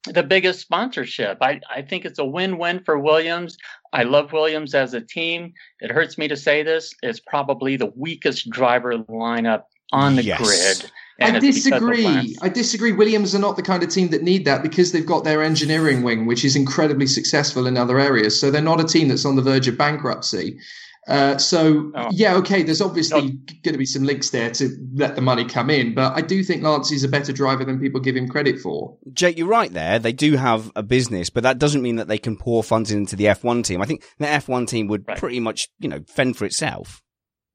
the 0.06 0.24
biggest 0.24 0.62
sponsorship. 0.62 1.38
I, 1.42 1.62
I 1.74 1.82
think 1.82 2.06
it's 2.06 2.20
a 2.20 2.26
win 2.26 2.58
win 2.58 2.84
for 2.84 2.98
Williams. 3.00 3.58
I 3.94 4.04
love 4.04 4.34
Williams 4.34 4.76
as 4.76 4.94
a 4.94 5.02
team. 5.02 5.54
It 5.80 5.92
hurts 5.92 6.18
me 6.18 6.28
to 6.28 6.38
say 6.38 6.64
this. 6.64 6.94
It's 7.02 7.20
probably 7.20 7.78
the 7.78 7.92
weakest 7.96 8.50
driver 8.50 8.98
lineup 8.98 9.64
on 9.92 10.16
the 10.16 10.24
Yes. 10.24 10.42
grid. 10.42 10.92
I 11.22 11.28
and 11.28 11.38
it's 11.38 11.64
disagree. 11.64 12.36
I 12.42 12.50
disagree. 12.50 12.92
Williams 12.92 13.34
are 13.34 13.40
not 13.40 13.56
the 13.56 13.64
kind 13.64 13.82
of 13.84 13.90
team 13.90 14.10
that 14.10 14.22
need 14.22 14.44
that 14.46 14.62
because 14.62 14.92
they've 14.92 15.06
got 15.06 15.24
their 15.24 15.42
engineering 15.42 16.04
wing, 16.04 16.26
which 16.26 16.44
is 16.44 16.58
incredibly 16.58 17.08
successful 17.08 17.68
in 17.68 17.78
other 17.78 18.00
areas. 18.00 18.38
So 18.38 18.52
they're 18.52 18.62
not 18.62 18.82
a 18.82 18.84
team 18.84 19.08
that's 19.08 19.26
on 19.26 19.38
the 19.38 19.42
verge 19.42 19.70
of 19.70 19.78
bankruptcy. 19.78 20.60
Uh, 21.08 21.38
so 21.38 21.92
Oh. 21.96 22.10
yeah, 22.12 22.36
okay. 22.38 22.64
There's 22.64 22.82
obviously 22.82 23.22
No. 23.22 23.28
going 23.64 23.74
to 23.74 23.78
be 23.78 23.86
some 23.86 24.04
links 24.04 24.32
there 24.32 24.50
to 24.52 24.70
let 24.94 25.16
the 25.16 25.22
money 25.22 25.46
come 25.46 25.70
in, 25.70 25.94
but 25.94 26.14
I 26.18 26.22
do 26.22 26.44
think 26.44 26.64
Lance 26.64 26.92
is 26.92 27.04
a 27.04 27.08
better 27.08 27.32
driver 27.32 27.64
than 27.64 27.80
people 27.80 28.00
give 28.02 28.16
him 28.16 28.28
credit 28.28 28.60
for. 28.60 28.98
Jake, 29.14 29.38
you're 29.38 29.48
right 29.48 29.72
there. 29.72 30.00
They 30.00 30.14
do 30.14 30.36
have 30.36 30.72
a 30.76 30.82
business, 30.82 31.30
but 31.30 31.44
that 31.44 31.60
doesn't 31.60 31.82
mean 31.84 31.98
that 31.98 32.08
they 32.08 32.18
can 32.18 32.36
pour 32.38 32.64
funds 32.64 32.92
into 32.92 33.16
the 33.16 33.26
F1 33.26 33.64
team. 33.64 33.82
I 33.82 33.86
think 33.86 34.04
the 34.18 34.26
F1 34.26 34.68
team 34.68 34.88
would 34.88 35.08
Right. 35.08 35.18
pretty 35.20 35.40
much, 35.40 35.68
you 35.80 35.90
know, 35.90 36.00
fend 36.08 36.38
for 36.38 36.46
itself. 36.46 37.02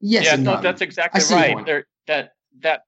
Yes, 0.01 0.27
yeah, 0.27 0.35
and 0.35 0.45
no, 0.45 0.55
no. 0.55 0.63
that's 0.63 0.81
exactly 0.81 1.21
see 1.21 1.35
right. 1.35 1.85
that 2.07 2.31
that 2.63 2.81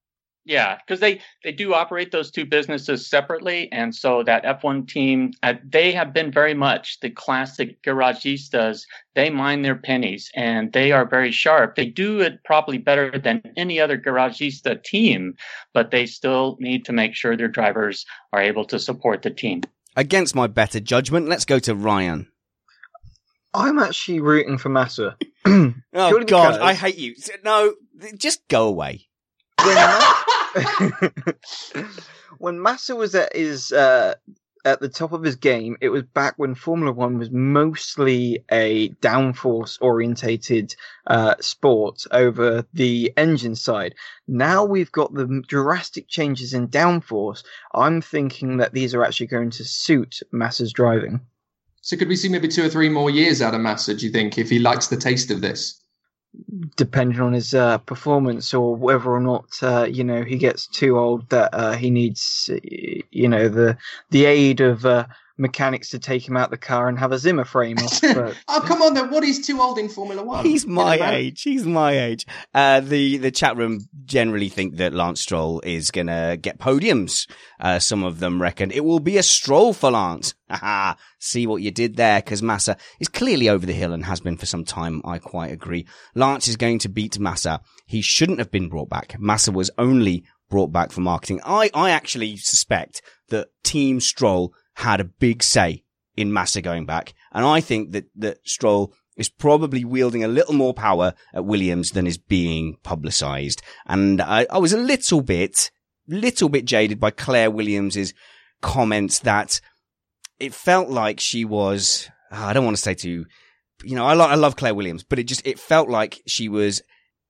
yeah, 0.44 0.78
because 0.78 0.98
they 1.00 1.20
they 1.44 1.52
do 1.52 1.72
operate 1.72 2.10
those 2.10 2.30
two 2.30 2.44
businesses 2.44 3.06
separately, 3.06 3.70
and 3.70 3.94
so 3.94 4.24
that 4.24 4.44
F1 4.44 4.88
team 4.88 5.32
uh, 5.42 5.54
they 5.64 5.92
have 5.92 6.12
been 6.12 6.32
very 6.32 6.54
much 6.54 6.98
the 7.00 7.10
classic 7.10 7.80
garagistas. 7.82 8.82
They 9.14 9.30
mine 9.30 9.62
their 9.62 9.76
pennies, 9.76 10.30
and 10.34 10.72
they 10.72 10.90
are 10.90 11.04
very 11.04 11.30
sharp. 11.30 11.76
They 11.76 11.86
do 11.86 12.20
it 12.20 12.42
probably 12.44 12.78
better 12.78 13.18
than 13.18 13.42
any 13.56 13.78
other 13.78 13.96
garagista 13.96 14.82
team, 14.82 15.34
but 15.72 15.90
they 15.92 16.06
still 16.06 16.56
need 16.58 16.86
to 16.86 16.92
make 16.92 17.14
sure 17.14 17.36
their 17.36 17.48
drivers 17.48 18.04
are 18.32 18.42
able 18.42 18.64
to 18.66 18.80
support 18.80 19.22
the 19.22 19.30
team. 19.30 19.62
Against 19.94 20.34
my 20.34 20.48
better 20.48 20.80
judgment, 20.80 21.28
let's 21.28 21.44
go 21.44 21.58
to 21.60 21.74
Ryan. 21.74 22.28
I'm 23.54 23.78
actually 23.78 24.20
rooting 24.20 24.58
for 24.58 24.70
Massa. 24.70 25.16
Oh 25.94 26.24
God, 26.24 26.58
I 26.58 26.72
hate 26.72 26.96
you. 26.96 27.14
No, 27.44 27.74
just 28.16 28.48
go 28.48 28.66
away. 28.66 29.08
When, 29.64 29.74
Ma- 29.74 30.14
when 32.38 32.60
Massa 32.60 32.96
was 32.96 33.14
at 33.14 33.34
his 33.34 33.72
uh, 33.72 34.14
at 34.64 34.80
the 34.80 34.88
top 34.88 35.12
of 35.12 35.22
his 35.22 35.36
game, 35.36 35.76
it 35.80 35.88
was 35.88 36.02
back 36.02 36.34
when 36.36 36.54
Formula 36.54 36.92
One 36.92 37.18
was 37.18 37.30
mostly 37.30 38.44
a 38.50 38.90
downforce 39.00 39.78
orientated 39.80 40.74
uh, 41.06 41.34
sport 41.40 42.04
over 42.12 42.64
the 42.72 43.12
engine 43.16 43.56
side. 43.56 43.94
Now 44.28 44.64
we've 44.64 44.92
got 44.92 45.14
the 45.14 45.42
drastic 45.46 46.08
changes 46.08 46.54
in 46.54 46.68
downforce. 46.68 47.42
I'm 47.74 48.00
thinking 48.00 48.58
that 48.58 48.72
these 48.72 48.94
are 48.94 49.04
actually 49.04 49.26
going 49.26 49.50
to 49.50 49.64
suit 49.64 50.20
Massa's 50.30 50.72
driving. 50.72 51.20
So 51.80 51.96
could 51.96 52.08
we 52.08 52.16
see 52.16 52.28
maybe 52.28 52.46
two 52.46 52.64
or 52.64 52.68
three 52.68 52.88
more 52.88 53.10
years 53.10 53.42
out 53.42 53.54
of 53.54 53.60
Massa? 53.60 53.94
Do 53.94 54.06
you 54.06 54.12
think 54.12 54.38
if 54.38 54.48
he 54.48 54.60
likes 54.60 54.86
the 54.86 54.96
taste 54.96 55.32
of 55.32 55.40
this? 55.40 55.81
Depending 56.76 57.20
on 57.20 57.32
his 57.32 57.54
uh, 57.54 57.78
performance 57.78 58.54
or 58.54 58.74
whether 58.74 59.10
or 59.10 59.20
not 59.20 59.46
uh, 59.62 59.84
you 59.84 60.02
know 60.04 60.22
he 60.22 60.36
gets 60.38 60.66
too 60.66 60.98
old 60.98 61.28
that 61.28 61.50
uh, 61.52 61.72
he 61.72 61.90
needs 61.90 62.48
you 63.10 63.28
know 63.28 63.48
the 63.48 63.76
the 64.10 64.24
aid 64.24 64.60
of 64.60 64.86
uh, 64.86 65.06
mechanics 65.38 65.90
to 65.90 65.98
take 65.98 66.26
him 66.26 66.36
out 66.36 66.50
the 66.50 66.56
car 66.56 66.88
and 66.88 66.98
have 66.98 67.12
a 67.12 67.18
Zimmer 67.18 67.44
frame 67.44 67.78
off. 67.78 68.00
But 68.12 68.36
oh 68.48 68.60
come 68.66 68.82
on, 68.82 68.94
then! 68.94 69.10
What 69.10 69.24
is 69.24 69.46
too 69.46 69.60
old 69.60 69.78
in 69.78 69.88
Formula 69.88 70.22
One? 70.22 70.44
He's 70.44 70.66
my 70.66 70.94
You 70.94 71.00
know, 71.00 71.10
age. 71.10 71.42
He's 71.42 71.64
my 71.64 71.98
age. 71.98 72.26
Uh, 72.54 72.80
the 72.80 73.16
the 73.18 73.30
chat 73.30 73.56
room 73.56 73.80
generally 74.04 74.48
think 74.48 74.76
that 74.76 74.92
Lance 74.92 75.20
Stroll 75.20 75.60
is 75.60 75.90
gonna 75.90 76.36
get 76.36 76.58
podiums. 76.58 77.28
Uh, 77.58 77.78
some 77.78 78.02
of 78.02 78.18
them 78.18 78.40
reckon 78.40 78.70
it 78.70 78.84
will 78.84 79.00
be 79.00 79.18
a 79.18 79.22
stroll 79.22 79.72
for 79.72 79.90
Lance. 79.90 80.34
Haha. 80.50 80.94
See 81.18 81.46
what 81.46 81.62
you 81.62 81.70
did 81.70 81.96
there, 81.96 82.18
because 82.20 82.42
Massa 82.42 82.76
is 83.00 83.08
clearly 83.08 83.48
over 83.48 83.64
the 83.64 83.72
hill 83.72 83.92
and 83.92 84.04
has 84.04 84.20
been 84.20 84.36
for 84.36 84.46
some 84.46 84.64
time. 84.64 85.00
I 85.04 85.18
quite 85.18 85.52
agree. 85.52 85.86
Lance 86.14 86.48
is 86.48 86.56
going 86.56 86.80
to 86.80 86.88
beat 86.88 87.18
Massa. 87.18 87.60
He 87.86 88.02
shouldn't 88.02 88.38
have 88.40 88.50
been 88.50 88.68
brought 88.68 88.88
back. 88.88 89.16
Massa 89.20 89.52
was 89.52 89.70
only 89.78 90.24
brought 90.50 90.72
back 90.72 90.92
for 90.92 91.00
marketing. 91.00 91.40
I 91.44 91.70
I 91.72 91.90
actually 91.90 92.36
suspect 92.36 93.00
that 93.28 93.48
Team 93.62 94.00
Stroll 94.00 94.52
had 94.74 95.00
a 95.00 95.04
big 95.04 95.42
say 95.42 95.84
in 96.16 96.32
Massa 96.32 96.60
going 96.60 96.86
back, 96.86 97.14
and 97.32 97.44
I 97.44 97.60
think 97.60 97.92
that 97.92 98.06
that 98.16 98.46
Stroll 98.46 98.92
is 99.16 99.28
probably 99.28 99.84
wielding 99.84 100.24
a 100.24 100.28
little 100.28 100.54
more 100.54 100.74
power 100.74 101.14
at 101.34 101.44
Williams 101.44 101.90
than 101.90 102.06
is 102.06 102.18
being 102.18 102.76
publicized. 102.82 103.62
And 103.86 104.20
I, 104.20 104.46
I 104.50 104.58
was 104.58 104.72
a 104.72 104.78
little 104.78 105.20
bit, 105.20 105.70
little 106.08 106.48
bit 106.48 106.64
jaded 106.64 106.98
by 106.98 107.10
Claire 107.10 107.50
Williams's 107.50 108.14
comments 108.62 109.18
that 109.20 109.60
it 110.38 110.54
felt 110.54 110.88
like 110.88 111.20
she 111.20 111.44
was, 111.44 112.08
ah, 112.30 112.48
I 112.48 112.52
don't 112.52 112.64
want 112.64 112.76
to 112.76 112.82
say 112.82 112.94
too, 112.94 113.26
you 113.84 113.94
know, 113.96 114.06
I, 114.06 114.14
lo- 114.14 114.26
I 114.26 114.36
love 114.36 114.56
Claire 114.56 114.74
Williams, 114.74 115.04
but 115.04 115.18
it 115.18 115.24
just, 115.24 115.46
it 115.46 115.58
felt 115.58 115.88
like 115.88 116.22
she 116.26 116.48
was 116.48 116.82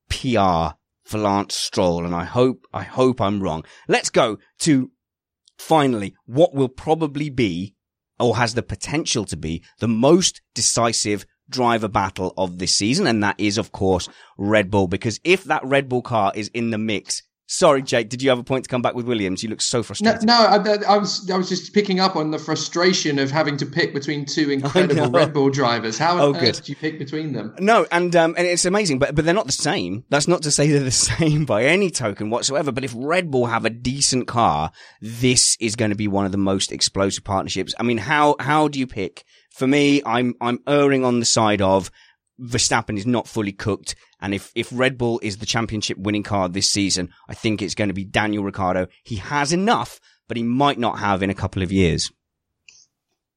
PR 0.08 0.76
for 1.04 1.18
Lance 1.18 1.56
Stroll. 1.56 2.04
And 2.04 2.14
I 2.14 2.24
hope, 2.24 2.66
I 2.72 2.84
hope 2.84 3.20
I'm 3.20 3.42
wrong. 3.42 3.64
Let's 3.88 4.10
go 4.10 4.38
to 4.60 4.90
finally 5.62 6.14
what 6.26 6.54
will 6.54 6.68
probably 6.68 7.30
be 7.30 7.74
or 8.18 8.36
has 8.36 8.54
the 8.54 8.62
potential 8.62 9.24
to 9.24 9.36
be 9.36 9.62
the 9.78 9.88
most 9.88 10.40
decisive 10.54 11.24
driver 11.48 11.88
battle 11.88 12.32
of 12.36 12.58
this 12.58 12.74
season. 12.74 13.06
And 13.06 13.22
that 13.22 13.36
is, 13.38 13.58
of 13.58 13.72
course, 13.72 14.08
Red 14.38 14.70
Bull. 14.70 14.88
Because 14.88 15.20
if 15.24 15.44
that 15.44 15.64
Red 15.64 15.88
Bull 15.88 16.02
car 16.02 16.32
is 16.34 16.48
in 16.48 16.70
the 16.70 16.78
mix, 16.78 17.22
sorry, 17.46 17.82
Jake, 17.82 18.08
did 18.08 18.22
you 18.22 18.30
have 18.30 18.38
a 18.38 18.44
point 18.44 18.64
to 18.64 18.68
come 18.68 18.82
back 18.82 18.94
with 18.94 19.06
Williams? 19.06 19.42
You 19.42 19.50
look 19.50 19.60
so 19.60 19.82
frustrated. 19.82 20.22
no 20.24 20.34
I, 20.34 20.56
I 20.88 20.96
was 20.98 21.30
I 21.30 21.36
was 21.36 21.48
just 21.48 21.74
picking 21.74 22.00
up 22.00 22.16
on 22.16 22.30
the 22.30 22.38
frustration 22.38 23.18
of 23.18 23.30
having 23.30 23.56
to 23.58 23.66
pick 23.66 23.92
between 23.92 24.24
two 24.24 24.50
incredible. 24.56 25.10
Red 25.10 25.32
Bull 25.32 25.50
drivers. 25.50 25.98
How 25.98 26.18
Oh, 26.18 26.32
good. 26.32 26.54
do 26.62 26.72
you 26.72 26.76
pick 26.76 26.98
between 26.98 27.32
them? 27.32 27.54
No, 27.58 27.86
and 27.92 28.14
um, 28.16 28.34
and 28.38 28.46
it's 28.46 28.64
amazing, 28.64 28.98
but 28.98 29.14
but 29.14 29.24
they're 29.24 29.34
not 29.34 29.46
the 29.46 29.52
same. 29.52 30.04
That's 30.08 30.28
not 30.28 30.42
to 30.42 30.50
say 30.50 30.68
they're 30.70 30.80
the 30.80 30.90
same 31.18 31.44
by 31.44 31.64
any 31.64 31.90
token 31.90 32.30
whatsoever. 32.30 32.72
But 32.72 32.84
if 32.84 32.94
Red 32.96 33.30
Bull 33.30 33.46
have 33.46 33.64
a 33.64 33.70
decent 33.70 34.26
car, 34.28 34.70
this 35.00 35.56
is 35.60 35.76
going 35.76 35.90
to 35.90 35.96
be 35.96 36.08
one 36.08 36.24
of 36.26 36.32
the 36.32 36.38
most 36.38 36.72
explosive 36.72 37.24
partnerships. 37.24 37.74
I 37.78 37.82
mean, 37.82 37.98
how 37.98 38.36
how 38.40 38.68
do 38.68 38.78
you 38.78 38.86
pick? 38.86 39.24
For 39.50 39.66
me, 39.66 40.00
I'm 40.06 40.34
I'm 40.40 40.60
erring 40.66 41.04
on 41.04 41.20
the 41.20 41.26
side 41.26 41.60
of 41.60 41.90
Verstappen 42.40 42.96
is 42.96 43.06
not 43.06 43.28
fully 43.28 43.52
cooked, 43.52 43.94
and 44.20 44.34
if 44.34 44.50
if 44.54 44.70
Red 44.72 44.98
Bull 44.98 45.20
is 45.22 45.38
the 45.38 45.46
championship 45.46 45.98
winning 45.98 46.22
car 46.22 46.48
this 46.48 46.68
season, 46.68 47.10
I 47.28 47.34
think 47.34 47.60
it's 47.60 47.74
going 47.74 47.88
to 47.88 47.94
be 47.94 48.04
Daniel 48.04 48.44
Ricciardo. 48.44 48.86
He 49.04 49.16
has 49.16 49.52
enough, 49.52 50.00
but 50.28 50.36
he 50.36 50.42
might 50.42 50.78
not 50.78 50.98
have 50.98 51.22
in 51.22 51.30
a 51.30 51.34
couple 51.34 51.62
of 51.62 51.70
years. 51.70 52.10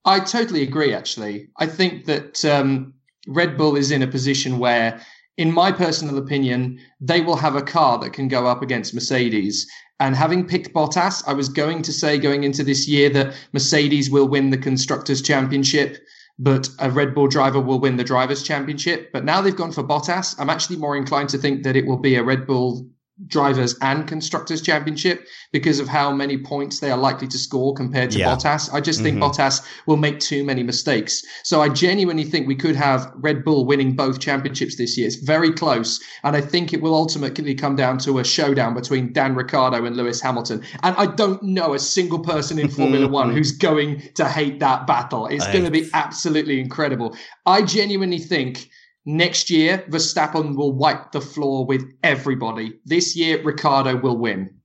I 0.05 0.19
totally 0.19 0.61
agree. 0.61 0.93
Actually, 0.93 1.47
I 1.57 1.65
think 1.65 2.05
that 2.05 2.45
um, 2.45 2.93
Red 3.27 3.57
Bull 3.57 3.75
is 3.75 3.91
in 3.91 4.03
a 4.03 4.07
position 4.07 4.59
where, 4.59 5.01
in 5.37 5.51
my 5.51 5.71
personal 5.71 6.17
opinion, 6.17 6.79
they 7.01 7.21
will 7.21 7.35
have 7.35 7.55
a 7.55 7.61
car 7.61 7.97
that 7.99 8.13
can 8.13 8.27
go 8.27 8.47
up 8.47 8.61
against 8.61 8.93
Mercedes. 8.93 9.67
And 9.99 10.15
having 10.15 10.47
picked 10.47 10.73
Bottas, 10.73 11.23
I 11.25 11.33
was 11.33 11.49
going 11.49 11.81
to 11.83 11.93
say 11.93 12.17
going 12.17 12.43
into 12.43 12.63
this 12.63 12.87
year 12.87 13.09
that 13.11 13.33
Mercedes 13.53 14.09
will 14.09 14.27
win 14.27 14.49
the 14.49 14.57
constructors' 14.57 15.21
championship, 15.21 15.97
but 16.37 16.69
a 16.79 16.91
Red 16.91 17.15
Bull 17.15 17.27
driver 17.27 17.59
will 17.59 17.79
win 17.79 17.97
the 17.97 18.03
drivers' 18.03 18.43
championship. 18.43 19.11
But 19.13 19.25
now 19.25 19.41
they've 19.41 19.55
gone 19.55 19.71
for 19.71 19.83
Bottas. 19.83 20.35
I'm 20.39 20.49
actually 20.49 20.77
more 20.77 20.97
inclined 20.97 21.29
to 21.29 21.37
think 21.37 21.63
that 21.63 21.75
it 21.75 21.85
will 21.85 21.97
be 21.97 22.15
a 22.15 22.23
Red 22.23 22.45
Bull 22.45 22.87
drivers 23.27 23.75
and 23.81 24.07
constructors 24.07 24.61
championship 24.61 25.25
because 25.53 25.79
of 25.79 25.87
how 25.87 26.11
many 26.11 26.37
points 26.37 26.79
they 26.79 26.91
are 26.91 26.97
likely 26.97 27.27
to 27.29 27.37
score 27.37 27.73
compared 27.73 28.11
to 28.11 28.19
Yeah. 28.19 28.35
Bottas. 28.35 28.69
I 28.73 28.81
just 28.81 29.01
think 29.01 29.17
Mhm. 29.17 29.21
Bottas 29.21 29.61
will 29.85 29.95
make 29.95 30.19
too 30.19 30.43
many 30.43 30.63
mistakes. 30.63 31.23
So 31.43 31.61
I 31.61 31.69
genuinely 31.69 32.25
think 32.25 32.45
we 32.45 32.55
could 32.55 32.75
have 32.75 33.09
Red 33.15 33.45
Bull 33.45 33.65
winning 33.65 33.95
both 33.95 34.19
championships 34.19 34.75
this 34.75 34.97
year. 34.97 35.07
It's 35.07 35.15
very 35.15 35.51
close. 35.53 35.99
And 36.25 36.35
I 36.35 36.41
think 36.41 36.73
it 36.73 36.81
will 36.81 36.93
ultimately 36.93 37.55
come 37.55 37.77
down 37.77 37.99
to 37.99 38.19
a 38.19 38.23
showdown 38.25 38.73
between 38.73 39.13
Dan 39.13 39.33
Ricciardo 39.33 39.85
and 39.85 39.95
Lewis 39.95 40.19
Hamilton. 40.19 40.61
And 40.83 40.93
I 40.97 41.05
don't 41.05 41.41
know 41.41 41.73
a 41.73 41.79
single 41.79 42.19
person 42.19 42.59
in 42.59 42.67
Formula 42.67 43.07
One 43.07 43.31
who's 43.35 43.51
going 43.53 44.01
to 44.15 44.25
hate 44.27 44.59
that 44.59 44.87
battle. 44.87 45.27
It's 45.27 45.45
I- 45.45 45.53
going 45.53 45.65
to 45.65 45.71
be 45.71 45.89
absolutely 45.93 46.59
incredible. 46.59 47.15
I 47.45 47.61
genuinely 47.61 48.19
think 48.19 48.69
next 49.05 49.49
year 49.49 49.85
Verstappen 49.89 50.55
will 50.55 50.73
wipe 50.73 51.11
the 51.11 51.21
floor 51.21 51.65
with 51.65 51.83
everybody. 52.03 52.79
This 52.85 53.15
year, 53.15 53.41
Ricciardo 53.41 53.95
will 53.95 54.17
win. 54.17 54.55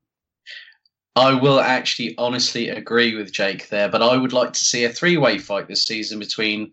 I 1.17 1.35
will 1.35 1.61
actually 1.61 2.17
honestly 2.19 2.69
agree 2.69 3.15
with 3.15 3.33
Jake 3.33 3.69
there, 3.69 3.89
but 3.89 4.03
I 4.03 4.17
would 4.17 4.33
like 4.33 4.53
to 4.53 4.65
see 4.65 4.85
a 4.85 4.91
three 4.93 5.17
way 5.17 5.39
fight 5.39 5.69
this 5.69 5.85
season 5.85 6.19
between 6.19 6.73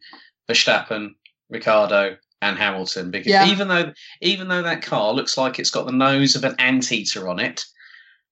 Verstappen, 0.49 1.15
Ricciardo, 1.49 2.17
and 2.41 2.57
Hamilton. 2.57 3.11
Because 3.11 3.31
Yeah. 3.31 3.47
even 3.47 3.67
though 3.67 3.93
even 4.21 4.47
though 4.47 4.61
that 4.61 4.83
car 4.83 5.11
looks 5.13 5.37
like 5.37 5.59
it's 5.59 5.71
got 5.71 5.85
the 5.85 5.91
nose 5.91 6.35
of 6.35 6.43
an 6.43 6.55
anteater 6.59 7.27
on 7.27 7.39
it, 7.39 7.65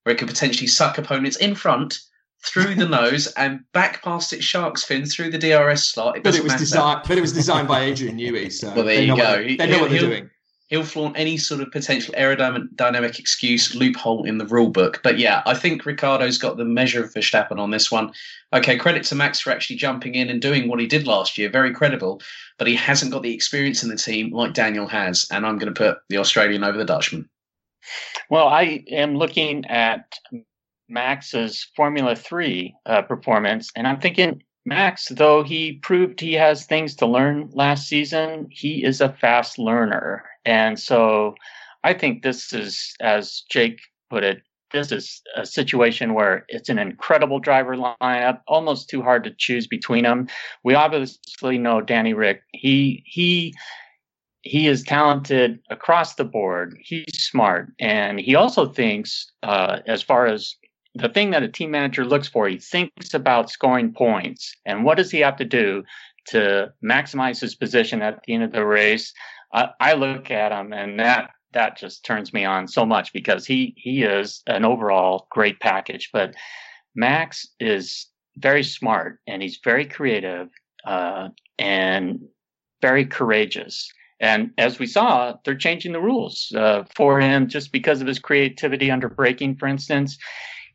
where 0.03 0.14
it 0.14 0.20
could 0.20 0.28
potentially 0.28 0.68
suck 0.68 0.98
opponents 0.98 1.38
in 1.38 1.56
front 1.56 1.99
through 2.46 2.76
the 2.76 2.88
nose 2.88 3.28
and 3.34 3.60
back 3.74 4.04
past 4.04 4.32
its 4.34 4.44
shark's 4.46 4.84
fin 4.84 5.06
through 5.06 5.32
the 5.32 5.38
DRS 5.38 5.88
slot. 5.88 6.18
It 6.18 6.24
But 6.24 6.36
it 6.36 6.44
was 6.44 6.54
matter. 6.54 6.60
designed. 6.64 7.02
But 7.08 7.18
it 7.18 7.22
was 7.22 7.34
designed 7.34 7.68
by 7.68 7.82
Adrian 7.82 8.18
Newey. 8.18 8.52
So 8.52 8.68
Well, 8.68 8.86
there 8.86 8.96
they 8.96 9.02
you 9.02 9.08
know 9.08 9.16
go. 9.18 9.30
What 9.32 9.38
they, 9.48 9.56
they 9.56 9.68
know 9.68 9.80
what 9.80 9.90
they're 9.92 10.00
doing. 10.00 10.30
He'll 10.68 10.84
flaunt 10.84 11.16
any 11.16 11.38
sort 11.38 11.62
of 11.62 11.72
potential 11.72 12.16
aerodynamic 12.18 13.20
excuse 13.20 13.76
loophole 13.76 14.26
in 14.26 14.40
the 14.40 14.48
rule 14.48 14.70
book. 14.70 15.00
But 15.04 15.20
yeah, 15.20 15.44
I 15.46 15.54
think 15.54 15.86
Ricciardo's 15.86 16.40
got 16.40 16.58
the 16.58 16.66
measure 16.66 17.04
of 17.04 17.14
Verstappen 17.14 17.60
on 17.60 17.70
this 17.70 17.92
one. 17.92 18.12
Okay, 18.52 18.76
credit 18.76 19.04
to 19.06 19.16
Max 19.16 19.40
for 19.40 19.52
actually 19.52 19.76
jumping 19.76 20.16
in 20.16 20.28
and 20.28 20.42
doing 20.42 20.68
what 20.68 20.80
he 20.80 20.88
did 20.88 21.06
last 21.06 21.38
year. 21.38 21.50
Very 21.50 21.72
credible. 21.72 22.20
But 22.58 22.66
he 22.68 22.76
hasn't 22.76 23.12
got 23.12 23.22
the 23.22 23.34
experience 23.34 23.84
in 23.84 23.90
the 23.90 23.96
team 23.96 24.32
like 24.34 24.54
Daniel 24.54 24.88
has. 24.88 25.28
And 25.30 25.46
I'm 25.46 25.60
going 25.60 25.72
to 25.72 25.78
put 25.78 26.00
the 26.10 26.18
Australian 26.18 26.64
over 26.64 26.78
the 26.78 26.86
Dutchman. 26.86 27.30
Well, 28.32 28.48
I 28.48 28.84
am 28.90 29.16
looking 29.18 29.66
at 29.66 30.16
Max's 30.90 31.68
Formula 31.76 32.16
Three 32.16 32.76
uh, 32.86 33.02
performance, 33.02 33.70
and 33.76 33.88
I'm 33.88 33.99
thinking 33.99 34.41
Max, 34.66 35.07
though 35.10 35.44
he 35.44 35.74
proved 35.74 36.20
he 36.20 36.34
has 36.34 36.66
things 36.66 36.95
to 36.95 37.06
learn 37.06 37.49
last 37.53 37.88
season, 37.88 38.48
he 38.49 38.84
is 38.84 39.02
a 39.02 39.14
fast 39.14 39.60
learner, 39.60 40.24
and 40.45 40.80
so 40.80 41.36
I 41.84 41.94
think 41.94 42.24
this 42.24 42.52
is, 42.52 42.95
as 42.99 43.44
Jake 43.52 43.80
put 44.10 44.24
it, 44.24 44.41
this 44.72 44.91
is 44.91 45.22
a 45.36 45.45
situation 45.45 46.14
where 46.16 46.45
it's 46.49 46.70
an 46.70 46.80
incredible 46.80 47.40
driver 47.40 47.78
lineup, 47.78 48.41
almost 48.48 48.90
too 48.90 49.02
hard 49.02 49.24
to 49.24 49.36
choose 49.38 49.68
between 49.68 50.03
them. 50.03 50.28
We 50.64 50.74
obviously 50.74 51.57
know 51.57 51.82
Danny 51.82 52.14
Rick. 52.14 52.41
He 52.52 53.03
he 53.06 53.53
he 54.41 54.68
is 54.68 54.84
talented 54.84 55.60
across 55.70 56.16
the 56.16 56.26
board. 56.26 56.78
He's 56.82 57.06
smart, 57.24 57.72
and 57.80 58.20
he 58.20 58.36
also 58.36 58.66
thinks, 58.68 59.32
uh, 59.44 59.80
as 59.88 60.02
far 60.02 60.28
as 60.28 60.56
the 60.96 61.10
thing 61.10 61.32
that 61.32 61.44
a 61.44 61.48
team 61.50 61.72
manager 61.72 62.06
looks 62.06 62.28
for, 62.28 62.48
he 62.48 62.58
thinks 62.58 63.14
about 63.14 63.50
scoring 63.50 63.94
points. 63.94 64.56
And 64.66 64.86
what 64.86 64.98
does 64.98 65.12
he 65.12 65.20
have 65.20 65.36
to 65.38 65.46
do 65.46 65.84
to 66.30 66.74
maximize 66.84 67.40
his 67.40 67.54
position 67.54 68.02
at 68.02 68.22
the 68.24 68.34
end 68.34 68.44
of 68.44 68.54
the 68.54 68.66
race? 68.66 69.14
I, 69.54 69.70
I 69.80 69.94
look 69.94 70.32
at 70.32 70.52
him, 70.52 70.74
and 70.74 71.00
that 71.00 71.32
that 71.52 71.78
just 71.78 72.04
turns 72.04 72.34
me 72.34 72.44
on 72.46 72.68
so 72.68 72.86
much 72.86 73.14
because 73.14 73.46
he 73.46 73.74
he 73.78 74.04
is 74.04 74.42
an 74.48 74.66
overall 74.66 75.28
great 75.30 75.60
package. 75.60 76.10
But 76.12 76.34
Max 76.96 77.48
is 77.60 78.08
very 78.38 78.64
smart, 78.64 79.20
and 79.28 79.42
he's 79.42 79.60
very 79.64 79.86
creative, 79.86 80.50
uh, 80.86 81.30
and 81.60 82.20
very 82.82 83.06
courageous. 83.06 83.92
And 84.22 84.52
as 84.58 84.80
we 84.80 84.88
saw, 84.88 85.34
they're 85.44 85.56
changing 85.56 85.92
the 85.92 86.00
rules 86.00 86.54
uh, 86.56 86.84
for 86.96 87.20
him 87.20 87.50
just 87.50 87.74
because 87.74 88.00
of 88.00 88.08
his 88.08 88.20
creativity 88.20 88.90
under 88.90 89.10
braking, 89.10 89.58
for 89.58 89.68
instance. 89.68 90.18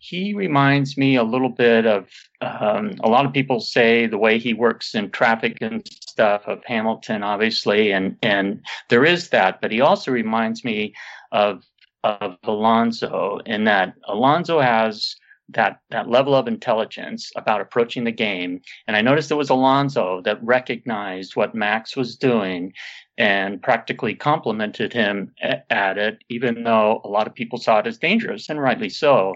He 0.02 0.32
reminds 0.32 0.96
me 0.96 1.16
a 1.16 1.22
little 1.22 1.50
bit 1.50 1.84
of 1.86 2.08
um, 2.40 2.94
a 3.04 3.08
lot 3.08 3.26
of 3.26 3.34
people 3.34 3.60
say 3.60 4.06
the 4.06 4.16
way 4.16 4.38
he 4.38 4.54
works 4.54 4.94
in 4.94 5.10
traffic 5.10 5.58
and 5.60 5.86
stuff 5.86 6.40
of 6.46 6.64
Hamilton, 6.64 7.22
obviously, 7.22 7.92
and 7.92 8.16
and 8.22 8.64
there 8.88 9.04
is 9.04 9.28
that. 9.28 9.60
But 9.60 9.72
he 9.72 9.82
also 9.82 10.10
reminds 10.10 10.64
me 10.64 10.94
of 11.32 11.64
of 12.02 12.38
Alonso 12.44 13.40
in 13.44 13.64
that 13.64 13.94
Alonso 14.08 14.58
has 14.58 15.16
that 15.50 15.80
that 15.90 16.08
level 16.08 16.34
of 16.34 16.48
intelligence 16.48 17.30
about 17.36 17.60
approaching 17.60 18.04
the 18.04 18.10
game. 18.10 18.62
And 18.86 18.96
I 18.96 19.02
noticed 19.02 19.30
it 19.30 19.34
was 19.34 19.50
Alonso 19.50 20.22
that 20.22 20.42
recognized 20.42 21.36
what 21.36 21.54
Max 21.54 21.94
was 21.94 22.16
doing 22.16 22.72
and 23.18 23.60
practically 23.62 24.14
complimented 24.14 24.94
him 24.94 25.34
at 25.68 25.98
it, 25.98 26.24
even 26.30 26.62
though 26.62 27.02
a 27.04 27.08
lot 27.08 27.26
of 27.26 27.34
people 27.34 27.58
saw 27.58 27.80
it 27.80 27.86
as 27.86 27.98
dangerous, 27.98 28.48
and 28.48 28.58
rightly 28.58 28.88
so. 28.88 29.34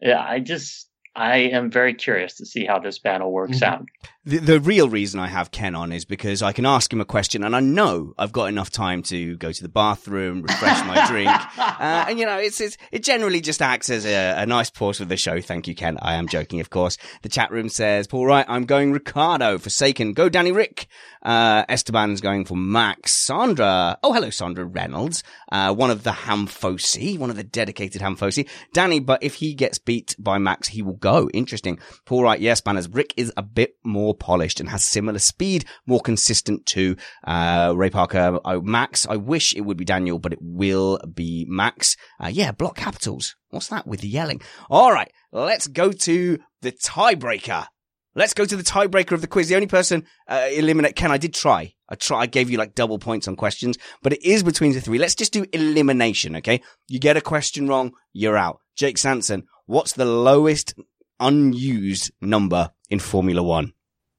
Yeah, 0.00 0.20
I 0.22 0.40
just 0.40 0.89
I 1.16 1.38
am 1.38 1.70
very 1.70 1.94
curious 1.94 2.34
to 2.36 2.46
see 2.46 2.64
how 2.64 2.78
this 2.78 2.98
battle 2.98 3.32
works 3.32 3.58
Mhm. 3.58 3.62
out. 3.62 3.84
The, 4.24 4.38
the 4.38 4.60
real 4.60 4.88
reason 4.88 5.18
I 5.18 5.26
have 5.28 5.50
Ken 5.50 5.74
on 5.74 5.92
is 5.92 6.04
because 6.04 6.40
I 6.42 6.52
can 6.52 6.66
ask 6.66 6.92
him 6.92 7.00
a 7.00 7.04
question 7.06 7.42
and 7.42 7.56
I 7.56 7.60
know 7.60 8.12
I've 8.18 8.32
got 8.32 8.44
enough 8.46 8.70
time 8.70 9.02
to 9.04 9.36
go 9.38 9.50
to 9.50 9.62
the 9.62 9.68
bathroom, 9.68 10.42
refresh 10.42 10.84
my 10.86 11.06
drink. 11.08 11.30
Uh, 11.80 12.04
and 12.08 12.18
you 12.18 12.26
know, 12.26 12.36
it's, 12.36 12.60
it's, 12.60 12.76
it 12.92 13.02
generally 13.02 13.40
just 13.40 13.62
acts 13.62 13.88
as 13.88 14.04
a, 14.04 14.42
a 14.42 14.44
nice 14.46 14.68
pause 14.68 14.98
for 14.98 15.06
the 15.06 15.16
show. 15.16 15.40
Thank 15.40 15.66
you, 15.66 15.74
Ken. 15.74 15.96
I 16.02 16.14
am 16.14 16.28
joking, 16.28 16.60
of 16.60 16.68
course. 16.68 16.98
The 17.22 17.30
chat 17.30 17.50
room 17.50 17.70
says, 17.70 18.06
Paul 18.06 18.26
Wright, 18.26 18.44
I'm 18.48 18.66
going 18.66 18.92
Ricciardo 18.92 19.56
Forsaken, 19.58 20.12
Go 20.12 20.28
Danny 20.28 20.52
Rick. 20.52 20.86
Uh, 21.22 21.64
Esteban's 21.70 22.20
going 22.20 22.44
for 22.44 22.56
Max. 22.56 23.14
Sandra. 23.14 23.98
Oh, 24.02 24.12
hello, 24.12 24.28
Sandra 24.28 24.64
Reynolds. 24.66 25.22
Uh, 25.50 25.72
one 25.74 25.90
of 25.90 26.02
the 26.02 26.10
Hamfosi, 26.12 27.18
one 27.18 27.30
of 27.30 27.36
the 27.36 27.44
dedicated 27.44 28.02
Hamfosi. 28.02 28.46
Danny, 28.74 29.00
but 29.00 29.22
if 29.22 29.36
he 29.36 29.54
gets 29.54 29.78
beat 29.78 30.14
by 30.18 30.36
Max, 30.36 30.68
he 30.68 30.82
will 30.82 30.94
go. 31.00 31.28
Interesting. 31.34 31.78
Paul 32.04 32.22
Wright, 32.24 32.40
yes, 32.40 32.60
Banners. 32.60 32.88
Rick 32.88 33.14
is 33.16 33.32
a 33.36 33.42
bit 33.42 33.74
more 33.84 34.14
polished 34.14 34.60
and 34.60 34.68
has 34.68 34.84
similar 34.84 35.18
speed, 35.18 35.64
more 35.86 36.00
consistent 36.00 36.66
to, 36.66 36.96
uh, 37.26 37.72
Ray 37.76 37.90
Parker. 37.90 38.38
Oh, 38.44 38.60
Max. 38.60 39.06
I 39.08 39.16
wish 39.16 39.54
it 39.56 39.62
would 39.62 39.76
be 39.76 39.84
Daniel, 39.84 40.18
but 40.18 40.32
it 40.32 40.40
will 40.40 40.98
be 41.12 41.46
Max. 41.48 41.96
Uh, 42.22 42.28
yeah, 42.28 42.52
block 42.52 42.76
capitals. 42.76 43.36
What's 43.50 43.68
that 43.68 43.86
with 43.86 44.00
the 44.00 44.08
yelling? 44.08 44.40
All 44.68 44.92
right. 44.92 45.10
Let's 45.32 45.66
go 45.66 45.92
to 45.92 46.38
the 46.62 46.72
tiebreaker. 46.72 47.66
Let's 48.14 48.34
go 48.34 48.44
to 48.44 48.56
the 48.56 48.64
tiebreaker 48.64 49.12
of 49.12 49.20
the 49.20 49.28
quiz. 49.28 49.48
The 49.48 49.54
only 49.54 49.68
person 49.68 50.04
uh, 50.26 50.48
eliminate 50.52 50.96
Ken. 50.96 51.12
I 51.12 51.18
did 51.18 51.32
try. 51.32 51.74
I 51.88 51.94
try. 51.94 52.20
I 52.20 52.26
gave 52.26 52.50
you 52.50 52.58
like 52.58 52.74
double 52.74 52.98
points 52.98 53.28
on 53.28 53.36
questions, 53.36 53.78
but 54.02 54.12
it 54.12 54.24
is 54.24 54.42
between 54.42 54.72
the 54.72 54.80
three. 54.80 54.98
Let's 54.98 55.14
just 55.14 55.32
do 55.32 55.46
elimination. 55.52 56.36
Okay. 56.36 56.60
You 56.88 56.98
get 56.98 57.16
a 57.16 57.20
question 57.20 57.68
wrong, 57.68 57.92
you're 58.12 58.36
out. 58.36 58.58
Jake 58.76 58.98
Sanson. 58.98 59.44
What's 59.66 59.92
the 59.92 60.04
lowest 60.04 60.74
unused 61.20 62.10
number 62.20 62.70
in 62.88 62.98
Formula 62.98 63.42
One? 63.42 63.72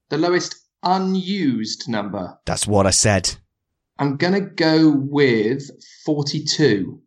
The 0.09 0.17
lowest 0.17 0.55
unused 0.83 1.89
number. 1.89 2.37
That's 2.45 2.67
what 2.67 2.85
I 2.87 2.91
said. 2.91 3.35
I'm 3.99 4.17
going 4.17 4.33
to 4.33 4.41
go 4.41 4.89
with 4.91 5.63
42. 6.05 7.01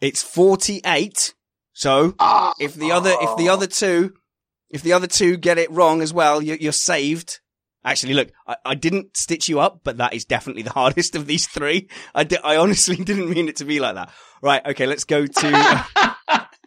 It's 0.00 0.22
48. 0.22 1.34
So 1.72 2.14
Ah, 2.18 2.54
if 2.60 2.74
the 2.74 2.92
other, 2.92 3.12
if 3.20 3.36
the 3.36 3.48
other 3.48 3.66
two, 3.66 4.14
if 4.70 4.82
the 4.82 4.92
other 4.92 5.06
two 5.06 5.36
get 5.36 5.58
it 5.58 5.70
wrong 5.70 6.02
as 6.02 6.12
well, 6.12 6.42
you're, 6.42 6.56
you're 6.56 6.72
saved. 6.72 7.40
Actually, 7.84 8.14
look, 8.14 8.30
I, 8.46 8.56
I 8.64 8.74
didn't 8.74 9.16
stitch 9.16 9.48
you 9.48 9.60
up, 9.60 9.80
but 9.84 9.98
that 9.98 10.12
is 10.12 10.24
definitely 10.24 10.62
the 10.62 10.70
hardest 10.80 11.14
of 11.16 11.26
these 11.26 11.46
three. 11.46 11.88
I, 12.14 12.24
di- 12.24 12.38
I 12.42 12.56
honestly 12.56 12.96
didn't 13.04 13.30
mean 13.30 13.48
it 13.48 13.56
to 13.56 13.64
be 13.64 13.80
like 13.80 13.94
that. 13.96 14.10
Right. 14.42 14.64
Okay. 14.66 14.86
Let's 14.86 15.04
go 15.04 15.26
to, 15.26 15.86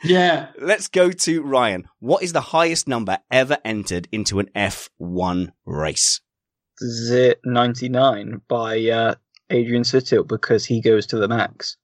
yeah. 0.04 0.48
let's 0.60 0.88
go 0.88 1.12
to 1.12 1.42
Ryan. 1.42 1.88
What 2.00 2.24
is 2.24 2.34
the 2.34 2.42
highest 2.42 2.88
number 2.88 3.20
ever 3.30 3.58
entered 3.64 4.08
into 4.12 4.40
an 4.40 4.50
F1 4.56 5.52
race? 5.66 6.22
Z 6.84 7.36
99 7.46 8.42
by 8.48 8.90
uh, 8.90 9.16
Adrian 9.50 9.84
Sutil 9.84 10.28
because 10.28 10.66
he 10.66 10.82
goes 10.82 11.06
to 11.08 11.18
the 11.18 11.28
max. 11.28 11.78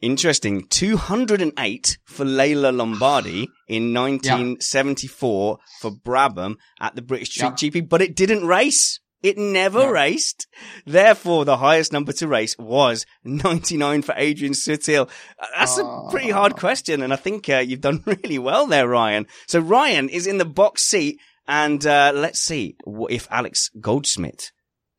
Interesting. 0.00 0.66
208 0.68 1.98
for 2.04 2.24
Lella 2.24 2.72
Lombardi 2.72 3.48
in 3.68 3.94
1974 3.94 5.58
for 5.80 5.90
Brabham 5.90 6.56
at 6.78 6.94
the 6.94 7.02
British 7.02 7.30
Street 7.30 7.52
GP, 7.52 7.88
but 7.88 8.02
it 8.02 8.14
didn't 8.14 8.46
race. 8.46 9.00
It 9.24 9.38
never 9.38 9.80
Yeah. 9.80 9.88
raced. 9.90 10.46
Therefore, 10.84 11.44
the 11.44 11.56
highest 11.56 11.92
number 11.92 12.12
to 12.12 12.28
race 12.28 12.56
was 12.58 13.06
99 13.24 14.02
for 14.02 14.14
Adrian 14.18 14.52
Sutil. 14.52 15.08
Uh, 15.38 15.46
That's 15.58 15.78
a 15.78 16.08
pretty 16.10 16.30
hard 16.30 16.56
question, 16.56 17.02
and 17.02 17.12
I 17.12 17.16
think 17.16 17.48
uh, 17.48 17.58
you've 17.58 17.80
done 17.80 18.02
really 18.06 18.38
well 18.38 18.66
there, 18.66 18.86
Ryan. 18.86 19.26
So 19.46 19.60
Ryan 19.60 20.08
is 20.10 20.26
in 20.26 20.36
the 20.38 20.44
box 20.44 20.82
seat, 20.82 21.18
and 21.48 21.84
uh, 21.86 22.12
let's 22.14 22.40
see 22.40 22.76
if 23.10 23.26
Alex 23.30 23.70
Goldsmith 23.80 24.50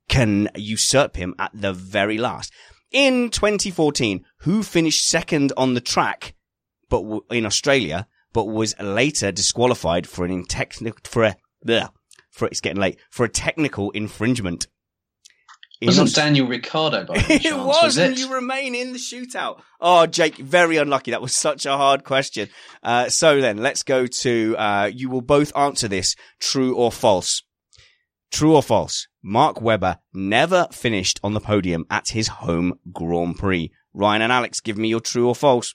can 0.09 0.49
usurp 0.55 1.15
him 1.15 1.35
at 1.37 1.51
the 1.53 1.71
very 1.73 2.17
last. 2.17 2.51
In 2.91 3.29
2014, 3.29 4.23
who 4.39 4.63
finished 4.63 5.05
second 5.07 5.53
on 5.57 5.73
the 5.75 5.81
track, 5.81 6.33
but 6.89 7.01
w- 7.01 7.25
in 7.29 7.45
Australia, 7.45 8.07
but 8.33 8.45
was 8.45 8.73
later 8.79 9.31
disqualified 9.31 10.07
for 10.07 10.25
an 10.25 10.45
technical 10.45 10.99
for 11.03 11.23
a 11.25 11.35
bleh, 11.65 11.89
for 12.35 12.47
it's 12.47 12.61
getting 12.61 12.79
late 12.81 12.99
for 13.09 13.25
a 13.25 13.29
technical 13.29 13.91
infringement. 13.91 14.67
In 15.81 15.87
Wasn't 15.87 16.07
Aus- 16.07 16.13
Daniel 16.13 16.47
Ricciardo 16.47 17.05
by 17.05 17.15
any 17.15 17.23
it 17.35 17.41
chance? 17.43 17.55
was, 17.55 17.79
was 17.83 17.97
and 17.97 18.13
it? 18.13 18.19
you 18.19 18.33
remain 18.33 18.75
in 18.75 18.93
the 18.93 18.97
shootout. 18.99 19.59
Oh, 19.81 20.05
Jake, 20.05 20.37
very 20.37 20.77
unlucky. 20.77 21.11
That 21.11 21.21
was 21.21 21.35
such 21.35 21.65
a 21.65 21.75
hard 21.75 22.03
question. 22.05 22.47
Uh, 22.81 23.09
so 23.09 23.41
then, 23.41 23.57
let's 23.57 23.83
go 23.83 24.07
to. 24.07 24.55
Uh, 24.57 24.89
you 24.93 25.09
will 25.09 25.21
both 25.21 25.55
answer 25.55 25.87
this: 25.87 26.15
true 26.39 26.75
or 26.75 26.91
false. 26.91 27.43
True 28.31 28.55
or 28.55 28.63
false? 28.63 29.07
Mark 29.21 29.61
Webber 29.61 29.97
never 30.13 30.67
finished 30.71 31.19
on 31.23 31.33
the 31.33 31.39
podium 31.41 31.85
at 31.89 32.09
his 32.09 32.27
home 32.29 32.79
Grand 32.93 33.37
Prix. 33.37 33.71
Ryan 33.93 34.21
and 34.23 34.31
Alex, 34.31 34.59
give 34.61 34.77
me 34.77 34.87
your 34.89 34.99
true 34.99 35.27
or 35.27 35.35
false. 35.35 35.73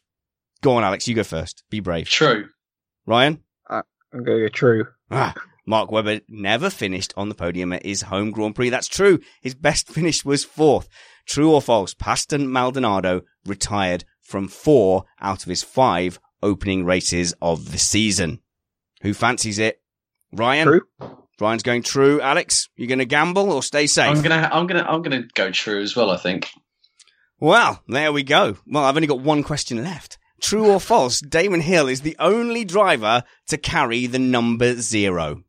Go 0.62 0.72
on, 0.72 0.84
Alex. 0.84 1.08
You 1.08 1.14
go 1.14 1.22
first. 1.24 1.62
Be 1.70 1.80
brave. 1.80 2.06
True. 2.08 2.48
Ryan. 3.06 3.40
I'm 3.68 3.82
going 4.12 4.38
to 4.38 4.44
go 4.44 4.48
true. 4.48 4.86
Ah, 5.10 5.34
Mark 5.70 5.92
Webber 5.92 6.20
never 6.28 6.68
finished 6.68 7.14
on 7.16 7.28
the 7.28 7.34
podium 7.34 7.72
at 7.72 7.86
his 7.86 8.02
home 8.02 8.32
Grand 8.32 8.56
Prix. 8.56 8.70
That's 8.70 8.88
true. 8.88 9.20
His 9.40 9.54
best 9.54 9.86
finish 9.92 10.24
was 10.24 10.44
fourth. 10.44 10.88
True 11.26 11.52
or 11.52 11.62
false? 11.62 11.94
Pastor 11.94 12.38
Maldonado 12.38 13.22
retired 13.46 14.04
from 14.20 14.48
four 14.48 15.04
out 15.20 15.44
of 15.44 15.48
his 15.48 15.62
five 15.62 16.18
opening 16.42 16.84
races 16.84 17.34
of 17.40 17.70
the 17.70 17.78
season. 17.78 18.40
Who 19.02 19.14
fancies 19.14 19.60
it? 19.60 19.80
Ryan? 20.32 20.66
True. 20.66 20.82
Ryan's 21.40 21.62
going 21.62 21.84
true. 21.84 22.20
Alex, 22.20 22.68
you 22.74 22.88
going 22.88 22.98
to 22.98 23.04
gamble 23.04 23.52
or 23.52 23.62
stay 23.62 23.86
safe? 23.86 24.16
I'm 24.16 24.22
gonna, 24.22 24.50
I'm 24.52 24.66
gonna, 24.66 24.82
I'm 24.82 25.02
gonna 25.02 25.22
go 25.34 25.52
true 25.52 25.80
as 25.80 25.94
well. 25.94 26.10
I 26.10 26.16
think. 26.16 26.50
Well, 27.38 27.80
there 27.86 28.12
we 28.12 28.24
go. 28.24 28.56
Well, 28.66 28.84
I've 28.84 28.96
only 28.96 29.06
got 29.06 29.20
one 29.20 29.44
question 29.44 29.84
left. 29.84 30.18
True 30.42 30.68
or 30.68 30.80
false? 30.80 31.20
Damon 31.20 31.60
Hill 31.60 31.86
is 31.86 32.00
the 32.00 32.16
only 32.18 32.64
driver 32.64 33.22
to 33.46 33.56
carry 33.56 34.06
the 34.06 34.18
number 34.18 34.74
zero. 34.74 35.44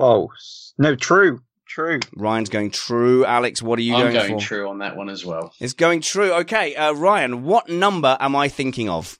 False. 0.00 0.72
No, 0.78 0.96
true. 0.96 1.40
True. 1.66 2.00
Ryan's 2.16 2.48
going 2.48 2.70
true. 2.70 3.24
Alex, 3.26 3.60
what 3.62 3.78
are 3.78 3.82
you 3.82 3.94
I'm 3.94 4.12
going, 4.12 4.14
going 4.14 4.40
for? 4.40 4.44
true 4.44 4.68
on 4.68 4.78
that 4.78 4.96
one 4.96 5.10
as 5.10 5.26
well. 5.26 5.52
It's 5.60 5.74
going 5.74 6.00
true. 6.00 6.32
Okay, 6.32 6.74
uh, 6.74 6.94
Ryan, 6.94 7.44
what 7.44 7.68
number 7.68 8.16
am 8.18 8.34
I 8.34 8.48
thinking 8.48 8.88
of? 8.88 9.18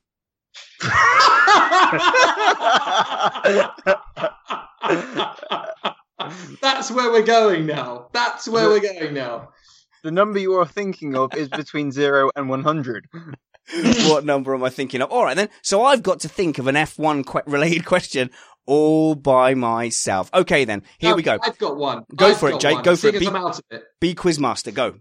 That's 6.62 6.90
where 6.90 7.10
we're 7.12 7.22
going 7.22 7.66
now. 7.66 8.08
That's 8.12 8.48
where 8.48 8.68
we're 8.68 8.80
going 8.80 9.12
now. 9.12 9.50
The 10.02 10.10
number 10.10 10.38
you 10.38 10.54
are 10.54 10.66
thinking 10.66 11.14
of 11.14 11.34
is 11.36 11.48
between 11.48 11.92
0 11.92 12.30
and 12.34 12.48
100. 12.48 13.06
what 14.08 14.24
number 14.24 14.54
am 14.54 14.64
I 14.64 14.70
thinking 14.70 15.02
of? 15.02 15.10
All 15.10 15.24
right, 15.24 15.36
then. 15.36 15.50
So 15.62 15.84
I've 15.84 16.02
got 16.02 16.20
to 16.20 16.28
think 16.28 16.58
of 16.58 16.66
an 16.66 16.74
F1 16.74 17.26
que- 17.26 17.42
related 17.46 17.84
question 17.84 18.30
all 18.70 19.14
by 19.16 19.54
myself. 19.54 20.30
Okay, 20.32 20.64
then. 20.64 20.82
Here 20.98 21.10
No, 21.10 21.16
we 21.16 21.22
go. 21.22 21.38
I've 21.42 21.58
got 21.58 21.76
one. 21.76 22.04
Go 22.14 22.28
I've 22.28 22.38
for 22.38 22.48
it, 22.50 22.60
Jake. 22.60 22.76
one. 22.76 22.84
Go 22.84 22.96
for 22.96 23.08
it. 23.08 23.16
as 23.16 23.20
Be- 23.20 23.26
I'm 23.26 23.36
out 23.36 23.58
of 23.58 23.64
it. 23.70 23.82
Be 24.00 24.14
Quizmaster. 24.14 24.72
Go. 24.72 24.94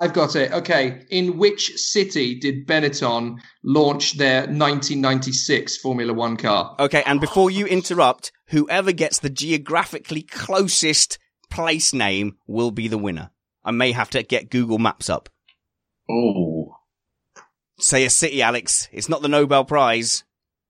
I've 0.00 0.12
got 0.12 0.34
it. 0.34 0.52
Okay. 0.52 1.04
In 1.10 1.38
which 1.38 1.76
city 1.76 2.38
did 2.38 2.66
Benetton 2.66 3.38
launch 3.62 4.18
their 4.18 4.40
1996 4.40 5.76
Formula 5.78 6.12
One 6.12 6.36
car? 6.36 6.74
Okay, 6.80 7.02
and 7.06 7.20
before 7.20 7.50
you 7.50 7.66
interrupt, 7.66 8.32
whoever 8.48 8.90
gets 8.92 9.20
the 9.20 9.30
geographically 9.30 10.22
closest 10.22 11.18
place 11.50 11.92
name 11.94 12.36
will 12.48 12.72
be 12.72 12.88
the 12.88 12.98
winner. 12.98 13.30
I 13.64 13.70
may 13.70 13.92
have 13.92 14.10
to 14.10 14.22
get 14.24 14.50
Google 14.50 14.78
Maps 14.78 15.08
up. 15.08 15.28
Oh, 16.10 16.74
Say 17.78 18.04
a 18.04 18.10
city, 18.10 18.42
Alex. 18.42 18.88
It's 18.92 19.08
not 19.08 19.22
the 19.22 19.28
Nobel 19.28 19.64
Prize. 19.64 20.24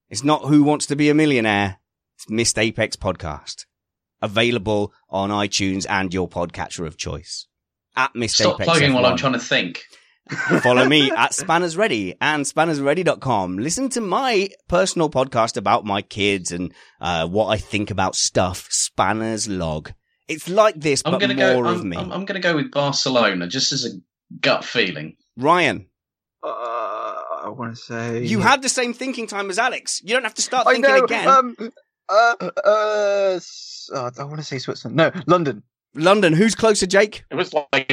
It's 0.09 0.23
not 0.23 0.45
Who 0.45 0.63
Wants 0.63 0.85
to 0.87 0.95
Be 0.95 1.09
a 1.09 1.13
Millionaire. 1.13 1.77
It's 2.17 2.29
Missed 2.29 2.57
Apex 2.57 2.95
Podcast. 2.95 3.65
Available 4.21 4.93
on 5.09 5.29
iTunes 5.29 5.85
and 5.89 6.13
your 6.13 6.29
podcatcher 6.29 6.87
of 6.87 6.97
choice. 6.97 7.47
At 7.95 8.15
Missed 8.15 8.35
stop 8.37 8.55
Apex 8.55 8.63
Stop 8.65 8.77
plugging 8.77 8.93
while 8.93 9.05
I'm 9.05 9.17
trying 9.17 9.33
to 9.33 9.39
think. 9.39 9.83
Follow 10.63 10.87
me 10.87 11.11
at 11.15 11.33
Spanners 11.33 11.77
Ready 11.77 12.15
and 12.21 12.45
spannersready.com. 12.45 13.57
Listen 13.59 13.89
to 13.89 14.01
my 14.01 14.49
personal 14.67 15.09
podcast 15.09 15.57
about 15.57 15.85
my 15.85 16.01
kids 16.01 16.51
and 16.51 16.73
uh, 17.01 17.27
what 17.27 17.47
I 17.47 17.57
think 17.57 17.91
about 17.91 18.15
stuff. 18.15 18.67
Spanners 18.71 19.47
Log. 19.47 19.91
It's 20.27 20.49
like 20.49 20.75
this, 20.79 21.03
I'm 21.05 21.11
but 21.11 21.21
gonna 21.21 21.35
more 21.35 21.63
go. 21.63 21.69
of 21.69 21.81
I'm, 21.81 21.89
me. 21.89 21.97
I'm, 21.97 22.11
I'm 22.11 22.25
gonna 22.25 22.39
go 22.39 22.55
with 22.55 22.71
Barcelona, 22.71 23.45
just 23.47 23.71
as 23.71 23.85
a 23.85 23.89
gut 24.39 24.63
feeling. 24.65 25.17
Ryan, 25.37 25.85
Uh, 26.41 26.47
I 26.47 27.49
want 27.49 27.75
to 27.75 27.79
say. 27.81 28.23
you 28.23 28.39
had 28.39 28.63
the 28.63 28.69
same 28.69 28.93
thinking 28.95 29.27
time 29.27 29.51
as 29.51 29.59
Alex. 29.59 30.01
You 30.03 30.15
don't 30.15 30.23
have 30.23 30.33
to 30.35 30.41
start 30.41 30.65
I 30.65 30.73
thinking 30.73 30.89
know. 30.95 31.03
again. 31.03 31.27
Um, 31.27 31.55
uh, 32.09 32.35
uh, 32.65 33.33
s- 33.35 33.89
uh, 33.93 34.11
I 34.17 34.23
want 34.23 34.37
to 34.37 34.43
say 34.43 34.57
Switzerland. 34.59 34.97
No, 34.97 35.11
London. 35.27 35.63
London, 35.93 36.33
who's 36.33 36.55
closer, 36.55 36.85
Jake? 36.85 37.23
It 37.31 37.35
was 37.35 37.53
like 37.53 37.91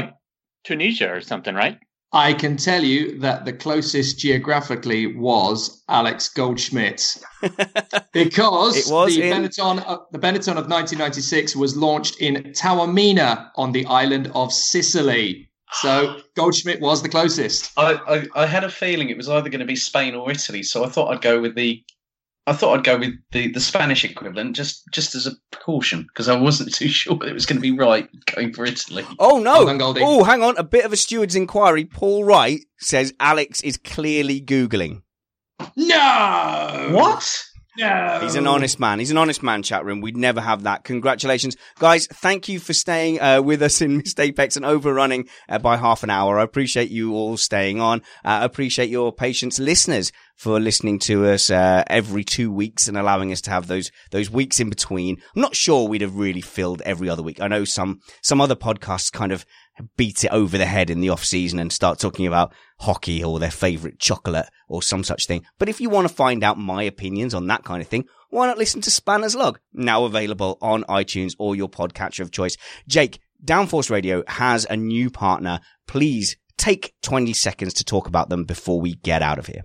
Tunisia 0.64 1.12
or 1.12 1.20
something, 1.20 1.55
right? 1.55 1.78
I 2.14 2.34
can 2.34 2.59
tell 2.59 2.82
you 2.84 3.18
that 3.20 3.47
the 3.47 3.55
closest 3.55 4.18
geographically 4.18 5.16
was 5.16 5.82
Alex 5.89 6.28
Goldschmidt. 6.28 7.16
because 8.12 8.76
It 8.76 8.93
was 8.93 9.14
the 9.16 9.22
in- 9.22 9.32
Benetton, 9.32 9.82
uh, 9.86 9.98
the 10.10 10.18
Benetton 10.18 10.59
of 10.59 10.68
1996 10.68 11.56
was 11.56 11.76
launched 11.76 12.20
in 12.20 12.34
Taormina 12.52 13.51
on 13.56 13.72
the 13.72 13.86
island 13.86 14.30
of 14.34 14.52
Sicily. 14.52 15.48
So 15.74 16.18
Goldschmidt 16.36 16.80
was 16.80 17.02
the 17.02 17.09
closest. 17.09 17.70
I, 17.78 17.94
I, 18.34 18.43
I 18.43 18.47
had 18.47 18.64
a 18.64 18.68
feeling 18.70 19.09
it 19.09 19.16
was 19.16 19.28
either 19.30 19.48
going 19.48 19.60
to 19.60 19.66
be 19.66 19.76
Spain 19.76 20.14
or 20.14 20.30
Italy, 20.30 20.62
so 20.62 20.84
I 20.84 20.89
thought 20.89 21.10
I'd 21.12 21.22
go 21.22 21.40
with 21.40 21.55
the. 21.55 21.82
I 22.47 22.52
thought 22.52 22.77
I'd 22.77 22.85
go 22.85 22.98
with 22.98 23.14
the, 23.31 23.52
the 23.52 23.60
Spanish 23.60 24.05
equivalent, 24.05 24.56
just 24.56 24.85
just 24.90 25.14
as 25.14 25.27
a 25.27 25.32
precaution, 25.51 26.02
because 26.02 26.28
I 26.28 26.36
wasn't 26.36 26.74
too 26.74 26.89
sure 26.89 27.19
it 27.24 27.32
was 27.32 27.47
going 27.47 27.59
to 27.59 27.62
be 27.62 27.77
right 27.77 28.09
going 28.35 28.52
for 28.52 28.64
Italy. 28.64 29.05
Oh 29.19 29.39
no! 29.39 29.64
Well. 29.64 29.94
Oh, 29.98 30.24
hang 30.24 30.43
on. 30.43 30.56
A 30.56 30.64
bit 30.64 30.85
of 30.85 30.93
a 30.93 30.97
steward's 30.97 31.36
inquiry. 31.36 31.85
Paul 31.85 32.24
Wright 32.24 32.60
says 32.78 33.14
Alex 33.20 33.60
is 33.62 33.77
clearly 33.77 34.40
googling. 34.40 35.02
No! 35.77 36.89
What? 36.93 37.44
No! 37.78 38.19
He's 38.20 38.35
an 38.35 38.47
honest 38.47 38.78
man. 38.78 38.99
He's 38.99 39.11
an 39.11 39.16
honest 39.16 39.43
man, 39.43 39.62
chat 39.62 39.85
room. 39.85 40.01
We'd 40.01 40.16
never 40.16 40.40
have 40.40 40.65
that. 40.65 40.85
Congratulations. 40.85 41.57
Guys, 41.78 42.07
thank 42.07 42.49
you 42.49 42.59
for 42.59 42.74
staying 42.74 43.20
uh, 43.20 43.40
with 43.40 43.62
us 43.62 43.81
in 43.81 43.97
Missed 43.99 44.20
Apex 44.20 44.57
and 44.57 44.65
overrunning 44.65 45.28
uh, 45.49 45.59
by 45.59 45.77
half 45.77 46.03
an 46.03 46.11
hour. 46.11 46.39
I 46.39 46.43
appreciate 46.43 46.90
you 46.90 47.15
all 47.15 47.36
staying 47.36 47.81
on. 47.81 48.03
Uh, 48.24 48.40
appreciate 48.43 48.90
your 48.90 49.12
patience, 49.12 49.59
listeners, 49.59 50.12
for 50.36 50.61
listening 50.61 50.99
to 50.99 51.27
us 51.27 51.51
uh, 51.51 51.85
every 51.86 52.24
two 52.24 52.53
weeks 52.53 52.89
and 52.89 52.99
allowing 52.99 53.32
us 53.32 53.40
to 53.43 53.51
have 53.51 53.69
those 53.69 53.90
those 54.11 54.28
weeks 54.28 54.61
in 54.61 54.69
between. 54.69 55.23
I'm 55.35 55.43
not 55.43 55.57
sure 55.57 55.89
we'd 55.89 56.01
have 56.03 56.16
really 56.16 56.40
filled 56.40 56.82
every 56.82 57.09
other 57.09 57.23
week. 57.23 57.40
I 57.40 57.49
know 57.49 57.65
some 57.65 58.01
some 58.20 58.40
other 58.40 58.57
podcasts 58.57 59.12
kind 59.12 59.32
of 59.32 59.47
beat 59.97 60.25
it 60.25 60.33
over 60.33 60.59
the 60.59 60.67
head 60.67 60.91
in 60.91 61.01
the 61.01 61.09
off 61.09 61.25
season 61.25 61.59
and 61.59 61.73
start 61.73 61.99
talking 61.99 62.27
about 62.27 62.53
hockey 62.81 63.23
or 63.23 63.39
their 63.39 63.51
favorite 63.51 63.99
chocolate 63.99 64.47
or 64.69 64.83
some 64.83 65.05
such 65.05 65.27
thing. 65.27 65.45
But 65.59 65.69
if 65.69 65.81
you 65.81 65.91
want 65.91 66.09
to 66.09 66.15
find 66.15 66.43
out 66.43 66.59
my 66.59 66.83
opinions 66.83 67.35
on 67.35 67.47
that 67.49 67.65
kind 67.65 67.83
of 67.83 67.89
thing, 67.89 68.07
why 68.31 68.47
not 68.47 68.59
listen 68.59 68.81
to 68.83 68.91
Spanner's 68.91 69.35
Log? 69.35 69.59
Now 69.73 70.05
available 70.05 70.59
on 70.61 70.85
iTunes 70.85 71.35
or 71.39 71.55
your 71.55 71.69
podcatcher 71.69 72.21
of 72.21 72.31
choice. 72.31 72.57
Jake, 72.89 73.21
Downforce 73.45 73.91
Radio 73.91 74.23
has 74.27 74.67
a 74.69 74.77
new 74.77 75.11
partner. 75.11 75.61
Please 75.87 76.37
take 76.57 76.95
20 77.03 77.33
seconds 77.33 77.75
to 77.75 77.85
talk 77.85 78.07
about 78.07 78.29
them 78.29 78.45
before 78.45 78.81
we 78.81 78.95
get 78.95 79.23
out 79.23 79.39
of 79.39 79.47
here. 79.47 79.63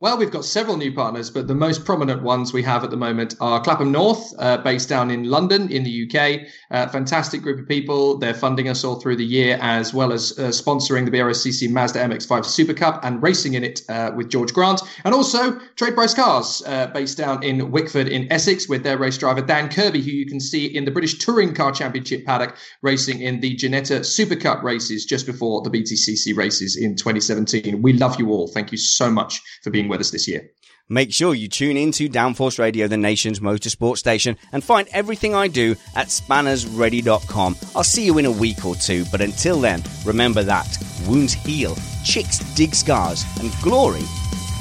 Well, 0.00 0.16
we've 0.16 0.30
got 0.30 0.44
several 0.44 0.76
new 0.76 0.92
partners, 0.92 1.28
but 1.28 1.48
the 1.48 1.56
most 1.56 1.84
prominent 1.84 2.22
ones 2.22 2.52
we 2.52 2.62
have 2.62 2.84
at 2.84 2.90
the 2.90 2.96
moment 2.96 3.34
are 3.40 3.60
Clapham 3.60 3.90
North, 3.90 4.32
uh, 4.38 4.58
based 4.58 4.88
down 4.88 5.10
in 5.10 5.24
London 5.24 5.68
in 5.72 5.82
the 5.82 6.06
UK. 6.06 6.46
Uh, 6.70 6.86
fantastic 6.86 7.42
group 7.42 7.58
of 7.58 7.66
people. 7.66 8.16
They're 8.16 8.32
funding 8.32 8.68
us 8.68 8.84
all 8.84 9.00
through 9.00 9.16
the 9.16 9.24
year, 9.24 9.58
as 9.60 9.92
well 9.92 10.12
as 10.12 10.38
uh, 10.38 10.50
sponsoring 10.50 11.04
the 11.04 11.10
BRSCC 11.10 11.68
Mazda 11.68 11.98
MX-5 11.98 12.44
Super 12.44 12.74
Cup 12.74 13.04
and 13.04 13.20
racing 13.20 13.54
in 13.54 13.64
it 13.64 13.80
uh, 13.88 14.12
with 14.14 14.28
George 14.28 14.54
Grant. 14.54 14.82
And 15.04 15.12
also 15.12 15.58
Trade 15.74 15.96
Price 15.96 16.14
Cars, 16.14 16.62
uh, 16.64 16.86
based 16.94 17.18
down 17.18 17.42
in 17.42 17.72
Wickford 17.72 18.06
in 18.06 18.30
Essex, 18.30 18.68
with 18.68 18.84
their 18.84 18.98
race 18.98 19.18
driver 19.18 19.42
Dan 19.42 19.68
Kirby, 19.68 20.00
who 20.00 20.12
you 20.12 20.26
can 20.26 20.38
see 20.38 20.66
in 20.66 20.84
the 20.84 20.92
British 20.92 21.18
Touring 21.18 21.54
Car 21.54 21.72
Championship 21.72 22.24
paddock, 22.24 22.56
racing 22.82 23.20
in 23.20 23.40
the 23.40 23.56
Ginetta 23.56 24.06
Super 24.06 24.36
Cup 24.36 24.62
races 24.62 25.04
just 25.04 25.26
before 25.26 25.60
the 25.62 25.70
BTCC 25.70 26.36
races 26.36 26.76
in 26.76 26.94
2017. 26.94 27.82
We 27.82 27.94
love 27.94 28.16
you 28.20 28.30
all. 28.30 28.46
Thank 28.46 28.70
you 28.70 28.78
so 28.78 29.10
much 29.10 29.42
for 29.64 29.70
being 29.70 29.87
with 29.88 30.00
us 30.00 30.10
this 30.10 30.28
year. 30.28 30.50
Make 30.90 31.12
sure 31.12 31.34
you 31.34 31.48
tune 31.48 31.76
in 31.76 31.92
to 31.92 32.08
Downforce 32.08 32.58
Radio, 32.58 32.88
the 32.88 32.96
nation's 32.96 33.40
motorsport 33.40 33.98
station, 33.98 34.38
and 34.52 34.64
find 34.64 34.88
everything 34.92 35.34
I 35.34 35.46
do 35.48 35.76
at 35.94 36.06
spannersready.com. 36.06 37.56
I'll 37.76 37.84
see 37.84 38.06
you 38.06 38.16
in 38.16 38.24
a 38.24 38.30
week 38.30 38.64
or 38.64 38.74
two, 38.74 39.04
but 39.12 39.20
until 39.20 39.60
then, 39.60 39.82
remember 40.06 40.42
that 40.44 40.66
wounds 41.06 41.34
heal, 41.34 41.76
chicks 42.04 42.38
dig 42.54 42.74
scars, 42.74 43.24
and 43.38 43.52
glory, 43.62 44.04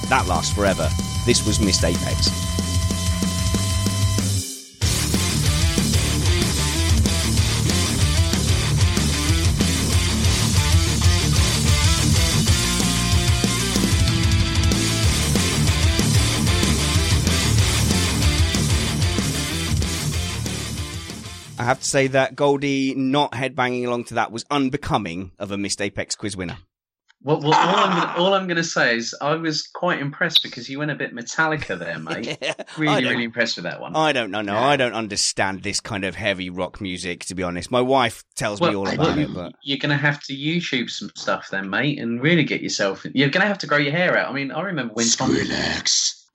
that 0.09 0.25
lasts 0.27 0.53
forever. 0.53 0.89
This 1.25 1.47
was 1.47 1.61
Missed 1.61 1.85
Apex. 1.85 2.56
Have 21.68 21.80
to 21.80 21.85
say 21.85 22.07
that 22.07 22.35
Goldie 22.35 22.95
not 22.95 23.34
headbanging 23.34 23.85
along 23.85 24.06
to 24.06 24.15
that 24.15 24.31
was 24.31 24.45
unbecoming 24.49 25.31
of 25.38 25.52
a 25.52 25.57
Missed 25.57 25.81
Apex 25.81 26.15
quiz 26.15 26.35
winner. 26.35 26.57
Well, 27.23 27.41
well 27.41 27.53
all, 27.53 27.76
I'm 27.76 27.99
gonna, 27.99 28.14
all 28.18 28.34
I'm 28.35 28.48
going 28.48 28.57
to 28.57 28.64
say 28.64 28.95
is 28.95 29.15
I 29.19 29.35
was 29.35 29.68
quite 29.68 29.99
impressed 29.99 30.44
because 30.44 30.69
you 30.69 30.80
went 30.80 30.91
a 30.91 30.95
bit 30.95 31.15
Metallica 31.15 31.77
there, 31.77 31.98
mate. 31.98 32.38
I 32.41 32.65
really, 32.77 33.06
really 33.06 33.23
impressed 33.23 33.57
with 33.57 33.64
that 33.64 33.81
one. 33.81 33.95
I 33.95 34.14
don't 34.14 34.31
know. 34.31 34.41
No, 34.41 34.53
Yeah. 34.53 34.68
I 34.68 34.77
don't 34.77 34.94
understand 34.94 35.64
this 35.64 35.80
kind 35.80 36.06
of 36.06 36.15
heavy 36.15 36.49
rock 36.49 36.80
music. 36.80 37.26
To 37.26 37.35
be 37.35 37.44
honest, 37.44 37.72
my 37.72 37.81
wife 37.81 38.23
tells 38.35 38.61
me 38.61 38.76
all 38.76 38.88
about 38.88 38.99
well, 38.99 39.19
it, 39.19 39.34
but 39.34 39.53
you're 39.64 39.80
going 39.80 39.89
to 39.89 39.98
have 39.98 40.22
to 40.23 40.34
YouTube 40.34 40.89
some 40.89 41.11
stuff 41.15 41.49
then, 41.49 41.69
mate, 41.69 41.99
and 41.99 42.22
really 42.22 42.44
get 42.44 42.61
yourself. 42.61 43.06
You're 43.14 43.30
going 43.30 43.41
to 43.41 43.48
have 43.48 43.57
to 43.60 43.68
grow 43.68 43.77
your 43.77 43.94
hair 43.94 44.18
out. 44.18 44.30
I 44.30 44.34
mean, 44.34 44.52
I 44.52 44.61
remember 44.61 44.94
when 44.94 45.07
Tom. 45.07 45.35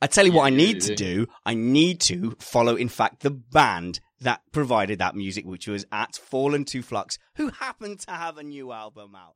I 0.03 0.09
tell 0.09 0.27
you 0.27 0.33
what, 0.33 0.45
I 0.45 0.51
need 0.51 0.81
to 0.83 0.97
do. 0.97 1.29
I 1.47 1.55
need 1.55 2.01
to 2.01 2.37
follow, 2.41 2.75
in 2.75 2.89
fact, 2.89 3.21
the 3.21 3.31
band 3.31 4.01
that 4.23 4.41
provided 4.53 4.99
that 4.99 5.15
music, 5.15 5.45
which 5.47 5.69
was 5.69 5.87
at 5.93 6.17
Fallen 6.17 6.65
to 6.67 6.83
Flux, 6.83 7.19
who 7.37 7.49
happened 7.49 8.01
to 8.01 8.11
have 8.11 8.39
a 8.39 8.43
new 8.43 8.73
album 8.73 9.15
out. 9.15 9.35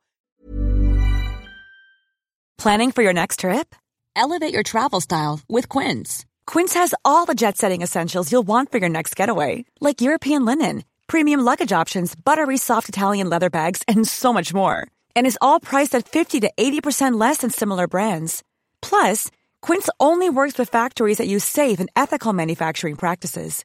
Planning 2.59 2.91
for 2.91 3.03
your 3.03 3.13
next 3.13 3.41
trip? 3.41 3.75
Elevate 4.17 4.53
your 4.53 4.63
travel 4.63 5.01
style 5.01 5.41
with 5.49 5.69
Quince. 5.69 6.25
Quince 6.47 6.75
has 6.75 6.95
all 7.05 7.27
the 7.27 7.35
jet 7.35 7.59
setting 7.59 7.83
essentials 7.83 8.33
you'll 8.33 8.47
want 8.47 8.73
for 8.73 8.79
your 8.79 8.89
next 8.89 9.15
getaway, 9.15 9.65
like 9.81 10.01
European 10.01 10.45
linen, 10.45 10.85
premium 11.07 11.41
luggage 11.41 11.73
options, 11.73 12.15
buttery 12.15 12.57
soft 12.57 12.89
Italian 12.89 13.29
leather 13.29 13.51
bags, 13.51 13.83
and 13.87 14.09
so 14.09 14.33
much 14.33 14.55
more. 14.55 14.87
And 15.15 15.27
is 15.27 15.39
all 15.41 15.61
priced 15.61 15.95
at 15.95 16.09
50 16.09 16.41
to 16.41 16.51
80% 16.59 17.21
less 17.21 17.39
than 17.39 17.51
similar 17.51 17.87
brands. 17.87 18.43
Plus, 18.81 19.31
Quince 19.61 19.91
only 20.01 20.31
works 20.31 20.57
with 20.57 20.71
factories 20.71 21.19
that 21.19 21.29
use 21.29 21.45
safe 21.45 21.79
and 21.79 21.91
ethical 21.95 22.33
manufacturing 22.33 22.97
practices. 22.97 23.65